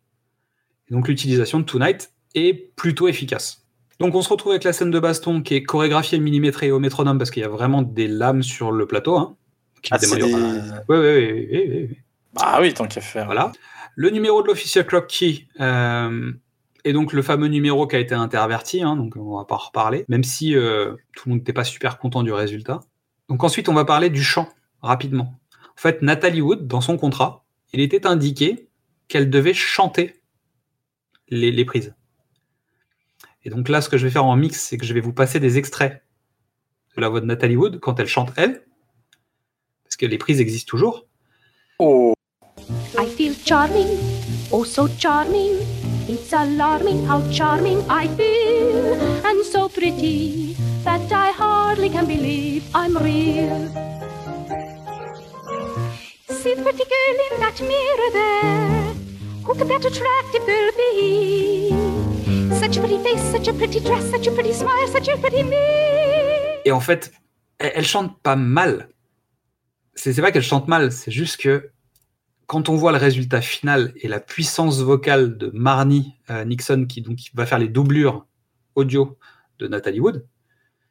Et 0.89 0.95
donc 0.95 1.09
l'utilisation 1.09 1.59
de 1.59 1.64
Tonight 1.64 2.12
est 2.37 2.55
plutôt 2.77 3.09
efficace. 3.09 3.65
Donc 3.99 4.14
on 4.14 4.22
se 4.22 4.28
retrouve 4.28 4.53
avec 4.53 4.64
la 4.64 4.72
scène 4.72 4.90
de 4.90 4.99
baston 4.99 5.42
qui 5.42 5.55
est 5.55 5.62
chorégraphiée, 5.62 6.18
millimétrée 6.18 6.70
au 6.70 6.78
métronome 6.78 7.18
parce 7.18 7.30
qu'il 7.30 7.42
y 7.42 7.47
a 7.47 7.49
vraiment 7.49 7.82
des 7.82 8.09
lames 8.09 8.42
sur 8.42 8.70
le 8.72 8.86
plateau. 8.86 9.16
Hein, 9.16 9.36
qui 9.82 9.92
Ah, 9.94 9.99
des- 9.99 10.07
ouais, 10.07 10.22
ouais, 10.22 10.99
ouais, 10.99 11.68
ouais. 11.68 11.88
Ah 12.36 12.59
oui, 12.61 12.74
tant 12.74 12.86
qu'à 12.86 13.01
faire. 13.01 13.24
Voilà. 13.26 13.53
Le 13.94 14.11
numéro 14.11 14.42
de 14.42 14.49
l'officier 14.49 14.84
Clock 14.84 15.07
Key 15.07 15.47
euh, 15.61 16.30
est 16.84 16.92
donc 16.92 17.14
le 17.14 17.22
fameux 17.22 17.49
numéro 17.49 17.86
qui 17.86 17.97
a 17.97 17.99
été 17.99 18.14
interverti, 18.14 18.82
hein, 18.82 18.94
donc 18.97 19.16
on 19.16 19.38
va 19.38 19.47
pas 19.47 19.55
en 19.55 19.59
reparler, 19.59 20.05
même 20.09 20.22
si 20.24 20.55
euh, 20.55 20.94
tout 21.16 21.28
le 21.28 21.30
monde 21.30 21.38
n'était 21.40 21.55
pas 21.55 21.64
super 21.64 21.99
content 21.99 22.22
du 22.22 22.32
résultat. 22.32 22.80
Donc 23.30 23.42
ensuite, 23.42 23.70
on 23.70 23.74
va 23.74 23.86
parler 23.86 24.11
du 24.11 24.22
chant 24.22 24.49
rapidement. 24.82 25.34
En 25.70 25.80
fait, 25.80 26.03
Nathalie 26.03 26.42
Wood, 26.42 26.66
dans 26.66 26.82
son 26.82 26.99
contrat, 26.99 27.44
il 27.72 27.80
était 27.80 28.07
indiqué 28.07 28.68
qu'elle 29.09 29.30
devait 29.30 29.55
chanter 29.55 30.20
les, 31.30 31.51
les 31.51 31.64
prises. 31.64 31.94
Et 33.47 33.49
donc 33.49 33.68
là, 33.68 33.80
ce 33.80 33.88
que 33.88 33.97
je 33.97 34.05
vais 34.05 34.11
faire 34.11 34.24
en 34.24 34.34
mix, 34.34 34.61
c'est 34.61 34.76
que 34.76 34.84
je 34.84 34.92
vais 34.92 35.01
vous 35.01 35.12
passer 35.12 35.38
des 35.38 35.57
extraits 35.57 36.03
de 36.97 37.01
la 37.01 37.09
voix 37.09 37.20
de 37.20 37.26
Nathalie 37.26 37.55
Wood 37.55 37.78
quand 37.78 38.01
elle 38.01 38.09
chante 38.09 38.32
elle, 38.36 38.64
parce 39.84 39.94
que 39.97 40.05
les 40.05 40.18
prises 40.18 40.40
existent 40.40 40.68
toujours. 40.68 41.07
Oh, 41.78 42.12
I 42.99 43.07
feel 43.07 43.34
charming, 43.44 43.86
oh 44.51 44.64
so 44.64 44.88
charming. 44.99 45.61
It's 46.09 46.32
alarming 46.32 47.07
how 47.07 47.22
charming 47.30 47.78
I 47.88 48.09
feel, 48.16 48.94
and 49.24 49.44
so 49.44 49.68
pretty 49.68 50.57
that 50.82 51.12
I 51.12 51.30
hardly 51.30 51.88
can 51.88 52.07
believe 52.07 52.64
I'm 52.74 52.97
real. 52.97 53.68
See 56.30 56.55
the 56.55 56.62
pretty 56.62 56.84
girl 56.84 57.18
in 57.30 57.40
that 57.40 57.61
mirror 57.61 58.11
there. 58.12 58.94
Who 59.44 59.55
could 59.55 59.68
that 59.68 59.84
attractive 59.84 60.44
girl 60.44 60.70
be? 60.76 61.86
Such 62.61 62.78
a 62.78 62.80
pretty 62.80 62.98
face, 63.02 63.22
such 63.32 63.48
a 63.48 63.52
pretty 63.52 63.80
dress, 63.80 64.11
such 64.11 64.26
a 64.26 64.32
pretty 64.32 64.52
smile, 64.52 64.88
such 64.88 65.09
a 65.09 65.16
pretty 65.18 65.44
me. 65.44 65.54
Et 66.64 66.72
en 66.72 66.80
fait, 66.80 67.12
elle, 67.59 67.72
elle 67.76 67.84
chante 67.84 68.20
pas 68.22 68.36
mal. 68.36 68.88
C'est 69.94 70.20
pas 70.20 70.32
qu'elle 70.32 70.42
chante 70.42 70.68
mal, 70.68 70.92
c'est 70.92 71.11
juste 71.11 71.38
que 71.38 71.70
quand 72.46 72.68
on 72.68 72.76
voit 72.76 72.92
le 72.92 72.98
résultat 72.98 73.40
final 73.40 73.92
et 73.96 74.09
la 74.09 74.20
puissance 74.20 74.80
vocale 74.80 75.36
de 75.36 75.50
Marnie 75.54 76.14
euh, 76.30 76.44
Nixon, 76.44 76.86
qui 76.86 77.02
donc 77.02 77.18
va 77.34 77.46
faire 77.46 77.59
les 77.59 77.68
doublures 77.68 78.26
audio 78.74 79.18
de 79.59 79.68
Nathalie 79.68 80.00
Wood, 80.00 80.26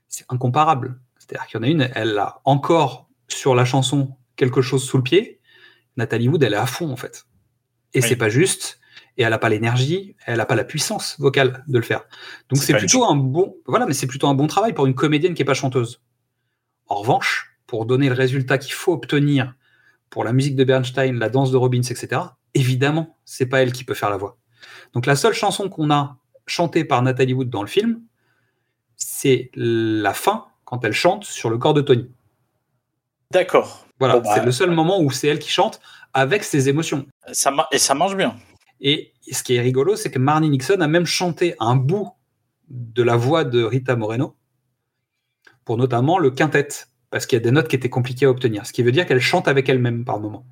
c'est 0.07 0.25
incomparable. 0.29 0.99
C'est-à-dire 1.17 1.47
qu'il 1.47 1.57
y 1.57 1.59
en 1.59 1.63
a 1.63 1.67
une, 1.67 1.89
elle 1.95 2.17
a 2.17 2.41
encore 2.45 3.09
sur 3.27 3.55
la 3.55 3.65
chanson 3.65 4.15
quelque 4.35 4.61
chose 4.61 4.83
sous 4.83 4.97
le 4.97 5.03
pied. 5.03 5.39
Nathalie 5.97 6.27
Wood, 6.29 6.43
elle 6.43 6.53
est 6.53 6.57
à 6.57 6.65
fond 6.65 6.91
en 6.91 6.95
fait. 6.95 7.25
Et 7.93 8.01
Oui. 8.01 8.07
c'est 8.07 8.15
pas 8.15 8.29
juste. 8.29 8.79
Et 9.17 9.23
elle 9.23 9.29
n'a 9.29 9.37
pas 9.37 9.49
l'énergie, 9.49 10.15
elle 10.25 10.37
n'a 10.37 10.45
pas 10.45 10.55
la 10.55 10.65
puissance 10.65 11.15
vocale 11.19 11.63
de 11.67 11.77
le 11.77 11.83
faire. 11.83 12.01
Donc 12.49 12.59
C'est 12.59 12.65
c'est 12.65 12.73
une 12.73 12.79
plutôt 12.79 13.05
un 13.05 13.15
bon, 13.15 13.55
voilà, 13.65 13.85
mais 13.85 13.93
c'est 13.93 14.07
plutôt 14.07 14.27
un 14.27 14.33
bon 14.33 14.47
travail 14.47 14.73
pour 14.73 14.85
une 14.85 14.95
comédienne 14.95 15.33
qui 15.33 15.41
est 15.41 15.45
pas 15.45 15.53
chanteuse. 15.53 16.01
En 16.87 16.95
revanche, 16.95 17.57
pour 17.65 17.85
donner 17.85 18.09
le 18.09 18.15
résultat 18.15 18.57
qu'il 18.57 18.73
faut 18.73 18.93
obtenir 18.93 19.53
pour 20.09 20.23
la 20.23 20.33
musique 20.33 20.55
de 20.55 20.63
Bernstein, 20.63 21.17
la 21.17 21.29
danse 21.29 21.51
de 21.51 21.57
Robbins, 21.57 21.81
etc., 21.81 22.21
évidemment, 22.53 23.17
c'est 23.25 23.45
pas 23.45 23.61
elle 23.61 23.71
qui 23.71 23.83
peut 23.83 23.93
faire 23.93 24.09
la 24.09 24.17
voix. 24.17 24.37
Donc 24.93 25.05
la 25.05 25.15
seule 25.15 25.33
chanson 25.33 25.69
qu'on 25.69 25.91
a 25.91 26.17
chantée 26.47 26.83
par 26.83 27.01
Nathalie 27.01 27.33
Wood 27.33 27.49
dans 27.49 27.61
le 27.61 27.67
film, 27.67 28.01
c'est 28.95 29.51
la 29.55 30.13
fin 30.13 30.45
quand 30.63 30.83
elle 30.83 30.93
chante 30.93 31.23
sur 31.23 31.49
le 31.49 31.57
corps 31.57 31.73
de 31.73 31.81
Tony. 31.81 32.09
d'accord. 33.31 33.85
Voilà, 33.99 34.15
Bon, 34.15 34.21
bah, 34.21 34.35
c'est 34.35 34.43
le 34.43 34.51
seul 34.51 34.71
moment 34.71 34.99
où 34.99 35.09
c'est 35.09 35.29
elle 35.29 35.39
qui 35.39 35.49
chante 35.49 35.79
avec 36.13 36.43
ses 36.43 36.67
émotions. 36.67 37.05
Ça 37.31 37.53
et 37.71 37.77
ça 37.77 37.93
marche 37.93 38.15
bien. 38.15 38.35
Et 38.81 39.13
ce 39.31 39.43
qui 39.43 39.55
est 39.55 39.61
rigolo, 39.61 39.95
c'est 39.95 40.11
que 40.11 40.19
Marnie 40.19 40.49
Nixon 40.49 40.81
a 40.81 40.87
même 40.87 41.05
chanté 41.05 41.55
un 41.59 41.75
bout 41.75 42.09
de 42.69 43.03
la 43.03 43.15
voix 43.15 43.43
de 43.43 43.63
Rita 43.63 43.95
Moreno 43.95 44.35
pour 45.63 45.77
notamment 45.77 46.19
le 46.19 46.29
quintet, 46.29 46.67
parce 47.09 47.25
qu'il 47.25 47.37
y 47.37 47.41
a 47.41 47.43
des 47.43 47.51
notes 47.51 47.67
qui 47.67 47.75
étaient 47.75 47.89
compliquées 47.89 48.25
à 48.25 48.29
obtenir. 48.29 48.65
Ce 48.65 48.73
qui 48.73 48.83
veut 48.83 48.91
dire 48.91 49.05
qu'elle 49.05 49.19
chante 49.19 49.47
avec 49.47 49.67
elle-même 49.67 50.05
par 50.05 50.19
moment. 50.19 50.45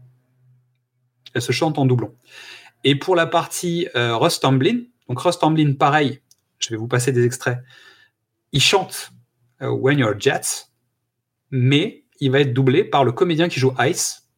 Elle 1.34 1.42
se 1.42 1.52
chante 1.52 1.78
en 1.78 1.86
doublon. 1.86 2.16
Et 2.84 2.96
pour 2.96 3.16
la 3.16 3.28
partie 3.28 3.88
euh, 3.96 4.18
Russ 4.18 4.40
Tamblyn, 4.40 4.82
donc 5.08 5.20
Russ 5.20 5.38
Tamblyn, 5.40 5.74
pareil, 5.74 6.22
je 6.60 6.70
vais 6.70 6.76
vous 6.76 6.88
passer 6.88 7.12
des 7.12 7.26
extraits. 7.26 7.60
Il 8.52 8.62
chante 8.62 9.12
euh, 9.62 9.70
When 9.70 10.00
You're 10.00 10.20
Jets, 10.20 10.70
mais 11.52 12.06
il 12.20 12.32
va 12.32 12.40
être 12.40 12.54
doublé 12.54 12.84
par 12.84 13.04
le 13.04 13.12
comédien 13.12 13.50
qui 13.50 13.60
joue 13.60 13.74
Ice, 13.80 14.30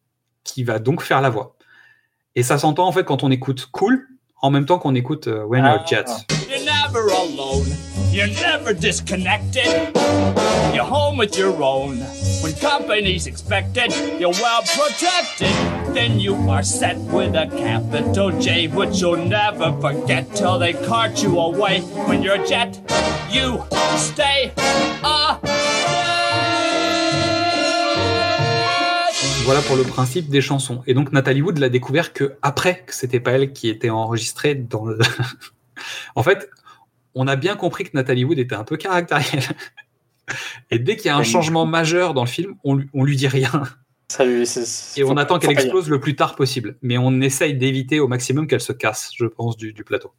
qui 0.44 0.64
va 0.64 0.78
donc 0.78 1.02
faire 1.02 1.20
la 1.20 1.30
voix. 1.30 1.55
Et 2.36 2.42
ça 2.42 2.58
s'entend 2.58 2.86
en 2.86 2.92
fait 2.92 3.04
quand 3.04 3.24
on 3.24 3.30
écoute 3.30 3.68
Cool, 3.72 4.06
en 4.42 4.50
même 4.50 4.66
temps 4.66 4.78
qu'on 4.78 4.94
écoute 4.94 5.26
euh, 5.26 5.44
When 5.44 5.64
You're 5.64 5.80
Ah. 5.80 5.84
Jets. 5.88 6.26
You're 6.48 6.64
never 6.64 7.08
alone. 7.10 7.66
You're 8.12 8.28
never 8.28 8.74
disconnected. 8.74 9.66
You're 10.74 10.84
home 10.84 11.18
with 11.18 11.36
your 11.36 11.54
own. 11.62 11.98
When 12.42 12.52
company's 12.54 13.26
expected, 13.26 13.92
you're 14.20 14.32
well 14.32 14.62
protected. 14.62 15.48
Then 15.94 16.20
you 16.20 16.34
are 16.50 16.62
set 16.62 16.96
with 17.10 17.34
a 17.34 17.46
capital 17.46 18.30
J, 18.38 18.68
which 18.68 19.00
you'll 19.00 19.16
never 19.26 19.72
forget 19.80 20.26
till 20.34 20.58
they 20.58 20.74
cart 20.74 21.22
you 21.22 21.38
away. 21.40 21.80
When 22.06 22.22
you're 22.22 22.40
a 22.42 22.46
jet, 22.46 22.78
you 23.30 23.62
stay 23.96 24.52
a 25.02 25.36
Voilà 29.46 29.62
pour 29.62 29.76
le 29.76 29.84
principe 29.84 30.28
des 30.28 30.40
chansons. 30.40 30.82
Et 30.88 30.94
donc 30.94 31.12
Nathalie 31.12 31.40
Wood 31.40 31.58
l'a 31.58 31.68
découvert 31.68 32.12
que 32.12 32.34
après 32.42 32.82
que 32.84 32.92
c'était 32.94 33.20
pas 33.20 33.32
elle 33.32 33.52
qui 33.52 33.68
était 33.68 33.90
enregistrée 33.90 34.54
dans 34.56 34.84
le. 34.84 34.98
en 36.16 36.22
fait, 36.24 36.50
on 37.14 37.28
a 37.28 37.36
bien 37.36 37.54
compris 37.56 37.84
que 37.84 37.90
Nathalie 37.94 38.24
Wood 38.24 38.38
était 38.40 38.56
un 38.56 38.64
peu 38.64 38.76
caractérielle. 38.76 39.44
Et 40.72 40.80
dès 40.80 40.96
qu'il 40.96 41.06
y 41.06 41.08
a 41.10 41.16
un 41.16 41.22
changement 41.22 41.64
majeur 41.64 42.12
dans 42.12 42.24
le 42.24 42.28
film, 42.28 42.56
on, 42.64 42.74
lui- 42.74 42.88
on 42.92 43.04
lui 43.04 43.14
dit 43.16 43.28
rien. 43.28 43.52
Ça 44.08 44.24
lui- 44.24 44.42
Et 44.96 45.04
on 45.04 45.08
faut- 45.12 45.18
attend 45.18 45.38
qu'elle 45.38 45.50
explose 45.52 45.88
le 45.88 46.00
plus 46.00 46.16
tard 46.16 46.34
possible. 46.34 46.76
Mais 46.82 46.98
on 46.98 47.20
essaye 47.20 47.54
d'éviter 47.54 48.00
au 48.00 48.08
maximum 48.08 48.48
qu'elle 48.48 48.60
se 48.60 48.72
casse, 48.72 49.10
je 49.16 49.26
pense, 49.26 49.56
du, 49.56 49.72
du 49.72 49.84
plateau. 49.84 50.12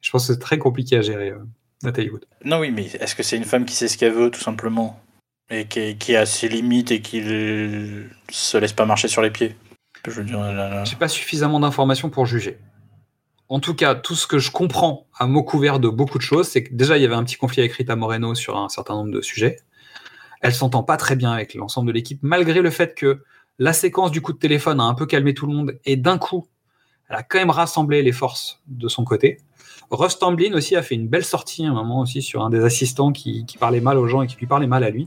Je 0.00 0.10
pense 0.10 0.26
que 0.26 0.32
c'est 0.32 0.38
très 0.38 0.56
compliqué 0.58 0.96
à 0.96 1.02
gérer, 1.02 1.30
euh, 1.30 1.38
Nathalie 1.82 2.08
Wood. 2.08 2.24
Non, 2.46 2.58
oui, 2.60 2.70
mais 2.70 2.86
est-ce 2.86 3.14
que 3.14 3.22
c'est 3.22 3.36
une 3.36 3.44
femme 3.44 3.66
qui 3.66 3.74
sait 3.74 3.88
ce 3.88 3.98
qu'elle 3.98 4.12
veut, 4.12 4.30
tout 4.30 4.40
simplement? 4.40 4.98
Et 5.50 5.66
qui, 5.66 6.16
a 6.16 6.24
ses 6.24 6.48
limites 6.48 6.90
et 6.90 7.02
qui 7.02 7.20
le- 7.20 8.08
se 8.30 8.56
laisse 8.56 8.72
pas 8.72 8.86
marcher 8.86 9.08
sur 9.08 9.20
les 9.20 9.30
pieds 9.30 9.54
Je 10.06 10.22
veux. 10.22 10.84
J'ai 10.84 10.96
pas 10.96 11.08
suffisamment 11.08 11.60
d'informations 11.60 12.08
pour 12.10 12.24
juger. 12.26 12.58
En 13.48 13.60
tout 13.60 13.74
cas, 13.74 13.94
tout 13.94 14.14
ce 14.14 14.26
que 14.26 14.38
je 14.38 14.50
comprends 14.50 15.06
à 15.18 15.26
mot 15.26 15.42
couvert 15.42 15.78
de 15.78 15.88
beaucoup 15.90 16.16
de 16.16 16.22
choses, 16.22 16.48
c'est 16.48 16.64
que 16.64 16.72
déjà, 16.74 16.96
il 16.96 17.02
y 17.02 17.04
avait 17.04 17.14
un 17.14 17.24
petit 17.24 17.36
conflit 17.36 17.60
avec 17.60 17.72
Rita 17.72 17.96
Moreno 17.96 18.34
sur 18.34 18.56
un 18.56 18.70
certain 18.70 18.94
nombre 18.94 19.10
de 19.10 19.20
sujets. 19.20 19.58
Elle 20.40 20.54
s'entend 20.54 20.82
pas 20.82 20.96
très 20.96 21.16
bien 21.16 21.32
avec 21.32 21.54
l'ensemble 21.54 21.88
de 21.88 21.92
l'équipe, 21.92 22.18
malgré 22.22 22.62
le 22.62 22.70
fait 22.70 22.94
que 22.94 23.22
la 23.58 23.74
séquence 23.74 24.10
du 24.10 24.22
coup 24.22 24.32
de 24.32 24.38
téléphone 24.38 24.80
a 24.80 24.84
un 24.84 24.94
peu 24.94 25.04
calmé 25.04 25.34
tout 25.34 25.46
le 25.46 25.52
monde, 25.52 25.78
et 25.84 25.96
d'un 25.96 26.16
coup, 26.16 26.48
elle 27.10 27.16
a 27.16 27.22
quand 27.22 27.38
même 27.38 27.50
rassemblé 27.50 28.02
les 28.02 28.12
forces 28.12 28.60
de 28.68 28.88
son 28.88 29.04
côté. 29.04 29.38
Russ 29.90 30.18
Tamblyn 30.18 30.54
aussi 30.54 30.74
a 30.74 30.82
fait 30.82 30.94
une 30.94 31.06
belle 31.06 31.24
sortie 31.24 31.66
à 31.66 31.68
un 31.68 31.74
moment 31.74 32.00
aussi 32.00 32.22
sur 32.22 32.42
un 32.42 32.48
des 32.48 32.64
assistants 32.64 33.12
qui, 33.12 33.44
qui 33.44 33.58
parlait 33.58 33.82
mal 33.82 33.98
aux 33.98 34.08
gens 34.08 34.22
et 34.22 34.26
qui 34.26 34.36
lui 34.36 34.46
parlait 34.46 34.66
mal 34.66 34.82
à 34.82 34.88
lui. 34.90 35.06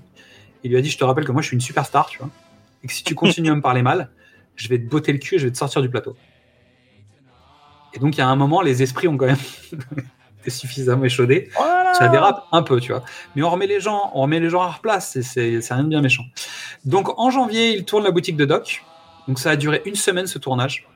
Il 0.66 0.72
lui 0.72 0.78
a 0.78 0.82
dit, 0.82 0.90
je 0.90 0.98
te 0.98 1.04
rappelle 1.04 1.26
que 1.26 1.32
moi 1.32 1.42
je 1.44 1.48
suis 1.48 1.56
une 1.56 1.62
superstar, 1.62 2.08
tu 2.08 2.18
vois, 2.18 2.30
et 2.84 2.88
que 2.88 2.94
si 2.94 3.04
tu 3.04 3.14
continues 3.14 3.52
à 3.52 3.56
me 3.56 3.62
parler 3.62 3.84
mal, 3.84 4.10
je 4.56 4.68
vais 4.68 4.80
te 4.80 4.90
botter 4.90 5.12
le 5.14 5.20
cul 5.20 5.36
et 5.36 5.40
je 5.40 5.46
vais 5.46 5.52
te 5.52 5.58
sortir 5.58 5.82
du 5.84 5.90
plateau. 5.90 6.16
Et 7.94 8.00
donc, 8.00 8.16
il 8.16 8.20
y 8.20 8.22
a 8.22 8.28
un 8.28 8.36
moment, 8.36 8.62
les 8.62 8.82
esprits 8.84 9.08
ont 9.08 9.16
quand 9.16 9.28
même 9.28 9.38
été 10.42 10.50
suffisamment 10.50 11.06
échaudés. 11.06 11.50
Ça 11.94 12.08
dérape 12.10 12.46
un 12.52 12.64
peu, 12.64 12.80
tu 12.82 12.92
vois. 12.92 13.04
Mais 13.36 13.44
on 13.44 13.50
remet 13.50 13.68
les 13.68 13.80
gens, 13.80 14.12
on 14.16 14.22
remet 14.24 14.40
les 14.40 14.50
gens 14.50 14.62
à 14.64 14.66
leur 14.66 14.80
place. 14.80 15.20
C'est- 15.22 15.60
rien 15.72 15.84
de 15.84 15.90
bien 15.90 16.02
méchant. 16.02 16.24
Donc, 16.84 17.18
en 17.20 17.30
janvier, 17.30 17.76
il 17.78 17.86
tourne 17.86 18.04
la 18.04 18.12
boutique 18.12 18.36
de 18.38 18.46
Doc. 18.46 18.84
Donc, 19.28 19.40
ça 19.40 19.52
a 19.52 19.56
duré 19.56 19.82
une 19.86 19.96
semaine 19.96 20.28
ce 20.28 20.40
tournage. 20.40 20.88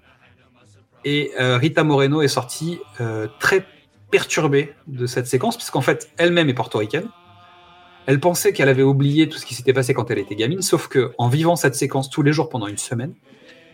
Et 1.05 1.31
euh, 1.39 1.57
Rita 1.57 1.83
Moreno 1.83 2.21
est 2.21 2.27
sortie 2.27 2.79
euh, 2.99 3.27
très 3.39 3.65
perturbée 4.11 4.73
de 4.87 5.05
cette 5.05 5.27
séquence, 5.27 5.55
parce 5.55 5.69
qu'en 5.69 5.81
fait, 5.81 6.09
elle-même 6.17 6.49
est 6.49 6.53
portoricaine. 6.53 7.07
Elle 8.05 8.19
pensait 8.19 8.53
qu'elle 8.53 8.69
avait 8.69 8.83
oublié 8.83 9.29
tout 9.29 9.37
ce 9.37 9.45
qui 9.45 9.53
s'était 9.53 9.73
passé 9.73 9.93
quand 9.93 10.09
elle 10.09 10.17
était 10.19 10.35
gamine, 10.35 10.61
sauf 10.61 10.87
que 10.87 11.11
en 11.17 11.27
vivant 11.27 11.55
cette 11.55 11.75
séquence 11.75 12.09
tous 12.09 12.21
les 12.23 12.33
jours 12.33 12.49
pendant 12.49 12.67
une 12.67 12.77
semaine, 12.77 13.13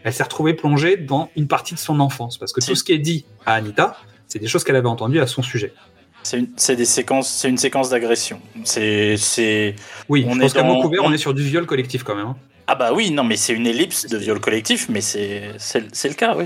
elle 0.03 0.13
s'est 0.13 0.23
retrouvée 0.23 0.53
plongée 0.53 0.97
dans 0.97 1.29
une 1.35 1.47
partie 1.47 1.73
de 1.73 1.79
son 1.79 1.99
enfance, 1.99 2.37
parce 2.37 2.51
que 2.53 2.63
tout 2.63 2.75
ce 2.75 2.83
qui 2.83 2.91
est 2.93 2.99
dit 2.99 3.25
à 3.45 3.53
Anita, 3.55 3.97
c'est 4.27 4.39
des 4.39 4.47
choses 4.47 4.63
qu'elle 4.63 4.75
avait 4.75 4.87
entendues 4.89 5.19
à 5.21 5.27
son 5.27 5.41
sujet. 5.41 5.73
C'est 6.23 6.39
une, 6.39 6.75
des 6.75 6.85
séquences, 6.85 7.29
c'est 7.29 7.47
une 7.49 7.57
séquence 7.57 7.89
d'agression. 7.89 8.41
C'est, 8.63 9.15
c'est. 9.15 9.75
Oui, 10.09 10.25
On 10.27 10.33
je 10.33 10.37
est 10.37 10.41
pense 10.41 10.53
qu'à 10.53 10.63
couvert, 10.63 11.03
on 11.03 11.09
on- 11.09 11.11
est 11.13 11.17
sur 11.19 11.33
du 11.35 11.43
viol 11.43 11.65
collectif 11.67 12.03
quand 12.03 12.15
même. 12.15 12.27
hein. 12.27 12.35
Ah 12.67 12.73
bah 12.73 12.93
oui, 12.93 13.11
non, 13.11 13.23
mais 13.23 13.35
c'est 13.37 13.53
une 13.53 13.67
ellipse 13.67 14.07
de 14.07 14.17
viol 14.17 14.39
collectif, 14.39 14.89
mais 14.89 15.01
c'est, 15.01 15.53
le 15.79 16.13
cas, 16.15 16.35
oui. 16.35 16.45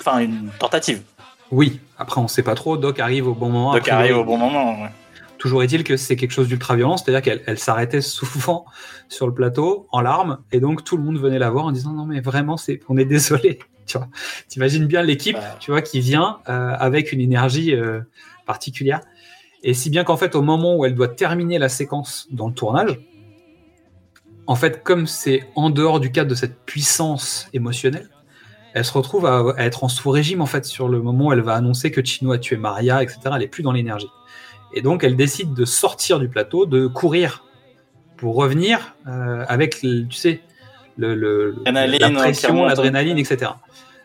Enfin, 0.00 0.18
une 0.18 0.50
tentative. 0.58 1.02
Oui, 1.52 1.78
après 1.98 2.20
on 2.20 2.26
sait 2.28 2.42
pas 2.42 2.54
trop, 2.56 2.76
Doc 2.76 2.98
arrive 3.00 3.28
au 3.28 3.34
bon 3.34 3.48
moment. 3.48 3.70
Priori. 3.78 3.90
arrive 3.90 4.16
au 4.18 4.24
bon 4.24 4.36
moment. 4.38 4.82
ouais. 4.82 4.88
Toujours 5.40 5.62
est-il 5.62 5.84
que 5.84 5.96
c'est 5.96 6.16
quelque 6.16 6.32
chose 6.32 6.48
d'ultra 6.48 6.76
violent, 6.76 6.98
c'est-à-dire 6.98 7.22
qu'elle 7.22 7.42
elle 7.46 7.58
s'arrêtait 7.58 8.02
souvent 8.02 8.66
sur 9.08 9.26
le 9.26 9.32
plateau 9.32 9.88
en 9.90 10.02
larmes, 10.02 10.40
et 10.52 10.60
donc 10.60 10.84
tout 10.84 10.98
le 10.98 11.02
monde 11.02 11.18
venait 11.18 11.38
la 11.38 11.48
voir 11.48 11.64
en 11.64 11.72
disant 11.72 11.94
non 11.94 12.04
mais 12.04 12.20
vraiment 12.20 12.58
c'est, 12.58 12.78
on 12.88 12.96
est 12.96 13.06
désolé. 13.06 13.58
Tu 13.86 13.98
vois, 13.98 14.08
t'imagines 14.46 14.86
bien 14.86 15.02
l'équipe, 15.02 15.38
tu 15.58 15.72
vois, 15.72 15.82
qui 15.82 15.98
vient 15.98 16.38
euh, 16.48 16.76
avec 16.78 17.10
une 17.10 17.20
énergie 17.20 17.74
euh, 17.74 18.02
particulière, 18.46 19.00
et 19.64 19.74
si 19.74 19.90
bien 19.90 20.04
qu'en 20.04 20.16
fait 20.16 20.36
au 20.36 20.42
moment 20.42 20.76
où 20.76 20.84
elle 20.84 20.94
doit 20.94 21.08
terminer 21.08 21.58
la 21.58 21.68
séquence 21.68 22.28
dans 22.30 22.46
le 22.46 22.54
tournage, 22.54 23.00
en 24.46 24.54
fait 24.54 24.84
comme 24.84 25.08
c'est 25.08 25.48
en 25.56 25.70
dehors 25.70 25.98
du 25.98 26.12
cadre 26.12 26.30
de 26.30 26.36
cette 26.36 26.60
puissance 26.66 27.48
émotionnelle, 27.52 28.10
elle 28.74 28.84
se 28.84 28.92
retrouve 28.92 29.26
à, 29.26 29.42
à 29.56 29.64
être 29.64 29.82
en 29.82 29.88
sous-régime 29.88 30.40
en 30.40 30.46
fait 30.46 30.66
sur 30.66 30.88
le 30.88 31.02
moment 31.02 31.28
où 31.28 31.32
elle 31.32 31.40
va 31.40 31.54
annoncer 31.54 31.90
que 31.90 32.04
Chino 32.04 32.30
a 32.30 32.38
tué 32.38 32.56
Maria, 32.58 33.02
etc. 33.02 33.18
Elle 33.34 33.42
est 33.42 33.48
plus 33.48 33.64
dans 33.64 33.72
l'énergie. 33.72 34.10
Et 34.72 34.82
donc, 34.82 35.02
elle 35.04 35.16
décide 35.16 35.54
de 35.54 35.64
sortir 35.64 36.18
du 36.18 36.28
plateau, 36.28 36.66
de 36.66 36.86
courir 36.86 37.44
pour 38.16 38.36
revenir 38.36 38.94
euh, 39.08 39.44
avec, 39.48 39.82
le- 39.82 40.06
tu 40.06 40.16
sais, 40.16 40.40
le, 40.96 41.14
la 41.98 42.08
pression, 42.20 42.48
l'adrénaline, 42.68 43.18
etc. 43.18 43.52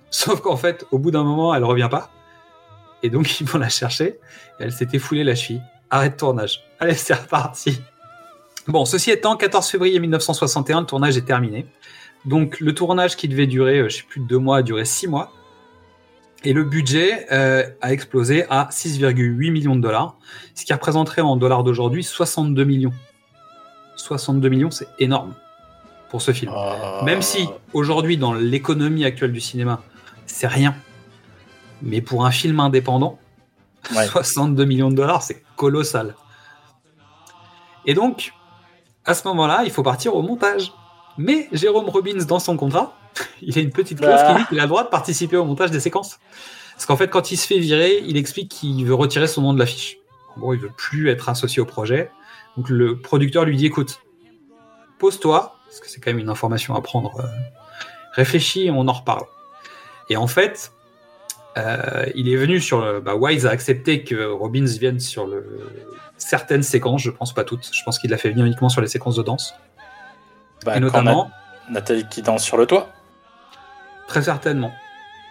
Sauf 0.10 0.42
qu'en 0.42 0.56
fait, 0.58 0.86
au 0.92 0.98
bout 1.00 1.12
d'un 1.12 1.24
moment, 1.24 1.54
elle 1.54 1.64
revient 1.66 1.90
pas. 1.92 2.12
Et 3.04 3.10
donc, 3.10 3.40
ils 3.42 3.48
vont 3.48 3.60
la 3.60 3.70
chercher. 3.70 4.20
Elle 4.60 4.72
s'était 4.72 5.00
foulée 5.00 5.24
la 5.24 5.36
cheville. 5.36 5.62
Arrêt 5.90 6.10
de 6.10 6.16
tournage. 6.16 6.64
Allez, 6.80 6.94
c'est 6.96 7.14
reparti. 7.14 7.82
Bon, 8.68 8.86
ceci 8.86 9.12
étant, 9.12 9.36
14 9.38 9.68
février 9.70 10.00
1961, 10.00 10.82
le 10.82 10.86
tournage 10.88 11.16
est 11.18 11.26
terminé. 11.26 11.68
Donc, 12.26 12.60
le 12.60 12.74
tournage 12.74 13.16
qui 13.16 13.28
devait 13.28 13.46
durer, 13.46 13.80
euh, 13.82 13.90
je 13.90 13.98
sais 13.98 14.04
plus, 14.10 14.22
deux 14.22 14.40
mois, 14.40 14.58
a 14.58 14.62
duré 14.64 14.84
six 14.86 15.08
mois. 15.08 15.32
Et 16.46 16.54
le 16.54 16.64
budget 16.64 17.26
euh, 17.32 17.64
a 17.82 17.92
explosé 17.92 18.46
à 18.50 18.70
6,8 18.72 19.52
millions 19.52 19.76
de 19.76 19.82
dollars, 19.82 20.16
ce 20.54 20.64
qui 20.64 20.72
représenterait 20.74 21.22
en 21.22 21.36
dollars 21.36 21.64
d'aujourd'hui 21.64 22.04
62 22.04 22.64
millions. 22.64 22.94
62 23.96 24.50
millions, 24.50 24.72
c'est 24.72 24.88
énorme 25.00 25.34
pour 26.10 26.22
ce 26.22 26.32
film. 26.32 26.52
Euh, 26.56 27.04
Même 27.04 27.24
si 27.24 27.50
aujourd'hui, 27.74 28.18
dans 28.18 28.34
l'économie 28.34 29.06
actuelle 29.06 29.32
du 29.32 29.42
cinéma, 29.42 29.82
c'est 30.28 30.48
rien. 30.48 30.76
Mais 31.82 32.02
pour 32.02 32.26
un 32.26 32.32
film 32.32 32.60
indépendant, 32.60 33.20
Ouais. 33.96 34.08
62 34.12 34.66
millions 34.66 34.90
de 34.90 34.96
dollars, 34.96 35.22
c'est 35.22 35.44
colossal. 35.56 36.16
Et 37.86 37.94
donc, 37.94 38.34
à 39.06 39.14
ce 39.14 39.28
moment-là, 39.28 39.62
il 39.64 39.72
faut 39.72 39.84
partir 39.84 40.16
au 40.16 40.22
montage. 40.24 40.74
Mais 41.18 41.48
Jérôme 41.52 41.88
Robbins, 41.90 42.24
dans 42.28 42.40
son 42.40 42.58
contrat, 42.58 42.98
il 43.42 43.58
a 43.58 43.62
une 43.62 43.72
petite 43.72 44.00
clause 44.00 44.12
Bah. 44.14 44.34
qui 44.36 44.42
dit 44.42 44.48
qu'il 44.50 44.60
a 44.60 44.64
le 44.64 44.68
droit 44.68 44.84
de 44.84 44.90
participer 44.90 45.38
au 45.38 45.46
montage 45.46 45.72
des 45.72 45.80
séquences. 45.80 46.20
Parce 46.74 46.86
qu'en 46.86 46.98
fait, 46.98 47.08
quand 47.10 47.32
il 47.32 47.38
se 47.38 47.48
fait 47.48 47.60
virer, 47.60 48.00
il 48.06 48.18
explique 48.18 48.50
qu'il 48.52 48.86
veut 48.86 48.94
retirer 48.96 49.28
son 49.28 49.42
nom 49.42 49.54
de 49.54 49.60
l'affiche. 49.60 49.98
Bon, 50.38 50.52
il 50.54 50.60
veut 50.60 50.72
plus 50.76 51.10
être 51.10 51.30
associé 51.30 51.62
au 51.62 51.66
projet. 51.66 52.12
Donc 52.58 52.70
le 52.70 53.00
producteur 53.00 53.46
lui 53.46 53.56
dit 53.56 53.66
écoute, 53.66 54.00
pose-toi, 55.00 55.56
parce 55.68 55.80
que 55.80 55.90
c'est 55.90 56.00
quand 56.02 56.12
même 56.12 56.20
une 56.20 56.30
information 56.30 56.76
à 56.76 56.82
prendre. 56.82 57.20
euh, 57.20 57.28
réfléchis 58.14 58.70
on 58.72 58.88
en 58.88 58.94
reparle. 58.94 59.24
Et 60.10 60.18
en 60.18 60.28
fait, 60.28 60.72
euh, 61.58 62.06
il 62.16 62.28
est 62.30 62.36
venu 62.36 62.60
sur 62.60 62.82
le. 62.82 63.00
Bah, 63.00 63.16
Wise 63.16 63.46
a 63.46 63.50
accepté 63.52 64.04
que 64.04 64.26
Robbins 64.26 64.66
vienne 64.66 65.00
sur 65.00 65.26
le, 65.26 65.72
certaines 66.18 66.64
séquences, 66.64 67.02
je 67.02 67.10
pense 67.12 67.34
pas 67.34 67.44
toutes. 67.46 67.70
Je 67.74 67.82
pense 67.84 67.98
qu'il 68.00 68.12
l'a 68.12 68.18
fait 68.18 68.30
venir 68.30 68.46
uniquement 68.46 68.70
sur 68.70 68.82
les 68.82 68.88
séquences 68.88 69.16
de 69.16 69.24
danse. 69.24 69.54
bah, 70.66 70.76
et 70.78 70.80
notamment, 70.80 71.26
Nat- 71.70 71.74
Nathalie 71.80 72.06
qui 72.10 72.22
danse 72.22 72.44
sur 72.44 72.58
le 72.58 72.66
toit. 72.66 72.90
Très 74.08 74.24
certainement. 74.24 74.72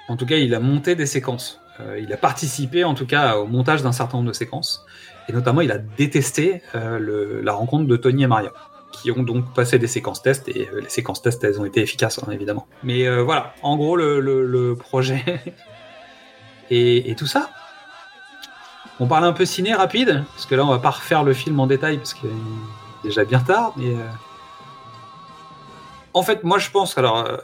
En 0.08 0.16
tout 0.16 0.26
cas, 0.26 0.36
il 0.36 0.54
a 0.54 0.60
monté 0.60 0.94
des 0.94 1.06
séquences. 1.06 1.60
Euh, 1.80 1.98
il 1.98 2.12
a 2.12 2.16
participé, 2.16 2.84
en 2.84 2.94
tout 2.94 3.06
cas, 3.06 3.36
au 3.36 3.46
montage 3.46 3.82
d'un 3.82 3.92
certain 3.92 4.18
nombre 4.18 4.28
de 4.28 4.34
séquences. 4.34 4.84
Et 5.28 5.32
notamment, 5.32 5.60
il 5.60 5.72
a 5.72 5.78
détesté 5.78 6.62
euh, 6.74 7.40
la 7.42 7.52
rencontre 7.52 7.86
de 7.86 7.96
Tony 7.96 8.24
et 8.24 8.26
Maria, 8.26 8.52
qui 8.92 9.10
ont 9.10 9.22
donc 9.22 9.52
passé 9.54 9.78
des 9.78 9.86
séquences 9.86 10.22
tests. 10.22 10.48
Et 10.48 10.68
euh, 10.72 10.80
les 10.82 10.88
séquences 10.88 11.22
tests, 11.22 11.42
elles 11.42 11.60
ont 11.60 11.64
été 11.64 11.80
efficaces, 11.80 12.20
hein, 12.22 12.30
évidemment. 12.30 12.66
Mais 12.82 13.08
voilà, 13.22 13.54
en 13.62 13.76
gros, 13.76 13.96
le, 13.96 14.74
projet 14.78 15.42
et, 16.70 17.14
tout 17.16 17.26
ça. 17.26 17.50
On 19.00 19.08
parle 19.08 19.24
un 19.24 19.32
peu 19.32 19.44
ciné 19.44 19.74
rapide, 19.74 20.22
parce 20.34 20.46
que 20.46 20.54
là, 20.54 20.64
on 20.64 20.70
va 20.70 20.78
pas 20.78 20.90
refaire 20.90 21.24
le 21.24 21.32
film 21.32 21.58
en 21.58 21.66
détail, 21.66 21.96
parce 21.96 22.14
qu'il 22.14 22.28
est 22.28 23.08
déjà 23.08 23.24
bien 23.24 23.40
tard. 23.40 23.72
Mais 23.76 23.92
en 26.14 26.22
fait, 26.22 26.44
moi, 26.44 26.58
je 26.58 26.70
pense, 26.70 26.96
alors, 26.96 27.18
euh, 27.26 27.36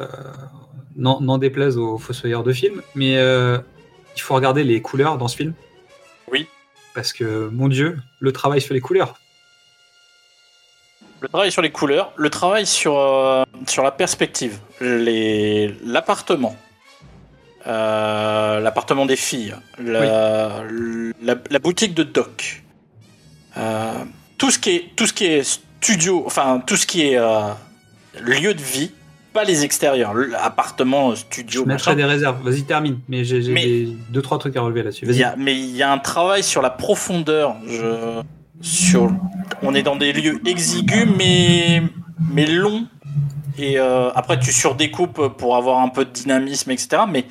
n'en 0.96 1.38
déplaise 1.38 1.76
aux 1.76 1.98
fossoyeurs 1.98 2.42
de 2.42 2.52
films, 2.52 2.82
mais 2.94 3.16
euh, 3.18 3.58
il 4.16 4.22
faut 4.22 4.34
regarder 4.34 4.64
les 4.64 4.80
couleurs 4.80 5.18
dans 5.18 5.28
ce 5.28 5.36
film. 5.36 5.52
Oui. 6.30 6.46
Parce 6.94 7.12
que, 7.12 7.48
mon 7.52 7.68
Dieu, 7.68 7.98
le 8.20 8.32
travail 8.32 8.60
sur 8.60 8.74
les 8.74 8.80
couleurs. 8.80 9.14
Le 11.20 11.28
travail 11.28 11.52
sur 11.52 11.60
les 11.62 11.70
couleurs, 11.70 12.12
le 12.16 12.30
travail 12.30 12.66
sur, 12.66 12.98
euh, 12.98 13.44
sur 13.66 13.82
la 13.82 13.90
perspective, 13.90 14.58
les- 14.80 15.74
l'appartement, 15.84 16.56
euh, 17.66 18.60
l'appartement 18.60 19.04
des 19.04 19.16
filles, 19.16 19.54
la, 19.78 20.62
la, 21.22 21.34
la 21.50 21.58
boutique 21.58 21.92
de 21.94 22.04
Doc, 22.04 22.62
euh, 23.58 23.92
tout, 24.38 24.50
ce 24.50 24.58
qui 24.58 24.70
est, 24.70 24.96
tout 24.96 25.06
ce 25.06 25.12
qui 25.12 25.26
est 25.26 25.42
studio, 25.42 26.22
enfin 26.24 26.62
tout 26.66 26.76
ce 26.76 26.86
qui 26.86 27.02
est 27.02 27.18
lieu 28.18 28.54
de 28.54 28.60
vie, 28.62 28.90
pas 29.32 29.44
les 29.44 29.64
extérieurs, 29.64 30.12
l'appartement, 30.14 31.14
studio, 31.14 31.62
Je 31.62 31.68
mettrai 31.68 31.94
des 31.96 32.04
réserves. 32.04 32.42
Vas-y, 32.42 32.64
termine. 32.64 32.98
Mais 33.08 33.24
j'ai 33.24 33.40
des- 33.40 33.96
deux, 34.10 34.22
trois 34.22 34.38
trucs 34.38 34.56
à 34.56 34.60
relever 34.62 34.82
là-dessus. 34.82 35.06
Mais 35.36 35.54
il 35.58 35.76
y 35.76 35.82
a 35.82 35.92
un 35.92 35.98
travail 35.98 36.42
sur 36.42 36.62
la 36.62 36.70
profondeur. 36.70 37.56
Je, 37.66 38.20
sur, 38.60 39.10
on 39.62 39.74
est 39.74 39.82
dans 39.82 39.96
des 39.96 40.12
lieux 40.12 40.40
exigus, 40.46 41.06
mais, 41.16 41.82
mais 42.32 42.46
longs. 42.46 42.86
Et 43.58 43.78
euh, 43.78 44.10
après, 44.14 44.38
tu 44.38 44.52
surdécoupes 44.52 45.28
pour 45.36 45.56
avoir 45.56 45.78
un 45.80 45.88
peu 45.88 46.04
de 46.04 46.10
dynamisme, 46.10 46.70
etc. 46.70 47.02
Mais 47.08 47.24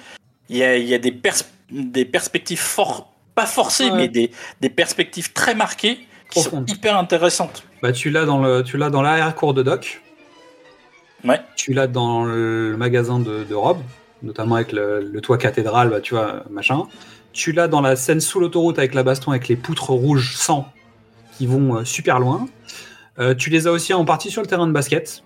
il 0.50 0.58
y 0.58 0.64
a, 0.64 0.78
il 0.78 0.88
y 0.88 0.94
a 0.94 1.00
des, 1.00 1.12
pers- 1.12 1.44
des 1.72 2.06
perspectives 2.06 2.60
for- 2.60 3.12
pas 3.36 3.46
forcées, 3.46 3.90
Ouais. 3.92 3.98
mais 3.98 4.08
des, 4.08 4.32
des 4.62 4.70
perspectives 4.70 5.34
très 5.34 5.54
marquées 5.56 6.00
qui 6.32 6.42
sont 6.42 6.64
hyper 6.68 6.98
intéressantes. 6.98 7.64
Bah, 7.82 7.92
tu 7.92 8.10
l'as 8.10 8.26
dans 8.26 8.40
le, 8.42 8.64
tu 8.64 8.78
l'as 8.78 8.90
dans 8.90 9.02
l'arrière-cour 9.02 9.54
de 9.54 9.64
Doc. 9.64 10.02
Ouais. 11.24 11.40
Tu 11.56 11.74
l'as 11.74 11.88
dans 11.88 12.24
le 12.26 12.76
magasin 12.78 13.20
de, 13.20 13.44
de 13.44 13.56
robes, 13.56 13.82
notamment 14.24 14.56
avec 14.56 14.72
le, 14.72 15.02
le 15.02 15.22
toit 15.22 15.38
cathédrale, 15.38 15.90
bah, 15.90 16.02
tu 16.02 16.14
vois, 16.14 16.44
machin. 16.50 16.84
Tu 17.34 17.52
l'as 17.52 17.68
dans 17.68 17.82
la 17.82 17.96
scène 17.96 18.20
sous 18.22 18.40
l'autoroute 18.40 18.80
avec 18.80 18.94
la 18.94 19.04
baston 19.04 19.32
avec 19.32 19.48
les 19.48 19.56
poutres 19.56 19.92
rouges 19.92 20.36
sang 20.36 20.68
qui 21.38 21.46
vont 21.46 21.76
euh, 21.78 21.84
super 21.86 22.20
loin. 22.20 22.48
Euh, 23.20 23.36
tu 23.36 23.50
les 23.50 23.68
as 23.68 23.72
aussi 23.72 23.94
en 23.94 24.06
partie 24.06 24.32
sur 24.32 24.42
le 24.42 24.48
terrain 24.48 24.66
de 24.68 24.72
basket. 24.72 25.24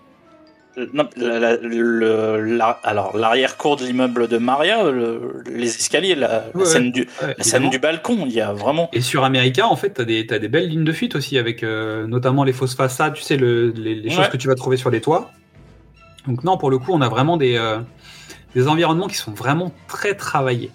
Euh, 0.76 0.86
Non, 0.92 1.08
la- 1.16 1.38
la- 1.38 1.56
le- 1.56 2.40
la- 2.56 2.80
alors 2.82 3.16
l'arrière-cour 3.16 3.76
de 3.76 3.84
l'immeuble 3.84 4.26
de 4.26 4.38
Maria, 4.38 4.90
le- 4.90 5.42
les 5.48 5.68
escaliers, 5.68 6.16
la, 6.16 6.44
Ouais, 6.54 6.64
scène, 6.64 6.90
du, 6.90 7.02
Ouais, 7.02 7.06
la 7.20 7.24
évidemment. 7.30 7.44
scène 7.44 7.70
du 7.70 7.78
balcon, 7.78 8.24
il 8.26 8.32
y 8.32 8.40
a 8.40 8.52
vraiment. 8.52 8.90
Et 8.92 9.00
sur 9.00 9.22
America, 9.24 9.66
en 9.68 9.76
fait, 9.76 9.90
t'as 9.90 10.04
des, 10.04 10.26
t'as 10.26 10.40
des 10.40 10.48
belles 10.48 10.68
lignes 10.68 10.82
de 10.84 10.92
fuite 10.92 11.14
aussi, 11.14 11.38
avec 11.38 11.62
euh, 11.62 12.06
notamment 12.08 12.42
les 12.42 12.52
fausses 12.52 12.74
façades, 12.74 13.14
tu 13.14 13.22
sais, 13.22 13.36
le- 13.36 13.70
les, 13.70 13.94
les 13.94 14.10
choses 14.10 14.28
que 14.28 14.36
tu 14.36 14.48
vas 14.48 14.56
trouver 14.56 14.76
sur 14.76 14.90
les 14.90 15.00
toits. 15.00 15.30
Donc 16.26 16.44
non, 16.44 16.56
pour 16.56 16.70
le 16.70 16.78
coup, 16.78 16.92
on 16.92 17.00
a 17.00 17.08
vraiment 17.08 17.36
des, 17.36 17.56
euh, 17.56 17.80
des 18.54 18.68
environnements 18.68 19.08
qui 19.08 19.16
sont 19.16 19.32
vraiment 19.32 19.72
très 19.88 20.14
travaillés. 20.14 20.70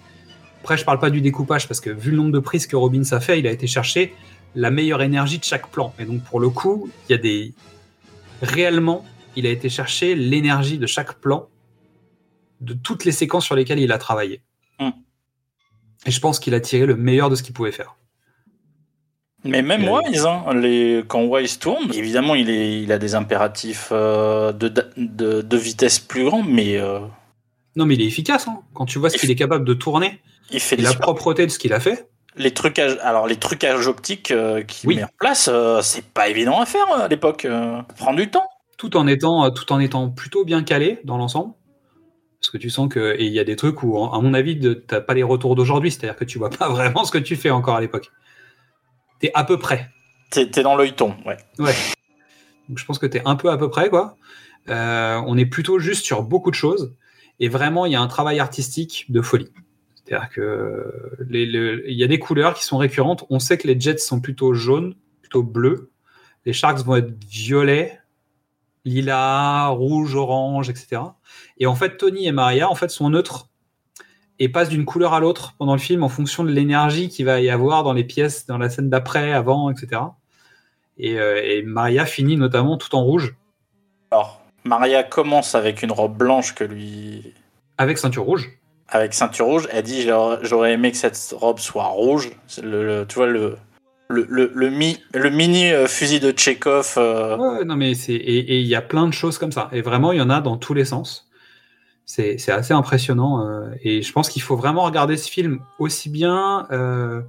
Après, 0.60 0.76
je 0.76 0.84
parle 0.84 0.98
pas 0.98 1.10
du 1.10 1.20
découpage, 1.20 1.66
parce 1.66 1.80
que 1.80 1.90
vu 1.90 2.10
le 2.10 2.18
nombre 2.18 2.32
de 2.32 2.38
prises 2.38 2.66
que 2.66 2.76
Robbins 2.76 3.02
a 3.12 3.20
fait, 3.20 3.38
il 3.38 3.46
a 3.46 3.50
été 3.50 3.66
chercher 3.66 4.14
la 4.54 4.70
meilleure 4.70 5.02
énergie 5.02 5.38
de 5.38 5.44
chaque 5.44 5.68
plan. 5.68 5.94
Et 5.98 6.04
donc, 6.04 6.22
pour 6.24 6.40
le 6.40 6.50
coup, 6.50 6.90
il 7.08 7.12
y 7.12 7.14
a 7.14 7.18
des... 7.18 7.54
Réellement, 8.42 9.04
il 9.36 9.46
a 9.46 9.50
été 9.50 9.68
chercher 9.68 10.14
l'énergie 10.14 10.78
de 10.78 10.86
chaque 10.86 11.14
plan, 11.14 11.48
de 12.60 12.74
toutes 12.74 13.04
les 13.04 13.12
séquences 13.12 13.44
sur 13.44 13.54
lesquelles 13.54 13.78
il 13.78 13.92
a 13.92 13.98
travaillé. 13.98 14.42
Mm. 14.78 14.90
Et 16.06 16.10
je 16.10 16.20
pense 16.20 16.38
qu'il 16.38 16.54
a 16.54 16.60
tiré 16.60 16.86
le 16.86 16.96
meilleur 16.96 17.30
de 17.30 17.36
ce 17.36 17.42
qu'il 17.42 17.54
pouvait 17.54 17.72
faire. 17.72 17.96
Mais 19.44 19.62
même 19.62 19.84
Euh, 19.88 20.00
Wise, 20.00 20.26
hein, 20.26 20.44
les... 20.54 21.02
quand 21.08 21.22
Wise 21.24 21.58
tourne, 21.58 21.90
évidemment, 21.94 22.34
il, 22.34 22.50
est... 22.50 22.82
il 22.82 22.92
a 22.92 22.98
des 22.98 23.14
impératifs 23.14 23.88
euh, 23.92 24.52
de, 24.52 24.68
de, 24.96 25.40
de 25.42 25.56
vitesse 25.56 25.98
plus 25.98 26.24
grands, 26.24 26.42
mais 26.42 26.76
euh, 26.76 27.00
Non, 27.76 27.86
mais 27.86 27.94
il 27.94 28.02
est 28.02 28.06
efficace. 28.06 28.46
Hein. 28.48 28.60
Quand 28.74 28.84
tu 28.86 28.98
vois 28.98 29.08
ce 29.10 29.16
qu'il 29.16 29.30
est 29.30 29.34
capable 29.36 29.64
de 29.64 29.74
tourner 29.74 30.20
il 30.50 30.60
fait 30.60 30.76
et 30.78 30.82
la 30.82 30.90
super- 30.90 31.06
propreté 31.06 31.46
de 31.46 31.50
ce 31.50 31.58
qu'il 31.58 31.72
a 31.72 31.80
fait, 31.80 32.08
les 32.36 32.50
trucages. 32.52 32.98
Alors, 33.02 33.26
les 33.26 33.36
trucages 33.36 33.86
optiques 33.86 34.30
euh, 34.30 34.62
qu'il 34.62 34.88
Oui. 34.88 34.96
met 34.96 35.04
en 35.04 35.10
place, 35.18 35.48
c'est 35.82 36.04
pas 36.04 36.28
évident 36.28 36.60
à 36.60 36.66
faire 36.66 36.86
à 36.92 37.08
l'époque. 37.08 37.46
prend 37.96 38.14
du 38.14 38.30
temps. 38.30 38.46
tout 38.76 38.96
en 38.96 39.06
étant, 39.06 39.50
tout 39.50 39.72
en 39.72 39.78
étant 39.80 40.10
plutôt 40.10 40.44
bien 40.44 40.62
calé 40.62 41.00
dans 41.04 41.16
l'ensemble. 41.18 41.54
Parce 42.40 42.50
que 42.50 42.56
tu 42.58 42.70
sens 42.70 42.88
que 42.88 43.16
il 43.18 43.32
y 43.32 43.38
a 43.38 43.44
des 43.44 43.54
trucs 43.56 43.82
où, 43.82 43.96
à 44.02 44.20
mon 44.20 44.32
avis, 44.34 44.58
t'as 44.86 45.00
pas 45.02 45.12
les 45.14 45.22
retours 45.22 45.54
d'aujourd'hui. 45.56 45.90
C'est-à-dire 45.90 46.16
que 46.16 46.24
tu 46.24 46.38
vois 46.38 46.50
pas 46.50 46.68
vraiment 46.70 47.04
ce 47.04 47.10
que 47.12 47.18
tu 47.18 47.36
fais 47.36 47.50
encore 47.50 47.76
à 47.76 47.80
l'époque. 47.80 48.10
T'es 49.20 49.30
à 49.34 49.44
peu 49.44 49.58
près. 49.58 49.90
T'es 50.30 50.46
dans 50.62 50.74
l'œilleton, 50.76 51.16
ouais. 51.26 51.36
Ouais. 51.58 51.74
Donc 52.68 52.78
je 52.78 52.84
pense 52.84 52.98
que 52.98 53.06
t'es 53.06 53.22
un 53.24 53.36
peu 53.36 53.50
à 53.50 53.58
peu 53.58 53.68
près, 53.70 53.88
quoi. 53.90 54.16
Euh, 54.68 55.20
on 55.26 55.36
est 55.38 55.46
plutôt 55.46 55.78
juste 55.78 56.04
sur 56.04 56.22
beaucoup 56.22 56.50
de 56.50 56.54
choses. 56.56 56.94
Et 57.40 57.48
vraiment, 57.48 57.86
il 57.86 57.92
y 57.92 57.96
a 57.96 58.00
un 58.00 58.06
travail 58.06 58.38
artistique 58.38 59.06
de 59.08 59.22
folie. 59.22 59.50
C'est-à-dire 60.04 60.28
que 60.30 60.92
les- 61.28 61.46
le- 61.46 61.88
il 61.90 61.96
y 61.96 62.04
a 62.04 62.06
des 62.06 62.18
couleurs 62.18 62.54
qui 62.54 62.64
sont 62.64 62.78
récurrentes. 62.78 63.24
On 63.30 63.38
sait 63.38 63.58
que 63.58 63.66
les 63.66 63.78
Jets 63.78 63.98
sont 63.98 64.20
plutôt 64.20 64.52
jaunes, 64.54 64.94
plutôt 65.20 65.42
bleus. 65.42 65.90
Les 66.46 66.52
Sharks 66.52 66.80
vont 66.84 66.96
être 66.96 67.12
violets, 67.28 67.98
lilas, 68.84 69.68
rouge, 69.68 70.14
orange, 70.14 70.70
etc. 70.70 71.02
Et 71.58 71.66
en 71.66 71.74
fait, 71.74 71.96
Tony 71.96 72.26
et 72.26 72.32
Maria, 72.32 72.70
en 72.70 72.74
fait, 72.74 72.88
sont 72.90 73.10
neutres 73.10 73.48
et 74.42 74.48
passent 74.48 74.70
d'une 74.70 74.84
couleur 74.86 75.12
à 75.14 75.20
l'autre 75.20 75.54
pendant 75.58 75.74
le 75.74 75.78
film 75.78 76.02
en 76.02 76.08
fonction 76.08 76.42
de 76.44 76.50
l'énergie 76.50 77.08
qu'il 77.10 77.26
va 77.26 77.40
y 77.40 77.50
avoir 77.50 77.84
dans 77.84 77.92
les 77.92 78.04
pièces, 78.04 78.46
dans 78.46 78.58
la 78.58 78.70
scène 78.70 78.88
d'après, 78.90 79.32
avant, 79.32 79.70
etc. 79.70 80.00
Et, 80.98 81.18
euh, 81.18 81.40
et 81.44 81.62
Maria 81.62 82.06
finit 82.06 82.36
notamment 82.36 82.76
tout 82.78 82.94
en 82.94 83.02
rouge, 83.02 83.34
Alors, 84.10 84.40
Maria 84.64 85.02
commence 85.02 85.54
avec 85.54 85.82
une 85.82 85.92
robe 85.92 86.16
blanche 86.16 86.54
que 86.54 86.64
lui. 86.64 87.34
avec 87.78 87.98
ceinture 87.98 88.24
rouge. 88.24 88.50
Avec 88.88 89.14
ceinture 89.14 89.46
rouge, 89.46 89.68
elle 89.70 89.84
dit 89.84 90.02
J'aurais 90.42 90.72
aimé 90.72 90.90
que 90.90 90.96
cette 90.96 91.18
robe 91.36 91.58
soit 91.60 91.84
rouge. 91.86 92.30
C'est 92.48 92.62
Le, 92.64 92.84
le- 92.84 93.06
tu 93.06 93.14
vois, 93.16 93.26
le, 93.28 93.56
Le, 94.08 94.26
le, 94.28 94.50
le, 94.54 94.70
mi, 94.70 94.98
le 95.14 95.30
mini 95.30 95.70
euh, 95.70 95.86
fusil 95.86 96.18
de 96.18 96.32
Tchekhov. 96.32 96.94
euh, 96.96 97.36
Ouais, 97.36 97.64
non, 97.64 97.76
mais 97.76 97.94
c'est 97.94 98.14
et 98.14 98.58
il 98.58 98.66
y 98.66 98.74
a 98.74 98.82
plein 98.82 99.06
de 99.06 99.12
choses 99.12 99.38
comme 99.38 99.52
ça. 99.52 99.68
Et 99.72 99.80
vraiment, 99.82 100.10
il 100.12 100.18
y 100.18 100.20
en 100.20 100.28
a 100.30 100.40
dans 100.40 100.56
tous 100.56 100.74
les 100.74 100.84
sens. 100.84 101.29
C'est 102.12 102.50
assez 102.50 102.74
impressionnant. 102.74 103.46
euh, 103.46 103.70
et 103.82 104.02
je 104.02 104.12
pense 104.12 104.28
qu'il 104.28 104.42
faut 104.42 104.56
vraiment 104.56 104.82
regarder 104.82 105.16
ce 105.16 105.30
film 105.30 105.60
aussi 105.78 106.08
bien 106.08 106.66
euh, 106.72 107.22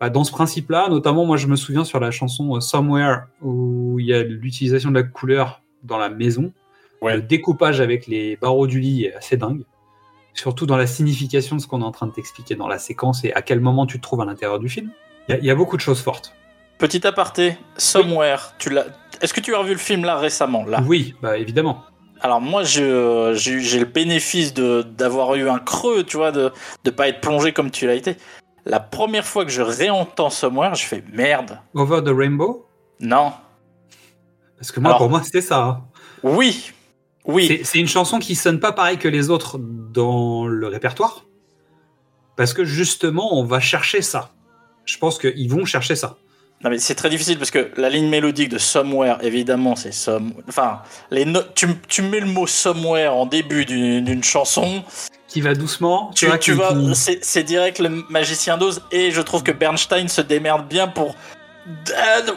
bah, 0.00 0.10
dans 0.10 0.24
ce 0.24 0.32
principe-là. 0.32 0.88
Notamment, 0.88 1.24
moi, 1.24 1.36
je 1.36 1.46
me 1.46 1.54
souviens 1.54 1.84
sur 1.84 2.00
la 2.00 2.10
chanson 2.10 2.56
euh, 2.56 2.60
Somewhere 2.60 3.26
où 3.42 3.98
il 4.00 4.06
y 4.06 4.12
a 4.14 4.22
l'utilisation 4.24 4.90
de 4.90 4.96
la 4.96 5.04
couleur 5.04 5.62
dans 5.84 5.98
la 5.98 6.08
maison. 6.08 6.52
Ouais. 7.00 7.14
Le 7.16 7.22
découpage 7.22 7.80
avec 7.80 8.08
les 8.08 8.36
barreaux 8.36 8.66
du 8.66 8.80
lit 8.80 9.04
est 9.04 9.14
assez 9.14 9.36
dingue. 9.36 9.62
Surtout 10.34 10.66
dans 10.66 10.76
la 10.76 10.86
signification 10.88 11.54
de 11.56 11.60
ce 11.60 11.68
qu'on 11.68 11.80
est 11.82 11.84
en 11.84 11.92
train 11.92 12.06
de 12.08 12.12
t'expliquer 12.12 12.56
dans 12.56 12.66
la 12.68 12.78
séquence 12.78 13.22
et 13.24 13.32
à 13.34 13.42
quel 13.42 13.60
moment 13.60 13.86
tu 13.86 13.98
te 13.98 14.02
trouves 14.02 14.20
à 14.22 14.24
l'intérieur 14.24 14.58
du 14.58 14.68
film. 14.68 14.90
Il 15.28 15.32
y 15.32 15.34
a- 15.36 15.38
il 15.38 15.44
y 15.44 15.50
a 15.50 15.54
beaucoup 15.54 15.76
de 15.76 15.80
choses 15.82 16.00
fortes. 16.00 16.34
Petit 16.78 17.06
aparté, 17.06 17.56
Somewhere. 17.76 18.38
Tu 18.58 18.68
l'as. 18.70 18.86
Est-ce 19.20 19.32
que 19.32 19.40
tu 19.40 19.54
as 19.54 19.58
revu 19.58 19.72
le 19.72 19.78
film 19.78 20.04
là 20.04 20.16
récemment 20.16 20.64
là? 20.64 20.82
Oui, 20.88 21.14
bah 21.22 21.38
évidemment. 21.38 21.84
Alors 22.22 22.40
moi, 22.40 22.62
je- 22.62 23.32
j'ai 23.34 23.78
le 23.78 23.84
bénéfice 23.84 24.54
de 24.54 24.82
d'avoir 24.82 25.34
eu 25.34 25.48
un 25.48 25.58
creux, 25.58 26.04
tu 26.04 26.16
vois, 26.16 26.30
de 26.30 26.52
de 26.84 26.90
pas 26.90 27.08
être 27.08 27.20
plongé 27.20 27.52
comme 27.52 27.70
tu 27.70 27.86
l'as 27.86 27.94
été. 27.94 28.16
La 28.64 28.78
première 28.78 29.26
fois 29.26 29.44
que 29.44 29.50
je 29.50 29.60
réentends 29.62 30.30
Somewhere, 30.30 30.74
je 30.76 30.84
fais 30.84 31.02
merde. 31.12 31.58
Over 31.74 32.00
the 32.04 32.14
Rainbow? 32.16 32.66
Non. 33.00 33.32
Parce 34.56 34.70
que 34.70 34.78
moi, 34.78 34.90
Alors- 34.90 34.98
pour 35.00 35.10
moi, 35.10 35.20
c'était 35.24 35.40
ça. 35.40 35.64
hein. 35.64 35.84
Oui. 36.22 36.72
Oui. 37.24 37.48
C'est- 37.48 37.64
C'est 37.64 37.78
une 37.80 37.88
chanson 37.88 38.20
qui 38.20 38.36
sonne 38.36 38.60
pas 38.60 38.70
pareil 38.72 38.98
que 38.98 39.08
les 39.08 39.30
autres 39.30 39.58
dans 39.58 40.46
le 40.46 40.66
répertoire. 40.68 41.24
Parce 42.36 42.54
que 42.54 42.64
justement, 42.64 43.36
on 43.36 43.44
va 43.44 43.58
chercher 43.58 44.00
ça. 44.00 44.30
Je 44.84 44.96
pense 44.98 45.18
qu'ils 45.18 45.50
vont 45.50 45.64
chercher 45.64 45.96
ça. 45.96 46.16
Non 46.64 46.70
mais 46.70 46.78
c'est 46.78 46.94
très 46.94 47.10
difficile 47.10 47.38
parce 47.38 47.50
que 47.50 47.70
la 47.76 47.88
ligne 47.88 48.08
mélodique 48.08 48.48
de 48.48 48.58
Somewhere, 48.58 49.16
évidemment, 49.22 49.74
c'est 49.74 49.92
some. 49.92 50.32
Enfin, 50.48 50.80
les 51.10 51.24
no- 51.24 51.42
tu, 51.54 51.66
tu 51.88 52.02
mets 52.02 52.20
le 52.20 52.26
mot 52.26 52.46
Somewhere 52.46 53.08
en 53.08 53.26
début 53.26 53.64
d'une 53.64 54.22
chanson, 54.22 54.84
Qui 55.26 55.40
va 55.40 55.54
doucement. 55.54 56.10
tu, 56.14 56.28
tu 56.40 56.52
vas, 56.52 56.72
qui- 56.72 57.18
c'est 57.22 57.42
direct 57.42 57.80
le 57.80 58.04
magicien 58.10 58.58
d'Oz 58.58 58.82
et 58.92 59.10
je 59.10 59.20
trouve 59.20 59.42
que 59.42 59.50
Bernstein 59.52 60.06
se 60.06 60.20
démerde 60.20 60.68
bien 60.68 60.86
pour. 60.86 61.16
Euh, 61.68 62.32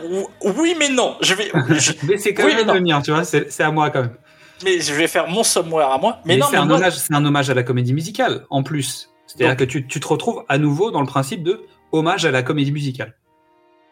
oui 0.58 0.76
mais 0.78 0.90
non, 0.90 1.18
je 1.22 1.34
vais, 1.34 1.52
je- 1.80 1.92
Mais 2.08 2.18
c'est 2.18 2.34
quand 2.34 2.46
Oui, 2.46 2.56
même 2.56 2.84
mien, 2.84 3.02
tu 3.02 3.12
vois. 3.12 3.24
C'est 3.24 3.62
à 3.62 3.72
moi 3.72 3.90
quand 3.92 4.02
même. 4.02 4.16
mais 4.64 4.80
je 4.82 4.94
vais 4.94 5.08
faire 5.08 5.28
mon 5.28 5.44
Somewhere 5.44 5.92
à 5.92 5.98
moi. 6.00 6.20
Mais, 6.26 6.34
Mais, 6.36 6.40
non, 6.42 6.48
c'est 6.50 6.58
un, 6.58 6.66
moi- 6.66 6.80
un 7.12 7.26
hommage 7.26 7.50
à 7.50 7.54
la 7.54 7.64
comédie 7.64 7.94
musicale, 7.94 8.46
en 8.50 8.64
plus. 8.64 9.10
C'est-à-dire 9.28 9.58
que 9.58 9.64
tu, 9.66 9.86
tu 9.88 10.00
te 10.00 10.08
retrouves 10.08 10.44
à 10.50 10.58
nouveau 10.58 10.90
dans 10.92 11.02
le 11.02 11.08
principe 11.08 11.44
de 11.44 11.62
hommage 11.92 12.26
à 12.26 12.32
la 12.32 12.42
comédie 12.44 12.72
musicale. 12.72 13.16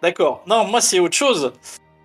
D'accord. 0.03 0.43
Non, 0.45 0.65
moi 0.65 0.81
c'est 0.81 0.99
autre 0.99 1.15
chose. 1.15 1.53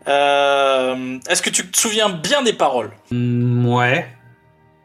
Euh, 0.06 1.18
Est-ce 1.28 1.42
que 1.42 1.50
tu 1.50 1.68
te 1.68 1.76
souviens 1.76 2.08
bien 2.08 2.42
des 2.42 2.52
paroles? 2.52 2.92
Mm, 3.10 3.66
ouais. 3.66 4.06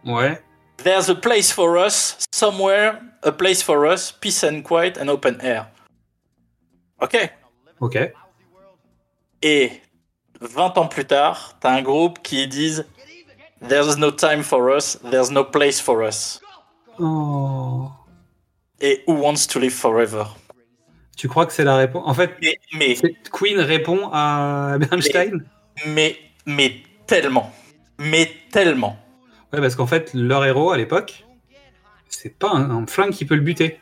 Ouais. 0.03 0.41
There's 0.83 1.09
a 1.11 1.15
place 1.15 1.51
for 1.51 1.77
us, 1.77 2.17
somewhere, 2.33 2.99
a 3.21 3.31
place 3.31 3.61
for 3.61 3.85
us, 3.85 4.11
peace 4.11 4.43
and 4.43 4.63
quiet 4.63 4.97
and 4.99 5.09
open 5.09 5.37
air. 5.41 5.67
Ok. 6.99 7.15
Ok. 7.79 7.99
Et 9.43 9.71
20 10.41 10.77
ans 10.79 10.87
plus 10.87 11.05
tard, 11.05 11.55
t'as 11.59 11.69
un 11.69 11.83
groupe 11.83 12.19
qui 12.23 12.47
disent 12.47 12.85
There's 13.61 13.95
no 13.95 14.09
time 14.09 14.41
for 14.41 14.75
us, 14.75 14.97
there's 15.09 15.29
no 15.29 15.43
place 15.43 15.79
for 15.79 16.03
us. 16.03 16.41
Oh. 16.99 17.91
Et 18.81 19.03
Who 19.07 19.13
wants 19.13 19.45
to 19.47 19.59
live 19.59 19.73
forever? 19.73 20.25
Tu 21.17 21.27
crois 21.27 21.45
que 21.45 21.53
c'est 21.53 21.63
la 21.63 21.75
réponse? 21.75 22.03
En 22.05 22.13
fait, 22.13 22.31
mais, 22.73 22.97
Queen 23.31 23.59
répond 23.59 24.09
à 24.11 24.77
Bernstein? 24.79 25.43
Mais, 25.85 26.17
mais 26.45 26.75
tellement. 27.07 27.53
Mais 27.99 28.31
tellement. 28.51 28.97
Ouais, 29.51 29.61
parce 29.61 29.75
qu'en 29.75 29.85
fait, 29.87 30.11
leur 30.13 30.43
héros 30.45 30.71
à 30.71 30.77
l'époque, 30.77 31.23
c'est 32.09 32.37
pas 32.37 32.49
un, 32.49 32.69
un 32.71 32.87
flingue 32.87 33.11
qui 33.11 33.25
peut 33.25 33.35
le 33.35 33.41
buter. 33.41 33.79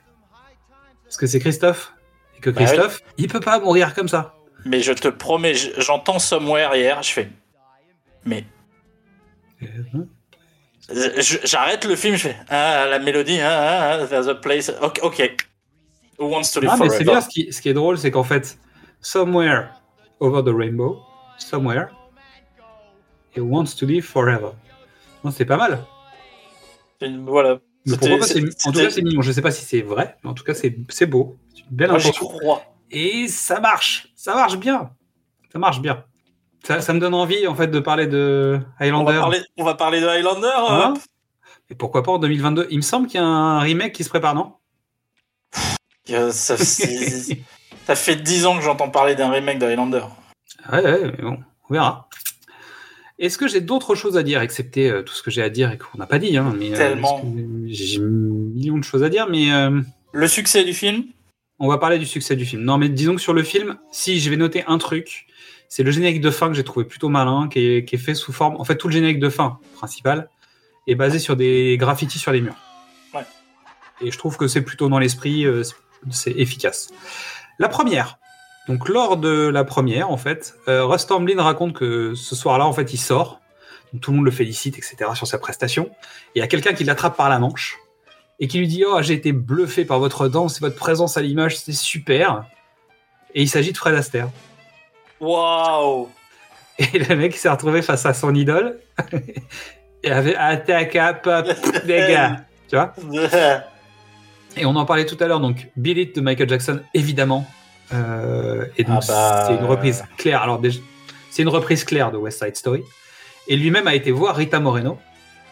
Parce 1.06 1.18
que 1.18 1.28
c'est 1.28 1.40
Christophe. 1.40 1.94
Et 2.38 2.41
que 2.41 2.49
Bah 2.49 2.62
oui. 2.62 2.68
Christophe, 2.68 3.02
il 3.18 3.28
peut 3.28 3.40
pas 3.40 3.60
mourir 3.60 3.94
comme 3.94 4.08
ça. 4.10 4.36
Mais 4.66 4.82
je 4.82 4.91
te 4.94 5.08
promets, 5.08 5.53
j'entends 5.78 6.20
Somewhere 6.20 6.76
hier, 6.78 7.02
je 7.02 7.12
fais. 7.12 7.30
Mais 8.26 8.44
je- 10.90 11.38
j'arrête 11.44 11.86
le 11.86 11.95
film, 11.95 12.16
je 12.16 12.28
fais. 12.30 12.36
Ah, 12.49 12.86
la 12.90 12.99
mélodie, 12.99 13.40
ah, 13.40 13.49
ah, 13.49 13.99
ah, 14.02 14.08
there's 14.08 14.28
a 14.28 14.36
place. 14.36 14.72
Ok, 14.82 14.99
ok. 15.03 15.36
Who 16.22 16.27
wants 16.30 16.52
to 16.53 16.60
live 16.61 16.69
Ah, 16.72 16.77
forever? 16.77 16.95
c'est 16.98 17.03
bien, 17.03 17.19
ce 17.19 17.27
qui, 17.30 17.52
ce 17.52 17.61
qui 17.61 17.69
est 17.69 17.73
drôle, 17.73 17.98
c'est 17.98 18.11
qu'en 18.11 18.23
fait, 18.23 18.60
Somewhere 19.02 19.69
over 20.19 20.43
the 20.43 20.53
rainbow, 20.56 20.99
Somewhere, 21.39 21.88
et 23.35 23.39
Wants 23.39 23.76
to 23.80 23.85
live 23.88 24.03
forever. 24.03 24.52
C'est 25.31 25.45
pas 25.45 25.57
mal. 25.57 25.84
Voilà. 27.26 27.60
Mais 27.85 27.93
en 27.93 27.98
tout 27.98 28.06
cas, 28.77 28.89
c'est 28.91 29.02
mignon. 29.02 29.22
Je 29.23 29.31
sais 29.31 29.41
pas 29.41 29.49
si 29.52 29.65
c'est 29.65 29.81
vrai, 29.81 30.18
mais 30.23 30.30
en 30.30 30.34
tout 30.35 30.43
cas, 30.43 30.53
c'est 30.53 30.69
beau. 31.07 31.38
C'est 31.56 31.61
une 31.61 31.76
belle 31.76 31.89
Moi, 31.89 31.99
crois. 31.99 32.61
Et 32.91 33.27
ça 33.27 33.60
marche. 33.60 34.10
Ça 34.15 34.35
marche 34.35 34.57
bien. 34.57 34.91
Ça 35.52 35.57
marche 35.57 35.81
bien. 35.81 36.03
Ça, 36.64 36.81
ça 36.81 36.93
me 36.93 36.99
donne 36.99 37.15
envie, 37.15 37.48
en 37.48 37.56
fait, 37.56 37.68
de 37.68 37.80
parler 37.80 38.06
de 38.06 38.60
On 38.80 38.84
Highlander. 38.84 39.14
va, 39.14 39.19
parler, 39.19 39.39
on 39.57 39.64
va 39.64 39.73
parler 39.73 39.99
de 40.02 40.06
Highlander. 40.07 40.52
Hein 40.69 40.93
Et 41.72 41.76
pourquoi 41.76 42.03
pas 42.03 42.11
en 42.11 42.19
2022 42.19 42.68
Il 42.69 42.77
me 42.77 42.81
semble 42.84 43.07
qu'il 43.07 43.19
y 43.19 43.23
a 43.23 43.26
un 43.26 43.60
remake 43.60 43.93
qui 43.93 44.03
se 44.03 44.10
prépare, 44.10 44.35
non? 44.35 44.53
Ça, 46.32 46.57
fait 47.95 48.15
10 48.15 48.45
ans 48.45 48.57
que 48.57 48.64
j'entends 48.64 48.90
parler 48.90 49.15
d'un 49.15 49.30
remake 49.30 49.60
de 49.60 49.65
Highlander. 49.65 50.03
Ouais, 50.72 50.84
ouais, 50.84 51.11
mais 51.18 51.23
bon, 51.23 51.40
on 51.69 51.73
verra. 51.73 52.10
Est-ce 53.19 53.38
que 53.38 53.48
j'ai 53.48 53.61
d'autres 53.61 53.95
choses 53.95 54.18
à 54.18 54.23
dire, 54.23 54.41
excepté 54.41 54.90
euh, 54.90 55.03
tout 55.03 55.14
ce 55.14 55.22
que 55.22 55.30
j'ai 55.30 55.44
à 55.44 55.49
dire 55.49 55.72
et 55.72 55.78
qu'on 55.78 55.98
n'a 55.98 56.07
pas 56.07 56.18
dit 56.18 56.38
hein, 56.38 56.53
mais, 56.57 56.73
euh, 56.73 56.76
Tellement. 56.76 57.22
que 57.22 57.28
J'ai 57.68 57.99
un 57.99 58.07
million 58.07 58.78
de 58.78 58.84
choses 58.84 59.03
à 59.03 59.10
dire, 59.10 59.28
mais 59.30 59.52
euh, 59.53 59.80
Le 60.11 60.28
succès 60.28 60.64
du 60.64 60.73
film? 60.73 61.03
on 61.64 61.68
va 61.68 61.78
parler 61.78 61.99
du 61.99 62.07
succès 62.07 62.36
du 62.36 62.44
film. 62.44 62.64
Non, 62.64 62.80
mais 62.80 62.90
disons 62.90 63.14
que 63.14 63.22
sur 63.22 63.34
le 63.34 63.44
film, 63.44 63.78
si 63.91 64.19
je 64.19 64.32
vais 64.32 64.36
noter 64.36 64.64
un 64.65 64.80
truc, 64.80 65.28
c'est 65.69 65.84
le 65.84 65.91
générique 65.91 66.19
de 66.19 66.32
fin 66.32 66.48
que 66.48 66.56
j'ai 66.56 66.64
trouvé 66.64 66.88
plutôt 66.88 67.07
malin, 67.07 67.48
qui 67.49 67.60
est, 67.60 67.86
qui 67.86 67.95
est 67.95 67.99
fait 67.99 68.15
sous 68.15 68.34
forme. 68.34 68.56
En 68.57 68.64
fait, 68.64 68.78
tout 68.78 68.88
le 68.88 68.94
générique 68.94 69.19
de 69.19 69.30
fin 69.30 69.60
principal 69.76 70.28
est 70.88 70.95
basé 70.95 71.19
sur 71.19 71.36
des 71.36 71.78
graffitis 71.78 72.18
sur 72.18 72.32
les 72.32 72.41
murs. 72.41 72.56
Ouais. 73.14 73.22
Et 74.02 74.10
je 74.10 74.18
trouve 74.18 74.38
que 74.38 74.48
c'est 74.48 74.64
plutôt 74.64 74.90
dans 74.90 74.98
l'esprit, 74.98 75.45
euh, 75.45 75.61
c'est- 76.10 76.32
efficace. 76.32 76.90
La 77.60 77.69
première. 77.69 78.18
Donc, 78.68 78.90
lors 78.90 79.18
de 79.18 79.48
la 79.48 79.64
première, 79.64 80.10
en 80.11 80.18
fait, 80.18 80.56
euh, 80.68 80.86
Russ 80.86 81.06
Tamblyn 81.07 81.41
raconte 81.41 81.73
que 81.73 82.14
ce 82.15 82.36
soir-là, 82.36 82.65
en 82.65 82.73
fait, 82.73 82.94
il 82.94 82.98
sort. 82.98 83.40
Donc, 83.91 84.02
tout 84.02 84.11
le 84.11 84.18
monde 84.18 84.26
le 84.26 84.32
félicite, 84.32 84.78
etc., 84.78 85.11
sur 85.15 85.28
sa 85.28 85.38
prestation. 85.38 85.86
Et 86.36 86.38
il 86.38 86.40
y 86.40 86.41
a 86.44 86.48
quelqu'un 86.48 86.73
qui 86.73 86.84
l'attrape 86.84 87.18
par 87.18 87.28
la 87.30 87.40
manche 87.40 87.78
et 88.40 88.48
qui 88.48 88.60
lui 88.60 88.68
dit 88.68 88.84
Oh, 88.88 89.02
j'ai 89.02 89.15
été 89.15 89.32
bluffé 89.34 89.84
par 89.86 89.99
votre 89.99 90.28
danse 90.28 90.57
et 90.57 90.60
votre 90.61 90.76
présence 90.76 91.18
à 91.18 91.22
l'image, 91.22 91.57
c'était 91.57 91.73
super. 91.78 92.45
Et 93.34 93.41
il 93.41 93.49
s'agit 93.49 93.72
de 93.73 93.78
Fred 93.78 93.95
Astaire. 93.95 94.30
Waouh 95.19 96.10
Et 96.80 96.99
le 96.99 97.15
mec 97.15 97.36
s'est 97.38 97.49
retrouvé 97.49 97.82
face 97.82 98.06
à 98.06 98.14
son 98.14 98.34
idole 98.34 98.80
et 100.03 100.11
avait 100.11 100.36
attaque 100.36 100.95
à 100.95 101.14
pop 101.14 101.45
des 101.86 102.07
gars. 102.10 102.38
Tu 102.69 102.76
vois? 102.76 102.94
Et 104.57 104.65
on 104.65 104.76
en 104.76 104.86
parlait 104.86 105.06
tout 105.06 105.18
à 105.19 105.28
l'heure, 105.28 105.40
donc 105.40 105.69
Bill 105.76 105.98
It 105.98 106.15
de 106.15 106.22
Michael 106.22 106.49
Jackson, 106.49 106.82
évidemment. 106.94 107.48
Euh, 107.94 108.65
et 108.78 108.84
donc, 108.84 109.03
Ah 109.03 109.07
bah, 109.07 109.44
c'est 109.48 109.56
une 109.56 109.65
reprise 109.65 110.03
claire. 110.18 110.41
Alors, 110.41 110.61
c'est 111.30 111.41
une 111.41 111.49
reprise 111.49 111.84
claire 111.84 112.11
de 112.11 112.18
West 112.18 112.44
Side 112.44 112.56
Story. 112.56 112.84
Et 113.48 113.56
lui-même 113.56 113.88
a 113.88 113.95
été 113.95 114.11
voir 114.11 114.36
Rita 114.36 114.60
Moreno 114.60 114.98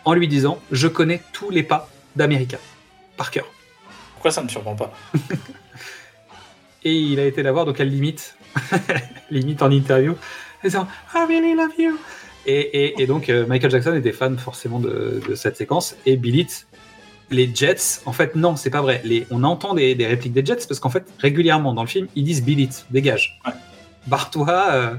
en 0.06 0.14
lui 0.14 0.28
disant 0.28 0.60
Je 0.72 0.88
connais 0.88 1.22
tous 1.34 1.50
les 1.50 1.64
pas 1.64 1.90
d'America, 2.16 2.58
par 3.18 3.32
cœur. 3.32 3.46
Pourquoi 4.14 4.32
ça 4.32 4.42
ne 4.42 4.48
me 4.48 4.52
surprend 4.52 4.76
pas? 4.76 4.94
Et 6.84 6.94
il 6.94 7.20
a 7.20 7.26
été 7.26 7.44
la 7.44 7.52
voir, 7.52 7.66
donc 7.66 7.80
elle 7.80 7.90
limite, 7.90 8.38
limite 9.32 9.62
en 9.62 9.70
interview, 9.70 10.14
en 10.14 10.68
disant 10.68 10.88
I 11.14 11.26
really 11.28 11.54
love 11.54 11.74
you. 11.78 12.00
Et, 12.46 12.86
et, 12.86 13.02
et 13.02 13.06
donc 13.06 13.30
euh, 13.30 13.46
Michael 13.46 13.70
Jackson 13.70 13.94
était 13.94 14.14
fan 14.14 14.38
forcément 14.38 14.80
de, 14.80 15.22
de 15.28 15.36
cette 15.36 15.58
séquence. 15.58 15.96
Et 16.06 16.16
Bill 16.16 16.38
It, 16.38 16.68
les 17.32 17.54
Jets, 17.54 18.02
en 18.06 18.12
fait, 18.12 18.36
non, 18.36 18.56
c'est 18.56 18.70
pas 18.70 18.82
vrai. 18.82 19.02
Les, 19.04 19.28
on 19.32 19.44
entend 19.44 19.74
des, 19.74 19.96
des 19.96 20.08
répliques 20.08 20.34
des 20.34 20.46
Jets 20.46 20.66
parce 20.68 20.80
qu'en 20.80 20.90
fait, 20.90 21.06
régulièrement 21.20 21.74
dans 21.74 21.84
le 21.84 21.88
film, 21.88 22.08
ils 22.16 22.24
disent 22.24 22.44
Bill 22.44 22.60
It, 22.60 22.86
dégage. 22.92 23.40
Ouais. 23.46 23.54
Barre-toi 24.08 24.68
euh, 24.72 24.96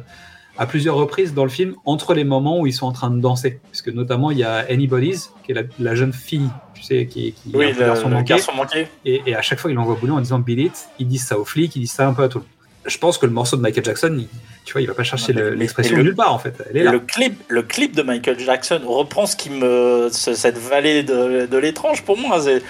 à 0.59 0.67
plusieurs 0.67 0.95
reprises 0.97 1.35
dans 1.35 1.45
le 1.45 1.51
film 1.51 1.75
entre 1.85 2.15
les 2.15 2.25
moments 2.25 2.61
où 2.61 2.67
ils 2.67 2.73
sont 2.73 2.87
en 2.87 2.93
train 2.93 3.11
de 3.11 3.21
danser. 3.21 3.61
Puisque 3.71 3.89
notamment, 3.89 4.31
il 4.31 4.39
y 4.39 4.45
a 4.45 4.67
Anybody's, 4.71 5.33
qui 5.45 5.53
est 5.53 5.55
la, 5.55 5.63
la 5.79 5.95
jeune 5.95 6.13
fille, 6.13 6.49
tu 6.75 6.83
sais, 6.83 7.07
qui, 7.07 7.33
qui 7.33 7.51
Oui, 7.55 7.65
est 7.67 7.71
un 7.73 7.79
le, 7.81 7.87
garçon 7.87 8.09
le 8.09 8.15
manqué. 8.15 8.29
garçon 8.35 8.53
manqué. 8.55 8.87
Et, 9.05 9.23
et 9.27 9.35
à 9.35 9.43
chaque 9.43 9.59
fois, 9.59 9.71
il 9.71 9.79
envoie 9.79 9.97
boulot 9.97 10.15
en 10.15 10.21
disant 10.21 10.39
Bill 10.39 10.61
It. 10.61 10.89
Ils 10.99 11.09
disent 11.09 11.25
ça 11.25 11.39
aux 11.39 11.45
flics, 11.45 11.75
ils 11.77 11.81
disent 11.81 11.93
ça 11.93 12.07
un 12.07 12.13
peu 12.15 12.23
à 12.23 12.29
tout 12.29 12.39
le 12.39 12.45
monde. 12.45 12.51
Je 12.87 12.97
pense 12.99 13.19
que 13.19 13.27
le 13.27 13.33
morceau 13.33 13.57
de 13.57 13.63
Michael 13.63 13.85
Jackson, 13.85 14.15
il- 14.19 14.29
tu 14.65 14.73
vois, 14.73 14.81
il 14.81 14.87
va 14.87 14.95
pas 14.95 15.03
chercher 15.05 15.33
l'expression 15.33 15.97
le- 15.97 16.03
nulle 16.03 16.15
part 16.15 16.33
en 16.35 16.39
fait. 16.39 16.55
Elle 16.71 16.77
est 16.79 16.83
là. 16.85 16.93
Le 16.93 17.01
clip, 17.01 17.39
le 17.49 17.63
clip 17.63 17.95
de 17.95 18.03
Michael 18.03 18.39
Jackson 18.39 18.81
reprend 18.87 19.27
ce 19.27 19.37
qui 19.37 19.51
me, 19.51 20.09
ce- 20.13 20.35
cette 20.35 20.57
vallée 20.59 21.03
de, 21.03 21.47
de 21.47 21.59
l'étrange 21.59 22.03
pour 22.03 22.17
moi. 22.17 22.41
C'est 22.43 22.63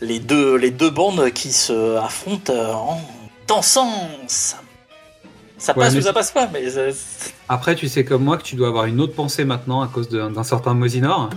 les 0.00 0.20
deux, 0.20 0.56
les 0.56 0.70
deux 0.70 0.90
bandes 0.90 1.30
qui 1.32 1.50
se 1.50 1.96
affrontent 1.96 2.52
euh, 2.52 2.72
en 2.72 3.00
dansant. 3.48 3.90
Ça, 4.28 4.58
Ça 5.58 5.74
passe 5.74 5.94
ou 5.98 6.02
ça 6.02 6.12
passe 6.12 6.30
pas, 6.30 6.48
mais 6.52 6.62
Après, 7.48 7.74
tu 7.74 7.88
sais 7.88 8.04
comme 8.04 8.22
moi 8.22 8.36
que 8.36 8.44
tu 8.44 8.54
dois 8.54 8.68
avoir 8.68 8.84
une 8.84 9.00
autre 9.00 9.14
pensée 9.14 9.44
maintenant 9.44 9.80
à 9.82 9.88
cause 9.88 10.08
d'un 10.08 10.44
certain 10.44 10.72
Mosinor, 10.74 11.30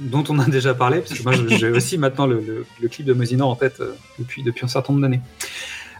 dont 0.00 0.24
on 0.28 0.38
a 0.40 0.46
déjà 0.46 0.74
parlé, 0.74 0.98
parce 0.98 1.14
que 1.14 1.22
moi 1.22 1.32
j'ai 1.48 1.70
aussi 1.70 1.96
maintenant 1.96 2.26
le, 2.26 2.40
le- 2.40 2.66
le 2.80 2.88
clip 2.88 3.06
de 3.06 3.12
Mosinor 3.12 3.48
en 3.48 3.54
tête 3.54 3.76
euh, 3.80 3.94
depuis, 4.18 4.42
depuis 4.42 4.64
un 4.64 4.68
certain 4.68 4.92
nombre 4.92 5.02
d'années. 5.02 5.20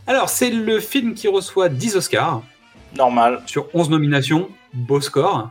Alors, 0.08 0.28
c'est 0.30 0.50
le 0.50 0.80
film 0.80 1.12
qui 1.14 1.28
reçoit 1.28 1.68
10 1.68 1.96
Oscars 1.96 2.42
normal. 2.96 3.42
sur 3.46 3.68
11 3.74 3.90
nominations, 3.90 4.48
beau 4.72 5.00
score. 5.02 5.50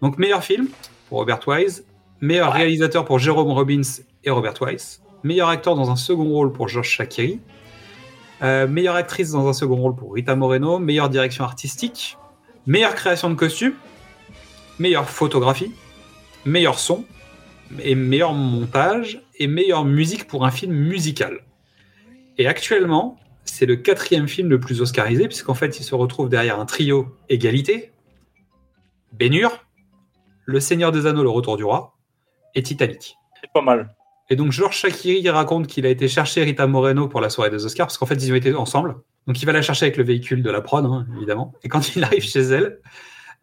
Donc, 0.00 0.16
meilleur 0.18 0.42
film 0.42 0.68
pour 1.08 1.18
Robert 1.18 1.40
Wise, 1.46 1.84
meilleur 2.22 2.48
Ouais. 2.52 2.58
réalisateur 2.60 3.04
pour 3.04 3.18
Jérôme 3.18 3.50
Robbins 3.52 3.82
et 4.24 4.30
Robert 4.30 4.54
Wise, 4.62 5.02
meilleur 5.22 5.48
acteur 5.50 5.74
dans 5.74 5.90
un 5.90 5.96
second 5.96 6.24
rôle 6.24 6.52
pour 6.52 6.68
Josh 6.68 6.88
Shakiri, 6.88 7.38
euh, 8.42 8.66
meilleure 8.66 8.94
actrice 8.96 9.30
dans 9.32 9.46
un 9.46 9.52
second 9.52 9.76
rôle 9.76 9.94
pour 9.94 10.14
Rita 10.14 10.34
Moreno, 10.34 10.78
meilleure 10.78 11.10
direction 11.10 11.44
artistique, 11.44 12.16
meilleure 12.66 12.94
création 12.94 13.28
de 13.28 13.34
costumes, 13.34 13.74
meilleure 14.78 15.08
photographie, 15.08 15.72
meilleur 16.46 16.78
son, 16.78 17.04
et 17.82 17.94
meilleur 17.94 18.32
montage, 18.32 19.20
et 19.38 19.46
meilleure 19.46 19.84
musique 19.84 20.26
pour 20.26 20.46
un 20.46 20.50
film 20.50 20.72
musical. 20.72 21.40
Et 22.38 22.46
actuellement, 22.46 23.18
c'est 23.48 23.66
le 23.66 23.76
quatrième 23.76 24.28
film 24.28 24.48
le 24.48 24.60
plus 24.60 24.80
oscarisé, 24.80 25.26
puisqu'en 25.26 25.54
fait, 25.54 25.78
il 25.78 25.84
se 25.84 25.94
retrouve 25.94 26.28
derrière 26.28 26.58
un 26.60 26.66
trio 26.66 27.14
égalité, 27.28 27.92
Bénur, 29.12 29.64
Le 30.44 30.60
Seigneur 30.60 30.92
des 30.92 31.06
Anneaux, 31.06 31.22
Le 31.22 31.30
Retour 31.30 31.56
du 31.56 31.64
Roi, 31.64 31.94
et 32.54 32.62
Titanic. 32.62 33.16
C'est 33.40 33.52
pas 33.52 33.62
mal. 33.62 33.94
Et 34.30 34.36
donc 34.36 34.52
Georges 34.52 34.76
Shakiri 34.76 35.20
il 35.20 35.30
raconte 35.30 35.66
qu'il 35.66 35.86
a 35.86 35.88
été 35.88 36.06
chercher 36.06 36.42
Rita 36.42 36.66
Moreno 36.66 37.08
pour 37.08 37.20
la 37.20 37.30
soirée 37.30 37.50
des 37.50 37.64
Oscars, 37.64 37.86
parce 37.86 37.98
qu'en 37.98 38.06
fait 38.06 38.16
ils 38.16 38.30
ont 38.32 38.36
été 38.36 38.54
ensemble. 38.54 38.96
Donc 39.26 39.40
il 39.40 39.46
va 39.46 39.52
la 39.52 39.62
chercher 39.62 39.86
avec 39.86 39.96
le 39.96 40.04
véhicule 40.04 40.42
de 40.42 40.50
la 40.50 40.60
prod, 40.60 40.84
hein, 40.84 41.06
évidemment. 41.16 41.54
Et 41.62 41.68
quand 41.68 41.96
il 41.96 42.04
arrive 42.04 42.22
chez 42.22 42.40
elle, 42.40 42.80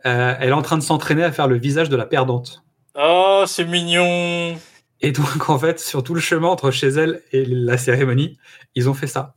euh, 0.06 0.36
elle 0.40 0.50
est 0.50 0.54
en 0.54 0.62
train 0.62 0.78
de 0.78 0.84
s'entraîner 0.84 1.24
à 1.24 1.32
faire 1.32 1.48
le 1.48 1.58
visage 1.58 1.90
de 1.90 1.96
la 1.96 2.06
perdante. 2.06 2.64
Oh, 2.96 3.44
c'est 3.48 3.66
mignon. 3.66 4.58
Et 5.02 5.12
donc 5.12 5.50
en 5.50 5.58
fait, 5.58 5.80
sur 5.80 6.04
tout 6.04 6.14
le 6.14 6.22
chemin 6.22 6.48
entre 6.48 6.72
chez 6.72 6.88
elle 6.88 7.22
et 7.32 7.46
la 7.46 7.78
cérémonie, 7.78 8.38
ils 8.76 8.90
ont 8.90 8.94
fait 8.94 9.08
ça. 9.08 9.35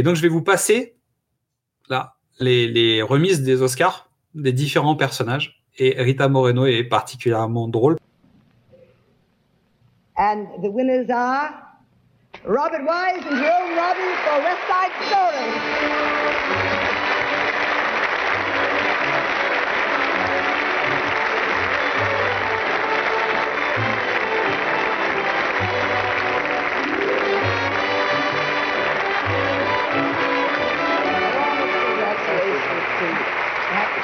Et 0.00 0.02
donc 0.02 0.16
je 0.16 0.22
vais 0.22 0.28
vous 0.28 0.40
passer 0.40 0.96
là 1.90 2.14
les, 2.38 3.02
remises 3.02 3.42
des 3.42 3.60
Oscars 3.60 4.08
des 4.34 4.50
différents 4.50 4.96
personnages. 4.96 5.62
Et 5.76 5.94
Rita 6.02 6.26
Moreno 6.26 6.64
est 6.64 6.84
particulièrement 6.84 7.68
drôle 7.68 7.98
And 10.16 10.46
the 10.62 10.70
winners 10.70 11.10
are 11.10 11.50
Robert 12.46 12.80
Wise 12.80 13.26
and 13.26 13.36
Jerome 13.36 13.76
Robbins 13.76 14.16
for 14.24 14.38
West 14.42 14.62
Side 14.70 14.94
Story. 15.10 16.79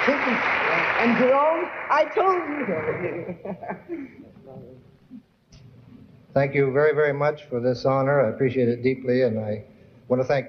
And 0.08 1.16
Jerome, 1.18 1.68
I 1.90 2.04
told 2.14 2.36
you. 2.48 3.56
Thank 6.32 6.54
you 6.54 6.70
very, 6.70 6.94
very 6.94 7.12
much 7.12 7.44
for 7.48 7.60
this 7.60 7.84
honor. 7.84 8.20
I 8.20 8.28
appreciate 8.28 8.68
it 8.68 8.82
deeply, 8.82 9.22
and 9.22 9.40
I 9.40 9.64
want 10.08 10.22
to 10.22 10.28
thank 10.28 10.46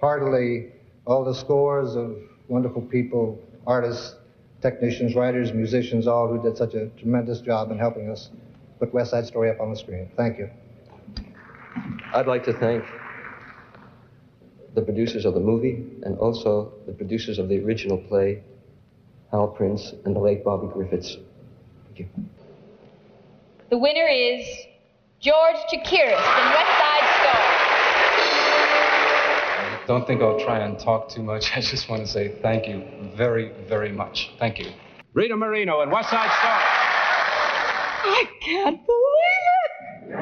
heartily 0.00 0.72
all 1.06 1.24
the 1.24 1.34
scores 1.34 1.96
of 1.96 2.16
wonderful 2.48 2.82
people, 2.82 3.38
artists, 3.66 4.16
technicians, 4.60 5.14
writers, 5.14 5.52
musicians, 5.52 6.06
all 6.06 6.28
who 6.28 6.42
did 6.42 6.56
such 6.56 6.74
a 6.74 6.86
tremendous 6.90 7.40
job 7.40 7.70
in 7.70 7.78
helping 7.78 8.10
us 8.10 8.30
put 8.78 8.92
West 8.92 9.10
Side 9.10 9.26
Story 9.26 9.50
up 9.50 9.60
on 9.60 9.70
the 9.70 9.76
screen. 9.76 10.10
Thank 10.16 10.38
you. 10.38 10.50
I'd 12.12 12.26
like 12.26 12.44
to 12.44 12.52
thank 12.52 12.84
the 14.74 14.82
producers 14.82 15.24
of 15.24 15.34
the 15.34 15.40
movie 15.40 15.84
and 16.02 16.18
also 16.18 16.72
the 16.86 16.92
producers 16.92 17.38
of 17.38 17.48
the 17.48 17.58
original 17.64 17.98
play, 17.98 18.42
Hal 19.30 19.48
Prince 19.48 19.92
and 20.04 20.14
the 20.14 20.20
late 20.20 20.44
Bobby 20.44 20.66
Griffiths. 20.72 21.16
Thank 21.86 22.00
you. 22.00 22.08
The 23.70 23.78
winner 23.78 24.06
is 24.08 24.44
George 25.20 25.56
Chakiris 25.72 26.10
in 26.10 26.46
West 26.56 26.78
Side 26.78 27.06
Story. 27.20 27.60
Don't 29.86 30.06
think 30.06 30.22
I'll 30.22 30.40
try 30.40 30.60
and 30.60 30.78
talk 30.78 31.08
too 31.08 31.22
much. 31.22 31.52
I 31.56 31.60
just 31.60 31.88
want 31.88 32.02
to 32.02 32.08
say 32.08 32.36
thank 32.42 32.66
you 32.66 32.84
very, 33.16 33.52
very 33.68 33.92
much. 33.92 34.32
Thank 34.38 34.58
you. 34.58 34.72
Rita 35.14 35.36
Marino 35.36 35.80
and 35.80 35.92
West 35.92 36.10
Side 36.10 36.30
Story. 36.38 36.64
I 38.02 38.24
can't 38.40 38.80
believe 38.86 39.44
it! 40.06 40.20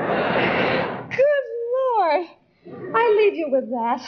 Good 1.16 1.46
Lord! 1.76 2.26
I 2.94 3.14
leave 3.16 3.34
you 3.34 3.48
with 3.50 3.70
that. 3.70 4.02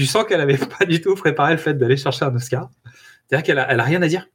Tu 0.00 0.06
sens 0.06 0.24
qu'elle 0.24 0.40
avait 0.40 0.56
pas 0.78 0.86
du 0.86 1.02
tout 1.02 1.14
préparé 1.14 1.52
le 1.52 1.58
fait 1.58 1.74
d'aller 1.74 1.98
chercher 1.98 2.24
un 2.24 2.34
Oscar. 2.34 2.70
C'est-à-dire 3.28 3.44
qu'elle 3.44 3.58
a, 3.58 3.84
rien 3.84 4.00
à 4.00 4.08
dire. 4.08 4.28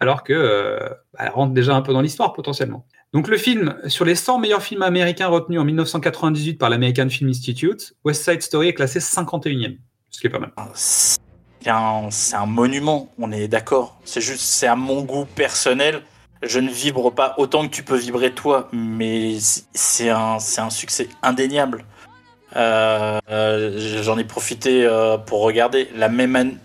Alors 0.00 0.22
que 0.22 0.34
euh, 0.34 0.78
elle 1.18 1.30
rentre 1.30 1.54
déjà 1.54 1.74
un 1.74 1.80
peu 1.80 1.94
dans 1.94 2.02
l'histoire 2.02 2.34
potentiellement. 2.34 2.86
Donc 3.14 3.26
le 3.26 3.38
film, 3.38 3.74
sur 3.86 4.04
les 4.04 4.14
100 4.14 4.38
meilleurs 4.38 4.62
films 4.62 4.82
américains 4.82 5.28
retenus 5.28 5.58
en 5.60 5.64
1998 5.64 6.58
par 6.58 6.68
l'American 6.68 7.08
Film 7.08 7.30
Institute, 7.30 7.94
West 8.04 8.22
Side 8.22 8.42
Story 8.42 8.68
est 8.68 8.74
classé 8.74 8.98
51e, 8.98 9.78
ce 10.10 10.20
qui 10.20 10.26
est 10.26 10.30
pas 10.30 10.40
mal. 10.40 10.52
C'est 10.74 11.18
un, 11.66 12.10
c'est 12.10 12.36
un 12.36 12.46
monument, 12.46 13.10
on 13.18 13.32
est 13.32 13.48
d'accord. 13.48 13.98
C'est 14.04 14.20
juste, 14.20 14.42
c'est 14.42 14.66
à 14.66 14.76
mon 14.76 15.02
goût 15.04 15.24
personnel. 15.24 16.02
Je 16.42 16.60
ne 16.60 16.68
vibre 16.68 17.14
pas 17.14 17.34
autant 17.38 17.66
que 17.66 17.74
tu 17.74 17.82
peux 17.82 17.96
vibrer 17.96 18.32
toi, 18.32 18.68
mais 18.72 19.38
c'est 19.72 20.10
un 20.10 20.38
succès 20.68 21.08
indéniable. 21.22 21.86
Euh, 22.56 23.18
euh, 23.30 24.02
J'en 24.02 24.18
ai 24.18 24.24
profité 24.24 24.84
euh, 24.84 25.18
pour 25.18 25.42
regarder 25.42 25.88
la 25.94 26.08
même 26.08 26.34
année. 26.36 26.56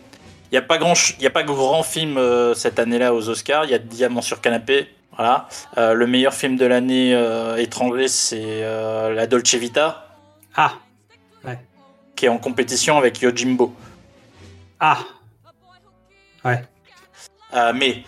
Il 0.52 0.56
n'y 0.56 0.58
a 0.60 0.62
pas 0.62 0.78
grand, 0.78 0.94
il 1.20 1.26
a 1.26 1.32
pas 1.32 1.44
grand 1.44 1.82
film 1.84 2.18
euh, 2.18 2.54
cette 2.54 2.78
année-là 2.80 3.14
aux 3.14 3.28
Oscars. 3.28 3.66
Il 3.66 3.72
y 3.72 3.74
a 3.74 3.80
Diamant 3.80 4.22
sur 4.22 4.40
canapé. 4.40 4.88
Voilà. 5.16 5.48
Euh, 5.78 5.94
le 5.94 6.08
meilleur 6.08 6.34
film 6.34 6.58
de 6.58 6.66
l'année 6.66 7.14
euh, 7.14 7.58
étranger, 7.58 8.08
c'est 8.08 8.62
La 8.62 9.28
Dolce 9.28 9.56
Vita. 9.56 10.08
Ah. 10.56 10.74
Qui 12.16 12.28
est 12.28 12.30
en 12.30 12.38
compétition 12.38 12.98
avec 12.98 13.20
Yojimbo. 13.22 13.74
Ah. 14.80 15.00
Ouais. 16.46 16.64
Mais 17.74 18.04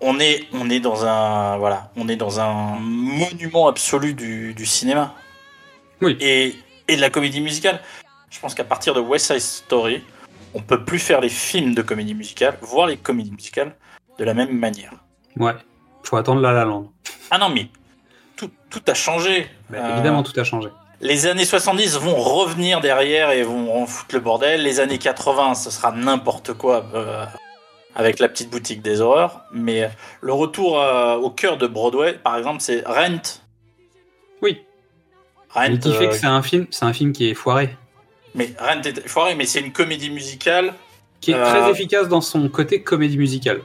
on 0.00 0.18
est, 0.18 0.44
on 0.52 0.68
est 0.70 0.80
dans 0.80 1.06
un, 1.06 1.56
voilà, 1.58 1.90
on 1.96 2.08
est 2.08 2.16
dans 2.16 2.40
un 2.40 2.76
monument 2.80 3.68
absolu 3.68 4.14
du, 4.14 4.54
du 4.54 4.66
cinéma. 4.66 5.14
Oui. 6.00 6.16
Et, 6.20 6.56
et 6.88 6.96
de 6.96 7.00
la 7.00 7.10
comédie 7.10 7.40
musicale. 7.40 7.80
Je 8.30 8.40
pense 8.40 8.54
qu'à 8.54 8.64
partir 8.64 8.94
de 8.94 9.00
West 9.00 9.26
Side 9.26 9.40
Story, 9.40 10.02
on 10.54 10.60
peut 10.60 10.84
plus 10.84 10.98
faire 10.98 11.20
les 11.20 11.28
films 11.28 11.74
de 11.74 11.82
comédie 11.82 12.14
musicale, 12.14 12.58
voire 12.62 12.86
les 12.86 12.96
comédies 12.96 13.30
musicales 13.32 13.74
de 14.18 14.24
la 14.24 14.34
même 14.34 14.56
manière. 14.58 14.92
Ouais. 15.36 15.54
Faut 16.02 16.16
attendre 16.16 16.40
La 16.40 16.52
La 16.52 16.64
Land. 16.64 16.92
Ah 17.30 17.38
non, 17.38 17.48
mais 17.48 17.68
tout, 18.36 18.50
tout 18.70 18.82
a 18.86 18.94
changé. 18.94 19.48
Bah, 19.70 19.78
Euh, 19.80 19.94
Évidemment, 19.94 20.22
tout 20.22 20.38
a 20.38 20.44
changé. 20.44 20.68
Les 21.00 21.26
années 21.26 21.44
70 21.44 21.96
vont 21.98 22.14
revenir 22.16 22.80
derrière 22.80 23.30
et 23.30 23.42
vont 23.42 23.82
en 23.82 23.86
foutre 23.86 24.14
le 24.14 24.20
bordel. 24.20 24.62
Les 24.62 24.80
années 24.80 24.98
80, 24.98 25.54
ce 25.54 25.70
sera 25.70 25.92
n'importe 25.92 26.52
quoi 26.54 26.86
euh, 26.94 27.24
avec 27.94 28.18
la 28.20 28.28
petite 28.28 28.50
boutique 28.50 28.80
des 28.80 29.00
horreurs. 29.00 29.42
Mais 29.52 29.90
le 30.20 30.32
retour 30.32 30.80
euh, 30.80 31.16
au 31.16 31.30
cœur 31.30 31.56
de 31.58 31.66
Broadway, 31.66 32.14
par 32.14 32.36
exemple, 32.36 32.60
c'est 32.60 32.82
Rent. 32.86 33.40
Oui. 34.40 34.62
Rent, 35.54 35.68
Mais 35.70 35.78
qui 35.78 35.92
fait 35.92 36.06
euh, 36.06 36.08
que 36.10 36.14
c'est 36.16 36.26
un 36.26 36.42
film, 36.42 36.66
c'est 36.70 36.84
un 36.84 36.92
film 36.92 37.12
qui 37.12 37.28
est 37.30 37.34
foiré, 37.34 37.76
mais 38.34 38.52
Rent 38.58 38.80
est 38.82 39.08
foiré, 39.08 39.34
mais 39.36 39.46
c'est 39.46 39.60
une 39.60 39.72
comédie 39.72 40.10
musicale. 40.10 40.74
qui 41.20 41.30
est 41.30 41.34
Euh, 41.34 41.44
très 41.48 41.70
efficace 41.70 42.08
dans 42.08 42.20
son 42.20 42.48
côté 42.50 42.82
comédie 42.82 43.16
musicale. 43.16 43.62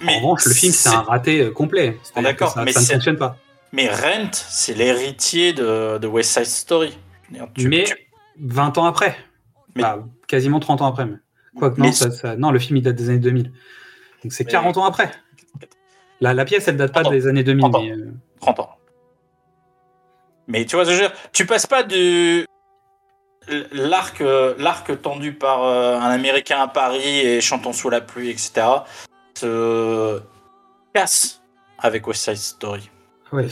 Mais 0.00 0.16
en 0.16 0.20
revanche, 0.20 0.44
le 0.46 0.52
film 0.54 0.72
c'est 0.72 0.88
un 0.88 1.02
raté 1.02 1.40
euh, 1.42 1.50
complet. 1.52 1.98
Que 2.14 2.20
D'accord, 2.20 2.50
ça, 2.50 2.64
mais 2.64 2.72
ça 2.72 2.80
ne 2.80 2.86
fonctionne 2.86 3.16
pas. 3.16 3.36
Mais 3.72 3.88
Rent, 3.88 4.30
c'est 4.32 4.74
l'héritier 4.74 5.52
de, 5.52 5.98
de 5.98 6.06
West 6.08 6.32
Side 6.32 6.46
Story. 6.46 6.96
Tu- 7.54 7.68
mais 7.68 7.84
tu- 7.84 7.94
20 8.40 8.76
ans 8.78 8.86
après, 8.86 9.16
Bah, 9.76 10.04
quasiment 10.26 10.58
30 10.58 10.82
ans 10.82 10.86
après. 10.86 11.06
Mais. 11.06 11.16
Quoique 11.56 11.78
non, 11.80 11.86
Mais- 11.86 11.92
ça- 11.92 12.10
ça- 12.10 12.36
non, 12.36 12.50
le 12.50 12.58
film 12.58 12.76
il 12.78 12.82
date 12.82 12.96
des 12.96 13.08
années 13.10 13.18
2000. 13.20 13.52
Donc 14.24 14.32
c'est 14.32 14.44
Mais- 14.44 14.50
40 14.50 14.76
ans 14.76 14.84
après. 14.84 15.10
La, 16.20 16.34
la 16.34 16.44
pièce 16.44 16.66
elle 16.68 16.76
date 16.76 16.92
pas 16.92 17.00
30 17.02 17.12
ans. 17.12 17.16
des 17.16 17.26
années 17.28 17.44
2000. 17.44 17.60
30 17.62 17.74
ans. 17.76 17.82
mais, 17.82 17.90
euh, 17.92 18.12
30 18.40 18.60
ans. 18.60 18.70
Mais 20.48 20.64
tu 20.64 20.76
vois, 20.76 20.84
je 20.84 20.90
veux 20.90 20.98
dire, 20.98 21.12
tu 21.32 21.46
passes 21.46 21.66
pas 21.66 21.82
du 21.82 22.46
l'arc 23.72 24.20
euh, 24.20 24.54
l'arc 24.58 25.00
tendu 25.02 25.32
par 25.32 25.64
euh, 25.64 25.96
un 25.96 26.10
Américain 26.10 26.60
à 26.60 26.68
Paris 26.68 27.20
et 27.20 27.40
chantons 27.40 27.72
sous 27.72 27.90
la 27.90 28.00
pluie, 28.00 28.30
etc. 28.30 28.66
se 29.34 30.20
casse 30.94 31.42
avec 31.78 32.06
West 32.06 32.24
Side 32.24 32.36
Story. 32.36 32.90
ouais. 33.32 33.46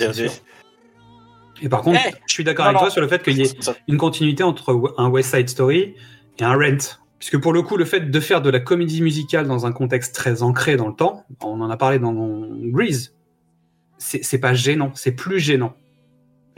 Et 1.61 1.69
par 1.69 1.83
contre, 1.83 2.01
Eh, 2.07 2.11
je 2.27 2.33
suis 2.33 2.45
d'accord 2.45 2.67
avec 2.67 2.79
toi 2.79 2.91
sur 2.91 3.01
le 3.01 3.09
fait 3.09 3.23
qu'il 3.23 3.39
y 3.39 3.43
ait 3.43 3.55
une 3.87 3.97
continuité 3.97 4.43
entre 4.43 4.95
un 4.99 5.09
West 5.09 5.35
Side 5.35 5.49
Story 5.49 5.95
et 6.39 6.45
un 6.45 6.55
Rent. 6.55 6.99
Puisque 7.19 7.41
pour 7.41 7.53
le 7.53 7.63
coup, 7.63 7.77
le 7.77 7.85
fait 7.85 8.11
de 8.11 8.21
faire 8.21 8.43
de 8.43 8.51
la 8.51 8.59
comédie 8.59 9.01
musicale 9.01 9.47
dans 9.47 9.65
un 9.65 9.71
contexte 9.71 10.13
très 10.13 10.43
ancré 10.43 10.77
dans 10.77 10.89
le 10.89 10.95
temps, 10.95 11.25
on 11.41 11.61
en 11.61 11.71
a 11.71 11.77
parlé 11.77 12.01
dans 12.01 12.13
Grease, 12.13 13.15
c'est 13.99 14.41
pas 14.41 14.55
gênant, 14.55 14.91
c'est 14.95 15.13
plus 15.13 15.39
gênant. 15.39 15.75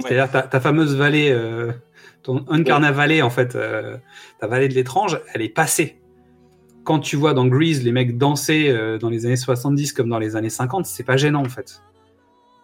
C'est-à-dire 0.00 0.30
ta, 0.30 0.42
ta 0.42 0.60
fameuse 0.60 0.96
vallée, 0.96 1.30
euh, 1.30 1.72
ton 2.22 2.44
Uncarna 2.48 2.92
Valley, 2.92 3.22
en 3.22 3.30
fait, 3.30 3.54
euh, 3.54 3.96
ta 4.40 4.46
vallée 4.46 4.68
de 4.68 4.74
l'étrange, 4.74 5.20
elle 5.32 5.42
est 5.42 5.48
passée. 5.48 6.00
Quand 6.82 6.98
tu 6.98 7.16
vois 7.16 7.32
dans 7.32 7.46
Grease 7.46 7.82
les 7.82 7.92
mecs 7.92 8.18
danser 8.18 8.68
euh, 8.68 8.98
dans 8.98 9.08
les 9.08 9.24
années 9.24 9.36
70 9.36 9.92
comme 9.92 10.08
dans 10.08 10.18
les 10.18 10.36
années 10.36 10.50
50, 10.50 10.84
c'est 10.84 11.04
pas 11.04 11.16
gênant 11.16 11.40
en 11.40 11.48
fait. 11.48 11.82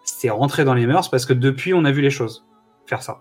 C'est 0.04 0.28
rentré 0.28 0.64
dans 0.64 0.74
les 0.74 0.86
mœurs 0.86 1.08
parce 1.10 1.24
que 1.24 1.32
depuis 1.32 1.72
on 1.72 1.84
a 1.84 1.92
vu 1.92 2.02
les 2.02 2.10
choses 2.10 2.44
faire 2.86 3.02
ça. 3.02 3.20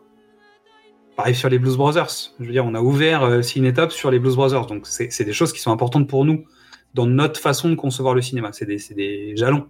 Pareil 1.15 1.35
sur 1.35 1.49
les 1.49 1.59
Blues 1.59 1.77
Brothers. 1.77 2.33
Je 2.39 2.45
veux 2.45 2.51
dire, 2.51 2.65
on 2.65 2.73
a 2.73 2.81
ouvert 2.81 3.43
Cinétop 3.43 3.91
sur 3.91 4.09
les 4.11 4.19
Blues 4.19 4.35
Brothers, 4.35 4.65
donc 4.65 4.87
c'est 4.87 5.23
des 5.23 5.33
choses 5.33 5.53
qui 5.53 5.59
sont 5.59 5.71
importantes 5.71 6.07
pour 6.07 6.25
nous 6.25 6.45
dans 6.93 7.05
notre 7.05 7.39
façon 7.39 7.69
de 7.69 7.75
concevoir 7.75 8.13
le 8.13 8.21
cinéma. 8.21 8.51
C'est 8.51 8.65
des, 8.65 9.35
jalons. 9.35 9.67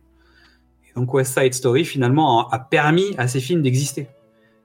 Et 0.88 0.94
donc 0.96 1.14
West 1.14 1.38
Side 1.38 1.54
Story 1.54 1.86
finalement 1.86 2.48
a, 2.50 2.56
a 2.56 2.60
permis 2.60 3.16
à 3.18 3.28
ces 3.28 3.40
films 3.40 3.62
d'exister. 3.62 4.08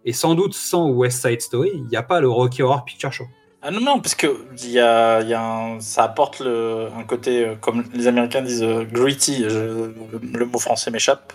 Et 0.05 0.13
sans 0.13 0.35
doute 0.35 0.55
sans 0.55 0.89
West 0.91 1.27
Side 1.27 1.41
Story, 1.41 1.71
il 1.75 1.85
n'y 1.85 1.97
a 1.97 2.03
pas 2.03 2.21
le 2.21 2.29
Rocky 2.29 2.63
Horror 2.63 2.85
Picture 2.85 3.13
Show. 3.13 3.25
Ah 3.63 3.71
non, 3.71 3.81
non, 3.81 4.01
parce 4.01 4.15
que 4.15 4.27
y 4.67 4.79
a, 4.79 5.23
y 5.23 5.33
a 5.33 5.43
un- 5.43 5.81
ça 5.81 6.05
apporte 6.05 6.41
le, 6.41 6.89
un 6.95 7.05
côté, 7.05 7.47
euh, 7.47 7.55
comme 7.55 7.85
les 7.95 8.07
Américains 8.07 8.43
disent, 8.43 8.63
euh, 8.63 8.85
gritty, 8.85 9.45
je- 9.49 9.49
le, 9.49 9.95
le 10.35 10.45
mot 10.45 10.59
français 10.59 10.91
m'échappe, 10.91 11.33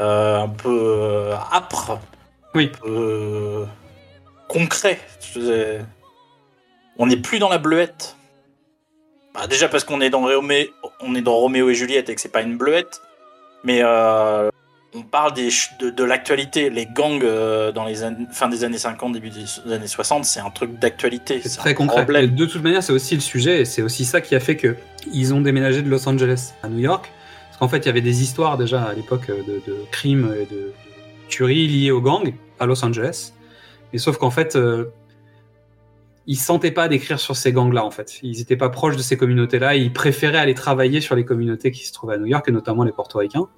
euh, 0.00 0.40
un 0.40 0.48
peu 0.48 0.68
euh, 0.70 1.34
âpre, 1.52 2.00
oui. 2.56 2.72
un 2.74 2.78
peu 2.84 3.66
concret. 4.48 4.98
On 6.98 7.06
n'est 7.06 7.16
plus 7.16 7.38
dans 7.38 7.48
la 7.48 7.58
bleuette. 7.58 8.16
Bah, 9.32 9.46
déjà 9.46 9.68
parce 9.68 9.84
qu'on 9.84 10.00
est 10.00 10.10
dans 10.10 10.20
Roméo, 10.22 10.66
on 11.00 11.14
est 11.14 11.22
dans 11.22 11.34
Roméo 11.36 11.70
et 11.70 11.74
Juliette 11.74 12.10
et 12.10 12.14
que 12.16 12.20
c'est 12.20 12.28
pas 12.32 12.42
une 12.42 12.58
bleuette, 12.58 13.00
mais 13.64 13.80
euh, 13.82 14.50
on 14.94 15.02
parle 15.02 15.32
des, 15.34 15.48
de, 15.80 15.90
de 15.90 16.04
l'actualité. 16.04 16.70
Les 16.70 16.86
gangs 16.86 17.22
euh, 17.22 17.72
dans 17.72 17.84
les 17.84 18.02
années, 18.02 18.26
fin 18.30 18.48
des 18.48 18.64
années 18.64 18.78
50, 18.78 19.12
début 19.12 19.30
des 19.30 19.72
années 19.72 19.86
60, 19.86 20.24
c'est 20.24 20.40
un 20.40 20.50
truc 20.50 20.78
d'actualité. 20.78 21.40
C'est 21.42 21.58
très 21.58 21.74
concret. 21.74 22.02
problème. 22.02 22.34
De 22.34 22.46
toute 22.46 22.62
manière, 22.62 22.82
c'est 22.82 22.92
aussi 22.92 23.14
le 23.14 23.20
sujet, 23.20 23.62
et 23.62 23.64
c'est 23.64 23.82
aussi 23.82 24.04
ça 24.04 24.20
qui 24.20 24.34
a 24.34 24.40
fait 24.40 24.56
que 24.56 24.76
ils 25.12 25.34
ont 25.34 25.40
déménagé 25.40 25.82
de 25.82 25.88
Los 25.88 26.08
Angeles 26.08 26.52
à 26.62 26.68
New 26.68 26.78
York. 26.78 27.10
Parce 27.48 27.58
qu'en 27.58 27.68
fait, 27.68 27.78
il 27.78 27.86
y 27.86 27.90
avait 27.90 28.00
des 28.00 28.22
histoires 28.22 28.58
déjà 28.58 28.82
à 28.82 28.92
l'époque 28.92 29.30
euh, 29.30 29.42
de, 29.42 29.62
de 29.66 29.76
crimes 29.90 30.34
et 30.36 30.46
de, 30.52 30.60
de 30.60 30.72
tueries 31.28 31.66
liées 31.68 31.90
aux 31.90 32.00
gangs 32.00 32.34
à 32.60 32.66
Los 32.66 32.84
Angeles. 32.84 33.32
Mais 33.92 33.98
sauf 33.98 34.18
qu'en 34.18 34.30
fait, 34.30 34.56
euh, 34.56 34.86
ils 36.26 36.36
se 36.36 36.44
sentaient 36.44 36.70
pas 36.70 36.88
d'écrire 36.88 37.18
sur 37.18 37.36
ces 37.36 37.52
gangs-là, 37.52 37.84
en 37.84 37.90
fait. 37.90 38.20
Ils 38.22 38.40
étaient 38.40 38.56
pas 38.56 38.68
proches 38.68 38.96
de 38.96 39.02
ces 39.02 39.16
communautés-là, 39.16 39.74
ils 39.74 39.92
préféraient 39.92 40.38
aller 40.38 40.54
travailler 40.54 41.00
sur 41.00 41.16
les 41.16 41.24
communautés 41.24 41.70
qui 41.70 41.86
se 41.86 41.92
trouvaient 41.92 42.14
à 42.14 42.18
New 42.18 42.26
York, 42.26 42.48
et 42.48 42.52
notamment 42.52 42.84
les 42.84 42.92
portoricains. 42.92 43.48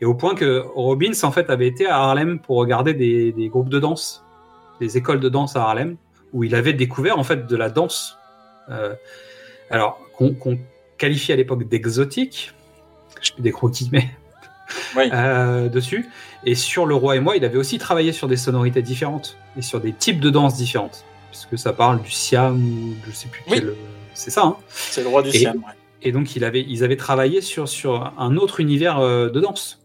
Et 0.00 0.04
au 0.04 0.14
point 0.14 0.34
que 0.34 0.64
Robbins, 0.74 1.12
en 1.22 1.30
fait, 1.30 1.50
avait 1.50 1.66
été 1.66 1.86
à 1.86 1.98
Harlem 1.98 2.40
pour 2.40 2.56
regarder 2.56 2.94
des, 2.94 3.32
des 3.32 3.48
groupes 3.48 3.68
de 3.68 3.78
danse, 3.78 4.24
des 4.80 4.96
écoles 4.96 5.20
de 5.20 5.28
danse 5.28 5.56
à 5.56 5.62
Harlem, 5.62 5.96
où 6.32 6.44
il 6.44 6.54
avait 6.54 6.72
découvert, 6.72 7.18
en 7.18 7.24
fait, 7.24 7.46
de 7.46 7.56
la 7.56 7.70
danse. 7.70 8.18
Euh, 8.70 8.94
alors, 9.70 9.98
qu'on 10.16 10.34
qu'on 10.34 10.58
qualifiait 10.98 11.34
à 11.34 11.36
l'époque 11.36 11.68
d'exotique, 11.68 12.52
je 13.20 13.32
fais 13.32 13.42
des 13.42 13.50
gros 13.50 13.68
guillemets 13.68 14.10
euh, 14.96 15.68
dessus. 15.68 16.08
Et 16.44 16.54
sur 16.54 16.86
Le 16.86 16.94
Roi 16.94 17.16
et 17.16 17.20
moi, 17.20 17.36
il 17.36 17.44
avait 17.44 17.58
aussi 17.58 17.78
travaillé 17.78 18.12
sur 18.12 18.28
des 18.28 18.36
sonorités 18.36 18.82
différentes 18.82 19.36
et 19.56 19.62
sur 19.62 19.80
des 19.80 19.92
types 19.92 20.20
de 20.20 20.30
danse 20.30 20.56
différentes. 20.56 21.04
Puisque 21.30 21.58
ça 21.58 21.72
parle 21.72 22.00
du 22.02 22.10
siam, 22.10 22.56
ou 22.56 22.94
je 23.06 23.12
sais 23.12 23.28
plus 23.28 23.42
quel. 23.48 23.74
C'est 24.14 24.30
ça, 24.30 24.44
hein 24.44 24.56
C'est 24.68 25.02
le 25.02 25.08
roi 25.08 25.22
du 25.22 25.28
Et- 25.30 25.38
siam. 25.38 25.56
ouais. 25.58 25.72
Et 26.00 26.12
donc, 26.12 26.36
il 26.36 26.44
avait, 26.44 26.62
ils 26.62 26.84
avaient 26.84 26.96
travaillé 26.96 27.40
sur, 27.40 27.68
sur 27.68 28.12
un 28.18 28.36
autre 28.36 28.60
univers 28.60 28.98
euh, 29.00 29.28
de 29.30 29.40
danse. 29.40 29.84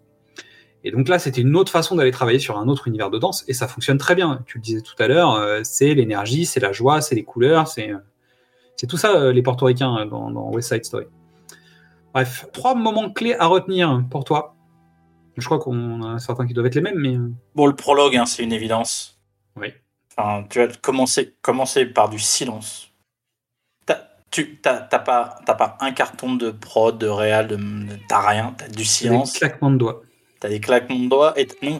Et 0.84 0.92
donc 0.92 1.08
là, 1.08 1.18
c'était 1.18 1.42
une 1.42 1.56
autre 1.56 1.72
façon 1.72 1.96
d'aller 1.96 2.12
travailler 2.12 2.40
sur 2.40 2.58
un 2.60 2.68
autre 2.68 2.88
univers 2.88 3.10
de 3.10 3.18
danse, 3.18 3.44
et 3.48 3.54
ça 3.54 3.68
fonctionne 3.68 3.98
très 3.98 4.14
bien. 4.16 4.42
Tu 4.46 4.58
le 4.58 4.62
disais 4.62 4.82
tout 4.82 4.96
à 5.00 5.08
l'heure, 5.08 5.34
euh, 5.34 5.62
c'est 5.64 5.94
l'énergie, 5.96 6.46
c'est 6.46 6.60
la 6.60 6.72
joie, 6.72 7.02
c'est 7.02 7.16
les 7.16 7.24
couleurs, 7.24 7.68
c'est 7.68 7.92
euh, 7.92 7.98
c'est 8.76 8.86
tout 8.88 8.98
ça, 8.98 9.32
les 9.32 9.42
portoricains 9.42 10.06
dans, 10.08 10.30
dans 10.32 10.50
West 10.52 10.74
Side 10.74 10.84
Story. 10.84 11.06
Bref, 12.14 12.48
trois 12.54 12.76
moments 12.76 13.10
clés 13.12 13.36
à 13.36 13.46
retenir 13.48 14.04
pour 14.12 14.24
toi. 14.24 14.56
Je 15.38 15.46
crois 15.46 15.58
qu'on 15.60 16.04
a 16.04 16.20
certains 16.20 16.46
qui 16.46 16.54
doivent 16.54 16.66
être 16.68 16.76
les 16.76 16.82
mêmes, 16.82 16.98
mais... 17.00 17.18
Bon, 17.56 17.66
le 17.66 17.76
prologue, 17.76 18.16
hein, 18.18 18.26
c'est 18.26 18.44
une 18.44 18.52
évidence. 18.52 19.20
Oui. 19.56 19.68
Enfin, 20.16 20.46
tu 20.50 20.60
vas 20.60 20.68
commencer, 20.82 21.34
commencer 21.42 21.86
par 21.86 22.10
du 22.10 22.20
silence. 22.20 22.90
Tu 24.32 24.58
t'as, 24.58 24.82
pas, 24.82 25.36
pas 25.46 25.78
un 25.80 25.92
carton 25.92 26.34
de 26.34 26.50
prod, 26.50 26.98
de 26.98 27.06
réal, 27.06 27.48
de, 27.48 27.60
t'as 28.10 28.28
rien. 28.28 28.56
T'as 28.58 28.68
du 28.68 28.78
Des 28.78 28.84
silence. 28.84 29.34
claquements 29.34 29.70
de 29.70 29.78
doigts. 29.78 30.02
T'as 30.40 30.50
des 30.50 30.60
claquements 30.60 30.98
de 30.98 31.08
doigts. 31.08 31.40
Et 31.40 31.48
non, 31.62 31.78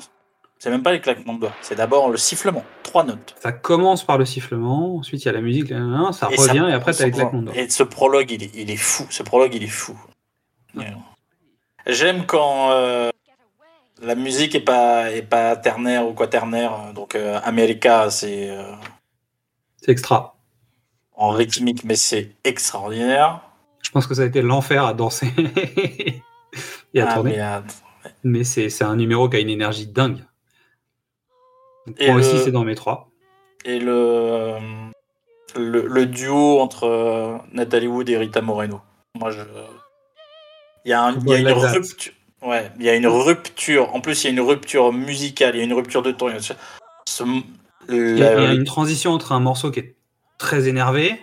c'est 0.60 0.70
même 0.70 0.84
pas 0.84 0.92
les 0.92 1.02
claquements 1.02 1.34
de 1.34 1.40
doigts. 1.40 1.54
C'est 1.62 1.74
d'abord 1.74 2.12
le 2.12 2.18
sifflement. 2.18 2.64
Trois 2.84 3.06
notes. 3.06 3.36
Ça 3.42 3.52
commence 3.52 4.04
par 4.04 4.20
le 4.20 4.26
sifflement, 4.26 4.98
ensuite 4.98 5.24
il 5.24 5.26
y 5.26 5.30
a 5.30 5.32
la 5.32 5.42
musique, 5.42 5.70
ça 5.70 6.28
revient, 6.28 6.68
et 6.70 6.74
après 6.74 6.94
t'as 6.94 7.06
les 7.06 7.12
claquements 7.12 7.42
de 7.42 7.46
doigts. 7.48 7.58
Et 7.58 7.68
ce 7.70 7.82
prologue, 7.82 8.30
il 8.30 8.44
est, 8.44 8.52
il 8.54 8.70
est 8.70 8.78
fou. 8.78 9.08
Ce 9.10 9.24
prologue, 9.24 9.56
il 9.56 9.64
est 9.64 9.68
fou. 9.68 10.00
J'aime 11.88 12.28
quand 12.28 12.70
euh, 12.70 13.10
la 14.04 14.16
musique 14.16 14.56
est 14.56 14.62
pas, 14.64 15.12
est 15.12 15.22
pas 15.24 15.56
ternaire 15.56 16.08
ou 16.08 16.14
quaternaire. 16.14 16.94
Donc, 16.94 17.16
euh, 17.16 17.40
America, 17.44 18.10
c'est 18.10 18.50
euh, 18.50 18.64
C'est 19.78 19.92
extra. 19.92 20.36
en 21.16 21.30
rythmique, 21.30 21.84
mais 21.84 21.96
c'est 21.96 22.32
extraordinaire. 22.44 23.42
Je 23.82 23.90
pense 23.92 24.08
que 24.08 24.14
ça 24.16 24.22
a 24.24 24.26
été 24.26 24.42
l'enfer 24.42 24.86
à 24.86 24.94
danser 24.94 25.28
et 26.94 27.02
à 27.02 27.10
Ah, 27.10 27.14
tourner. 27.16 27.32
mais, 27.32 27.42
euh, 27.42 27.60
Mais 28.24 28.44
c'est 28.44 28.70
c'est 28.70 28.84
un 28.84 28.96
numéro 28.96 29.30
qui 29.30 29.38
a 29.38 29.40
une 29.40 29.50
énergie 29.50 29.88
dingue. 29.88 30.24
Donc, 31.86 31.96
Et 32.00 32.08
moi 32.10 32.20
aussi, 32.20 32.34
le- 32.38 32.44
c'est 32.44 32.52
dans 32.52 32.64
mes 32.64 32.76
trois. 32.76 33.10
Et 33.66 33.80
le, 33.80 34.56
le, 35.56 35.86
le 35.88 36.06
duo 36.06 36.60
entre 36.60 36.86
euh, 36.86 37.38
Nathalie 37.52 37.88
Wood 37.88 38.10
et 38.10 38.18
Rita 38.18 38.42
Moreno. 38.42 38.82
Moi, 39.16 39.32
je. 39.32 39.42
Il 40.86 40.90
y 40.90 40.94
a, 40.94 41.04
un- 41.04 41.20
y 41.26 41.34
a 41.34 41.38
une 41.40 41.48
rupture. 41.50 42.14
Ouais, 42.46 42.72
il 42.78 42.84
y 42.86 42.90
a 42.90 42.96
une 42.96 43.08
rupture. 43.08 43.94
En 43.96 44.02
plus, 44.02 44.24
il 44.24 44.28
y 44.28 44.30
a 44.30 44.34
une 44.34 44.42
rupture 44.42 44.92
musicale, 44.92 45.56
il 45.56 45.60
y 45.60 45.62
a 45.62 45.66
une 45.66 45.74
rupture 45.74 46.02
de 46.02 46.12
ton. 46.12 46.28
Ce- 46.40 47.24
Il 47.90 48.18
y, 48.18 48.24
a, 48.24 48.36
la- 48.36 48.42
il 48.42 48.44
y 48.44 48.48
a 48.48 48.54
une 48.54 48.64
transition 48.64 49.12
entre 49.12 49.32
un 49.34 49.40
morceau 49.40 49.70
qui 49.72 49.80
est 49.80 49.96
très 50.38 50.68
énervé, 50.68 51.20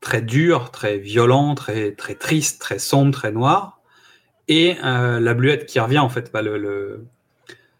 très 0.00 0.22
dur, 0.22 0.70
très 0.70 0.98
violent, 0.98 1.54
très, 1.54 1.92
très 1.92 2.14
triste, 2.14 2.60
très 2.60 2.78
sombre, 2.78 3.12
très 3.12 3.32
noir, 3.32 3.80
et 4.48 4.76
euh, 4.84 5.20
la 5.20 5.34
bluette 5.34 5.66
qui 5.66 5.80
revient 5.80 5.98
en 6.00 6.08
fait. 6.10 6.30
Bah, 6.32 6.42
le, 6.42 6.58
le- 6.58 7.04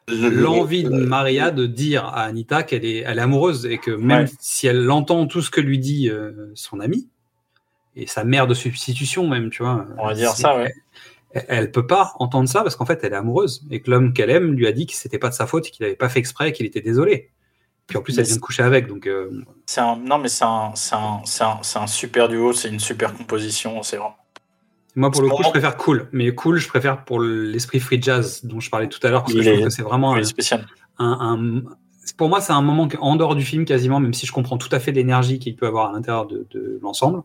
L'envie 0.06 0.84
de 0.84 0.90
Maria 0.90 1.50
de 1.50 1.64
dire 1.64 2.04
à 2.04 2.24
Anita 2.24 2.62
qu'elle 2.62 2.84
est, 2.84 2.98
elle 3.06 3.18
est 3.18 3.22
amoureuse 3.22 3.64
et 3.64 3.78
que 3.78 3.90
même 3.90 4.24
Ouais. 4.24 4.30
si 4.38 4.66
elle 4.66 4.90
entend 4.90 5.26
tout 5.26 5.40
ce 5.40 5.50
que 5.50 5.62
lui 5.62 5.78
dit 5.78 6.10
euh, 6.10 6.50
son 6.54 6.80
ami 6.80 7.08
et 7.96 8.06
sa 8.06 8.22
mère 8.22 8.46
de 8.46 8.52
substitution 8.52 9.26
même, 9.26 9.48
tu 9.48 9.62
vois. 9.62 9.86
On 9.96 10.06
va 10.06 10.12
dire 10.12 10.32
ça, 10.32 10.58
ouais. 10.58 10.74
Elle, 11.48 11.72
peut 11.72 11.86
pas 11.86 12.12
entendre 12.20 12.48
ça 12.48 12.62
parce 12.62 12.76
qu'en 12.76 12.86
fait 12.86 13.00
elle 13.02 13.12
est 13.12 13.16
amoureuse 13.16 13.64
et 13.70 13.80
que 13.80 13.90
l'homme 13.90 14.12
qu'elle 14.12 14.30
aime 14.30 14.52
lui 14.52 14.66
a 14.68 14.72
dit 14.72 14.86
que 14.86 14.94
c'était 14.94 15.18
pas 15.18 15.28
de 15.30 15.34
sa 15.34 15.46
faute, 15.46 15.64
qu'il 15.64 15.84
avait 15.84 15.96
pas 15.96 16.08
fait 16.08 16.20
exprès, 16.20 16.52
qu'il 16.52 16.64
était 16.66 16.80
désolé. 16.80 17.30
Puis 17.86 17.98
en 17.98 18.02
plus 18.02 18.16
elle 18.18 18.24
vient 18.24 18.36
de 18.36 18.40
coucher 18.40 18.62
avec 18.62 18.86
donc. 18.86 19.06
euh, 19.06 19.30
C'est 19.66 19.80
un, 19.80 19.96
non, 19.96 20.18
mais 20.18 20.28
c'est 20.28 20.44
un, 20.44 21.86
super 21.86 22.28
duo, 22.28 22.52
c'est 22.52 22.68
une 22.68 22.80
super 22.80 23.14
composition. 23.14 23.82
C'est 23.82 23.96
vraiment. 23.96 24.16
Moi, 24.96 25.10
pour 25.10 25.22
le 25.22 25.28
coup, 25.28 25.34
Vraiment- 25.34 25.48
je 25.48 25.50
préfère 25.50 25.76
cool. 25.76 26.08
Mais 26.12 26.32
cool, 26.34 26.58
je 26.58 26.68
préfère 26.68 27.04
pour 27.04 27.20
l'esprit 27.20 27.80
free 27.80 28.00
jazz 28.00 28.44
dont 28.44 28.60
je 28.60 28.70
parlais 28.70 28.88
tout 28.88 29.04
à 29.04 29.10
l'heure, 29.10 29.22
parce 29.22 29.32
que 29.34 29.38
Il 29.38 29.44
je 29.44 29.50
trouve 29.50 29.60
est- 29.60 29.64
que 29.64 29.70
c'est 29.70 29.82
vraiment 29.82 30.22
spécial. 30.22 30.66
un- 30.98 31.62
Pour 32.16 32.28
moi, 32.28 32.40
c'est 32.40 32.52
un 32.52 32.62
moment 32.62 32.86
en 33.00 33.16
dehors 33.16 33.34
du 33.34 33.42
film 33.44 33.64
quasiment, 33.64 33.98
même 33.98 34.14
si 34.14 34.24
je 34.26 34.32
comprends 34.32 34.56
tout 34.58 34.68
à 34.70 34.78
fait 34.78 34.92
l'énergie 34.92 35.38
qu'il 35.40 35.56
peut 35.56 35.66
avoir 35.66 35.88
à 35.90 35.92
l'intérieur 35.92 36.26
de, 36.26 36.46
de 36.52 36.78
l'ensemble. 36.82 37.22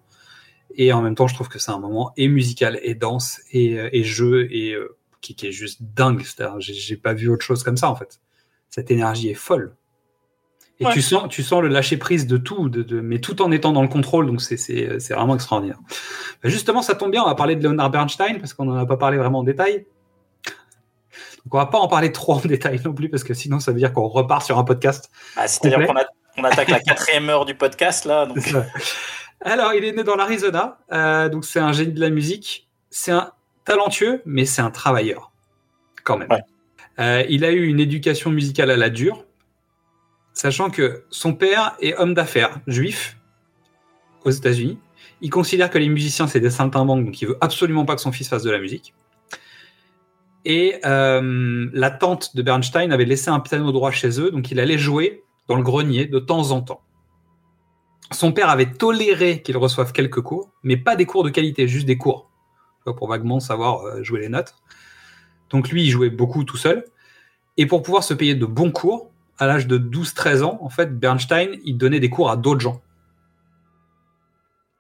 Et 0.75 0.93
en 0.93 1.01
même 1.01 1.15
temps, 1.15 1.27
je 1.27 1.33
trouve 1.35 1.49
que 1.49 1.59
c'est 1.59 1.71
un 1.71 1.79
moment 1.79 2.11
et 2.17 2.27
musical, 2.27 2.79
et 2.83 2.93
danse, 2.95 3.41
et, 3.51 3.79
euh, 3.79 3.89
et 3.91 4.03
jeu, 4.03 4.47
et 4.51 4.73
euh, 4.73 4.95
qui, 5.21 5.35
qui 5.35 5.47
est 5.47 5.51
juste 5.51 5.81
dingue. 5.81 6.21
C'est-à-dire, 6.23 6.59
j'ai- 6.59 6.73
j'ai 6.73 6.95
pas 6.97 7.13
vu 7.13 7.27
autre 7.29 7.43
chose 7.43 7.63
comme 7.63 7.77
ça, 7.77 7.89
en 7.89 7.95
fait. 7.95 8.19
Cette 8.69 8.91
énergie 8.91 9.29
est 9.29 9.33
folle. 9.33 9.75
Et 10.81 10.85
Ouais. 10.85 10.93
tu 10.93 11.01
sens, 11.01 11.27
tu 11.29 11.43
sens 11.43 11.61
le 11.61 11.67
lâcher 11.67 11.97
prise 11.97 12.25
de 12.27 12.37
tout, 12.37 12.69
de, 12.69 12.83
de- 12.83 13.01
mais 13.01 13.19
tout 13.19 13.41
en 13.41 13.51
étant 13.51 13.73
dans 13.73 13.81
le 13.81 13.89
contrôle, 13.89 14.27
donc 14.27 14.41
c'est- 14.41 14.55
c'est 14.57 14.99
c'est 14.99 15.13
vraiment 15.13 15.35
extraordinaire. 15.35 15.77
Bah, 16.41 16.47
Justement, 16.49 16.81
ça 16.81 16.95
tombe 16.95 17.11
bien, 17.11 17.21
on 17.23 17.25
va 17.27 17.35
parler 17.35 17.55
de 17.57 17.63
Leonard 17.67 17.89
Bernstein, 17.91 18.37
parce 18.39 18.53
qu'on 18.53 18.63
n'en 18.65 18.75
a 18.77 18.85
pas 18.85 18.95
parlé 18.95 19.17
vraiment 19.17 19.39
en 19.39 19.43
détail. 19.43 19.85
Donc 21.45 21.53
on 21.55 21.57
va 21.57 21.65
pas 21.65 21.79
en 21.79 21.87
parler 21.87 22.11
trop 22.11 22.33
en 22.35 22.39
détail 22.39 22.79
non 22.85 22.93
plus, 22.93 23.09
parce 23.09 23.23
que 23.23 23.33
sinon 23.33 23.59
ça 23.59 23.71
veut 23.71 23.77
dire 23.79 23.91
qu'on 23.91 24.07
repart 24.07 24.45
sur 24.45 24.57
un 24.57 24.63
podcast. 24.63 25.09
Ah, 25.35 25.47
C'est-à-dire 25.47 25.85
qu'on 26.35 26.43
attaque 26.45 26.69
la 26.69 26.79
quatrième 26.79 27.27
heure 27.29 27.43
du 27.45 27.55
podcast, 27.55 28.05
là. 28.05 28.25
Donc... 28.25 28.37
Alors, 29.41 29.73
il 29.73 29.85
est 29.85 29.93
né 29.93 30.03
dans 30.03 30.15
l'Arizona, 30.15 30.79
euh, 30.91 31.29
donc 31.29 31.45
c'est 31.45 31.59
un 31.59 31.71
génie 31.71 31.93
de 31.93 32.01
la 32.01 32.09
musique. 32.09 32.67
C'est 32.89 33.11
un 33.11 33.31
talentueux, 33.65 34.21
mais 34.25 34.45
c'est 34.45 34.61
un 34.61 34.71
travailleur, 34.71 35.31
quand 36.03 36.17
même. 36.17 36.29
Euh, 36.99 37.23
il 37.29 37.45
a 37.45 37.51
eu 37.51 37.67
une 37.67 37.79
éducation 37.79 38.31
musicale 38.31 38.71
à 38.71 38.77
la 38.77 38.89
dure, 38.89 39.25
Sachant 40.39 40.69
que 40.69 41.03
son 41.09 41.33
père 41.33 41.75
est 41.81 41.97
homme 41.97 42.13
d'affaires 42.13 42.61
juif 42.65 43.17
aux 44.23 44.29
États-Unis. 44.29 44.79
Il 45.19 45.29
considère 45.29 45.69
que 45.69 45.77
les 45.77 45.89
musiciens, 45.89 46.27
c'est 46.27 46.39
des 46.39 46.49
saltimbanques, 46.49 47.03
donc 47.03 47.21
il 47.21 47.27
veut 47.27 47.37
absolument 47.41 47.83
pas 47.83 47.95
que 47.95 48.01
son 48.01 48.13
fils 48.13 48.29
fasse 48.29 48.43
de 48.43 48.49
la 48.49 48.59
musique. 48.59 48.93
Et 50.45 50.79
euh, 50.85 51.67
la 51.73 51.91
tante 51.91 52.37
de 52.37 52.41
Bernstein 52.41 52.93
avait 52.93 53.03
laissé 53.03 53.29
un 53.29 53.41
piano 53.41 53.69
droit 53.73 53.91
chez 53.91 54.21
eux, 54.21 54.31
donc 54.31 54.49
il 54.49 54.61
allait 54.61 54.77
jouer 54.77 55.23
dans 55.49 55.55
le 55.55 55.63
grenier 55.63 56.05
de 56.05 56.19
temps 56.19 56.51
en 56.51 56.61
temps. 56.61 56.79
Son 58.11 58.31
père 58.31 58.49
avait 58.49 58.71
toléré 58.71 59.41
qu'il 59.41 59.57
reçoive 59.57 59.91
quelques 59.91 60.21
cours, 60.21 60.49
mais 60.63 60.77
pas 60.77 60.95
des 60.95 61.05
cours 61.05 61.23
de 61.23 61.29
qualité, 61.29 61.67
juste 61.67 61.85
des 61.85 61.97
cours, 61.97 62.29
pour 62.83 63.07
vaguement 63.07 63.39
savoir 63.39 63.83
euh, 63.83 64.03
jouer 64.03 64.21
les 64.21 64.29
notes. 64.29 64.55
Donc 65.49 65.69
lui, 65.69 65.83
il 65.83 65.89
jouait 65.89 66.09
beaucoup 66.09 66.43
tout 66.43 66.57
seul. 66.57 66.85
Et 67.57 67.65
pour 67.65 67.83
pouvoir 67.83 68.03
se 68.03 68.13
payer 68.13 68.35
de 68.35 68.45
bons 68.45 68.71
cours, 68.71 69.11
à 69.37 69.45
l'âge 69.45 69.67
de 69.67 69.77
12-13 69.77 70.43
ans, 70.43 70.59
en 70.61 70.69
fait, 70.69 70.97
Bernstein, 70.97 71.59
il 71.63 71.77
donnait 71.77 71.99
des 71.99 72.09
cours 72.09 72.29
à 72.29 72.37
d'autres 72.37 72.61
gens. 72.61 72.81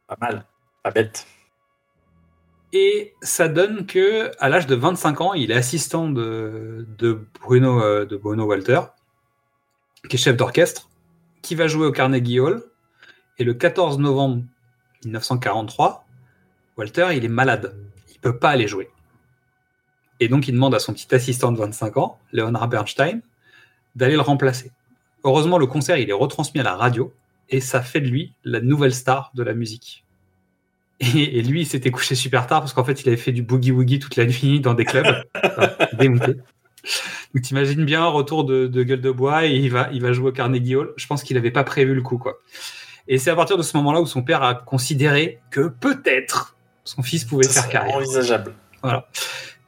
Pas 0.07 0.17
mal. 0.19 0.45
Pas 0.83 0.91
bête. 0.91 1.27
Et 2.71 3.15
ça 3.21 3.47
donne 3.47 3.85
que 3.85 4.31
à 4.39 4.49
l'âge 4.49 4.67
de 4.67 4.75
25 4.75 5.21
ans, 5.21 5.33
il 5.33 5.51
est 5.51 5.55
assistant 5.55 6.09
de, 6.09 6.85
de 6.97 7.19
Bruno 7.41 7.81
euh, 7.81 8.05
de 8.05 8.15
Bruno 8.15 8.45
Walter, 8.45 8.81
qui 10.07 10.17
est 10.17 10.19
chef 10.19 10.37
d'orchestre, 10.37 10.89
qui 11.41 11.55
va 11.55 11.67
jouer 11.67 11.87
au 11.87 11.91
Carnegie 11.91 12.39
Hall. 12.39 12.63
Et 13.39 13.45
le 13.45 13.53
14 13.53 13.99
novembre 13.99 14.43
1943, 15.05 16.05
Walter, 16.77 17.07
il 17.15 17.23
est 17.23 17.29
malade. 17.29 17.73
Il 18.11 18.19
peut 18.19 18.37
pas 18.37 18.49
aller 18.49 18.67
jouer. 18.67 18.89
Et 20.19 20.27
donc, 20.27 20.49
il 20.49 20.51
demande 20.51 20.75
à 20.75 20.79
son 20.79 20.93
petit 20.93 21.13
assistant 21.15 21.53
de 21.53 21.57
25 21.57 21.95
ans, 21.95 22.19
Leonard 22.33 22.67
Bernstein, 22.67 23.21
d'aller 23.95 24.15
le 24.15 24.21
remplacer. 24.21 24.71
Heureusement, 25.23 25.57
le 25.57 25.67
concert, 25.67 25.97
il 25.97 26.09
est 26.09 26.13
retransmis 26.13 26.59
à 26.59 26.63
la 26.63 26.75
radio 26.75 27.13
et 27.47 27.61
ça 27.61 27.81
fait 27.81 28.01
de 28.01 28.07
lui 28.07 28.33
la 28.43 28.59
nouvelle 28.59 28.93
star 28.93 29.31
de 29.33 29.43
la 29.43 29.53
musique. 29.53 30.03
Et, 30.99 31.41
lui, 31.41 31.61
il 31.61 31.65
s'était 31.65 31.91
couché 31.91 32.15
super 32.15 32.45
tard 32.45 32.59
parce 32.59 32.73
qu'en 32.73 32.83
fait, 32.83 33.01
il 33.01 33.07
avait 33.07 33.17
fait 33.17 33.31
du 33.31 33.41
boogie-woogie 33.41 33.99
toute 33.99 34.17
la 34.17 34.25
nuit 34.25 34.59
dans 34.59 34.73
des 34.73 34.83
clubs. 34.83 35.23
Démonté. 35.97 36.33
Donc, 37.33 37.43
t'imagines 37.43 37.85
bien, 37.85 38.05
retour 38.05 38.43
de, 38.43 38.67
de 38.67 38.83
gueule 38.83 38.99
de 38.99 39.11
bois 39.11 39.45
et 39.45 39.55
il 39.55 39.71
va, 39.71 39.89
il 39.93 40.01
va 40.01 40.11
jouer 40.11 40.29
au 40.29 40.33
Carnegie 40.33 40.75
Hall. 40.75 40.93
Je 40.97 41.07
pense 41.07 41.23
qu'il 41.23 41.37
n'avait 41.37 41.51
pas 41.51 41.63
prévu 41.63 41.93
le 41.93 42.01
coup, 42.01 42.17
quoi. 42.17 42.39
Et 43.11 43.17
c'est 43.17 43.31
à 43.31 43.35
partir 43.35 43.57
de 43.57 43.63
ce 43.63 43.75
moment-là 43.77 43.99
où 44.01 44.05
son 44.05 44.21
père 44.21 44.43
a 44.43 44.53
considéré 44.55 45.39
que 45.49 45.67
peut-être 45.67 46.55
son 46.85 47.01
fils 47.01 47.25
pouvait 47.25 47.43
Ça 47.43 47.63
faire 47.63 47.71
carrière. 47.71 47.95
envisageable. 47.97 48.53
Voilà. 48.81 49.07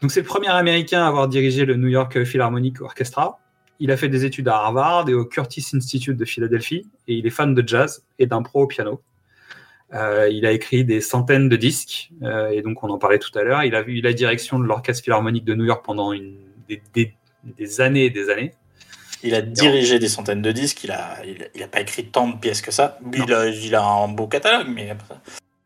Donc 0.02 0.12
c'est 0.12 0.22
le 0.22 0.26
premier 0.28 0.48
Américain 0.48 1.04
à 1.04 1.08
avoir 1.08 1.28
dirigé 1.28 1.66
le 1.66 1.76
New 1.76 1.88
York 1.90 2.24
Philharmonic 2.24 2.82
Orchestra. 2.82 3.40
Il 3.80 3.92
a 3.92 3.98
fait 3.98 4.10
des 4.10 4.26
études 4.26 4.48
à 4.48 4.56
Harvard 4.58 5.10
et 5.10 5.14
au 5.16 5.26
Curtis 5.26 5.66
Institute 5.74 6.16
de 6.18 6.24
Philadelphie 6.26 6.88
et 7.08 7.16
il 7.16 7.26
est 7.26 7.32
fan 7.32 7.54
de 7.56 7.68
jazz 7.68 8.04
et 8.20 8.28
d'impro 8.28 8.62
au 8.64 8.68
piano. 8.68 9.02
Euh, 9.94 10.30
il 10.32 10.46
a 10.46 10.52
écrit 10.52 10.86
des 10.86 11.02
centaines 11.02 11.50
de 11.50 11.56
disques 11.58 12.12
euh, 12.24 12.50
et 12.50 12.62
donc 12.62 12.84
on 12.84 12.90
en 12.90 12.98
parlait 12.98 13.20
tout 13.20 13.38
à 13.38 13.44
l'heure. 13.44 13.64
Il 13.64 13.76
a 13.76 13.82
eu 13.82 14.02
la 14.02 14.14
direction 14.14 14.60
de 14.60 14.66
l'Orchestre 14.66 15.04
Philharmonique 15.04 15.44
de 15.46 15.54
New 15.56 15.66
York 15.66 15.84
pendant 15.84 16.14
une, 16.14 16.38
des, 16.70 16.82
des- 16.94 17.14
des 17.44 17.82
années 17.82 18.06
et 18.06 18.10
des 18.12 18.30
années. 18.30 18.54
Il 19.24 19.36
a 19.36 19.42
dirigé 19.42 20.00
des 20.00 20.10
centaines 20.10 20.42
de 20.42 20.52
disques, 20.52 20.84
il 20.84 20.92
a, 20.92 21.18
il, 21.26 21.44
a- 21.44 21.48
il 21.56 21.64
a 21.64 21.68
pas 21.68 21.82
écrit 21.82 22.06
tant 22.06 22.28
de 22.28 22.38
pièces 22.38 22.62
que 22.62 22.72
ça. 22.72 22.98
Il 23.14 23.32
a, 23.34 23.48
il 23.48 23.76
a 23.76 23.84
un 23.84 24.08
beau 24.08 24.28
catalogue, 24.28 24.68
mais 24.68 24.96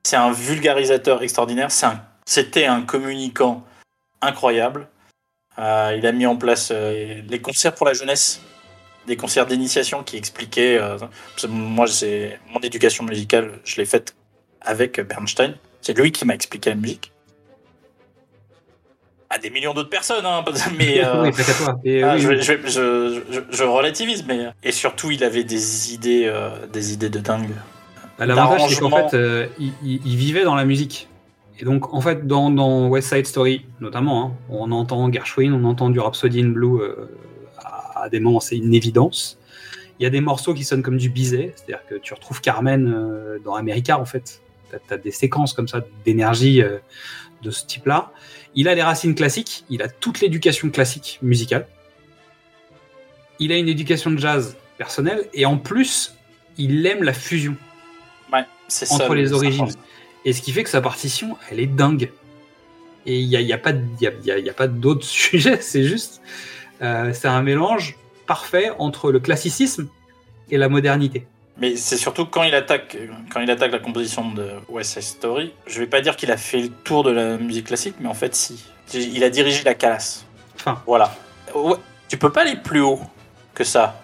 c'est 0.03 0.17
un 0.17 0.31
vulgarisateur 0.31 1.23
extraordinaire. 1.23 1.69
Un- 1.83 2.01
C'était 2.25 2.65
un, 2.65 2.81
communicant 2.81 3.63
incroyable. 4.21 4.87
Euh, 5.57 5.95
il 5.97 6.05
a 6.05 6.11
mis 6.11 6.25
en 6.25 6.35
place 6.35 6.69
euh, 6.71 7.21
les 7.29 7.39
concerts 7.39 7.75
pour 7.75 7.85
la 7.85 7.93
jeunesse, 7.93 8.41
des 9.07 9.15
concerts 9.15 9.45
d'initiation 9.45 10.03
qui 10.03 10.17
expliquaient. 10.17 10.77
euh, 10.77 10.97
moi, 11.47 11.87
c'est 11.87 12.39
mon 12.51 12.59
éducation 12.59 13.03
musicale, 13.05 13.59
je 13.63 13.77
l'ai 13.77 13.85
faite 13.85 14.15
avec 14.61 14.99
Bernstein. 14.99 15.55
C'est 15.81 15.97
lui 15.97 16.11
qui 16.11 16.25
m'a 16.25 16.33
expliqué 16.33 16.71
la 16.71 16.75
musique. 16.75 17.11
À 19.29 19.39
des 19.39 19.49
millions 19.49 19.73
d'autres 19.73 19.89
personnes, 19.89 20.25
hein, 20.25 20.43
mais 20.77 21.03
euh, 21.03 21.23
Oui, 21.23 21.31
t'inquiète-toi. 21.31 21.79
Et 21.83 22.03
ah, 22.03 22.13
oui, 22.15 22.21
je, 22.21 22.27
oui. 22.29 22.37
je, 22.41 22.53
je, 22.67 23.21
je- 23.31 23.39
je 23.57 23.63
relativise, 23.63 24.23
mais 24.27 24.47
et 24.63 24.71
surtout 24.71 25.09
il 25.11 25.23
avait 25.23 25.43
des 25.43 25.93
idées, 25.93 26.25
euh, 26.25 26.67
des 26.71 26.93
idées 26.93 27.09
de 27.09 27.19
dingue. 27.19 27.49
Bah, 28.19 28.25
L'avantage, 28.27 28.69
c'est 28.69 28.79
qu'en 28.79 28.91
fait, 28.91 29.15
euh, 29.15 29.47
il, 29.59 29.73
il- 29.83 30.01
il 30.05 30.15
vivait 30.15 30.43
dans 30.43 30.55
la 30.55 30.63
musique. 30.65 31.09
Et 31.59 31.65
donc, 31.65 31.93
en 31.93 32.01
fait, 32.01 32.27
dans, 32.27 32.49
dans 32.51 32.87
West 32.87 33.13
Side 33.13 33.25
Story, 33.25 33.65
notamment, 33.79 34.25
hein, 34.27 34.31
on 34.49 34.71
entend 34.71 35.11
Gershwin, 35.11 35.53
on 35.53 35.63
entend 35.65 35.89
du 35.89 35.99
Rhapsody 35.99 36.41
in 36.41 36.49
Blue 36.49 36.79
euh, 36.81 37.09
à, 37.57 38.03
à 38.03 38.09
des 38.09 38.19
moments, 38.19 38.39
c'est 38.41 38.57
une 38.57 38.73
évidence. 38.73 39.39
Il 39.99 40.03
y 40.03 40.05
a 40.05 40.09
des 40.09 40.21
morceaux 40.21 40.53
qui 40.53 40.63
sonnent 40.65 40.83
comme 40.83 40.97
du 40.97 41.09
Bizet, 41.09 41.53
c'est-à-dire 41.55 41.85
que 41.89 41.95
tu 41.95 42.13
retrouves 42.13 42.41
Carmen 42.41 42.93
dans 43.45 43.55
America, 43.55 43.97
en 43.99 44.05
fait. 44.05 44.41
Tu 44.69 44.93
as, 44.93 44.97
des 44.97 45.11
séquences 45.11 45.53
comme 45.53 45.69
ça 45.69 45.79
d'énergie 46.03 46.61
de 47.41 47.51
ce 47.51 47.65
type-là. 47.65 48.11
Il 48.55 48.67
a 48.69 48.75
les 48.75 48.81
racines 48.83 49.15
classiques, 49.15 49.65
il 49.69 49.81
a 49.81 49.89
toute 49.89 50.21
l'éducation 50.21 50.69
classique 50.69 51.19
musicale. 51.21 51.67
Il 53.39 53.51
a 53.51 53.57
une 53.57 53.67
éducation 53.67 54.11
de 54.11 54.17
jazz 54.17 54.55
personnelle, 54.77 55.27
et 55.33 55.45
en 55.45 55.57
plus, 55.57 56.15
il 56.57 56.85
aime 56.85 57.03
la 57.03 57.13
fusion 57.13 57.55
Ouais, 58.31 58.43
c'est 58.67 58.85
ça. 58.85 58.95
entre 58.95 59.13
le- 59.13 59.21
les 59.21 59.33
origines. 59.33 59.67
Et 60.23 60.33
ce 60.33 60.41
qui 60.41 60.51
fait 60.53 60.63
que 60.63 60.69
sa 60.69 60.81
partition, 60.81 61.37
elle 61.51 61.59
est 61.59 61.67
dingue. 61.67 62.11
Et 63.05 63.19
il 63.19 63.27
n'y 63.27 63.35
a, 63.35 63.41
y 63.41 63.53
a 63.53 63.57
pas, 63.57 63.71
y 64.01 64.07
a, 64.07 64.11
il 64.21 64.25
y 64.25 64.31
a- 64.31 64.39
il 64.39 64.45
y 64.45 64.49
a 64.49 64.53
pas 64.53 64.67
d'autre 64.67 65.05
sujet, 65.05 65.59
c'est 65.61 65.83
juste. 65.83 66.21
euh, 66.81 67.11
c'est 67.13 67.27
un 67.27 67.41
mélange 67.41 67.97
parfait 68.25 68.71
entre 68.79 69.11
le 69.11 69.19
classicisme 69.19 69.87
et 70.49 70.57
la 70.57 70.67
modernité. 70.69 71.27
Mais 71.57 71.75
c'est 71.77 71.97
surtout 71.97 72.25
quand 72.25 72.43
il 72.43 72.53
attaque, 72.53 72.97
quand 73.31 73.39
il 73.39 73.49
attaque 73.49 73.71
la 73.71 73.79
composition 73.79 74.31
de 74.33 74.49
West 74.67 74.93
Side 74.93 75.03
Story. 75.03 75.53
Je 75.67 75.79
vais 75.79 75.87
pas 75.87 76.01
dire 76.01 76.15
qu'il 76.17 76.31
a 76.31 76.37
fait 76.37 76.61
le 76.63 76.69
tour 76.69 77.03
de 77.03 77.11
la 77.11 77.37
musique 77.37 77.67
classique, 77.67 77.95
mais 77.99 78.07
en 78.09 78.13
fait 78.13 78.35
si. 78.35 78.65
Il 78.93 79.23
a 79.23 79.29
dirigé 79.29 79.63
la 79.63 79.73
Calas. 79.73 80.25
Enfin. 80.55 80.81
Voilà. 80.85 81.15
Ouais, 81.55 81.75
tu 82.09 82.17
peux 82.17 82.31
pas 82.31 82.41
aller 82.41 82.57
plus 82.57 82.81
haut 82.81 82.99
que 83.53 83.63
ça. 83.63 84.01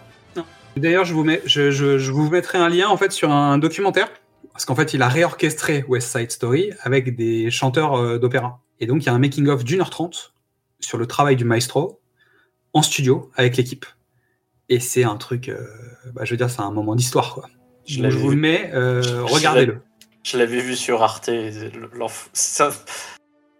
D'ailleurs, 0.77 1.03
je 1.03 1.13
vous 1.13 1.25
mets, 1.25 1.41
je, 1.45 1.69
je- 1.69 1.97
je 1.97 2.11
vous 2.11 2.29
mettrai 2.29 2.57
un 2.57 2.69
lien 2.69 2.87
en 2.87 2.95
fait 2.95 3.11
sur 3.11 3.29
un 3.29 3.57
documentaire 3.57 4.07
parce 4.53 4.63
qu'en 4.63 4.75
fait, 4.75 4.93
il 4.93 5.01
a 5.01 5.09
réorchestré 5.09 5.83
West 5.89 6.17
Side 6.17 6.31
Story 6.31 6.71
avec 6.81 7.15
des 7.17 7.51
chanteurs 7.51 7.95
euh, 7.95 8.17
d'opéra. 8.17 8.61
Et 8.79 8.85
donc, 8.87 9.03
il 9.03 9.07
y 9.07 9.09
a 9.09 9.13
un 9.13 9.19
making 9.19 9.47
of 9.49 9.65
d'une 9.65 9.81
heure 9.81 9.89
trente 9.89 10.33
sur 10.79 10.97
le 10.97 11.05
travail 11.07 11.35
du 11.35 11.43
maestro 11.43 11.99
en 12.73 12.81
studio 12.81 13.29
avec 13.35 13.57
l'équipe. 13.57 13.85
Et 14.72 14.80
c'est 14.80 15.03
un 15.03 15.18
truc, 15.18 15.49
euh, 15.49 15.57
bah, 16.14 16.22
je 16.23 16.31
veux 16.31 16.38
dire, 16.38 16.49
c'est 16.49 16.61
un 16.61 16.72
moment 16.72 16.95
d'histoire 16.95 17.34
quoi. 17.34 17.49
Je 17.85 17.95
Donc, 17.95 18.03
l'avais 18.03 18.15
je 18.15 18.19
vous 18.19 18.30
le 18.31 18.38
mets, 18.38 18.72
euh, 18.73 19.02
regardez-le. 19.26 19.81
Je 20.23 20.38
l'avais 20.38 20.61
vu 20.61 20.76
sur 20.77 21.03
Arte. 21.03 21.30
l'enf- 21.93 22.30
ça- 22.31 22.72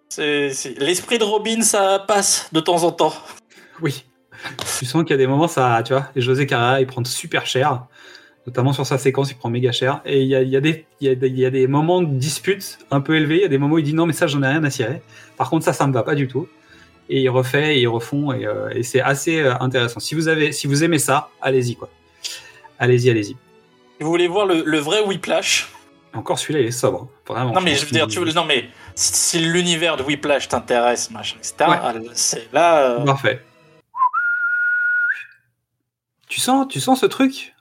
c'est- 0.10 0.52
c'est- 0.54 0.80
L'esprit 0.80 1.18
de 1.20 1.26
Robin, 1.26 1.62
ça 1.64 2.00
passe 2.08 2.48
de 2.54 2.62
temps 2.62 2.84
en 2.84 2.92
temps. 2.92 3.14
Oui. 3.82 4.06
Tu 4.80 4.86
sens 4.86 5.02
qu'il 5.04 5.12
y 5.12 5.14
a 5.14 5.18
des 5.18 5.28
moments, 5.28 5.50
ça, 5.50 5.82
tu 5.86 5.92
vois, 5.94 6.08
et 6.16 6.22
José 6.22 6.48
Carrera, 6.48 6.80
il 6.80 6.88
prend 6.88 7.04
super 7.04 7.46
cher, 7.46 7.86
notamment 8.48 8.72
sur 8.74 8.86
sa 8.86 8.98
séquence, 8.98 9.32
il 9.32 9.36
prend 9.36 9.50
méga 9.50 9.72
cher. 9.74 10.02
Et 10.06 10.22
il 10.22 10.28
y 10.30 10.36
a, 10.36 10.42
il 10.42 10.50
y, 10.50 10.56
a 10.56 10.62
des- 10.62 10.86
il 11.02 11.08
y, 11.08 11.12
a 11.12 11.16
des- 11.16 11.28
il 11.28 11.38
y 11.40 11.46
a 11.46 11.50
des 11.52 11.68
moments 11.68 12.02
de 12.02 12.08
dispute 12.18 12.80
un 12.90 13.02
peu 13.02 13.16
élevés, 13.18 13.36
il 13.38 13.42
y 13.42 13.46
a 13.46 13.50
des 13.50 13.58
moments 13.58 13.76
où 13.76 13.80
il 13.80 13.84
dit 13.84 13.94
non, 13.94 14.06
mais 14.06 14.14
ça, 14.14 14.28
j'en 14.28 14.42
ai 14.44 14.48
rien 14.48 14.64
à 14.64 14.70
cirer. 14.70 15.02
Par 15.38 15.50
contre, 15.50 15.66
ça, 15.66 15.74
ça 15.74 15.86
me 15.88 15.94
va 15.94 16.04
pas 16.04 16.16
du 16.16 16.28
tout. 16.30 16.48
Et 17.14 17.20
il 17.24 17.30
refait, 17.30 17.76
et 17.76 17.82
ils 17.82 17.88
refont, 17.88 18.32
et, 18.32 18.46
euh, 18.46 18.70
et 18.70 18.84
c'est 18.84 19.02
assez 19.02 19.42
euh, 19.42 19.54
intéressant. 19.60 20.00
Si 20.00 20.16
vous, 20.16 20.30
avez, 20.30 20.54
si 20.54 20.66
vous 20.66 20.84
aimez 20.86 20.98
ça, 20.98 21.30
allez-y, 21.42 21.76
quoi. 21.76 21.90
Allez-y, 22.80 23.10
allez-y. 23.10 23.36
Vous 24.00 24.08
voulez 24.08 24.28
voir 24.30 24.46
le, 24.46 24.64
le 24.66 24.78
vrai 24.80 25.02
Whiplash, 25.02 25.68
Encore 26.14 26.40
celui-là, 26.40 26.62
il 26.62 26.68
est 26.68 26.72
sobre, 26.72 27.02
hein. 27.04 27.10
vraiment. 27.28 27.54
Non 27.54 27.60
mais 27.62 27.76
je 27.76 27.86
veux 27.86 27.92
dire, 27.92 28.08
non 28.34 28.46
mais 28.46 28.70
si 28.96 29.40
l'univers 29.40 29.98
de 29.98 30.04
Whiplash 30.04 30.48
t'intéresse, 30.48 31.12
machin, 31.12 31.36
etc. 31.40 31.70
Ouais. 31.70 32.02
C'est 32.14 32.48
là. 32.54 32.92
euh, 33.00 33.06
Parfait. 33.06 33.44
Tu 36.28 36.40
sens, 36.40 36.68
tu 36.70 36.80
sens 36.80 37.02
ce 37.02 37.06
truc? 37.06 37.54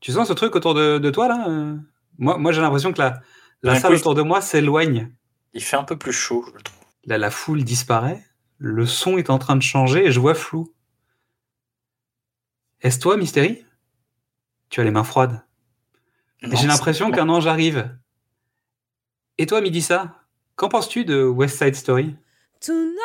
Tu 0.00 0.12
sens 0.12 0.28
ce 0.28 0.32
truc 0.32 0.56
autour 0.56 0.74
de, 0.74 0.98
de 0.98 1.10
toi 1.10 1.28
là 1.28 1.46
euh? 1.48 1.76
Moi, 2.18 2.38
moi 2.38 2.52
j'ai 2.52 2.60
l'impression 2.62 2.92
que 2.92 3.00
la, 3.00 3.20
la 3.62 3.78
salle 3.78 3.92
coup, 3.92 3.98
autour 3.98 4.14
de 4.14 4.22
moi 4.22 4.40
s'éloigne. 4.40 5.10
Il 5.52 5.62
fait 5.62 5.76
un 5.76 5.84
peu 5.84 5.96
plus 5.96 6.12
chaud, 6.12 6.44
je 6.56 6.62
trouve. 6.62 6.78
Là, 7.06 7.18
la 7.18 7.30
foule 7.30 7.62
disparaît. 7.62 8.22
Le 8.58 8.86
son 8.86 9.18
est 9.18 9.30
en 9.30 9.38
train 9.38 9.56
de 9.56 9.62
changer 9.62 10.06
et 10.06 10.12
je 10.12 10.20
vois 10.20 10.34
flou. 10.34 10.72
Est-ce 12.80 12.98
toi, 12.98 13.16
Mystérie 13.16 13.64
Tu 14.68 14.80
as 14.80 14.84
les 14.84 14.90
mains 14.90 15.04
froides. 15.04 15.44
J'ai 16.42 16.66
l'impression 16.66 17.10
qu'un 17.10 17.28
ange 17.28 17.46
arrive. 17.46 17.96
Et 19.38 19.46
toi, 19.46 19.60
Midissa 19.60 20.26
Qu'en 20.56 20.70
penses-tu 20.70 21.04
de 21.04 21.22
West 21.22 21.58
Side 21.58 21.74
Story? 21.74 22.16
Tonight, 22.60 22.96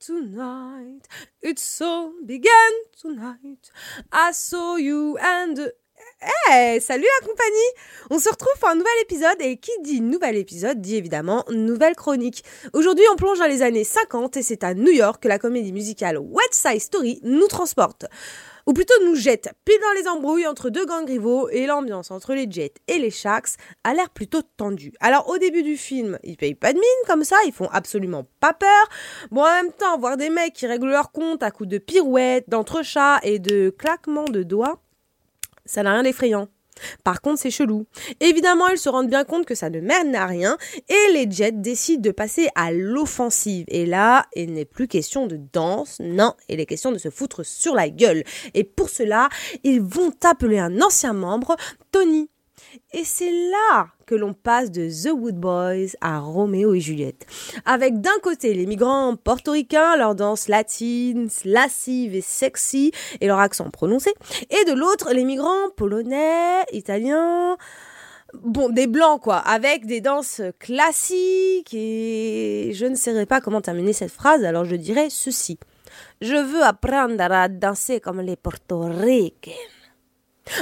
tonight, 0.00 1.08
it's 1.42 1.62
so 1.62 2.12
began 2.26 2.50
tonight. 3.00 3.70
I 4.12 4.32
saw 4.32 4.76
you 4.76 5.16
and. 5.18 5.72
Hey, 6.24 6.80
salut 6.80 7.04
la 7.20 7.26
compagnie 7.26 7.50
On 8.10 8.18
se 8.20 8.28
retrouve 8.28 8.52
pour 8.60 8.68
un 8.68 8.76
nouvel 8.76 8.92
épisode 9.02 9.40
et 9.40 9.56
qui 9.56 9.72
dit 9.82 10.00
nouvel 10.00 10.36
épisode 10.36 10.80
dit 10.80 10.94
évidemment 10.94 11.44
nouvelle 11.50 11.96
chronique. 11.96 12.44
Aujourd'hui 12.74 13.04
on 13.12 13.16
plonge 13.16 13.40
dans 13.40 13.46
les 13.46 13.62
années 13.62 13.82
50 13.82 14.36
et 14.36 14.42
c'est 14.42 14.62
à 14.62 14.74
New 14.74 14.92
York 14.92 15.20
que 15.20 15.26
la 15.26 15.40
comédie 15.40 15.72
musicale 15.72 16.18
West 16.18 16.54
Side 16.54 16.80
Story 16.80 17.18
nous 17.24 17.48
transporte. 17.48 18.06
ou 18.66 18.72
plutôt 18.72 18.94
nous 19.04 19.16
jette 19.16 19.50
pile 19.64 19.80
dans 19.80 20.00
les 20.00 20.06
embrouilles 20.06 20.46
entre 20.46 20.70
deux 20.70 20.86
gangs 20.86 21.08
rivaux 21.08 21.48
et 21.48 21.66
l'ambiance 21.66 22.12
entre 22.12 22.34
les 22.34 22.46
Jets 22.48 22.74
et 22.86 22.98
les 22.98 23.10
Sharks 23.10 23.56
a 23.82 23.92
l'air 23.92 24.10
plutôt 24.10 24.42
tendue. 24.56 24.92
Alors 25.00 25.28
au 25.28 25.38
début 25.38 25.64
du 25.64 25.76
film, 25.76 26.20
ils 26.22 26.36
payent 26.36 26.54
pas 26.54 26.72
de 26.72 26.78
mine 26.78 27.06
comme 27.08 27.24
ça, 27.24 27.36
ils 27.46 27.52
font 27.52 27.68
absolument 27.72 28.28
pas 28.38 28.52
peur. 28.52 28.88
Bon 29.32 29.42
en 29.42 29.52
même 29.52 29.72
temps, 29.72 29.98
voir 29.98 30.16
des 30.16 30.30
mecs 30.30 30.52
qui 30.52 30.68
règlent 30.68 30.90
leur 30.90 31.10
compte 31.10 31.42
à 31.42 31.50
coups 31.50 31.68
de 31.68 31.78
pirouettes, 31.78 32.48
d'entrechats 32.48 33.18
et 33.24 33.40
de 33.40 33.70
claquements 33.70 34.24
de 34.24 34.44
doigts, 34.44 34.80
ça 35.72 35.82
n'a 35.82 35.92
rien 35.92 36.02
d'effrayant. 36.02 36.48
Par 37.02 37.22
contre, 37.22 37.40
c'est 37.40 37.50
chelou. 37.50 37.86
Évidemment, 38.20 38.68
ils 38.68 38.76
se 38.76 38.90
rendent 38.90 39.08
bien 39.08 39.24
compte 39.24 39.46
que 39.46 39.54
ça 39.54 39.70
ne 39.70 39.80
mène 39.80 40.14
à 40.14 40.26
rien 40.26 40.58
et 40.88 41.12
les 41.14 41.30
Jets 41.30 41.52
décident 41.52 42.02
de 42.02 42.10
passer 42.10 42.48
à 42.54 42.72
l'offensive. 42.72 43.64
Et 43.68 43.86
là, 43.86 44.26
il 44.36 44.52
n'est 44.52 44.66
plus 44.66 44.86
question 44.86 45.26
de 45.26 45.38
danse, 45.52 45.96
non, 46.00 46.34
il 46.50 46.60
est 46.60 46.66
question 46.66 46.92
de 46.92 46.98
se 46.98 47.08
foutre 47.08 47.42
sur 47.42 47.74
la 47.74 47.88
gueule. 47.88 48.22
Et 48.52 48.64
pour 48.64 48.90
cela, 48.90 49.30
ils 49.64 49.80
vont 49.80 50.12
appeler 50.24 50.58
un 50.58 50.82
ancien 50.82 51.14
membre, 51.14 51.56
Tony. 51.90 52.28
Et 52.92 53.04
c'est 53.04 53.32
là 53.32 53.88
que 54.12 54.16
l'on 54.18 54.34
passe 54.34 54.70
de 54.70 54.90
The 54.90 55.10
Wood 55.10 55.36
Boys 55.36 55.96
à 56.02 56.18
Roméo 56.18 56.74
et 56.74 56.80
Juliette. 56.80 57.24
Avec 57.64 58.02
d'un 58.02 58.18
côté 58.22 58.52
les 58.52 58.66
migrants 58.66 59.16
portoricains, 59.16 59.96
leur 59.96 60.14
danse 60.14 60.48
latine, 60.48 61.30
lascive 61.46 62.14
et 62.14 62.20
sexy, 62.20 62.92
et 63.22 63.26
leur 63.26 63.38
accent 63.38 63.70
prononcé, 63.70 64.12
et 64.50 64.70
de 64.70 64.74
l'autre 64.74 65.14
les 65.14 65.24
migrants 65.24 65.70
polonais, 65.78 66.62
italiens, 66.72 67.56
bon, 68.34 68.68
des 68.68 68.86
blancs 68.86 69.22
quoi, 69.22 69.36
avec 69.36 69.86
des 69.86 70.02
danses 70.02 70.42
classiques, 70.58 71.72
et 71.72 72.72
je 72.74 72.84
ne 72.84 72.96
saurais 72.96 73.24
pas 73.24 73.40
comment 73.40 73.62
terminer 73.62 73.94
cette 73.94 74.12
phrase, 74.12 74.44
alors 74.44 74.66
je 74.66 74.76
dirais 74.76 75.08
ceci. 75.08 75.58
Je 76.20 76.36
veux 76.36 76.62
apprendre 76.62 77.18
à 77.18 77.48
danser 77.48 77.98
comme 77.98 78.20
les 78.20 78.36
portoricains. 78.36 79.52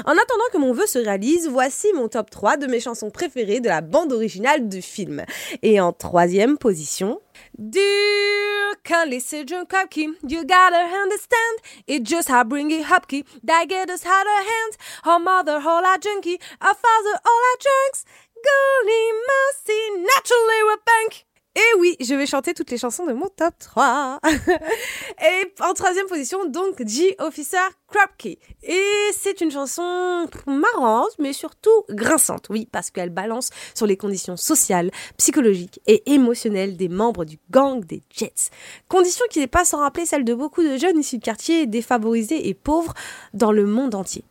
En 0.05 0.12
attendant 0.12 0.51
que 0.52 0.59
mon 0.59 0.73
vœu 0.73 0.86
se 0.86 0.98
réalise, 0.98 1.48
voici 1.48 1.93
mon 1.94 2.09
top 2.09 2.31
3 2.31 2.57
de 2.57 2.66
mes 2.66 2.81
chansons 2.81 3.11
préférées 3.11 3.61
de 3.61 3.69
la 3.69 3.81
bande 3.81 4.12
originale 4.12 4.69
du 4.69 4.82
film. 4.82 5.24
Et 5.62 5.81
en 5.81 5.93
troisième 5.93 6.59
position, 6.59 7.20
Dear, 7.59 9.07
listen 9.07 9.47
to 9.47 9.65
Cupkey, 9.66 10.09
you 10.27 10.43
gotta 10.43 10.89
understand, 11.02 11.59
it's 11.86 12.09
just 12.09 12.28
how 12.28 12.44
bring 12.44 12.70
it 12.70 12.86
upkey, 12.86 13.24
that 13.44 13.66
get 13.69 13.90
us 13.90 14.05
out 14.07 14.27
of 14.27 14.47
hands, 14.47 14.78
our 15.05 15.19
mother 15.19 15.61
all 15.61 15.85
our 15.85 15.98
junkie, 15.98 16.39
our 16.61 16.74
father 16.74 17.20
all 17.24 17.43
our 17.51 17.59
drunks, 17.61 18.05
golly 18.44 19.12
mercy, 19.27 20.05
naturally 20.05 20.62
we're 20.65 20.77
bank. 20.86 21.27
Et 21.60 21.78
oui, 21.78 21.96
je 22.00 22.14
vais 22.14 22.26
chanter 22.26 22.54
toutes 22.54 22.70
les 22.70 22.78
chansons 22.78 23.04
de 23.04 23.12
mon 23.12 23.28
top 23.28 23.54
3. 23.58 24.20
et 24.24 25.52
en 25.62 25.74
troisième 25.74 26.06
position, 26.06 26.46
donc, 26.46 26.86
G 26.86 27.16
Officer 27.18 27.58
Krupke. 27.88 28.38
Et 28.62 29.10
c'est 29.12 29.42
une 29.42 29.50
chanson 29.50 30.26
marrante, 30.46 31.10
mais 31.18 31.34
surtout 31.34 31.84
grinçante. 31.90 32.46
Oui, 32.48 32.66
parce 32.70 32.90
qu'elle 32.90 33.10
balance 33.10 33.50
sur 33.74 33.86
les 33.86 33.98
conditions 33.98 34.38
sociales, 34.38 34.90
psychologiques 35.18 35.80
et 35.86 36.10
émotionnelles 36.12 36.78
des 36.78 36.88
membres 36.88 37.26
du 37.26 37.38
gang 37.50 37.84
des 37.84 38.02
Jets. 38.10 38.50
Condition 38.88 39.24
qui 39.28 39.40
n'est 39.40 39.46
pas 39.46 39.66
sans 39.66 39.80
rappeler 39.80 40.06
celle 40.06 40.24
de 40.24 40.32
beaucoup 40.32 40.62
de 40.62 40.78
jeunes 40.78 41.00
issus 41.00 41.18
de 41.18 41.24
quartiers 41.24 41.66
défavorisés 41.66 42.48
et 42.48 42.54
pauvres 42.54 42.94
dans 43.34 43.52
le 43.52 43.66
monde 43.66 43.94
entier. 43.94 44.24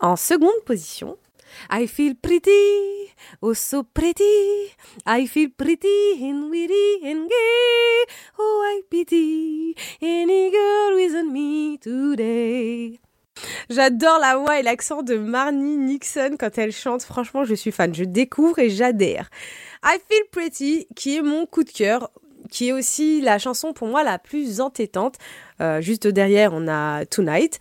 En 0.00 0.16
seconde 0.16 0.64
position, 0.64 1.18
I 1.70 1.86
feel 1.86 2.14
pretty, 2.14 3.12
oh 3.42 3.54
so 3.54 3.82
pretty. 3.82 4.72
I 5.06 5.26
feel 5.26 5.50
pretty 5.56 6.22
and 6.22 6.50
witty 6.50 7.00
and 7.04 7.28
gay. 7.28 8.14
Oh, 8.38 8.62
I 8.66 8.82
pity 8.90 9.74
any 10.00 10.50
girl 10.50 10.94
with 10.96 11.24
me 11.30 11.78
today. 11.78 13.00
J'adore 13.68 14.18
la 14.20 14.36
voix 14.36 14.60
et 14.60 14.62
l'accent 14.62 15.02
de 15.02 15.16
Marnie 15.16 15.76
Nixon 15.76 16.36
quand 16.38 16.56
elle 16.58 16.72
chante. 16.72 17.02
Franchement, 17.02 17.44
je 17.44 17.54
suis 17.54 17.72
fan. 17.72 17.94
Je 17.94 18.04
découvre 18.04 18.58
et 18.58 18.70
j'adhère. 18.70 19.30
I 19.84 19.98
Feel 20.08 20.22
Pretty, 20.30 20.86
qui 20.94 21.16
est 21.16 21.22
mon 21.22 21.46
coup 21.46 21.64
de 21.64 21.70
cœur, 21.70 22.10
qui 22.50 22.68
est 22.68 22.72
aussi 22.72 23.20
la 23.20 23.38
chanson 23.38 23.72
pour 23.72 23.88
moi 23.88 24.02
la 24.02 24.18
plus 24.18 24.60
entêtante. 24.60 25.16
Euh, 25.60 25.80
juste 25.80 26.06
derrière, 26.06 26.52
on 26.52 26.68
a 26.68 27.04
Tonight. 27.06 27.58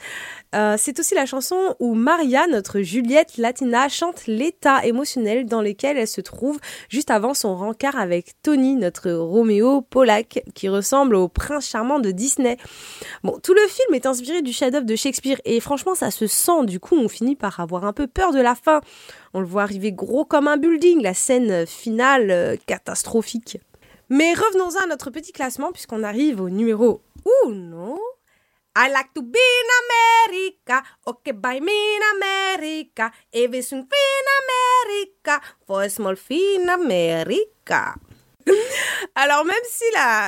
Euh, 0.55 0.75
c'est 0.77 0.99
aussi 0.99 1.15
la 1.15 1.25
chanson 1.25 1.75
où 1.79 1.95
Maria, 1.95 2.45
notre 2.47 2.81
Juliette 2.81 3.37
latina, 3.37 3.89
chante 3.89 4.27
l'état 4.27 4.85
émotionnel 4.85 5.45
dans 5.45 5.61
lequel 5.61 5.97
elle 5.97 6.07
se 6.07 6.21
trouve 6.21 6.59
juste 6.89 7.09
avant 7.09 7.33
son 7.33 7.55
rencard 7.55 7.97
avec 7.97 8.33
Tony, 8.43 8.75
notre 8.75 9.11
Roméo 9.11 9.81
Polak, 9.81 10.43
qui 10.53 10.69
ressemble 10.69 11.15
au 11.15 11.27
prince 11.27 11.67
charmant 11.67 11.99
de 11.99 12.11
Disney. 12.11 12.57
Bon, 13.23 13.39
tout 13.41 13.53
le 13.53 13.67
film 13.67 13.95
est 13.95 14.05
inspiré 14.05 14.41
du 14.41 14.53
chef-d'œuvre 14.53 14.85
de 14.85 14.95
Shakespeare 14.95 15.39
et 15.45 15.59
franchement, 15.59 15.95
ça 15.95 16.11
se 16.11 16.27
sent. 16.27 16.65
Du 16.65 16.79
coup, 16.79 16.95
on 16.95 17.09
finit 17.09 17.35
par 17.35 17.59
avoir 17.59 17.85
un 17.85 17.93
peu 17.93 18.07
peur 18.07 18.31
de 18.31 18.41
la 18.41 18.55
fin. 18.55 18.81
On 19.33 19.39
le 19.39 19.47
voit 19.47 19.63
arriver 19.63 19.91
gros 19.91 20.25
comme 20.25 20.47
un 20.47 20.57
building, 20.57 21.01
la 21.01 21.15
scène 21.15 21.65
finale 21.65 22.29
euh, 22.29 22.55
catastrophique. 22.67 23.57
Mais 24.09 24.33
revenons 24.33 24.75
à 24.83 24.85
notre 24.85 25.09
petit 25.09 25.31
classement 25.31 25.71
puisqu'on 25.71 26.03
arrive 26.03 26.41
au 26.41 26.49
numéro 26.49 27.01
1. 27.23 27.97
I 28.75 28.89
like 28.89 29.13
to 29.13 29.21
be 29.21 29.39
in 29.39 29.69
America, 29.85 30.83
okay, 31.07 31.31
by 31.31 31.59
me 31.59 31.95
in 31.95 32.01
America, 32.17 33.11
everything 33.31 33.85
in 33.85 34.25
America, 34.43 35.45
for 35.65 35.83
a 35.83 35.89
small 35.89 36.15
fee 36.15 36.55
in 36.55 36.69
America. 36.69 37.95
Alors 39.15 39.45
même 39.45 39.55
si 39.69 39.83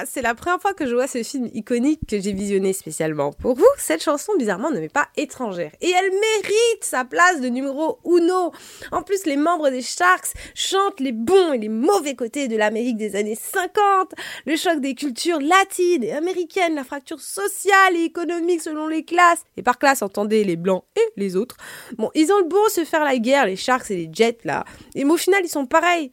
c'est 0.05 0.21
la 0.21 0.35
première 0.35 0.61
fois 0.61 0.73
que 0.73 0.85
je 0.85 0.93
vois 0.93 1.07
ce 1.07 1.23
film 1.23 1.49
iconique 1.53 2.01
que 2.07 2.19
j'ai 2.19 2.33
visionné 2.33 2.73
spécialement 2.73 3.31
pour 3.31 3.55
vous, 3.55 3.65
cette 3.77 4.03
chanson 4.03 4.33
bizarrement 4.37 4.69
ne 4.69 4.79
m'est 4.79 4.89
pas 4.89 5.07
étrangère. 5.17 5.71
Et 5.81 5.89
elle 5.89 6.11
mérite 6.11 6.83
sa 6.83 7.05
place 7.05 7.41
de 7.41 7.47
numéro 7.47 7.99
uno. 8.05 8.51
En 8.91 9.01
plus, 9.01 9.25
les 9.25 9.37
membres 9.37 9.69
des 9.69 9.81
Sharks 9.81 10.33
chantent 10.53 10.99
les 10.99 11.11
bons 11.11 11.53
et 11.53 11.57
les 11.57 11.69
mauvais 11.69 12.15
côtés 12.15 12.47
de 12.47 12.57
l'Amérique 12.57 12.97
des 12.97 13.15
années 13.15 13.35
50, 13.35 14.13
le 14.45 14.55
choc 14.55 14.79
des 14.79 14.95
cultures 14.95 15.39
latines 15.39 16.03
et 16.03 16.13
américaines, 16.13 16.75
la 16.75 16.83
fracture 16.83 17.21
sociale 17.21 17.95
et 17.95 18.03
économique 18.03 18.61
selon 18.61 18.87
les 18.87 19.03
classes. 19.03 19.43
Et 19.57 19.63
par 19.63 19.79
classe, 19.79 20.01
entendez 20.01 20.43
les 20.43 20.55
blancs 20.55 20.83
et 20.95 21.11
les 21.17 21.35
autres. 21.35 21.57
Bon, 21.97 22.11
ils 22.13 22.31
ont 22.31 22.39
le 22.39 22.45
beau 22.47 22.69
se 22.69 22.83
faire 22.85 23.03
la 23.03 23.17
guerre, 23.17 23.45
les 23.45 23.55
Sharks 23.55 23.91
et 23.91 23.95
les 23.95 24.09
Jets 24.11 24.39
là. 24.43 24.65
Et 24.93 25.03
mais 25.03 25.13
au 25.13 25.17
final, 25.17 25.41
ils 25.43 25.49
sont 25.49 25.65
pareils. 25.65 26.11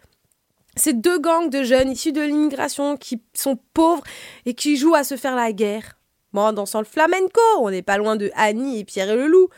C'est 0.77 1.01
deux 1.01 1.19
gangs 1.19 1.51
de 1.51 1.63
jeunes 1.63 1.91
issus 1.91 2.13
de 2.13 2.23
l'immigration 2.23 2.97
qui 2.97 3.23
sont 3.35 3.59
pauvres 3.75 4.03
et 4.47 4.55
qui 4.55 4.77
jouent 4.77 4.95
à 4.95 5.05
se 5.05 5.17
faire 5.17 5.37
la 5.37 5.53
guerre. 5.53 5.99
Bon, 6.33 6.43
en 6.43 6.53
dansant 6.53 6.79
le 6.79 6.87
flamenco, 6.87 7.41
on 7.59 7.71
n'est 7.71 7.83
pas 7.83 7.99
loin 7.99 8.17
de 8.17 8.31
Annie 8.35 8.79
et 8.79 8.85
Pierre 8.85 9.11
et 9.11 9.17
le 9.17 9.27
loup. 9.27 9.49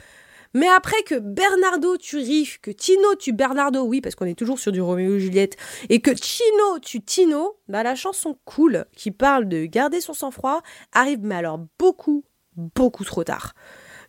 Mais 0.54 0.68
après 0.68 1.02
que 1.02 1.16
Bernardo 1.16 1.96
tue 1.96 2.18
Riff, 2.18 2.60
que 2.60 2.70
Tino 2.70 3.14
tue 3.16 3.32
Bernardo, 3.32 3.82
oui, 3.82 4.00
parce 4.00 4.14
qu'on 4.14 4.24
est 4.24 4.38
toujours 4.38 4.60
sur 4.60 4.70
du 4.70 4.80
Roméo 4.80 5.16
et 5.16 5.20
Juliette, 5.20 5.56
et 5.88 6.00
que 6.00 6.14
Chino 6.14 6.78
tue 6.80 7.02
Tino, 7.02 7.56
bah 7.68 7.82
la 7.82 7.96
chanson 7.96 8.38
cool, 8.44 8.84
qui 8.96 9.10
parle 9.10 9.48
de 9.48 9.64
garder 9.66 10.00
son 10.00 10.14
sang-froid, 10.14 10.62
arrive, 10.92 11.18
mais 11.22 11.34
alors 11.34 11.58
beaucoup, 11.78 12.24
beaucoup 12.56 13.04
trop 13.04 13.24
tard. 13.24 13.54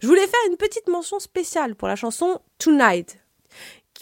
Je 0.02 0.07
voulais 0.07 0.27
faire 0.27 0.40
une 0.49 0.57
petite 0.57 0.88
mention 0.88 1.18
spéciale 1.19 1.76
pour 1.76 1.88
la 1.88 1.95
chanson 1.95 2.40
Tonight, 2.60 3.18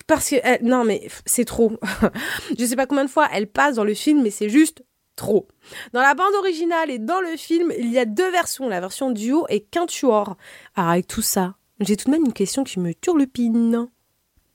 parce 0.07 0.29
que 0.29 0.63
non 0.63 0.83
mais 0.83 1.07
c'est 1.25 1.45
trop. 1.45 1.73
je 2.57 2.65
sais 2.65 2.75
pas 2.75 2.85
combien 2.85 3.05
de 3.05 3.09
fois 3.09 3.27
elle 3.31 3.47
passe 3.47 3.75
dans 3.75 3.83
le 3.83 3.93
film 3.93 4.21
mais 4.21 4.31
c'est 4.31 4.49
juste 4.49 4.83
trop. 5.15 5.47
Dans 5.93 6.01
la 6.01 6.15
bande 6.15 6.33
originale 6.35 6.89
et 6.89 6.99
dans 6.99 7.21
le 7.21 7.37
film, 7.37 7.71
il 7.77 7.91
y 7.91 7.99
a 7.99 8.05
deux 8.05 8.31
versions, 8.31 8.67
la 8.67 8.79
version 8.79 9.11
duo 9.11 9.45
et 9.49 9.63
quintuor. 9.63 10.37
Alors 10.75 10.91
avec 10.91 11.07
tout 11.07 11.21
ça, 11.21 11.55
j'ai 11.79 11.95
tout 11.97 12.05
de 12.05 12.11
même 12.11 12.25
une 12.25 12.33
question 12.33 12.63
qui 12.63 12.79
me 12.79 12.93
turlupine. 12.93 13.87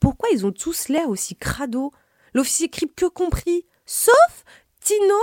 Pourquoi 0.01 0.28
ils 0.32 0.47
ont 0.47 0.52
tous 0.52 0.89
l'air 0.89 1.09
aussi 1.09 1.36
crado? 1.36 1.93
L'officier 2.35 2.69
cripe 2.69 2.94
que 2.94 3.06
compris, 3.06 3.66
sauf 3.86 4.44
Tino 4.81 5.16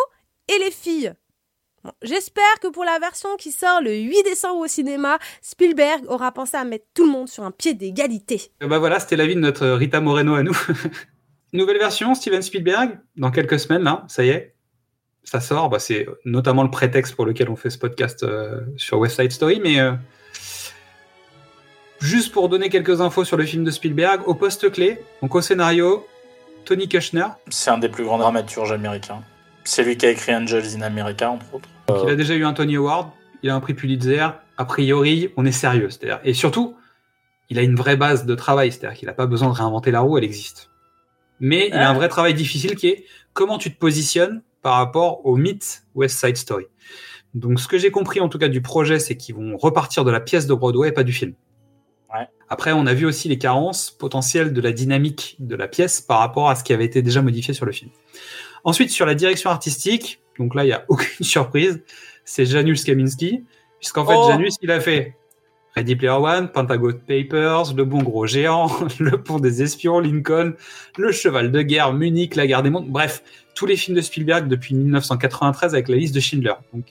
et 0.48 0.60
les 0.60 0.72
filles. 0.72 1.14
Bon, 1.86 1.92
J'espère 2.02 2.60
que 2.64 2.68
pour 2.68 2.84
la 2.84 2.98
version 2.98 3.30
qui 3.38 3.52
sort 3.52 3.80
le 3.80 3.94
8 3.96 4.24
décembre 4.24 4.60
au 4.62 4.68
cinéma, 4.68 5.20
Spielberg 5.44 6.02
aura 6.08 6.32
pensé 6.32 6.58
à 6.58 6.64
mettre 6.64 6.86
tout 6.96 7.06
le 7.06 7.12
monde 7.12 7.30
sur 7.30 7.44
un 7.44 7.52
pied 7.52 7.76
d'égalité. 7.76 8.42
Euh, 8.64 8.68
Bah 8.68 8.80
voilà, 8.80 9.00
c'était 9.00 9.16
l'avis 9.16 9.36
de 9.36 9.40
notre 9.40 9.68
Rita 9.68 10.02
Moreno 10.02 10.34
à 10.34 10.42
nous. 10.42 10.58
Nouvelle 11.54 11.78
version, 11.78 12.16
Steven 12.16 12.42
Spielberg, 12.42 12.98
dans 13.18 13.30
quelques 13.30 13.60
semaines, 13.60 13.84
là, 13.84 14.04
ça 14.08 14.26
y 14.26 14.30
est. 14.30 14.56
Ça 15.24 15.40
sort, 15.42 15.70
bah, 15.70 15.78
c'est 15.78 16.08
notamment 16.26 16.64
le 16.64 16.72
prétexte 16.72 17.16
pour 17.16 17.26
lequel 17.28 17.52
on 17.52 17.56
fait 17.56 17.70
ce 17.70 17.78
podcast 17.78 18.24
euh, 18.24 18.62
sur 18.78 18.98
West 18.98 19.22
Side 19.22 19.32
Story, 19.32 19.60
mais 19.64 19.80
euh, 19.80 19.94
juste 22.00 22.32
pour 22.32 22.50
donner 22.50 22.70
quelques 22.70 23.00
infos 23.00 23.26
sur 23.26 23.38
le 23.38 23.46
film 23.46 23.64
de 23.64 23.70
Spielberg, 23.70 24.28
au 24.28 24.34
poste 24.34 24.72
clé, 24.72 25.00
donc 25.22 25.36
au 25.36 25.42
scénario, 25.42 26.08
Tony 26.66 26.90
Kushner, 26.90 27.28
C'est 27.50 27.70
un 27.70 27.78
des 27.78 27.90
plus 27.90 28.06
grands 28.06 28.18
dramaturges 28.18 28.72
américains. 28.72 29.22
C'est 29.64 29.84
lui 29.84 29.98
qui 29.98 30.08
a 30.08 30.10
écrit 30.10 30.36
Angels 30.36 30.76
in 30.76 30.82
America, 30.82 31.30
entre 31.30 31.46
autres. 31.54 31.70
Donc 31.88 32.00
il 32.04 32.10
a 32.10 32.16
déjà 32.16 32.36
eu 32.36 32.46
un 32.46 32.54
Tony 32.54 32.76
Award, 32.76 33.10
il 33.44 33.50
a 33.50 33.56
un 33.56 33.60
prix 33.60 33.74
Pulitzer, 33.74 34.28
a 34.58 34.66
priori, 34.66 35.30
on 35.38 35.46
est 35.46 35.52
sérieux, 35.52 35.90
c'est-à-dire, 35.90 36.20
et 36.24 36.34
surtout, 36.34 36.76
il 37.50 37.60
a 37.60 37.62
une 37.62 37.76
vraie 37.76 37.98
base 37.98 38.26
de 38.26 38.36
travail, 38.36 38.72
c'est-à-dire 38.72 38.98
qu'il 38.98 39.08
n'a 39.08 39.14
pas 39.14 39.28
besoin 39.28 39.50
de 39.50 39.54
réinventer 39.54 39.92
la 39.92 40.00
roue, 40.00 40.18
elle 40.18 40.24
existe. 40.24 40.70
Mais 41.40 41.68
il 41.68 41.74
a 41.74 41.90
un 41.90 41.94
vrai 41.94 42.08
travail 42.08 42.34
difficile 42.34 42.76
qui 42.76 42.88
est 42.88 43.06
comment 43.34 43.58
tu 43.58 43.74
te 43.74 43.78
positionnes 43.78 44.42
par 44.62 44.76
rapport 44.76 45.26
au 45.26 45.36
mythe 45.36 45.84
West 45.94 46.20
Side 46.20 46.38
Story. 46.38 46.66
Donc 47.34 47.60
ce 47.60 47.68
que 47.68 47.78
j'ai 47.78 47.92
compris 47.92 48.22
en 48.22 48.30
tout 48.30 48.40
cas 48.40 48.48
du 48.48 48.62
projet, 48.62 48.98
c'est 48.98 49.18
qu'ils 49.18 49.36
vont 49.36 49.58
repartir 49.58 50.06
de 50.06 50.12
la 50.12 50.22
pièce 50.22 50.48
de 50.48 50.54
Broadway 50.54 50.90
et 50.90 50.92
pas 50.94 51.04
du 51.04 51.12
film. 51.12 51.34
Ouais. 52.14 52.28
Après, 52.48 52.72
on 52.72 52.86
a 52.86 52.94
vu 52.94 53.06
aussi 53.06 53.28
les 53.28 53.38
carences 53.38 53.92
potentielles 53.92 54.54
de 54.54 54.62
la 54.62 54.72
dynamique 54.72 55.36
de 55.40 55.56
la 55.56 55.68
pièce 55.68 56.00
par 56.00 56.20
rapport 56.20 56.50
à 56.50 56.56
ce 56.56 56.64
qui 56.64 56.72
avait 56.72 56.86
été 56.86 57.02
déjà 57.02 57.22
modifié 57.22 57.54
sur 57.54 57.66
le 57.66 57.74
film. 57.74 57.92
Ensuite, 58.64 58.90
sur 58.90 59.06
la 59.06 59.16
direction 59.16 59.50
artistique, 59.50 60.22
donc 60.38 60.56
là, 60.56 60.64
il 60.64 60.68
n'y 60.68 60.74
a 60.74 60.86
aucune 60.88 61.26
surprise, 61.26 61.82
c'est 62.24 62.46
Janusz 62.46 62.84
Kaminski, 62.84 63.44
puisqu'en 63.80 64.06
fait, 64.06 64.16
Oh. 64.16 64.30
Janus, 64.30 64.56
il 64.62 64.72
a 64.72 64.80
fait 64.80 65.16
Ready 65.76 65.96
Player 65.96 66.14
One, 66.14 66.50
Pentagon 66.52 66.94
Papers, 67.08 67.74
Le 67.74 67.84
Bon 67.84 68.02
Gros 68.02 68.26
Géant, 68.28 68.70
Le 69.00 69.22
Pont 69.22 69.40
des 69.40 69.62
Espions, 69.62 70.00
Lincoln, 70.00 70.54
Le 70.98 71.12
Cheval 71.12 71.52
de 71.52 71.62
Guerre, 71.62 71.94
Munich, 71.94 72.36
La 72.36 72.48
Guerre 72.48 72.64
des 72.64 72.70
Mondes, 72.70 72.88
bref, 72.88 73.22
tous 73.56 73.66
les 73.66 73.76
films 73.78 73.96
de 73.98 74.02
Spielberg 74.02 74.48
depuis 74.48 74.76
1993 74.76 75.74
avec 75.74 75.88
la 75.90 75.96
liste 75.96 76.16
de 76.16 76.20
Schindler. 76.20 76.54
Donc 76.74 76.86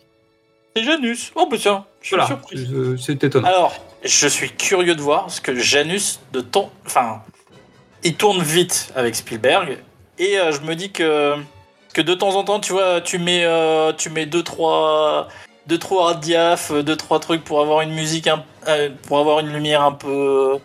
C'est 0.77 0.85
Janus. 0.85 1.33
Oh, 1.35 1.49
bah 1.51 1.57
tiens, 1.59 1.85
je 2.01 2.07
suis 2.07 2.17
voilà, 2.17 2.27
surpris. 2.27 2.69
c'est 2.99 3.25
étonnant. 3.25 3.49
Alors, 3.49 3.75
je 4.05 4.29
suis 4.29 4.51
curieux 4.51 4.95
de 4.95 5.01
voir 5.01 5.23
parce 5.23 5.41
que 5.41 5.55
Janus, 5.57 6.21
de 6.33 6.41
temps. 6.41 6.71
Enfin, 6.87 7.23
il 8.03 8.15
tourne 8.17 8.43
vite 8.43 8.93
avec 8.95 9.15
Spielberg. 9.15 9.79
Et 10.19 10.39
euh, 10.39 10.53
je 10.53 10.61
me 10.61 10.75
dis 10.75 10.91
que, 10.93 11.35
que 11.95 12.03
de 12.03 12.13
temps 12.15 12.37
en 12.37 12.45
temps, 12.45 12.61
tu 12.61 12.73
vois, 12.73 13.01
tu 13.01 13.19
mets, 13.19 13.45
euh, 13.45 13.93
tu 13.95 14.11
mets 14.11 14.27
deux, 14.27 14.43
trois. 14.43 15.29
Deux, 15.67 15.79
trois 15.79 16.15
diaph, 16.15 16.73
deux, 16.73 16.95
trois 16.97 17.21
trucs 17.21 17.43
pour 17.43 17.63
avoir 17.63 17.81
une 17.81 17.95
musique, 17.95 18.27
un- 18.27 18.45
euh, 18.69 18.91
pour 19.09 19.19
avoir 19.19 19.39
une 19.41 19.51
lumière 19.51 19.81
un 19.81 19.93
peu, 19.93 20.59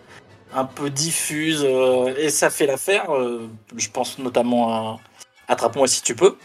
un 0.54 0.66
peu 0.66 0.90
diffuse, 0.90 1.64
euh, 1.64 2.14
et 2.18 2.30
ça 2.30 2.50
fait 2.50 2.66
l'affaire. 2.66 3.10
euh, 3.16 3.48
je 3.78 3.88
pense 3.90 4.20
notamment 4.20 4.70
à 4.74 5.00
Attrape-moi 5.48 5.88
si 5.88 6.02
tu 6.02 6.16
peux. 6.16 6.36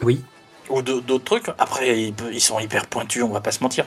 Oui. 0.00 0.22
Ou 0.70 0.80
d'autres 0.80 1.18
trucs. 1.24 1.48
Après, 1.58 2.00
ils, 2.00 2.14
ils 2.32 2.40
sont 2.40 2.58
hyper 2.60 2.86
pointus, 2.86 3.22
on 3.22 3.28
va 3.28 3.42
pas 3.42 3.52
se 3.52 3.62
mentir. 3.62 3.84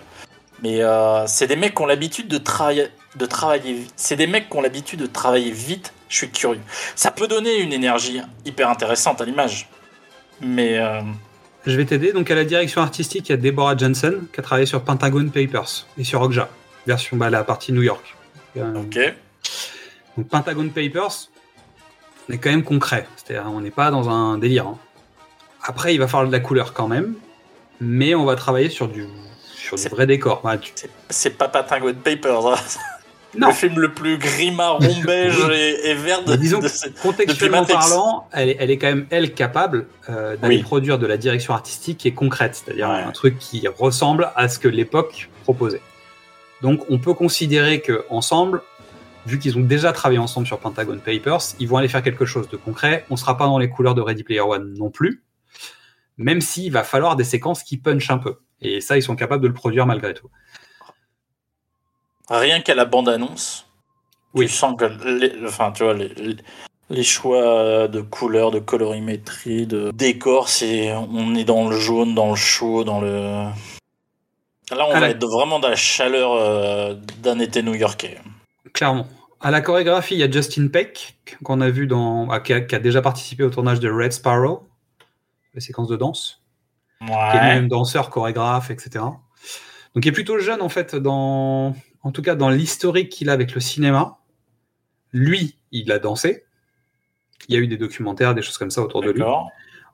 Mais 0.62 0.82
euh, 0.84 1.26
c'est 1.28 1.48
des 1.48 1.56
mecs 1.56 1.74
qui 1.76 1.82
ont 1.82 1.88
l'habitude 1.88 2.28
de, 2.28 2.38
de 2.38 3.26
travailler. 3.26 3.88
C'est 3.96 4.16
des 4.16 4.28
mecs 4.28 4.50
qui 4.50 4.56
ont 4.56 4.62
l'habitude 4.62 5.00
de 5.02 5.08
travailler 5.08 5.52
vite. 5.52 5.94
Je 6.10 6.18
suis 6.18 6.30
curieux. 6.30 6.62
Ça 6.96 7.10
peut 7.10 7.28
donner 7.28 7.58
une 7.58 7.74
énergie 7.74 8.22
hyper 8.46 8.70
intéressante 8.70 9.20
à 9.20 9.26
l'image. 9.26 9.68
Mais 10.42 10.78
euh, 10.80 11.02
Je 11.66 11.76
vais 11.78 11.86
t'aider. 11.86 12.14
Donc 12.14 12.30
à 12.32 12.36
la 12.36 12.44
direction 12.44 12.82
artistique, 12.82 13.30
il 13.30 13.32
y 13.32 13.34
a 13.34 13.38
Deborah 13.38 13.76
Johnson 13.78 14.22
qui 14.34 14.40
a 14.40 14.44
travaillé 14.44 14.66
sur 14.66 14.82
Pentagon 14.84 15.28
Papers 15.30 15.86
et 15.98 16.04
sur 16.04 16.22
Okja, 16.22 16.50
version 16.88 17.18
bah, 17.18 17.30
la 17.30 17.44
partie 17.44 17.72
New 17.74 17.84
York. 17.84 18.16
Euh, 18.58 18.76
ok. 18.82 19.00
Donc 20.18 20.28
Pentagon 20.30 20.70
Papers, 20.70 21.30
on 22.30 22.34
est 22.34 22.38
quand 22.38 22.50
même 22.50 22.64
concret. 22.64 23.08
C'est-à-dire 23.16 23.50
on 23.52 23.62
n'est 23.62 23.72
pas 23.72 23.92
dans 23.92 24.10
un 24.10 24.38
délire. 24.38 24.68
hein. 24.68 24.78
Après, 25.64 25.94
il 25.94 25.98
va 26.00 26.08
falloir 26.08 26.28
de 26.28 26.32
la 26.32 26.40
couleur 26.40 26.74
quand 26.74 26.88
même, 26.88 27.16
mais 27.82 28.14
on 28.16 28.24
va 28.26 28.36
travailler 28.36 28.70
sur 28.70 28.88
du 28.88 29.06
sur 29.56 29.78
du 29.78 29.88
vrai 29.88 30.06
décor. 30.06 30.42
Voilà, 30.44 30.60
tu- 30.60 30.72
c'est 31.10 31.32
pas 31.38 31.48
Patagon 31.48 31.94
Papers. 31.96 32.46
hein. 32.48 32.56
Non. 33.38 33.48
Le 33.48 33.54
film 33.54 33.80
le 33.80 33.92
plus 33.94 34.18
gris 34.18 34.52
marron 34.52 34.80
beige 35.06 35.38
et, 35.52 35.90
et 35.90 35.94
vert 35.96 36.24
de, 36.24 36.36
disons 36.36 36.60
de 36.60 36.70
contextuellement 37.02 37.66
parlant, 37.66 38.28
elle 38.32 38.50
est, 38.50 38.58
elle 38.60 38.72
est 38.72 38.78
quand 38.78 38.88
même 38.88 39.08
elle 39.10 39.34
capable 39.34 39.88
euh, 40.10 40.38
d'aller 40.38 40.58
Oui. 40.58 40.64
produire 40.64 40.98
de 41.00 41.06
la 41.06 41.18
direction 41.18 41.54
artistique 41.54 41.98
qui 42.00 42.08
est 42.08 42.14
concrète, 42.14 42.56
c'est-à-dire 42.56 42.90
un 42.90 43.12
truc 43.12 43.38
qui 43.40 43.68
ressemble 43.68 44.32
à 44.36 44.48
ce 44.50 44.60
que 44.60 44.68
l'époque 44.68 45.30
proposait. 45.44 45.82
Donc 46.62 46.86
on 46.90 46.98
peut 47.00 47.14
considérer 47.14 47.82
que 47.82 48.06
ensemble, 48.10 48.62
vu 49.26 49.40
qu'ils 49.40 49.58
ont 49.58 49.62
déjà 49.62 49.92
travaillé 49.92 50.20
ensemble 50.20 50.48
sur 50.48 50.60
Pentagon 50.60 50.98
Papers, 51.04 51.42
ils 51.60 51.68
vont 51.68 51.78
aller 51.78 51.88
faire 51.88 52.04
quelque 52.04 52.26
chose 52.26 52.48
de 52.50 52.58
concret. 52.58 53.06
On 53.10 53.16
sera 53.18 53.38
pas 53.38 53.46
dans 53.46 53.58
les 53.58 53.70
couleurs 53.70 53.96
de 53.96 54.02
Ready 54.02 54.24
Player 54.24 54.42
One 54.42 54.74
non 54.78 54.90
plus, 54.90 55.24
même 56.18 56.42
s'il 56.42 56.72
va 56.72 56.84
falloir 56.84 57.16
des 57.16 57.24
séquences 57.24 57.64
qui 57.64 57.78
punchent 57.78 58.10
un 58.12 58.18
peu. 58.18 58.38
Et 58.62 58.80
ça, 58.82 58.98
ils 58.98 59.04
sont 59.04 59.16
capables 59.16 59.44
de 59.44 59.48
le 59.48 59.54
produire 59.54 59.86
malgré 59.86 60.14
tout. 60.14 60.30
Rien 62.30 62.62
qu'à 62.62 62.76
la 62.76 62.86
bande-annonce, 62.86 63.68
tu 64.36 64.48
sens 64.48 64.76
que 64.78 64.86
les, 64.86 65.34
enfin, 65.46 65.72
tu 65.72 65.84
vois, 65.84 65.94
les, 65.94 67.04
choix 67.04 67.88
de 67.88 68.02
couleurs, 68.02 68.52
de 68.52 68.60
colorimétrie, 68.60 69.68
de 69.68 69.92
décor, 69.92 70.50
c'est, 70.50 70.94
on 70.94 71.36
est 71.36 71.44
dans 71.44 71.68
le 71.70 71.78
jaune, 71.78 72.16
dans 72.16 72.30
le 72.32 72.36
chaud, 72.36 72.84
dans 72.84 73.00
le. 73.02 73.46
Là, 74.72 74.88
on 74.88 74.94
va 74.94 75.00
la- 75.00 75.10
être 75.10 75.26
vraiment 75.28 75.60
dans 75.60 75.70
la 75.70 75.76
chaleur 75.76 76.34
euh, 76.34 76.96
d'un 77.22 77.40
été 77.40 77.62
new-yorkais. 77.62 78.18
Clairement. 78.74 79.08
À 79.42 79.52
la 79.52 79.62
chorégraphie, 79.62 80.16
il 80.16 80.20
y 80.20 80.24
a 80.24 80.32
Justin 80.32 80.68
Peck, 80.70 81.18
qu'on 81.44 81.62
a 81.62 81.70
vu 81.70 81.86
dans, 81.86 82.28
ah, 82.32 82.40
qui, 82.40 82.52
a, 82.54 82.62
qui 82.62 82.74
a 82.74 82.80
déjà 82.80 83.02
participé 83.04 83.44
au 83.44 83.52
tournage 83.52 83.80
de 83.80 83.92
Red 83.92 84.12
Sparrow, 84.14 84.68
les 85.54 85.62
séquences 85.62 85.88
de 85.90 85.96
danse, 85.96 86.42
qui 87.00 87.12
est 87.12 87.16
Ouais. 87.16 87.32
lui-même 87.34 87.68
danseur, 87.68 88.10
chorégraphe, 88.10 88.72
etc. 88.72 89.06
Donc 89.94 90.04
il 90.04 90.08
est 90.08 90.12
plutôt 90.12 90.40
jeune 90.40 90.62
en 90.64 90.70
fait, 90.70 90.96
dans, 90.96 91.76
en 92.06 92.12
tout 92.12 92.22
cas 92.22 92.36
dans 92.36 92.50
l'historique 92.50 93.10
qu'il 93.10 93.32
a 93.32 93.34
avec 93.34 93.56
le 93.56 93.60
cinéma. 93.60 94.20
Lui, 95.12 95.58
il 95.72 95.92
a 95.92 95.98
dansé. 95.98 96.46
Il 97.50 97.56
y 97.56 97.58
a 97.58 97.62
eu 97.62 97.68
des 97.68 97.78
documentaires, 97.78 98.36
des 98.36 98.44
choses 98.44 98.60
comme 98.60 98.70
ça 98.70 98.84
autour 98.84 99.02
de 99.02 99.10
lui. 99.10 99.24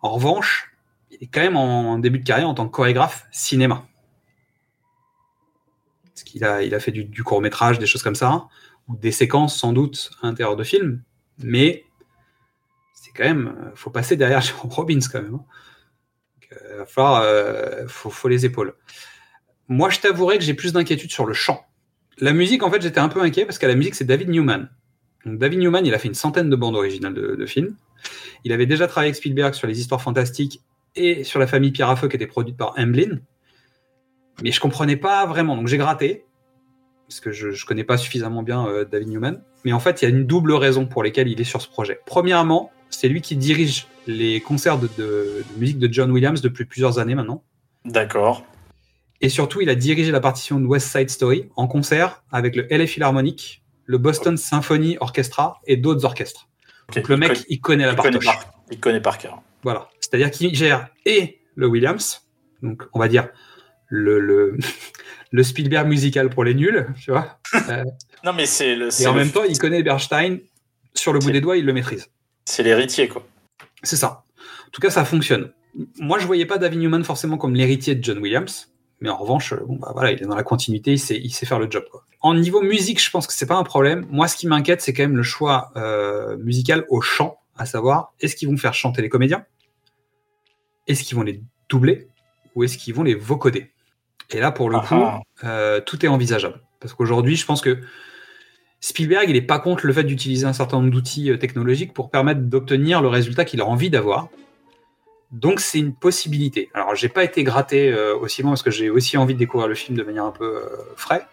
En 0.02 0.10
revanche, 0.12 0.74
il 1.10 1.24
est 1.24 1.28
quand 1.28 1.40
même 1.40 1.56
en 1.56 1.98
début 2.00 2.20
de 2.20 2.26
carrière 2.26 2.50
en 2.50 2.54
tant 2.54 2.68
que 2.68 2.72
chorégraphe 2.72 3.28
cinéma. 3.32 3.86
Parce 6.04 6.24
qu'il 6.24 6.44
a, 6.44 6.64
il 6.64 6.76
a 6.76 6.82
fait 6.82 6.92
du, 6.92 7.06
du 7.06 7.24
court 7.24 7.42
métrage, 7.42 7.80
des 7.80 7.86
choses 7.86 8.04
comme 8.04 8.16
ça, 8.16 8.48
ou 8.90 8.98
des 8.98 9.14
séquences 9.14 9.58
sans 9.58 9.72
doute 9.72 10.12
à 10.22 10.28
l'intérieur 10.28 10.58
de 10.58 10.66
films, 10.66 11.02
mais 11.40 11.86
c'est 12.94 13.12
quand 13.12 13.24
même, 13.24 13.56
euh, 13.58 13.72
faut 13.76 13.90
passer 13.90 14.18
derrière 14.18 14.42
Jérôme 14.42 14.70
Robbins 14.72 15.00
quand 15.10 15.22
même. 15.22 15.36
hein. 15.36 15.46
Donc, 16.36 16.62
euh, 16.62 16.78
va 16.80 16.86
falloir, 16.86 17.22
euh, 17.22 17.88
faut, 17.88 18.10
faut 18.10 18.28
les 18.28 18.46
épaules. 18.46 18.76
Moi, 19.70 19.90
je 19.90 20.02
t'avouerai 20.02 20.38
que 20.38 20.44
j'ai 20.44 20.54
plus 20.54 20.74
d'inquiétude 20.74 21.12
sur 21.12 21.26
le 21.26 21.34
chant. 21.34 21.66
La 22.20 22.34
musique, 22.34 22.64
en 22.64 22.72
fait, 22.72 22.82
j'étais 22.82 23.00
un 23.00 23.10
peu 23.10 23.22
inquiet 23.22 23.46
parce 23.46 23.58
que 23.58 23.66
la 23.66 23.76
musique, 23.76 23.96
c'est 23.96 24.06
David 24.06 24.30
Newman. 24.30 24.70
David 25.26 25.60
Newman, 25.60 25.86
il 25.86 25.94
a 25.94 26.00
fait 26.00 26.08
une 26.08 26.16
centaine 26.16 26.50
de 26.50 26.56
bandes 26.56 26.76
originales 26.76 27.14
de, 27.14 27.46
films. 27.46 27.76
Il 28.44 28.52
avait 28.52 28.66
déjà 28.66 28.88
travaillé 28.88 29.10
avec 29.10 29.16
Spielberg 29.16 29.54
sur 29.54 29.68
les 29.68 29.80
histoires 29.80 30.02
fantastiques 30.02 30.62
et 30.96 31.24
sur 31.24 31.40
la 31.40 31.48
famille 31.48 31.72
Pierre 31.72 31.90
à 31.90 31.96
Feu 31.96 32.08
qui 32.08 32.16
était 32.16 32.28
produite 32.28 32.58
par 32.58 32.74
Emblin. 32.78 33.20
Mais 34.44 34.52
je 34.52 34.60
comprenais 34.60 34.98
pas 34.98 35.26
vraiment. 35.26 35.56
Donc 35.56 35.68
j'ai 35.68 35.78
gratté, 35.78 36.26
parce 37.08 37.20
que 37.20 37.32
je, 37.32 37.52
je 37.52 37.66
connais 37.66 37.84
pas 37.84 37.98
suffisamment 37.98 38.42
bien 38.42 38.68
euh, 38.68 38.84
David 38.84 39.10
Newman. 39.10 39.44
Mais 39.64 39.74
en 39.74 39.80
fait, 39.80 40.02
il 40.02 40.06
y 40.06 40.08
a 40.08 40.10
une 40.10 40.26
double 40.26 40.54
raison 40.54 40.88
pour 40.88 41.04
lesquelles 41.04 41.28
il 41.28 41.40
est 41.40 41.46
sur 41.46 41.62
ce 41.62 41.68
projet. 41.68 42.00
Premièrement, 42.08 42.72
c'est 42.90 43.08
lui 43.08 43.22
qui 43.22 43.36
dirige 43.36 43.88
les 44.08 44.42
concerts 44.42 44.80
de 44.80 45.44
musique 45.58 45.78
de 45.78 45.92
John 45.92 46.10
Williams 46.12 46.42
depuis 46.42 46.66
plusieurs 46.66 46.98
années 46.98 47.16
maintenant. 47.16 47.44
D'accord. 47.86 48.44
Et 49.22 49.30
surtout, 49.30 49.62
il 49.62 49.70
a 49.70 49.76
dirigé 49.76 50.12
la 50.12 50.20
partition 50.20 50.60
de 50.60 50.66
West 50.66 50.88
Side 50.92 51.10
Story 51.10 51.50
en 51.56 51.68
concert 51.68 52.24
avec 52.32 52.56
le 52.56 52.66
LA 52.70 52.88
Philharmonic, 52.88 53.64
le 53.86 53.98
Boston 53.98 54.36
Symphony 54.38 54.98
Orchestra 55.00 55.62
et 55.68 55.78
d'autres 55.78 56.06
orchestres. 56.06 56.48
Donc 56.96 57.08
le 57.08 57.16
il 57.16 57.20
mec, 57.20 57.30
connaît- 57.30 57.46
il 57.50 57.62
connaît 57.62 57.86
la 57.86 57.92
il 57.92 57.96
connaît, 57.98 58.12
partoche. 58.20 58.26
par, 58.26 58.54
il 58.72 58.80
connaît 58.80 59.02
par 59.02 59.18
cœur. 59.18 59.42
Voilà. 59.64 59.90
C'est-à-dire 60.00 60.32
qu'il 60.32 60.56
gère 60.56 60.88
et 61.06 61.40
le 61.56 61.68
Williams, 61.68 62.22
donc 62.64 62.84
on 62.94 63.00
va 63.00 63.08
dire 63.08 63.30
le, 63.88 64.20
le, 64.20 64.58
le 65.32 65.44
Spielberg 65.44 65.88
musical 65.88 66.30
pour 66.30 66.44
les 66.44 66.54
nuls, 66.56 66.88
tu 67.00 67.12
vois. 67.12 67.40
Euh, 67.70 67.84
Non, 68.24 68.34
mais 68.34 68.46
c'est 68.46 68.76
le. 68.76 68.90
et 69.02 69.08
en 69.08 69.14
même 69.14 69.32
temps, 69.32 69.44
il 69.44 69.58
connaît 69.58 69.82
Bernstein 69.84 70.40
sur 70.94 71.12
le 71.14 71.20
bout 71.20 71.32
des 71.32 71.42
doigts, 71.42 71.58
il 71.58 71.66
le 71.66 71.74
maîtrise. 71.74 72.08
C'est 72.46 72.62
l'héritier, 72.64 73.08
quoi. 73.08 73.26
C'est 73.84 73.96
ça. 73.96 74.26
En 74.68 74.70
tout 74.72 74.82
cas, 74.82 74.90
ça 74.92 75.06
fonctionne. 75.06 75.52
Moi, 76.00 76.20
je 76.20 76.28
voyais 76.28 76.46
pas 76.46 76.58
David 76.60 76.80
Newman 76.80 77.04
forcément 77.04 77.38
comme 77.38 77.56
l'héritier 77.56 77.96
de 77.96 78.04
John 78.04 78.20
Williams, 78.20 78.71
mais 79.02 79.10
en 79.10 79.18
revanche, 79.18 79.54
bon 79.54 79.76
bah 79.76 79.92
voilà, 79.94 80.12
il 80.12 80.22
est 80.22 80.26
dans 80.26 80.36
la 80.36 80.44
continuité, 80.44 80.94
il 80.94 81.00
sait, 81.00 81.18
il 81.18 81.32
sait 81.32 81.46
faire 81.46 81.60
le 81.60 81.70
job. 81.70 81.84
Quoi. 81.92 82.06
En 82.22 82.36
niveau 82.36 82.62
musique, 82.62 83.04
je 83.04 83.10
pense 83.10 83.28
que 83.28 83.34
c'est 83.34 83.48
pas 83.48 83.56
un 83.56 83.64
problème. 83.64 84.06
Moi, 84.10 84.28
ce 84.28 84.36
qui 84.36 84.48
m'inquiète, 84.48 84.82
c'est 84.82 84.94
quand 84.94 85.04
même 85.04 85.18
le 85.18 85.24
choix 85.24 85.72
euh, 85.76 86.38
musical 86.38 86.86
au 86.90 87.02
chant, 87.02 87.40
à 87.58 87.66
savoir, 87.66 88.14
est-ce 88.20 88.36
qu'ils 88.36 88.48
vont 88.48 88.58
faire 88.58 88.76
chanter 88.76 89.02
les 89.02 89.10
comédiens, 89.10 89.46
est-ce 90.88 91.04
qu'ils 91.04 91.18
vont 91.18 91.24
les 91.24 91.42
doubler, 91.68 92.08
ou 92.56 92.64
est-ce 92.64 92.78
qu'ils 92.78 92.94
vont 92.94 93.04
les 93.04 93.16
vocoder? 93.16 93.72
Et 94.30 94.40
là, 94.40 94.52
pour 94.52 94.70
le 94.70 94.78
Ah 94.78 94.86
coup, 94.88 94.96
ah. 94.96 95.22
euh, 95.44 95.82
tout 95.82 96.06
est 96.06 96.10
envisageable, 96.10 96.62
parce 96.80 96.94
qu'aujourd'hui, 96.94 97.36
je 97.36 97.46
pense 97.46 97.62
que 97.62 97.82
Spielberg, 98.82 99.30
il 99.30 99.36
est 99.36 99.42
pas 99.42 99.60
contre 99.60 99.86
le 99.86 99.94
fait 99.94 100.04
d'utiliser 100.04 100.46
un 100.46 100.54
certain 100.54 100.78
nombre 100.78 100.92
d'outils 100.92 101.32
euh, 101.32 101.38
technologiques 101.38 101.94
pour 101.94 102.10
permettre 102.10 102.42
d'obtenir 102.42 103.02
le 103.02 103.08
résultat 103.08 103.46
qu'il 103.46 103.62
a 103.62 103.66
envie 103.66 103.90
d'avoir. 103.90 104.30
Donc 105.32 105.60
c'est 105.62 105.80
une 105.80 105.94
possibilité. 105.94 106.70
Alors 106.74 106.96
j'ai 106.96 107.10
pas 107.10 107.24
été 107.24 107.44
gratté 107.44 107.92
euh, 107.92 108.16
aussi 108.18 108.42
loin 108.42 108.52
parce 108.52 108.64
que 108.64 108.72
j'ai 108.72 108.90
aussi 108.90 109.18
envie 109.18 109.34
de 109.34 109.40
découvrir 109.40 109.68
le 109.68 109.76
film 109.76 109.98
de 109.98 110.04
manière 110.04 110.26
un 110.26 110.32
peu 110.32 110.58
euh, 110.58 110.68
frais. 110.96 111.26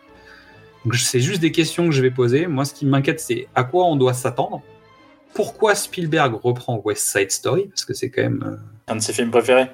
Donc 0.84 0.94
c'est 0.94 1.20
juste 1.20 1.40
des 1.40 1.52
questions 1.52 1.86
que 1.86 1.92
je 1.92 2.00
vais 2.02 2.10
poser. 2.10 2.46
Moi, 2.46 2.64
ce 2.64 2.72
qui 2.72 2.86
m'inquiète, 2.86 3.20
c'est 3.20 3.48
à 3.54 3.64
quoi 3.64 3.86
on 3.86 3.96
doit 3.96 4.14
s'attendre? 4.14 4.62
Pourquoi 5.34 5.74
Spielberg 5.74 6.34
reprend 6.34 6.80
West 6.84 7.08
Side 7.08 7.30
Story? 7.30 7.66
Parce 7.66 7.84
que 7.84 7.94
c'est 7.94 8.10
quand 8.10 8.22
même 8.22 8.42
euh, 8.46 8.92
Un 8.92 8.96
de 8.96 9.00
ses 9.00 9.12
films 9.12 9.30
préférés. 9.30 9.70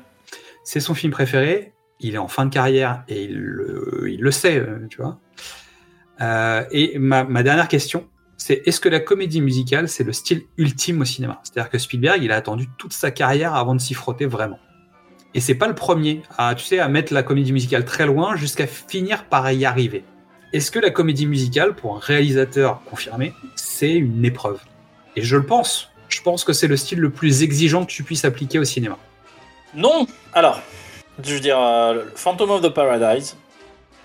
c'est 0.65 0.81
son 0.81 0.95
film 0.95 1.13
préféré. 1.13 1.73
Il 2.01 2.15
est 2.15 2.19
en 2.19 2.29
fin 2.29 2.47
de 2.47 2.53
carrière 2.53 3.05
et 3.09 3.25
il 3.25 3.39
le, 3.39 4.07
il 4.11 4.21
le 4.21 4.31
sait, 4.31 4.59
euh, 4.59 4.87
tu 4.91 5.01
vois. 5.01 5.21
Euh, 6.21 6.65
et 6.71 6.99
ma, 6.99 7.25
ma 7.25 7.43
dernière 7.43 7.69
question, 7.69 8.09
c'est 8.37 8.63
est-ce 8.67 8.81
que 8.81 8.89
la 8.89 9.01
comédie 9.01 9.41
musicale, 9.41 9.89
c'est 9.89 10.05
le 10.05 10.13
style 10.13 10.43
ultime 10.57 11.01
au 11.01 11.05
cinéma? 11.05 11.41
C'est-à-dire 11.43 11.71
que 11.71 11.79
Spielberg, 11.79 12.23
il 12.23 12.33
a 12.33 12.37
attendu 12.37 12.69
toute 12.79 12.93
sa 12.93 13.11
carrière 13.11 13.55
avant 13.55 13.75
de 13.75 13.81
s'y 13.81 13.95
frotter 13.95 14.27
vraiment. 14.27 14.59
Et 15.35 15.41
c'est 15.41 15.55
pas 15.55 15.67
le 15.67 15.75
premier 15.75 16.23
à, 16.39 16.55
tu 16.55 16.65
sais, 16.65 16.79
à 16.79 16.89
mettre 16.89 17.13
la 17.13 17.23
comédie 17.23 17.53
musicale 17.53 17.85
très 17.85 18.07
loin 18.07 18.37
jusqu'à 18.37 18.67
finir 18.67 19.25
par 19.25 19.51
y 19.51 19.65
arriver. 19.65 20.05
est-ce 20.53 20.71
que 20.71 20.79
la 20.79 20.91
comédie 20.91 21.27
musicale, 21.27 21.75
pour 21.75 21.97
un 21.97 21.99
réalisateur 21.99 22.81
confirmé, 22.85 23.35
c'est 23.57 23.93
une 23.93 24.25
épreuve? 24.25 24.61
Et 25.17 25.23
je 25.23 25.37
le 25.37 25.45
pense. 25.45 25.91
Je 26.09 26.23
pense 26.23 26.45
que 26.45 26.53
c'est 26.53 26.69
le 26.69 26.77
style 26.77 27.01
le 27.01 27.11
plus 27.11 27.43
exigeant 27.43 27.85
que 27.85 27.91
tu 27.91 28.05
puisses 28.05 28.25
appliquer 28.25 28.61
au 28.61 28.65
cinéma. 28.65 28.97
Non 29.75 30.07
Alors, 30.33 30.61
je 31.23 31.35
veux 31.35 31.41
dire, 31.41 31.59
euh, 31.61 32.05
Phantom 32.15 32.51
of 32.51 32.63
the 32.63 32.69
Paradise, 32.69 33.37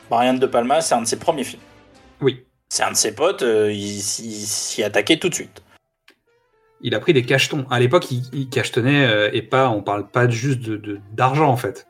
Brian 0.09 0.33
De 0.33 0.47
Palma, 0.47 0.81
c'est 0.81 0.95
un 0.95 1.01
de 1.01 1.07
ses 1.07 1.19
premiers 1.19 1.43
films. 1.43 1.61
Oui. 2.21 2.43
C'est 2.69 2.83
un 2.83 2.91
de 2.91 2.95
ses 2.97 3.13
potes, 3.13 3.41
euh, 3.41 3.71
il, 3.71 3.97
il 3.97 4.01
s'y 4.01 4.83
attaquait 4.83 5.17
tout 5.17 5.29
de 5.29 5.33
suite. 5.33 5.63
Il 6.81 6.93
a 6.95 6.99
pris 6.99 7.13
des 7.13 7.23
cachetons. 7.23 7.65
À 7.71 7.79
l'époque, 7.79 8.09
il, 8.11 8.21
il 8.31 8.47
cachetonnait 8.49 9.05
euh, 9.07 9.29
et 9.33 9.41
pas, 9.41 9.69
on 9.69 9.81
parle 9.81 10.07
pas 10.07 10.29
juste 10.29 10.61
de- 10.61 10.99
d'argent 11.11 11.49
en 11.49 11.57
fait. 11.57 11.87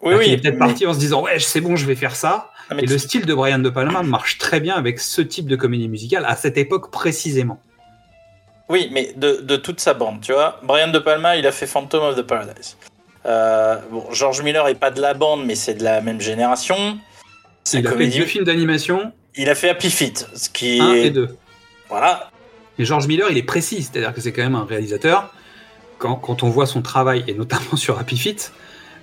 Oui, 0.00 0.08
Alors 0.10 0.18
oui. 0.20 0.24
qu'il 0.26 0.34
est 0.34 0.36
peut-être 0.38 0.54
mais- 0.54 0.58
parti 0.66 0.86
en 0.86 0.94
se 0.94 0.98
disant 1.00 1.22
ouais, 1.22 1.38
c'est 1.40 1.60
bon, 1.60 1.74
je 1.76 1.84
vais 1.84 1.96
faire 1.96 2.14
ça. 2.14 2.50
Ah, 2.70 2.76
et 2.78 2.86
le 2.86 2.96
style 2.98 3.26
de 3.26 3.34
Brian 3.34 3.58
De 3.58 3.70
Palma 3.70 4.02
marche 4.02 4.38
très 4.38 4.60
bien 4.60 4.76
avec 4.76 5.00
ce 5.00 5.20
type 5.20 5.46
de 5.48 5.56
comédie 5.56 5.88
musicale 5.88 6.24
à 6.26 6.36
cette 6.36 6.58
époque 6.58 6.90
précisément. 6.92 7.60
Oui, 8.68 8.90
mais 8.92 9.14
de, 9.16 9.40
de 9.40 9.56
toute 9.56 9.80
sa 9.80 9.94
bande, 9.94 10.20
tu 10.20 10.32
vois. 10.32 10.60
Brian 10.62 10.88
De 10.88 10.98
Palma, 10.98 11.36
il 11.36 11.46
a 11.46 11.52
fait 11.52 11.66
Phantom 11.66 12.02
of 12.04 12.16
the 12.16 12.22
Paradise. 12.22 12.76
Euh, 13.26 13.78
bon, 13.90 14.06
George 14.12 14.42
Miller 14.42 14.68
est 14.68 14.74
pas 14.74 14.90
de 14.90 15.00
la 15.00 15.14
bande, 15.14 15.44
mais 15.44 15.54
c'est 15.54 15.74
de 15.74 15.82
la 15.84 16.00
même 16.02 16.20
génération. 16.20 16.98
C'est 17.64 17.78
Il 17.80 17.86
a 17.86 17.90
fait 17.90 17.96
comédie. 17.96 18.18
deux 18.18 18.26
films 18.26 18.44
d'animation, 18.44 19.12
Il 19.38 19.48
a 19.48 19.54
fait 19.54 19.70
Happy 19.70 19.88
Feet, 19.88 20.28
ce 20.34 20.50
qui 20.50 20.80
un 20.80 20.92
est. 20.94 21.06
et 21.06 21.10
deux. 21.10 21.36
Voilà. 21.88 22.30
Et 22.76 22.84
George 22.84 23.06
Miller, 23.06 23.28
il 23.30 23.38
est 23.38 23.44
précis, 23.44 23.82
c'est-à-dire 23.84 24.12
que 24.12 24.20
c'est 24.20 24.32
quand 24.32 24.42
même 24.42 24.56
un 24.56 24.64
réalisateur. 24.64 25.32
Quand, 25.98 26.16
quand 26.16 26.42
on 26.42 26.50
voit 26.50 26.66
son 26.66 26.82
travail, 26.82 27.24
et 27.28 27.34
notamment 27.34 27.76
sur 27.76 27.98
Happy 28.00 28.18
Feet, 28.18 28.52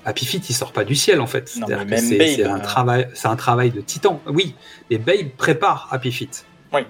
Happy 0.03 0.26
Feet, 0.26 0.49
il 0.49 0.53
sort 0.53 0.74
pas 0.74 0.84
du 0.84 0.94
ciel 0.94 1.22
en 1.22 1.26
fait. 1.26 1.48
C'est 1.48 1.64
un 1.64 2.60
euh, 2.60 2.60
travail, 2.60 3.07
c'est 3.16 3.28
un 3.28 3.36
travail 3.38 3.72
de 3.72 3.80
titan. 3.82 4.22
Oui, 4.28 4.56
mais 4.91 4.98
Babe 4.98 5.30
prépare 5.38 5.88
Happy 5.90 6.12
Feet. 6.12 6.45
Oui. 6.74 6.82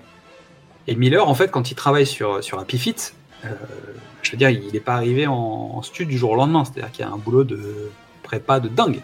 Et 0.87 0.95
Miller, 0.95 1.27
en 1.27 1.35
fait, 1.35 1.49
quand 1.49 1.71
il 1.71 1.75
travaille 1.75 2.07
sur 2.07 2.43
sur 2.43 2.59
Happy 2.59 2.79
Feet, 2.79 3.13
euh, 3.45 3.49
je 4.23 4.31
veux 4.31 4.37
dire, 4.37 4.49
il 4.49 4.73
n'est 4.73 4.79
pas 4.79 4.95
arrivé 4.95 5.27
en, 5.27 5.33
en 5.33 5.81
studio 5.83 6.05
du 6.05 6.17
jour 6.17 6.31
au 6.31 6.35
lendemain. 6.35 6.65
C'est-à-dire 6.65 6.91
qu'il 6.91 7.05
y 7.05 7.07
a 7.07 7.11
un 7.11 7.17
boulot 7.17 7.43
de 7.43 7.91
prépa 8.23 8.59
de 8.59 8.69
dingue. 8.69 9.01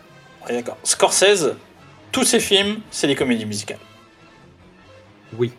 Ouais, 0.48 0.56
d'accord. 0.56 0.78
Scorsese, 0.84 1.54
tous 2.12 2.24
ses 2.24 2.40
films, 2.40 2.80
c'est 2.90 3.08
des 3.08 3.16
comédies 3.16 3.46
musicales. 3.46 3.78
Oui. 5.38 5.52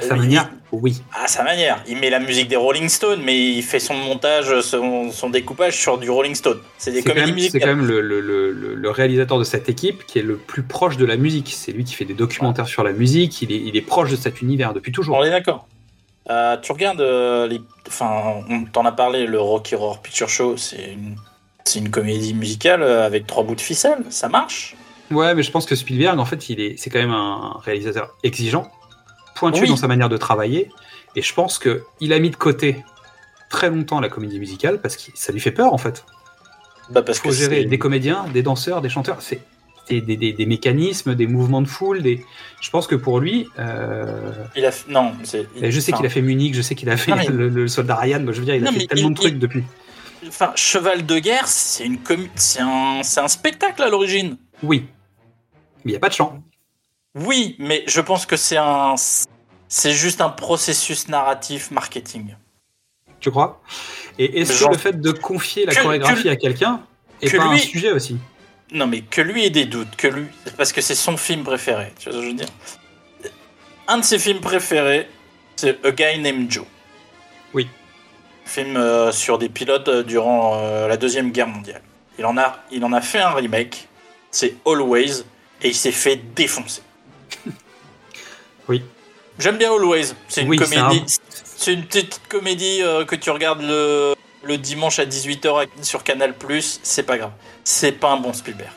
Sa 0.00 0.16
manière, 0.16 0.48
oui. 0.70 1.02
À 1.12 1.26
sa 1.26 1.42
manière. 1.42 1.82
Il 1.86 1.98
met 1.98 2.08
la 2.08 2.18
musique 2.18 2.48
des 2.48 2.56
Rolling 2.56 2.88
Stones, 2.88 3.20
mais 3.22 3.38
il 3.38 3.62
fait 3.62 3.80
son 3.80 3.92
montage, 3.94 4.60
son, 4.62 5.10
son 5.10 5.28
découpage 5.28 5.76
sur 5.76 5.98
du 5.98 6.08
Rolling 6.08 6.34
Stone. 6.34 6.60
C'est 6.78 6.92
des 6.92 7.02
comédies 7.02 7.32
même, 7.32 7.50
c'est 7.50 7.60
quand 7.60 7.66
même 7.66 7.84
le, 7.84 8.00
le- 8.00 8.20
le- 8.22 8.52
le- 8.52 8.74
le 8.74 8.90
réalisateur 8.90 9.38
de 9.38 9.44
cette 9.44 9.68
équipe 9.68 10.06
qui 10.06 10.18
est 10.18 10.22
le 10.22 10.36
plus 10.36 10.62
proche 10.62 10.96
de 10.96 11.04
la 11.04 11.16
musique. 11.16 11.52
C'est 11.54 11.72
lui 11.72 11.84
qui 11.84 11.94
fait 11.94 12.06
des 12.06 12.14
documentaires 12.14 12.68
sur 12.68 12.84
la 12.84 12.92
musique. 12.92 13.42
Il 13.42 13.52
est, 13.52 13.56
il 13.58 13.76
est 13.76 13.82
proche 13.82 14.10
de 14.10 14.16
cet 14.16 14.40
univers 14.40 14.72
depuis 14.72 14.92
toujours. 14.92 15.18
On 15.18 15.24
est 15.24 15.30
d'accord. 15.30 15.66
Euh, 16.30 16.56
tu 16.56 16.72
regardes 16.72 17.00
euh, 17.02 17.46
les. 17.48 17.60
Enfin, 17.86 18.42
on 18.48 18.64
t'en 18.64 18.86
a 18.86 18.92
parlé, 18.92 19.26
le 19.26 19.40
Rocky 19.40 19.74
Horror 19.74 20.00
Picture 20.00 20.28
Show, 20.28 20.56
c'est 20.56 20.92
une. 20.92 21.16
Comédie 21.90 22.34
musicale 22.34 22.82
euh, 22.82 23.06
avec 23.06 23.26
trois 23.26 23.44
bouts 23.44 23.54
de 23.54 23.60
ficelle, 23.60 23.98
ça 24.10 24.28
marche? 24.28 24.74
Ouais, 25.12 25.32
mais 25.34 25.42
je 25.44 25.50
pense 25.50 25.64
que 25.64 25.76
Spielberg, 25.76 26.18
en 26.18 26.24
fait, 26.24 26.48
il 26.50 26.60
est, 26.60 26.74
c'est 26.76 26.90
quand 26.90 26.98
même 26.98 27.12
un 27.12 27.60
réalisateur 27.64 28.16
exigeant, 28.24 28.68
pointu 29.34 29.62
Oui. 29.62 29.68
dans 29.68 29.76
sa 29.76 29.88
manière 29.88 30.08
de 30.08 30.16
travailler. 30.16 30.70
Et 31.16 31.22
je 31.22 31.34
pense 31.34 31.58
que 31.58 31.82
il 32.00 32.12
a 32.12 32.18
mis 32.18 32.30
de 32.30 32.36
côté 32.36 32.82
très 33.50 33.68
longtemps 33.70 34.00
la 34.00 34.08
comédie 34.08 34.38
musicale 34.38 34.80
parce 34.80 34.96
que 34.96 35.10
ça 35.14 35.32
lui 35.32 35.40
fait 35.40 35.50
peur, 35.52 35.72
en 35.74 35.78
fait. 35.78 36.04
Bah 36.90 37.02
parce 37.02 37.18
Il 37.18 37.22
faut 37.22 37.28
que 37.28 37.34
gérer 37.34 37.64
des 37.64 37.78
comédiens, 37.78 38.24
des 38.32 38.42
danseurs, 38.42 38.80
des 38.82 38.88
chanteurs. 38.88 39.18
C'est 39.20 39.40
des, 39.88 40.00
des- 40.00 40.32
des 40.32 40.46
mécanismes, 40.46 41.14
des 41.14 41.26
mouvements 41.26 41.60
de 41.60 41.68
foule. 41.68 42.02
Des... 42.02 42.24
Je 42.60 42.70
pense 42.70 42.86
que 42.86 42.94
pour 42.94 43.20
lui, 43.20 43.48
euh, 43.58 44.32
Il 44.56 44.64
a 44.64 44.70
f- 44.70 44.84
Non, 44.88 45.12
c'est. 45.22 45.46
je 45.60 45.80
sais 45.80 45.92
enfin, 45.92 45.98
qu'il 45.98 46.06
a 46.06 46.10
fait 46.10 46.22
Munich, 46.22 46.54
je 46.54 46.62
sais 46.62 46.74
qu'il 46.74 46.88
a 46.88 46.96
fait 46.96 47.10
Non, 47.10 47.16
mais- 47.18 47.26
le, 47.26 47.48
le 47.48 47.68
soldat 47.68 47.96
Ryan. 47.96 48.20
je 48.28 48.38
veux 48.38 48.44
dire, 48.44 48.54
il 48.54 48.66
a 48.66 48.72
fait 48.72 48.86
tellement 48.86 49.08
il- 49.08 49.14
de 49.14 49.18
trucs 49.20 49.32
il- 49.34 49.38
depuis. 49.38 49.64
Enfin, 50.26 50.52
Cheval 50.54 51.04
de 51.04 51.18
guerre, 51.18 51.46
c'est 51.48 51.84
une 51.84 51.98
c'est 52.36 52.60
un... 52.60 53.02
c'est 53.02 53.20
un 53.20 53.28
spectacle 53.28 53.82
à 53.82 53.88
l'origine. 53.90 54.36
Oui, 54.62 54.86
mais 55.84 55.90
il 55.90 55.90
n'y 55.90 55.96
a 55.96 56.00
pas 56.00 56.08
de 56.08 56.14
chant. 56.14 56.42
Oui, 57.14 57.56
mais 57.58 57.84
je 57.86 58.00
pense 58.00 58.26
que 58.26 58.36
c'est 58.36 58.56
un. 58.56 58.94
C'est 59.68 59.92
juste 59.92 60.20
un 60.20 60.28
processus 60.28 61.08
narratif 61.08 61.70
marketing. 61.70 62.34
Tu 63.20 63.30
crois? 63.30 63.62
Et 64.18 64.40
est-ce 64.40 64.52
que 64.52 64.58
genre- 64.58 64.70
le 64.72 64.76
fait 64.78 65.00
de 65.00 65.12
confier 65.12 65.64
la 65.64 65.74
que- 65.74 65.80
chorégraphie 65.82 66.24
que- 66.24 66.28
à 66.28 66.36
quelqu'un 66.36 66.82
est 67.22 67.30
que 67.30 67.36
pas 67.36 67.44
un 67.44 67.52
lui- 67.52 67.60
sujet 67.60 67.92
aussi? 67.92 68.18
Non, 68.72 68.86
mais 68.86 69.00
que 69.02 69.20
lui 69.20 69.44
ait 69.44 69.50
des 69.50 69.64
doutes, 69.64 69.96
que 69.96 70.08
lui. 70.08 70.26
Parce 70.56 70.72
que 70.72 70.80
c'est 70.80 70.94
son 70.94 71.16
film 71.16 71.42
préféré, 71.44 71.92
tu 71.98 72.04
vois 72.10 72.12
ce 72.12 72.18
que 72.18 72.24
je 72.24 72.28
veux 72.30 72.36
dire? 72.36 72.48
Un 73.88 73.98
de 73.98 74.04
ses 74.04 74.18
films 74.18 74.40
préférés, 74.40 75.08
c'est 75.56 75.84
A 75.86 75.90
Guy 75.90 76.18
Named 76.20 76.50
Joe. 76.50 76.64
Oui. 77.54 77.68
Film 78.44 78.76
euh, 78.76 79.12
sur 79.12 79.38
des 79.38 79.48
pilotes 79.48 79.88
euh, 79.88 80.02
durant 80.02 80.58
euh, 80.58 80.88
la 80.88 80.96
Deuxième 80.96 81.30
Guerre 81.32 81.48
mondiale. 81.48 81.82
Il 82.18 82.26
en, 82.26 82.36
a, 82.38 82.58
il 82.70 82.84
en 82.84 82.92
a 82.92 83.00
fait 83.00 83.20
un 83.20 83.30
remake, 83.30 83.88
c'est 84.30 84.54
Always, 84.66 85.22
et 85.62 85.68
il 85.68 85.74
s'est 85.74 85.92
fait 85.92 86.16
défoncer. 86.34 86.82
Oui. 88.68 88.82
J'aime 89.38 89.56
bien 89.58 89.72
Always, 89.72 90.12
c'est 90.28 90.42
une 90.42 90.48
Oui, 90.48 90.56
comédie. 90.58 91.02
C'est 91.44 91.72
une 91.72 91.84
petite 91.84 92.20
comédie 92.28 92.82
euh, 92.82 93.04
que 93.04 93.16
tu 93.16 93.30
regardes 93.30 93.62
le, 93.62 94.14
le 94.42 94.58
dimanche 94.58 94.98
à 94.98 95.06
18h 95.06 95.66
sur 95.82 96.02
Canal+, 96.04 96.34
c'est 96.82 97.02
pas 97.04 97.16
grave. 97.18 97.32
C'est 97.64 97.92
pas 97.92 98.10
un 98.10 98.16
bon 98.18 98.32
Spielberg. 98.32 98.72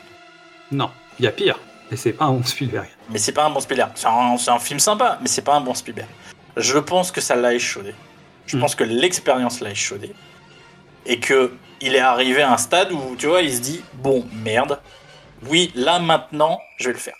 Non, 0.72 0.90
il 1.18 1.24
y 1.24 1.28
a 1.28 1.32
pire. 1.32 1.58
Et 1.90 1.96
c'est 1.96 2.12
pas 2.12 2.26
un 2.26 2.32
bon 2.32 2.44
Spielberg. 2.44 2.88
Mais 3.10 3.18
c'est 3.18 3.32
pas 3.32 3.44
un 3.44 3.50
bon 3.50 3.60
Spielberg. 3.60 3.92
C'est 3.94 4.06
un, 4.06 4.58
film 4.58 4.80
sympa, 4.80 5.18
mais 5.20 5.28
c'est 5.28 5.42
pas 5.42 5.54
un 5.54 5.60
bon 5.60 5.74
Spielberg. 5.74 6.08
Je 6.56 6.78
pense 6.78 7.12
que 7.12 7.20
ça 7.20 7.36
l'a 7.36 7.54
échaudé. 7.54 7.94
Je 8.46 8.56
Mm. 8.56 8.60
pense 8.60 8.74
que 8.74 8.84
l'expérience 8.84 9.60
l'a 9.60 9.70
échaudé. 9.70 10.12
Et 11.04 11.20
que 11.20 11.52
il 11.80 11.94
est 11.94 12.00
arrivé 12.00 12.42
à 12.42 12.52
un 12.52 12.56
stade 12.56 12.90
où, 12.92 13.14
tu 13.16 13.26
vois, 13.26 13.42
il 13.42 13.54
se 13.54 13.60
dit 13.60 13.82
bon, 13.94 14.26
merde. 14.32 14.80
Oui, 15.48 15.70
là 15.74 15.98
maintenant, 15.98 16.58
je 16.78 16.86
vais 16.86 16.94
le 16.94 16.98
faire. 16.98 17.16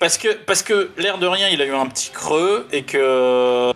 Parce 0.00 0.16
que, 0.18 0.28
parce 0.44 0.62
que 0.62 0.90
l'air 0.96 1.18
de 1.18 1.26
rien, 1.26 1.48
il 1.48 1.60
a 1.60 1.66
eu 1.66 1.72
un 1.74 1.86
petit 1.86 2.10
creux 2.12 2.66
et 2.72 2.84
que, 2.84 3.72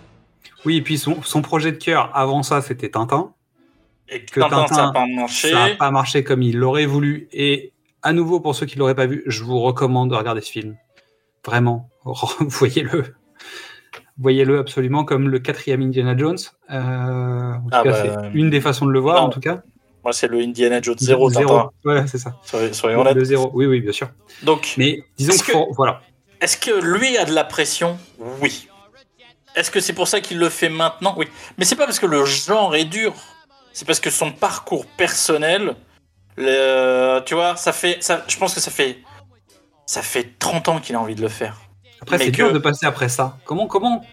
Oui, 0.64 0.76
et 0.76 0.82
puis 0.82 0.98
son, 0.98 1.22
son 1.22 1.42
projet 1.42 1.72
de 1.72 1.78
cœur 1.78 2.10
avant 2.14 2.42
ça, 2.42 2.62
c'était 2.62 2.90
Tintin. 2.90 3.32
et 4.08 4.24
que 4.24 4.38
Tintin, 4.40 4.66
ça 4.68 4.86
n'a 4.86 4.92
pas 4.92 5.06
marché. 5.06 5.50
Ça 5.50 5.68
n'a 5.70 5.74
pas 5.74 5.90
marché 5.90 6.22
comme 6.22 6.42
il 6.42 6.56
l'aurait 6.58 6.86
voulu. 6.86 7.28
Et 7.32 7.72
à 8.02 8.12
nouveau, 8.12 8.38
pour 8.40 8.54
ceux 8.54 8.66
qui 8.66 8.78
l'auraient 8.78 8.94
pas 8.94 9.06
vu, 9.06 9.24
je 9.26 9.42
vous 9.42 9.58
recommande 9.60 10.10
de 10.10 10.14
regarder 10.14 10.40
ce 10.40 10.50
film. 10.50 10.76
Vraiment, 11.44 11.88
voyez-le. 12.40 13.14
Voyez-le 14.18 14.58
absolument 14.58 15.04
comme 15.04 15.28
le 15.28 15.38
quatrième 15.40 15.82
Indiana 15.82 16.16
Jones. 16.16 16.38
Euh, 16.70 16.74
en 17.54 17.62
tout 17.62 17.68
Ah 17.72 17.82
cas, 17.82 17.90
bah, 17.90 18.22
c'est 18.22 18.38
une 18.38 18.50
des 18.50 18.60
façons 18.60 18.86
de 18.86 18.92
le 18.92 19.00
voir, 19.00 19.16
non. 19.16 19.22
en 19.22 19.30
tout 19.30 19.40
cas. 19.40 19.62
Moi, 20.04 20.12
c'est 20.12 20.28
le 20.28 20.38
Indiana 20.40 20.80
Jones 20.82 20.96
0, 20.98 21.30
Zéro. 21.30 21.48
Tintin. 21.48 21.70
Ouais, 21.84 22.06
c'est 22.06 22.18
ça. 22.18 22.36
Soyons, 22.72 23.00
honnêtes. 23.00 23.14
Le 23.16 23.24
zéro. 23.24 23.50
Oui, 23.54 23.66
oui, 23.66 23.80
bien 23.80 23.92
sûr. 23.92 24.08
Donc, 24.42 24.74
Mais 24.76 25.02
disons 25.16 25.32
que, 25.32 25.50
faut- 25.52 25.72
voilà. 25.76 26.02
Est-ce 26.42 26.56
que 26.56 26.70
lui 26.70 27.16
a 27.16 27.24
de 27.24 27.32
la 27.32 27.44
pression? 27.44 27.98
Oui. 28.40 28.68
Est-ce 29.54 29.70
que 29.70 29.80
c'est 29.80 29.92
pour 29.92 30.08
ça 30.08 30.20
qu'il 30.20 30.38
le 30.38 30.48
fait 30.48 30.68
maintenant? 30.68 31.14
Oui. 31.16 31.26
Mais 31.56 31.64
c'est 31.64 31.76
pas 31.76 31.84
parce 31.86 31.98
que 31.98 32.06
le 32.06 32.24
genre 32.24 32.74
est 32.74 32.84
dur. 32.84 33.14
C'est 33.72 33.86
parce 33.86 34.00
que 34.00 34.10
son 34.10 34.32
parcours 34.32 34.84
personnel, 34.86 35.76
le- 36.36 37.20
tu 37.24 37.34
vois, 37.34 37.56
ça 37.56 37.72
fait, 37.72 38.02
ça, 38.02 38.24
je 38.28 38.36
pense 38.36 38.54
que 38.54 38.60
ça 38.60 38.70
fait, 38.70 38.98
ça 39.86 40.02
fait 40.02 40.38
30 40.38 40.68
ans 40.68 40.78
qu'il 40.80 40.94
a 40.96 41.00
envie 41.00 41.14
de 41.14 41.22
le 41.22 41.28
faire. 41.28 41.60
Après, 42.00 42.18
c'est 42.18 42.26
que- 42.32 42.36
dur 42.36 42.52
de 42.52 42.58
passer 42.58 42.86
après 42.86 43.08
ça. 43.08 43.38
Comment, 43.44 43.66
comment? 43.66 44.04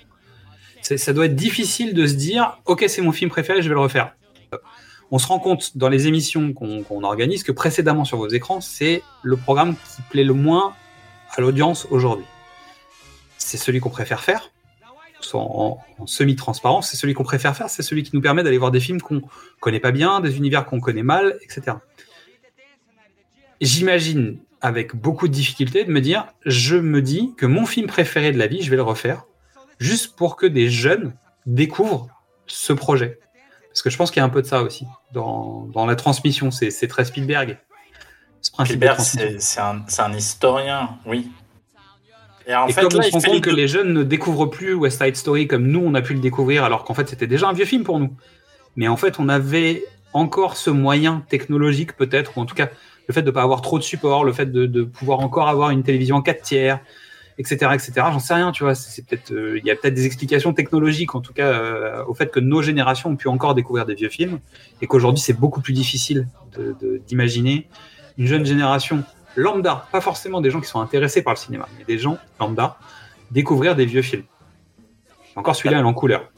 Ça 0.82 1.12
doit 1.14 1.26
être 1.26 1.36
difficile 1.36 1.94
de 1.94 2.08
se 2.08 2.14
dire, 2.14 2.58
ok, 2.66 2.86
c'est 2.88 3.02
mon 3.02 3.12
film 3.12 3.30
préféré, 3.30 3.62
je 3.62 3.68
vais 3.70 3.76
le 3.76 3.82
refaire. 3.82 4.14
On 5.12 5.18
se 5.20 5.28
rend 5.28 5.40
compte 5.40 5.76
dans 5.78 5.90
les 5.90 6.08
émissions 6.08 6.54
qu'on 6.54 6.84
qu'on 6.84 7.04
organise 7.04 7.44
que 7.44 7.52
précédemment 7.52 8.06
sur 8.06 8.18
vos 8.18 8.30
écrans, 8.30 8.62
c'est 8.62 9.02
le 9.24 9.36
programme 9.36 9.76
qui 9.76 10.02
plaît 10.10 10.24
le 10.24 10.34
moins 10.34 10.76
à 11.36 11.42
l'audience 11.42 11.88
aujourd'hui. 11.90 12.26
C'est 13.38 13.58
celui 13.58 13.80
qu'on 13.80 13.90
préfère 13.90 14.22
faire, 14.22 14.52
en, 15.34 15.80
en 15.98 16.08
semi-transparence, 16.08 16.90
c'est 16.90 16.98
celui 16.98 17.14
qu'on 17.14 17.24
préfère 17.24 17.56
faire, 17.56 17.70
c'est 17.70 17.84
celui 17.84 18.04
qui 18.04 18.12
nous 18.14 18.22
permet 18.22 18.44
d'aller 18.44 18.58
voir 18.58 18.72
des 18.72 18.80
films 18.80 19.02
qu'on 19.02 19.22
connaît 19.60 19.80
pas 19.80 19.92
bien, 19.92 20.22
des 20.22 20.38
univers 20.38 20.66
qu'on 20.66 20.80
connaît 20.80 21.04
mal, 21.04 21.38
etc. 21.42 21.78
J'imagine 23.62 24.40
avec 24.62 24.96
beaucoup 24.96 25.28
de 25.28 25.34
difficulté 25.34 25.84
de 25.86 25.92
me 25.92 26.02
dire, 26.02 26.28
je 26.46 26.76
me 26.76 27.02
dis 27.02 27.34
que 27.38 27.46
mon 27.46 27.66
film 27.66 27.88
préféré 27.88 28.32
de 28.32 28.38
la 28.38 28.48
vie, 28.48 28.62
je 28.62 28.70
vais 28.70 28.76
le 28.76 28.84
refaire, 28.84 29.26
juste 29.80 30.16
pour 30.16 30.36
que 30.36 30.46
des 30.46 30.70
jeunes 30.70 31.14
découvrent 31.46 32.10
ce 32.46 32.74
projet. 32.74 33.20
Parce 33.70 33.82
que 33.82 33.90
je 33.90 33.98
pense 33.98 34.12
qu'il 34.12 34.20
y 34.20 34.24
a 34.24 34.26
un 34.26 34.30
peu 34.30 34.42
de 34.42 34.48
ça 34.48 34.62
aussi 34.62 34.86
dans, 35.14 35.70
la 35.88 35.96
transmission. 35.96 36.52
C'est 36.52 36.88
très 36.88 37.06
Spielberg. 37.06 37.58
Ce 38.42 38.52
principe 38.52 38.86
c'est 39.40 39.60
un, 39.60 40.14
historien, 40.14 40.98
oui. 41.06 41.30
Et 42.48 42.56
en 42.56 42.68
et 42.68 42.74
fait, 42.74 42.82
comme 42.82 43.00
là, 43.00 43.08
on 43.14 43.20
se 43.20 43.28
rend 43.28 43.34
compte 43.34 43.42
que 43.42 43.50
les 43.50 43.68
jeunes 43.68 43.94
ne 43.94 44.04
découvrent 44.04 44.48
plus 44.48 44.74
West 44.74 45.04
Side 45.04 45.16
Story 45.16 45.48
comme 45.48 45.68
nous, 45.68 45.82
on 45.84 45.94
a 45.94 46.02
pu 46.02 46.14
le 46.14 46.20
découvrir, 46.20 46.64
alors 46.64 46.84
qu'en 46.84 46.94
fait 46.94 47.08
c'était 47.10 47.28
déjà 47.28 47.48
un 47.48 47.54
vieux 47.54 47.66
film 47.66 47.84
pour 47.84 48.00
nous. 48.00 48.16
Mais 48.76 48.88
en 48.88 48.98
fait, 48.98 49.20
on 49.20 49.30
avait 49.30 49.84
encore 50.14 50.58
ce 50.58 50.70
moyen 50.70 51.24
technologique 51.30 51.96
peut-être, 51.96 52.38
ou 52.38 52.42
en 52.42 52.46
tout 52.46 52.56
cas 52.56 52.70
le 53.08 53.14
fait 53.14 53.22
de 53.22 53.28
ne 53.28 53.32
pas 53.32 53.44
avoir 53.44 53.62
trop 53.62 53.78
de 53.78 53.84
support, 53.84 54.24
le 54.24 54.34
fait 54.34 54.52
de, 54.52 54.66
de 54.66 54.84
pouvoir 54.84 55.20
encore 55.20 55.50
avoir 55.50 55.72
une 55.72 55.84
télévision 55.84 56.18
en 56.18 56.22
4 56.22 56.42
tiers, 56.42 56.80
etc., 57.40 57.72
etc. 57.74 57.92
J'en 57.96 58.20
sais 58.20 58.34
rien, 58.34 58.52
tu 58.52 58.64
vois. 58.64 58.76
C'est 58.76 59.32
euh, 59.32 59.58
il 59.58 59.66
y 59.66 59.72
a 59.72 59.76
peut-être 59.76 59.94
des 59.94 60.06
explications 60.06 60.54
technologiques, 60.54 61.16
en 61.16 61.22
tout 61.22 61.34
cas, 61.34 61.48
euh, 61.48 62.04
au 62.06 62.14
fait 62.14 62.30
que 62.30 62.40
nos 62.40 62.62
générations 62.62 63.12
ont 63.12 63.16
pu 63.16 63.30
encore 63.30 63.56
découvrir 63.56 63.86
des 63.86 63.96
vieux 63.96 64.10
films 64.10 64.40
et 64.82 64.88
qu'aujourd'hui 64.88 65.22
c'est 65.22 65.34
beaucoup 65.34 65.62
plus 65.62 65.74
difficile 65.74 66.28
d'imaginer 67.08 67.68
une 68.20 68.28
jeune 68.28 68.46
génération 68.46 69.04
lambda, 69.36 69.88
pas 69.92 70.02
forcément 70.02 70.42
des 70.42 70.52
gens 70.52 70.60
qui 70.62 70.68
sont 70.68 70.82
intéressés 70.82 71.24
par 71.24 71.34
le 71.34 71.40
cinéma, 71.40 71.68
mais 71.78 71.86
des 71.86 71.98
gens 71.98 72.18
lambda 72.40 72.78
découvrir 73.32 73.76
des 73.76 73.86
vieux 73.86 74.02
films. 74.02 74.24
Encore 75.36 75.56
celui-là, 75.56 75.78
il 75.78 75.82
est 75.82 75.84
en 75.84 75.94
couleur. 75.94 76.30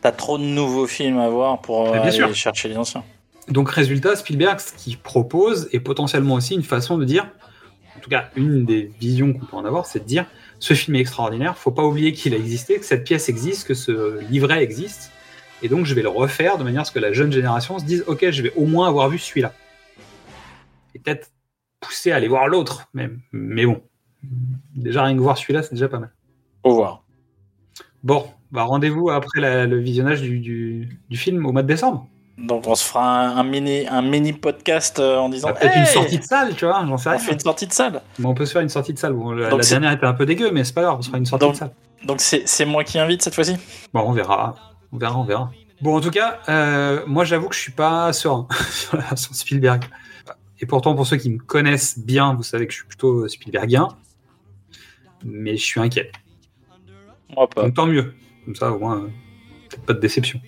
T'as- 0.00 0.12
trop 0.12 0.38
de 0.38 0.44
nouveaux 0.44 0.86
films 0.86 1.18
à 1.18 1.28
voir 1.28 1.60
pour 1.60 1.88
euh, 1.88 1.92
bien 1.92 2.02
aller 2.02 2.12
sûr. 2.12 2.32
chercher 2.34 2.68
les 2.68 2.76
anciens. 2.76 3.02
Donc, 3.48 3.70
résultat, 3.70 4.14
Spielberg, 4.16 4.60
ce 4.60 4.72
qu'il 4.72 4.98
propose 4.98 5.68
est 5.72 5.80
potentiellement 5.80 6.34
aussi 6.34 6.54
une 6.54 6.62
façon 6.62 6.98
de 6.98 7.04
dire, 7.04 7.26
en 7.96 8.00
tout 8.00 8.10
cas, 8.10 8.30
une 8.36 8.64
des 8.64 8.90
visions 9.00 9.32
qu'on 9.32 9.46
peut 9.46 9.56
en 9.56 9.64
avoir, 9.64 9.86
c'est 9.86 10.00
de 10.00 10.04
dire 10.04 10.26
ce 10.60 10.74
film 10.74 10.96
est 10.96 11.00
extraordinaire, 11.00 11.56
faut 11.56 11.70
pas 11.70 11.82
oublier 11.82 12.12
qu'il 12.12 12.34
a 12.34 12.36
existé, 12.36 12.78
que 12.78 12.84
cette 12.84 13.04
pièce 13.04 13.28
existe, 13.28 13.66
que 13.66 13.74
ce 13.74 14.20
livret 14.30 14.62
existe, 14.62 15.10
et 15.62 15.68
donc 15.68 15.84
je 15.86 15.94
vais 15.94 16.02
le 16.02 16.08
refaire 16.08 16.58
de 16.58 16.64
manière 16.64 16.82
à 16.82 16.84
ce 16.84 16.92
que 16.92 16.98
la 16.98 17.12
jeune 17.12 17.32
génération 17.32 17.78
se 17.78 17.84
dise 17.84 18.04
ok, 18.06 18.30
je 18.30 18.42
vais 18.42 18.52
au 18.56 18.64
moins 18.66 18.88
avoir 18.88 19.08
vu 19.08 19.18
celui-là. 19.18 19.52
Peut-être 21.04 21.30
pousser 21.80 22.10
à 22.12 22.16
aller 22.16 22.28
voir 22.28 22.48
l'autre. 22.48 22.88
Mais 23.32 23.66
bon, 23.66 23.80
déjà 24.74 25.04
rien 25.04 25.14
que 25.16 25.20
voir 25.20 25.36
celui-là, 25.38 25.62
c'est 25.62 25.74
déjà 25.74 25.88
pas 25.88 25.98
mal. 25.98 26.12
Au 26.62 26.70
revoir. 26.70 27.04
Bon, 28.02 28.26
bah 28.50 28.62
rendez-vous 28.64 29.10
après 29.10 29.40
la- 29.40 29.66
le 29.66 29.78
visionnage 29.78 30.20
du, 30.22 30.38
du- 30.40 30.98
du 31.08 31.16
film 31.16 31.44
au 31.46 31.52
mois 31.52 31.62
de 31.62 31.68
décembre. 31.68 32.06
Donc 32.36 32.66
on 32.66 32.74
se 32.74 32.84
fera 32.84 33.20
un, 33.28 33.36
un 33.36 33.44
mini, 33.44 33.86
un 33.86 34.02
mini 34.02 34.32
podcast 34.32 34.98
euh, 34.98 35.18
en 35.18 35.28
disant. 35.28 35.48
Ah, 35.50 35.52
Peut-être 35.54 35.76
une 35.76 35.86
sortie 35.86 36.18
de 36.18 36.24
salle, 36.24 36.54
tu 36.56 36.64
vois, 36.64 36.84
j'en 36.86 36.96
sais 36.98 37.08
On 37.08 37.12
rien. 37.12 37.20
fait 37.20 37.32
une 37.32 37.38
sortie 37.40 37.66
de 37.66 37.72
salle. 37.72 38.02
Mais 38.18 38.26
on 38.26 38.34
peut 38.34 38.44
se 38.44 38.52
faire 38.52 38.62
une 38.62 38.68
sortie 38.68 38.92
de 38.92 38.98
salle. 38.98 39.12
Bon, 39.12 39.30
la, 39.32 39.50
dernière 39.56 39.92
était 39.92 40.06
un 40.06 40.14
peu 40.14 40.26
dégueu, 40.26 40.50
mais 40.50 40.64
c'est 40.64 40.74
pas 40.74 40.82
grave, 40.82 40.96
on 40.98 41.02
se 41.02 41.08
fera 41.08 41.18
une 41.18 41.26
sortie 41.26 41.44
Donc- 41.46 41.52
de 41.54 41.58
salle. 41.58 41.70
Donc 42.04 42.20
c'est 42.20 42.64
moi 42.66 42.84
qui 42.84 42.98
invite 42.98 43.22
cette 43.22 43.34
fois-ci? 43.34 43.56
Bon, 43.94 44.00
on 44.00 44.12
verra. 44.12 44.54
On 44.92 44.98
verra, 44.98 45.18
on 45.18 45.24
verra. 45.24 45.50
Bon, 45.80 45.96
en 45.96 46.00
tout 46.00 46.10
cas, 46.10 46.40
euh, 46.48 47.02
moi 47.06 47.24
j'avoue 47.24 47.48
que 47.48 47.54
je 47.54 47.60
suis 47.60 47.72
pas 47.72 48.12
serein 48.12 48.46
sur 48.70 48.98
version 49.00 49.32
Spielberg. 49.32 49.84
Et 50.60 50.66
pourtant, 50.66 50.94
pour 50.94 51.06
ceux 51.06 51.16
qui 51.16 51.30
me 51.30 51.38
connaissent 51.38 51.98
bien, 51.98 52.34
vous 52.34 52.42
savez 52.42 52.66
que 52.66 52.72
je 52.72 52.78
suis 52.78 52.86
plutôt 52.86 53.26
Spielbergien. 53.28 53.88
Mais 55.24 55.56
je 55.56 55.64
suis 55.64 55.80
inquiet. 55.80 56.12
Moi 57.34 57.48
pas. 57.48 57.62
Donc 57.62 57.74
tant 57.74 57.86
mieux. 57.86 58.14
Comme 58.44 58.54
ça, 58.54 58.70
au 58.72 58.78
moins, 58.78 59.02
euh, 59.04 59.08
pas 59.86 59.94
de 59.94 60.00
déception. 60.00 60.40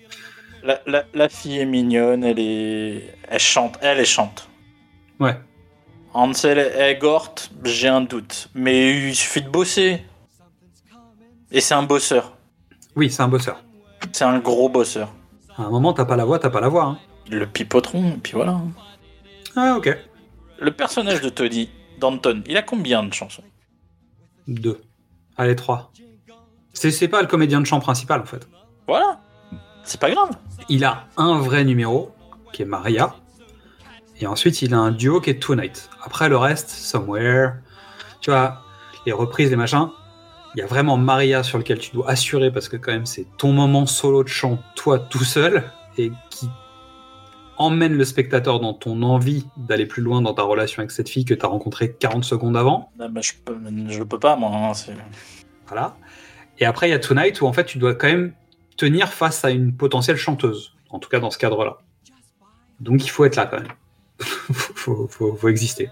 La, 0.63 0.81
la, 0.87 1.05
la 1.15 1.29
fille 1.29 1.59
est 1.59 1.65
mignonne, 1.67 2.25
elle 2.25 2.39
est. 2.39 3.15
Elle 3.29 3.39
chante, 3.41 3.79
elle, 3.81 3.99
elle 3.99 4.07
chante. 4.07 4.49
Ouais. 5.19 5.37
Ansel 6.13 6.59
Egort, 6.59 7.35
j'ai 7.65 7.89
un 7.89 8.01
doute. 8.03 8.51
Mais 8.55 9.09
il 9.09 9.15
suffit 9.15 9.43
de 9.43 9.49
bosser. 9.49 10.03
Et 11.51 11.61
c'est 11.61 11.75
un 11.75 11.83
bosseur. 11.85 12.37
Oui, 12.97 13.11
c'est 13.11 13.23
un 13.23 13.29
bosseur. 13.29 13.63
C'est 14.13 14.25
un 14.25 14.39
gros 14.39 14.69
bosseur. 14.69 15.13
À 15.57 15.63
un 15.63 15.71
moment, 15.71 15.93
t'as 15.93 16.05
pas 16.05 16.17
la 16.17 16.25
voix, 16.25 16.39
t'as 16.39 16.51
pas 16.51 16.61
la 16.61 16.69
voix. 16.69 16.85
hein. 16.85 16.99
Le 17.31 17.47
pipotron, 17.47 18.11
et 18.11 18.19
puis 18.23 18.33
voilà. 18.35 18.61
Ah, 19.57 19.77
ok. 19.77 19.97
Le 20.61 20.71
personnage 20.71 21.23
de 21.23 21.29
Toddy, 21.31 21.71
Danton, 21.99 22.43
il 22.47 22.57
a 22.57 22.63
combien 22.63 23.03
de 23.03 23.13
chansons 23.13 23.43
Deux. 24.47 24.81
Allez, 25.37 25.57
trois. 25.57 25.93
C'est 26.73 26.91
c'est 26.91 27.09
pas 27.09 27.23
le 27.23 27.27
comédien 27.27 27.61
de 27.61 27.67
chant 27.67 27.81
principal, 27.81 28.21
en 28.21 28.27
fait. 28.27 28.47
Voilà. 28.87 29.21
C'est 29.83 30.01
pas 30.01 30.11
grave. 30.11 30.31
Il 30.69 30.85
a 30.85 31.07
un 31.17 31.39
vrai 31.39 31.65
numéro, 31.65 32.13
qui 32.53 32.63
est 32.63 32.67
Maria. 32.67 33.17
Et 34.21 34.27
ensuite, 34.27 34.63
il 34.63 34.75
a 34.75 34.79
un 34.79 34.93
duo 34.93 35.21
qui 35.21 35.31
est 35.31 35.43
Tonight. 35.43 35.89
Après, 36.03 36.29
le 36.29 36.37
reste, 36.37 36.71
Somewhere. 36.71 37.55
Tu 38.21 38.31
vois, 38.31 38.63
les 39.07 39.13
reprises, 39.13 39.51
les 39.51 39.57
machins. 39.57 39.89
Il 40.55 40.61
y 40.61 40.63
a 40.63 40.67
vraiment 40.67 40.97
Maria 40.97 41.43
sur 41.43 41.59
lequel 41.59 41.79
tu 41.79 41.93
dois 41.93 42.11
assurer 42.11 42.51
parce 42.51 42.69
que, 42.69 42.77
quand 42.77 42.93
même, 42.93 43.07
c'est 43.07 43.27
ton 43.37 43.53
moment 43.53 43.87
solo 43.87 44.23
de 44.23 44.29
chant, 44.29 44.59
toi 44.75 44.99
tout 44.99 45.25
seul, 45.25 45.65
et 45.99 46.11
qui 46.31 46.49
emmène 47.59 47.95
le 47.95 48.05
spectateur 48.05 48.61
dans 48.61 48.75
ton 48.75 49.03
envie 49.03 49.47
d'aller 49.57 49.87
plus 49.87 50.03
loin 50.03 50.23
dans 50.23 50.35
ta 50.35 50.43
relation 50.43 50.81
avec 50.81 50.91
cette 50.91 51.09
fille 51.09 51.25
que 51.25 51.35
tu 51.35 51.45
as 51.45 51.49
rencontrée 51.49 51.93
40 51.93 52.25
secondes 52.25 52.57
avant. 52.57 52.91
Ah 53.01 53.09
bah, 53.09 53.21
je, 53.23 53.33
peux, 53.45 53.57
je 53.89 54.03
peux 54.03 54.19
pas, 54.19 54.37
moi. 54.37 54.51
hein, 54.53 54.73
Voilà. 55.67 55.97
Et 56.59 56.65
après, 56.65 56.89
il 56.89 56.93
y 56.93 56.95
a 56.95 56.99
Tonight 56.99 57.41
où 57.41 57.47
en 57.47 57.53
fait, 57.53 57.65
tu 57.65 57.79
dois 57.79 57.95
quand 57.95 58.09
même 58.09 58.33
tenir 58.77 59.13
face 59.13 59.45
à 59.45 59.51
une 59.51 59.75
potentielle 59.75 60.17
chanteuse. 60.17 60.75
En 60.91 60.99
tout 60.99 61.09
cas, 61.09 61.19
dans 61.19 61.31
ce 61.31 61.39
cadre-là. 61.39 61.79
Donc, 62.81 63.05
il 63.05 63.09
faut 63.09 63.25
être 63.25 63.37
là 63.37 63.47
quand 63.47 63.59
même. 63.59 63.73
faut, 64.21 65.09
faut, 65.09 65.35
faut 65.35 65.49
exister. 65.49 65.91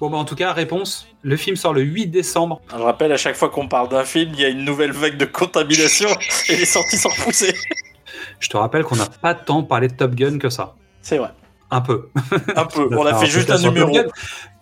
Bon, 0.00 0.10
bah, 0.10 0.16
en 0.18 0.24
tout 0.24 0.34
cas, 0.34 0.52
réponse. 0.52 1.06
Le 1.22 1.36
film 1.36 1.54
sort 1.56 1.72
le 1.72 1.82
8 1.82 2.08
décembre. 2.08 2.60
Je 2.70 2.76
rappelle, 2.82 3.12
à 3.12 3.16
chaque 3.16 3.36
fois 3.36 3.48
qu'on 3.50 3.68
parle 3.68 3.88
d'un 3.88 4.04
film, 4.04 4.32
il 4.34 4.40
y 4.40 4.44
a 4.44 4.48
une 4.48 4.64
nouvelle 4.64 4.92
vague 4.92 5.16
de 5.16 5.24
contamination 5.24 6.08
et 6.48 6.56
les 6.56 6.64
sorties 6.64 6.96
sont 6.96 7.08
repoussées. 7.10 7.54
Je 8.42 8.48
te 8.50 8.56
rappelle 8.56 8.82
qu'on 8.82 8.96
n'a 8.96 9.06
pas 9.06 9.34
tant 9.34 9.62
parlé 9.62 9.88
de 9.88 9.94
Top 9.94 10.14
Gun 10.14 10.38
que 10.38 10.50
ça. 10.50 10.74
C'est 11.00 11.16
vrai. 11.18 11.30
Un 11.70 11.80
peu. 11.80 12.08
Un 12.56 12.64
peu. 12.66 12.88
On 12.92 12.98
On 12.98 13.06
a 13.06 13.14
fait 13.14 13.26
juste 13.26 13.50
un 13.50 13.58
numéro. 13.58 13.90
Gun, 13.92 14.04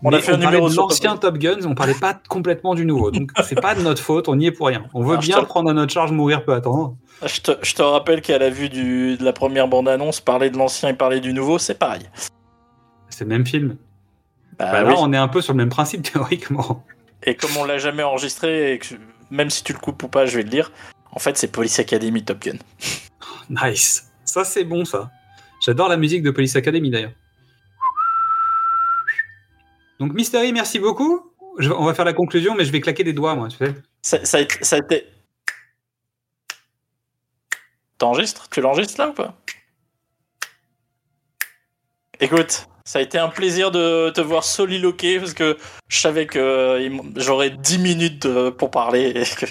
On 0.04 0.12
a 0.12 0.20
fait 0.20 0.32
un 0.32 0.36
numéro 0.36 0.68
de 0.68 0.76
l'ancien 0.76 1.16
Top 1.16 1.38
Gun, 1.38 1.56
on 1.64 1.74
parlait 1.74 1.94
pas 1.94 2.14
complètement 2.28 2.74
du 2.74 2.84
nouveau. 2.84 3.10
Donc, 3.10 3.30
c'est 3.42 3.60
pas 3.60 3.74
de 3.74 3.80
notre 3.82 4.00
faute, 4.02 4.28
on 4.28 4.38
y 4.38 4.46
est 4.46 4.52
pour 4.52 4.68
rien. 4.68 4.84
On 4.94 5.02
veut 5.02 5.10
Alors, 5.12 5.22
je 5.22 5.26
bien 5.26 5.40
te- 5.40 5.46
prendre 5.46 5.70
à 5.70 5.72
notre 5.72 5.92
charge, 5.92 6.12
mourir 6.12 6.44
peut 6.44 6.52
attendre. 6.52 6.94
Je 7.26 7.40
te, 7.40 7.52
je 7.62 7.74
te 7.74 7.82
rappelle 7.82 8.20
qu'à 8.22 8.38
la 8.38 8.48
vue 8.50 8.68
du, 8.68 9.16
de 9.16 9.24
la 9.24 9.32
première 9.32 9.66
bande-annonce, 9.66 10.20
parler 10.20 10.50
de 10.50 10.56
l'ancien 10.58 10.90
et 10.90 10.94
parler 10.94 11.20
du 11.20 11.32
nouveau, 11.32 11.58
c'est 11.58 11.74
pareil. 11.74 12.02
C'est 13.08 13.24
le 13.24 13.30
même 13.30 13.46
film. 13.46 13.76
Bah 14.58 14.70
Bah, 14.70 14.82
là, 14.82 14.90
oui. 14.90 14.94
on 14.98 15.12
est 15.12 15.16
un 15.18 15.28
peu 15.28 15.40
sur 15.40 15.52
le 15.52 15.56
même 15.58 15.68
principe 15.70 16.02
théoriquement. 16.12 16.84
Et 17.24 17.34
comme 17.34 17.56
on 17.58 17.64
l'a 17.64 17.78
jamais 17.78 18.02
enregistré, 18.04 18.74
et 18.74 18.78
que 18.78 18.94
même 19.30 19.50
si 19.50 19.64
tu 19.64 19.72
le 19.72 19.78
coupes 19.80 20.02
ou 20.04 20.08
pas, 20.08 20.26
je 20.26 20.36
vais 20.36 20.42
le 20.44 20.48
dire. 20.50 20.70
En 21.12 21.18
fait, 21.18 21.36
c'est 21.36 21.48
Police 21.50 21.78
Academy 21.80 22.22
Top 22.22 22.38
Gun. 22.40 22.58
Nice. 23.50 24.10
Ça, 24.24 24.44
c'est 24.44 24.64
bon, 24.64 24.84
ça. 24.84 25.10
J'adore 25.60 25.88
la 25.88 25.96
musique 25.96 26.22
de 26.22 26.30
Police 26.30 26.56
Academy, 26.56 26.88
d'ailleurs. 26.90 27.12
Donc, 29.98 30.14
Mystery, 30.14 30.52
merci 30.52 30.78
beaucoup. 30.78 31.32
On 31.58 31.84
va 31.84 31.92
faire 31.94 32.04
la 32.06 32.12
conclusion, 32.14 32.54
mais 32.54 32.64
je 32.64 32.72
vais 32.72 32.80
claquer 32.80 33.04
des 33.04 33.12
doigts, 33.12 33.34
moi, 33.34 33.48
tu 33.48 33.56
sais. 33.58 34.22
Ça, 34.22 34.38
a 34.38 34.78
été. 34.78 35.06
T'enregistres? 37.98 38.48
Tu 38.48 38.60
l'enregistres 38.62 38.98
là 38.98 39.08
ou 39.10 39.12
pas? 39.12 39.36
Écoute, 42.18 42.66
ça 42.84 42.98
a 42.98 43.02
été 43.02 43.18
un 43.18 43.28
plaisir 43.28 43.70
de 43.70 44.10
te 44.10 44.20
voir 44.22 44.44
soliloquer 44.44 45.18
parce 45.18 45.34
que 45.34 45.58
je 45.88 45.98
savais 46.00 46.26
que 46.26 46.38
euh, 46.38 46.98
j'aurais 47.16 47.50
10 47.50 47.78
minutes 47.78 48.26
euh, 48.26 48.50
pour 48.50 48.70
parler. 48.70 49.10
et 49.14 49.24
que- 49.24 49.46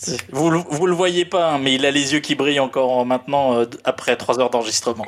Vous, 0.32 0.50
vous 0.70 0.86
le 0.86 0.94
voyez 0.94 1.24
pas, 1.24 1.52
hein, 1.52 1.58
mais 1.58 1.74
il 1.74 1.84
a 1.84 1.90
les 1.90 2.12
yeux 2.12 2.20
qui 2.20 2.34
brillent 2.34 2.60
encore 2.60 3.04
maintenant 3.04 3.54
euh, 3.54 3.66
après 3.84 4.16
3 4.16 4.40
heures 4.40 4.50
d'enregistrement. 4.50 5.06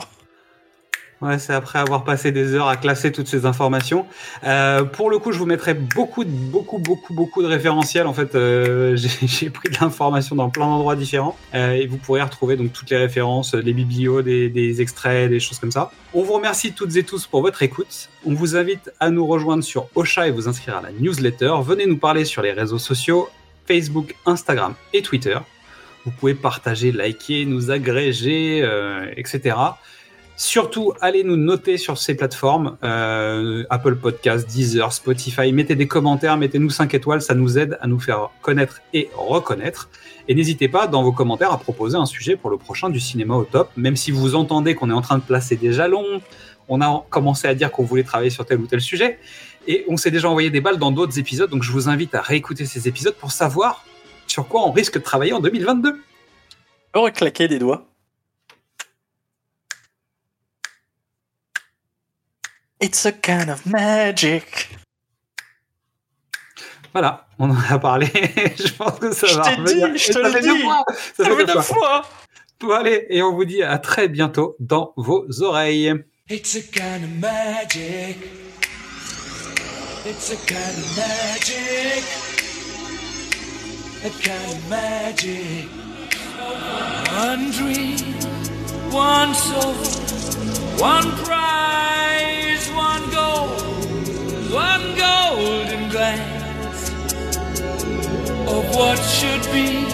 Ouais, 1.23 1.39
c'est 1.39 1.53
après 1.53 1.79
avoir 1.79 2.03
passé 2.03 2.33
des 2.33 2.53
heures 2.55 2.67
à 2.67 2.77
classer 2.77 3.13
toutes 3.13 3.29
ces 3.29 3.47
informations. 3.47 4.07
Euh, 4.43 4.83
pour 4.83 5.09
le 5.09 5.21
coup, 5.21 5.31
je 5.31 5.39
vous 5.39 5.47
mettrai 5.47 5.73
beaucoup, 5.73 6.25
beaucoup, 6.25 6.79
beaucoup, 6.79 7.15
beaucoup 7.15 7.43
de 7.43 7.47
référentiels. 7.47 8.09
En 8.09 8.13
fait, 8.13 8.35
euh, 8.35 8.97
j'ai 9.23 9.49
pris 9.49 9.69
de 9.69 9.77
l'information 9.81 10.35
dans 10.35 10.51
plein 10.51 10.67
d'endroits 10.67 10.97
différents 10.97 11.37
Euh, 11.55 11.75
et 11.75 11.87
vous 11.87 11.97
pourrez 11.97 12.23
retrouver 12.23 12.57
donc 12.57 12.73
toutes 12.73 12.91
les 12.91 12.97
références, 12.97 13.55
les 13.55 13.73
biblios, 13.73 14.23
des 14.23 14.81
extraits, 14.81 15.31
des 15.31 15.39
choses 15.39 15.61
comme 15.61 15.71
ça. 15.71 15.93
On 16.13 16.23
vous 16.23 16.33
remercie 16.33 16.73
toutes 16.73 16.97
et 16.97 17.05
tous 17.05 17.27
pour 17.29 17.43
votre 17.43 17.63
écoute. 17.63 18.09
On 18.27 18.35
vous 18.35 18.57
invite 18.57 18.91
à 18.99 19.11
nous 19.11 19.27
rejoindre 19.27 19.63
sur 19.63 19.87
Ocha 19.95 20.27
et 20.27 20.33
vous 20.33 20.49
inscrire 20.49 20.79
à 20.79 20.83
la 20.83 20.91
newsletter. 20.91 21.53
Venez 21.63 21.87
nous 21.87 21.99
parler 21.99 22.25
sur 22.25 22.43
les 22.43 22.53
réseaux 22.53 22.79
sociaux 22.79 23.29
Facebook, 23.67 24.15
Instagram 24.27 24.75
et 24.93 25.03
Twitter. 25.03 25.39
Vous 26.05 26.11
pouvez 26.11 26.35
partager, 26.35 26.91
liker, 26.93 27.45
nous 27.47 27.71
agréger, 27.71 28.61
euh, 28.63 29.07
etc. 29.17 29.57
Surtout, 30.37 30.93
allez 31.01 31.23
nous 31.23 31.37
noter 31.37 31.77
sur 31.77 31.99
ces 31.99 32.17
plateformes, 32.17 32.77
euh, 32.83 33.65
Apple 33.71 33.95
Podcast, 33.97 34.49
Deezer, 34.49 34.93
Spotify. 34.93 35.53
Mettez 35.53 35.77
des 35.77 35.87
commentaires, 35.87 36.37
mettez-nous 36.37 36.71
5 36.71 36.93
étoiles, 36.95 37.23
ça 37.23 37.35
nous 37.35 37.59
aide 37.59 37.79
à 37.81 37.87
nous 37.87 38.01
faire 38.01 38.31
connaître 38.41 38.81
et 38.93 39.09
reconnaître. 39.15 39.89
Et 40.27 40.35
n'hésitez 40.35 40.69
pas 40.69 40.87
dans 40.87 41.03
vos 41.03 41.13
commentaires 41.13 41.53
à 41.53 41.59
proposer 41.59 41.97
un 41.97 42.07
sujet 42.07 42.35
pour 42.35 42.51
le 42.51 42.57
prochain 42.57 42.91
du 42.91 42.99
cinéma 42.99 43.35
au 43.35 43.45
top, 43.45 43.71
même 43.77 43.95
si 43.95 44.11
vous 44.11 44.35
entendez 44.35 44.75
qu'on 44.75 44.91
est 44.91 44.95
en 44.95 45.03
train 45.03 45.19
de 45.19 45.23
placer 45.23 45.55
des 45.55 45.73
jalons, 45.73 46.21
on 46.69 46.81
a 46.81 47.05
commencé 47.11 47.47
à 47.47 47.55
dire 47.55 47.71
qu'on 47.71 47.85
voulait 47.85 48.03
travailler 48.03 48.31
sur 48.31 48.47
tel 48.47 48.59
ou 48.59 48.67
tel 48.67 48.81
sujet, 48.81 49.19
et 49.67 49.85
on 49.89 49.97
s'est 49.97 50.11
déjà 50.11 50.29
envoyé 50.29 50.51
des 50.51 50.61
balles 50.61 50.79
dans 50.79 50.91
d'autres 50.93 51.19
épisodes, 51.19 51.51
donc 51.51 51.63
je 51.63 51.73
vous 51.73 51.89
invite 51.89 52.15
à 52.15 52.21
réécouter 52.23 52.67
ces 52.67 52.89
épisodes 52.89 53.15
pour 53.15 53.33
savoir 53.33 53.85
sur 54.27 54.47
quoi 54.49 54.63
on 54.67 54.73
risque 54.73 54.95
de 54.95 55.03
travailler 55.03 55.33
en 55.33 55.41
2022. 55.41 56.01
Reclaquer 56.95 57.49
des 57.49 57.59
doigts. 57.59 57.87
It's 62.81 63.07
a 63.07 63.13
kind 63.13 63.49
of 63.49 63.65
magic. 63.67 64.69
Voilà, 66.93 67.27
on 67.39 67.49
en 67.51 67.57
a 67.71 67.79
parlé. 67.79 68.07
je 68.13 68.73
pense 68.75 68.99
que 68.99 69.13
ça 69.15 69.27
Je 69.29 69.37
va 69.37 69.43
t'ai 69.45 69.55
revenir. 69.55 69.89
dit, 69.93 69.99
je 69.99 70.07
te 70.09 70.13
ça 70.13 70.23
l'ai 70.23 70.33
fait 70.33 70.41
deux 70.43 70.55
dit. 70.57 70.63
fois. 70.63 70.85
Ça 70.89 71.25
Ça 71.25 71.25
fait 71.25 71.31
fait 71.37 71.47
deux 71.47 71.53
deux 71.55 71.61
fois. 71.61 71.63
fois. 71.63 72.03
Bon, 72.61 72.71
allez, 72.73 73.07
et 73.09 73.23
on 73.23 73.35
vous 73.35 73.45
dit 73.45 73.63
à 73.63 73.79
très 73.79 74.09
bientôt 74.09 74.57
dans 74.61 74.93
vos 74.97 75.25
oreilles. 75.43 75.95
It's 76.29 76.55
a 76.57 76.61
kind 76.61 77.05
of 77.05 77.11
magic. 77.21 78.19
It's 80.05 80.33
a 80.33 80.37
kind 80.37 80.79
of 80.79 80.97
magic. 80.97 82.05
that 84.03 84.13
kind 84.23 84.53
of 84.53 84.69
magic. 84.69 85.69
One 87.13 87.51
dream, 87.53 88.15
one 88.91 89.35
soul, 89.35 89.75
one 90.79 91.09
prize, 91.25 92.69
one 92.73 93.11
goal, 93.13 93.49
one 94.51 94.97
golden 94.99 95.89
glance 95.91 96.91
of 98.49 98.77
what 98.77 98.99
should 98.99 99.45
be. 99.53 99.87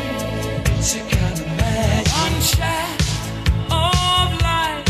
It's 0.79 0.97
a 0.97 1.01
kind 1.01 1.39
of 1.39 1.47
magic. 1.59 2.15
One 2.15 2.41
shot 2.41 3.01
of 3.71 4.41
light 4.41 4.85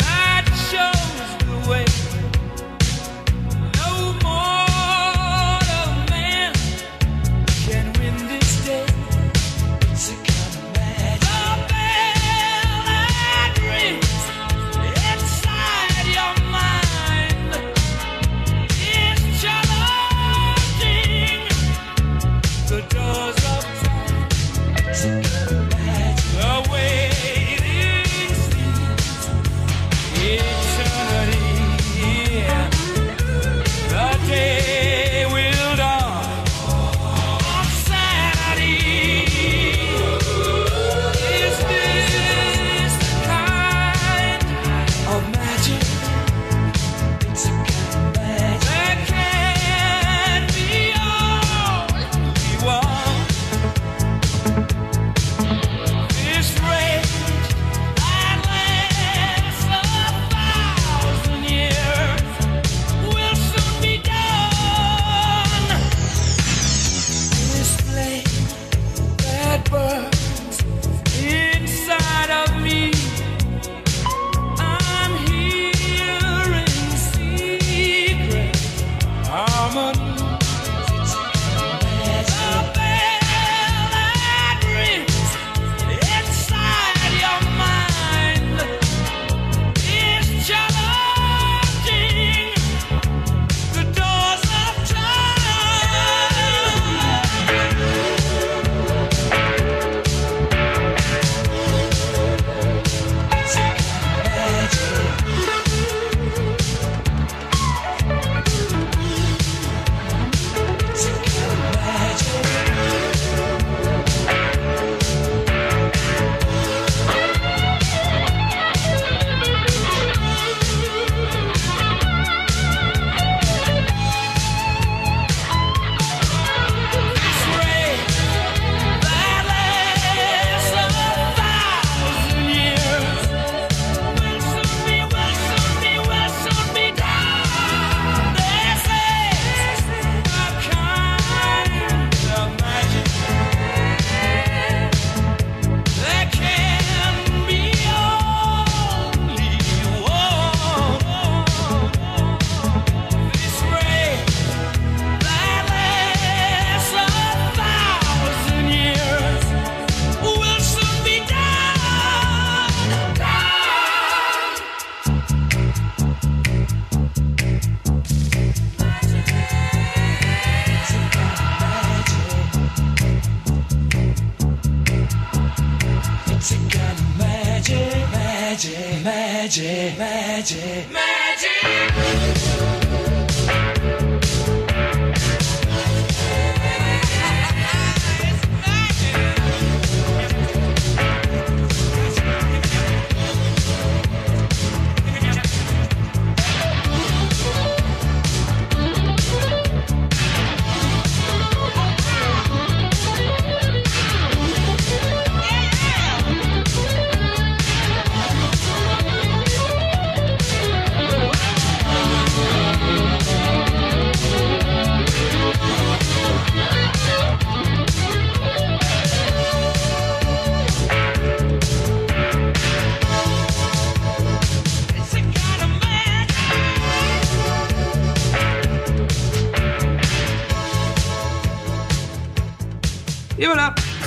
that 0.00 0.44
shows 0.70 1.07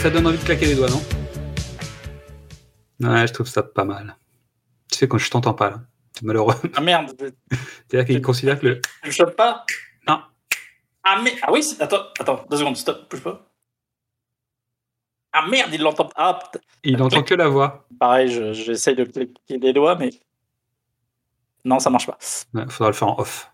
ça 0.02 0.10
donne 0.10 0.28
envie 0.28 0.38
de 0.38 0.44
claquer 0.44 0.66
les 0.68 0.76
doigts, 0.76 0.90
non? 0.90 1.02
Ouais, 3.02 3.28
je 3.28 3.34
trouve 3.34 3.48
ça 3.48 3.64
pas 3.64 3.84
mal. 3.86 4.16
Tu 4.92 4.98
sais, 4.98 5.08
quand 5.08 5.18
je 5.18 5.30
t'entends 5.30 5.54
pas, 5.54 5.70
là, 5.72 5.82
c'est 6.14 6.24
malheureux. 6.24 6.56
Ah 6.76 6.82
merde, 6.82 7.14
C'est-à-dire 7.90 8.06
qu'il 8.06 8.22
considère 8.22 8.60
que 8.60 8.68
le. 8.68 8.82
je 9.04 9.12
chope 9.12 9.36
pas? 9.36 9.66
Non. 10.08 10.22
Ah 11.04 11.20
mais 11.24 11.34
ah 11.42 11.52
oui, 11.52 11.64
attends, 11.80 12.04
attends, 12.20 12.46
deux 12.50 12.58
secondes, 12.58 12.78
stop, 12.78 13.10
bouge 13.10 13.22
pas. 13.24 13.48
Ah 15.34 15.48
merde, 15.48 15.70
il 15.74 15.82
l'entend. 15.82 16.10
Ah, 16.16 16.38
putain. 16.44 16.64
Il 16.84 16.98
n'entend 16.98 17.24
que 17.24 17.34
la 17.34 17.48
voix. 17.48 17.88
pareil, 18.00 18.30
je- 18.32 18.54
j'essaye 18.54 18.96
de 18.96 19.06
cliquer 19.06 19.58
les 19.60 19.74
doigts, 19.74 19.96
mais 19.96 20.10
non, 21.64 21.80
ça 21.80 21.90
marche 21.90 22.06
pas. 22.08 22.18
Ouais, 22.54 22.66
faudra 22.70 22.90
le 22.90 22.96
faire 22.96 23.08
en 23.08 23.20
off. 23.20 23.51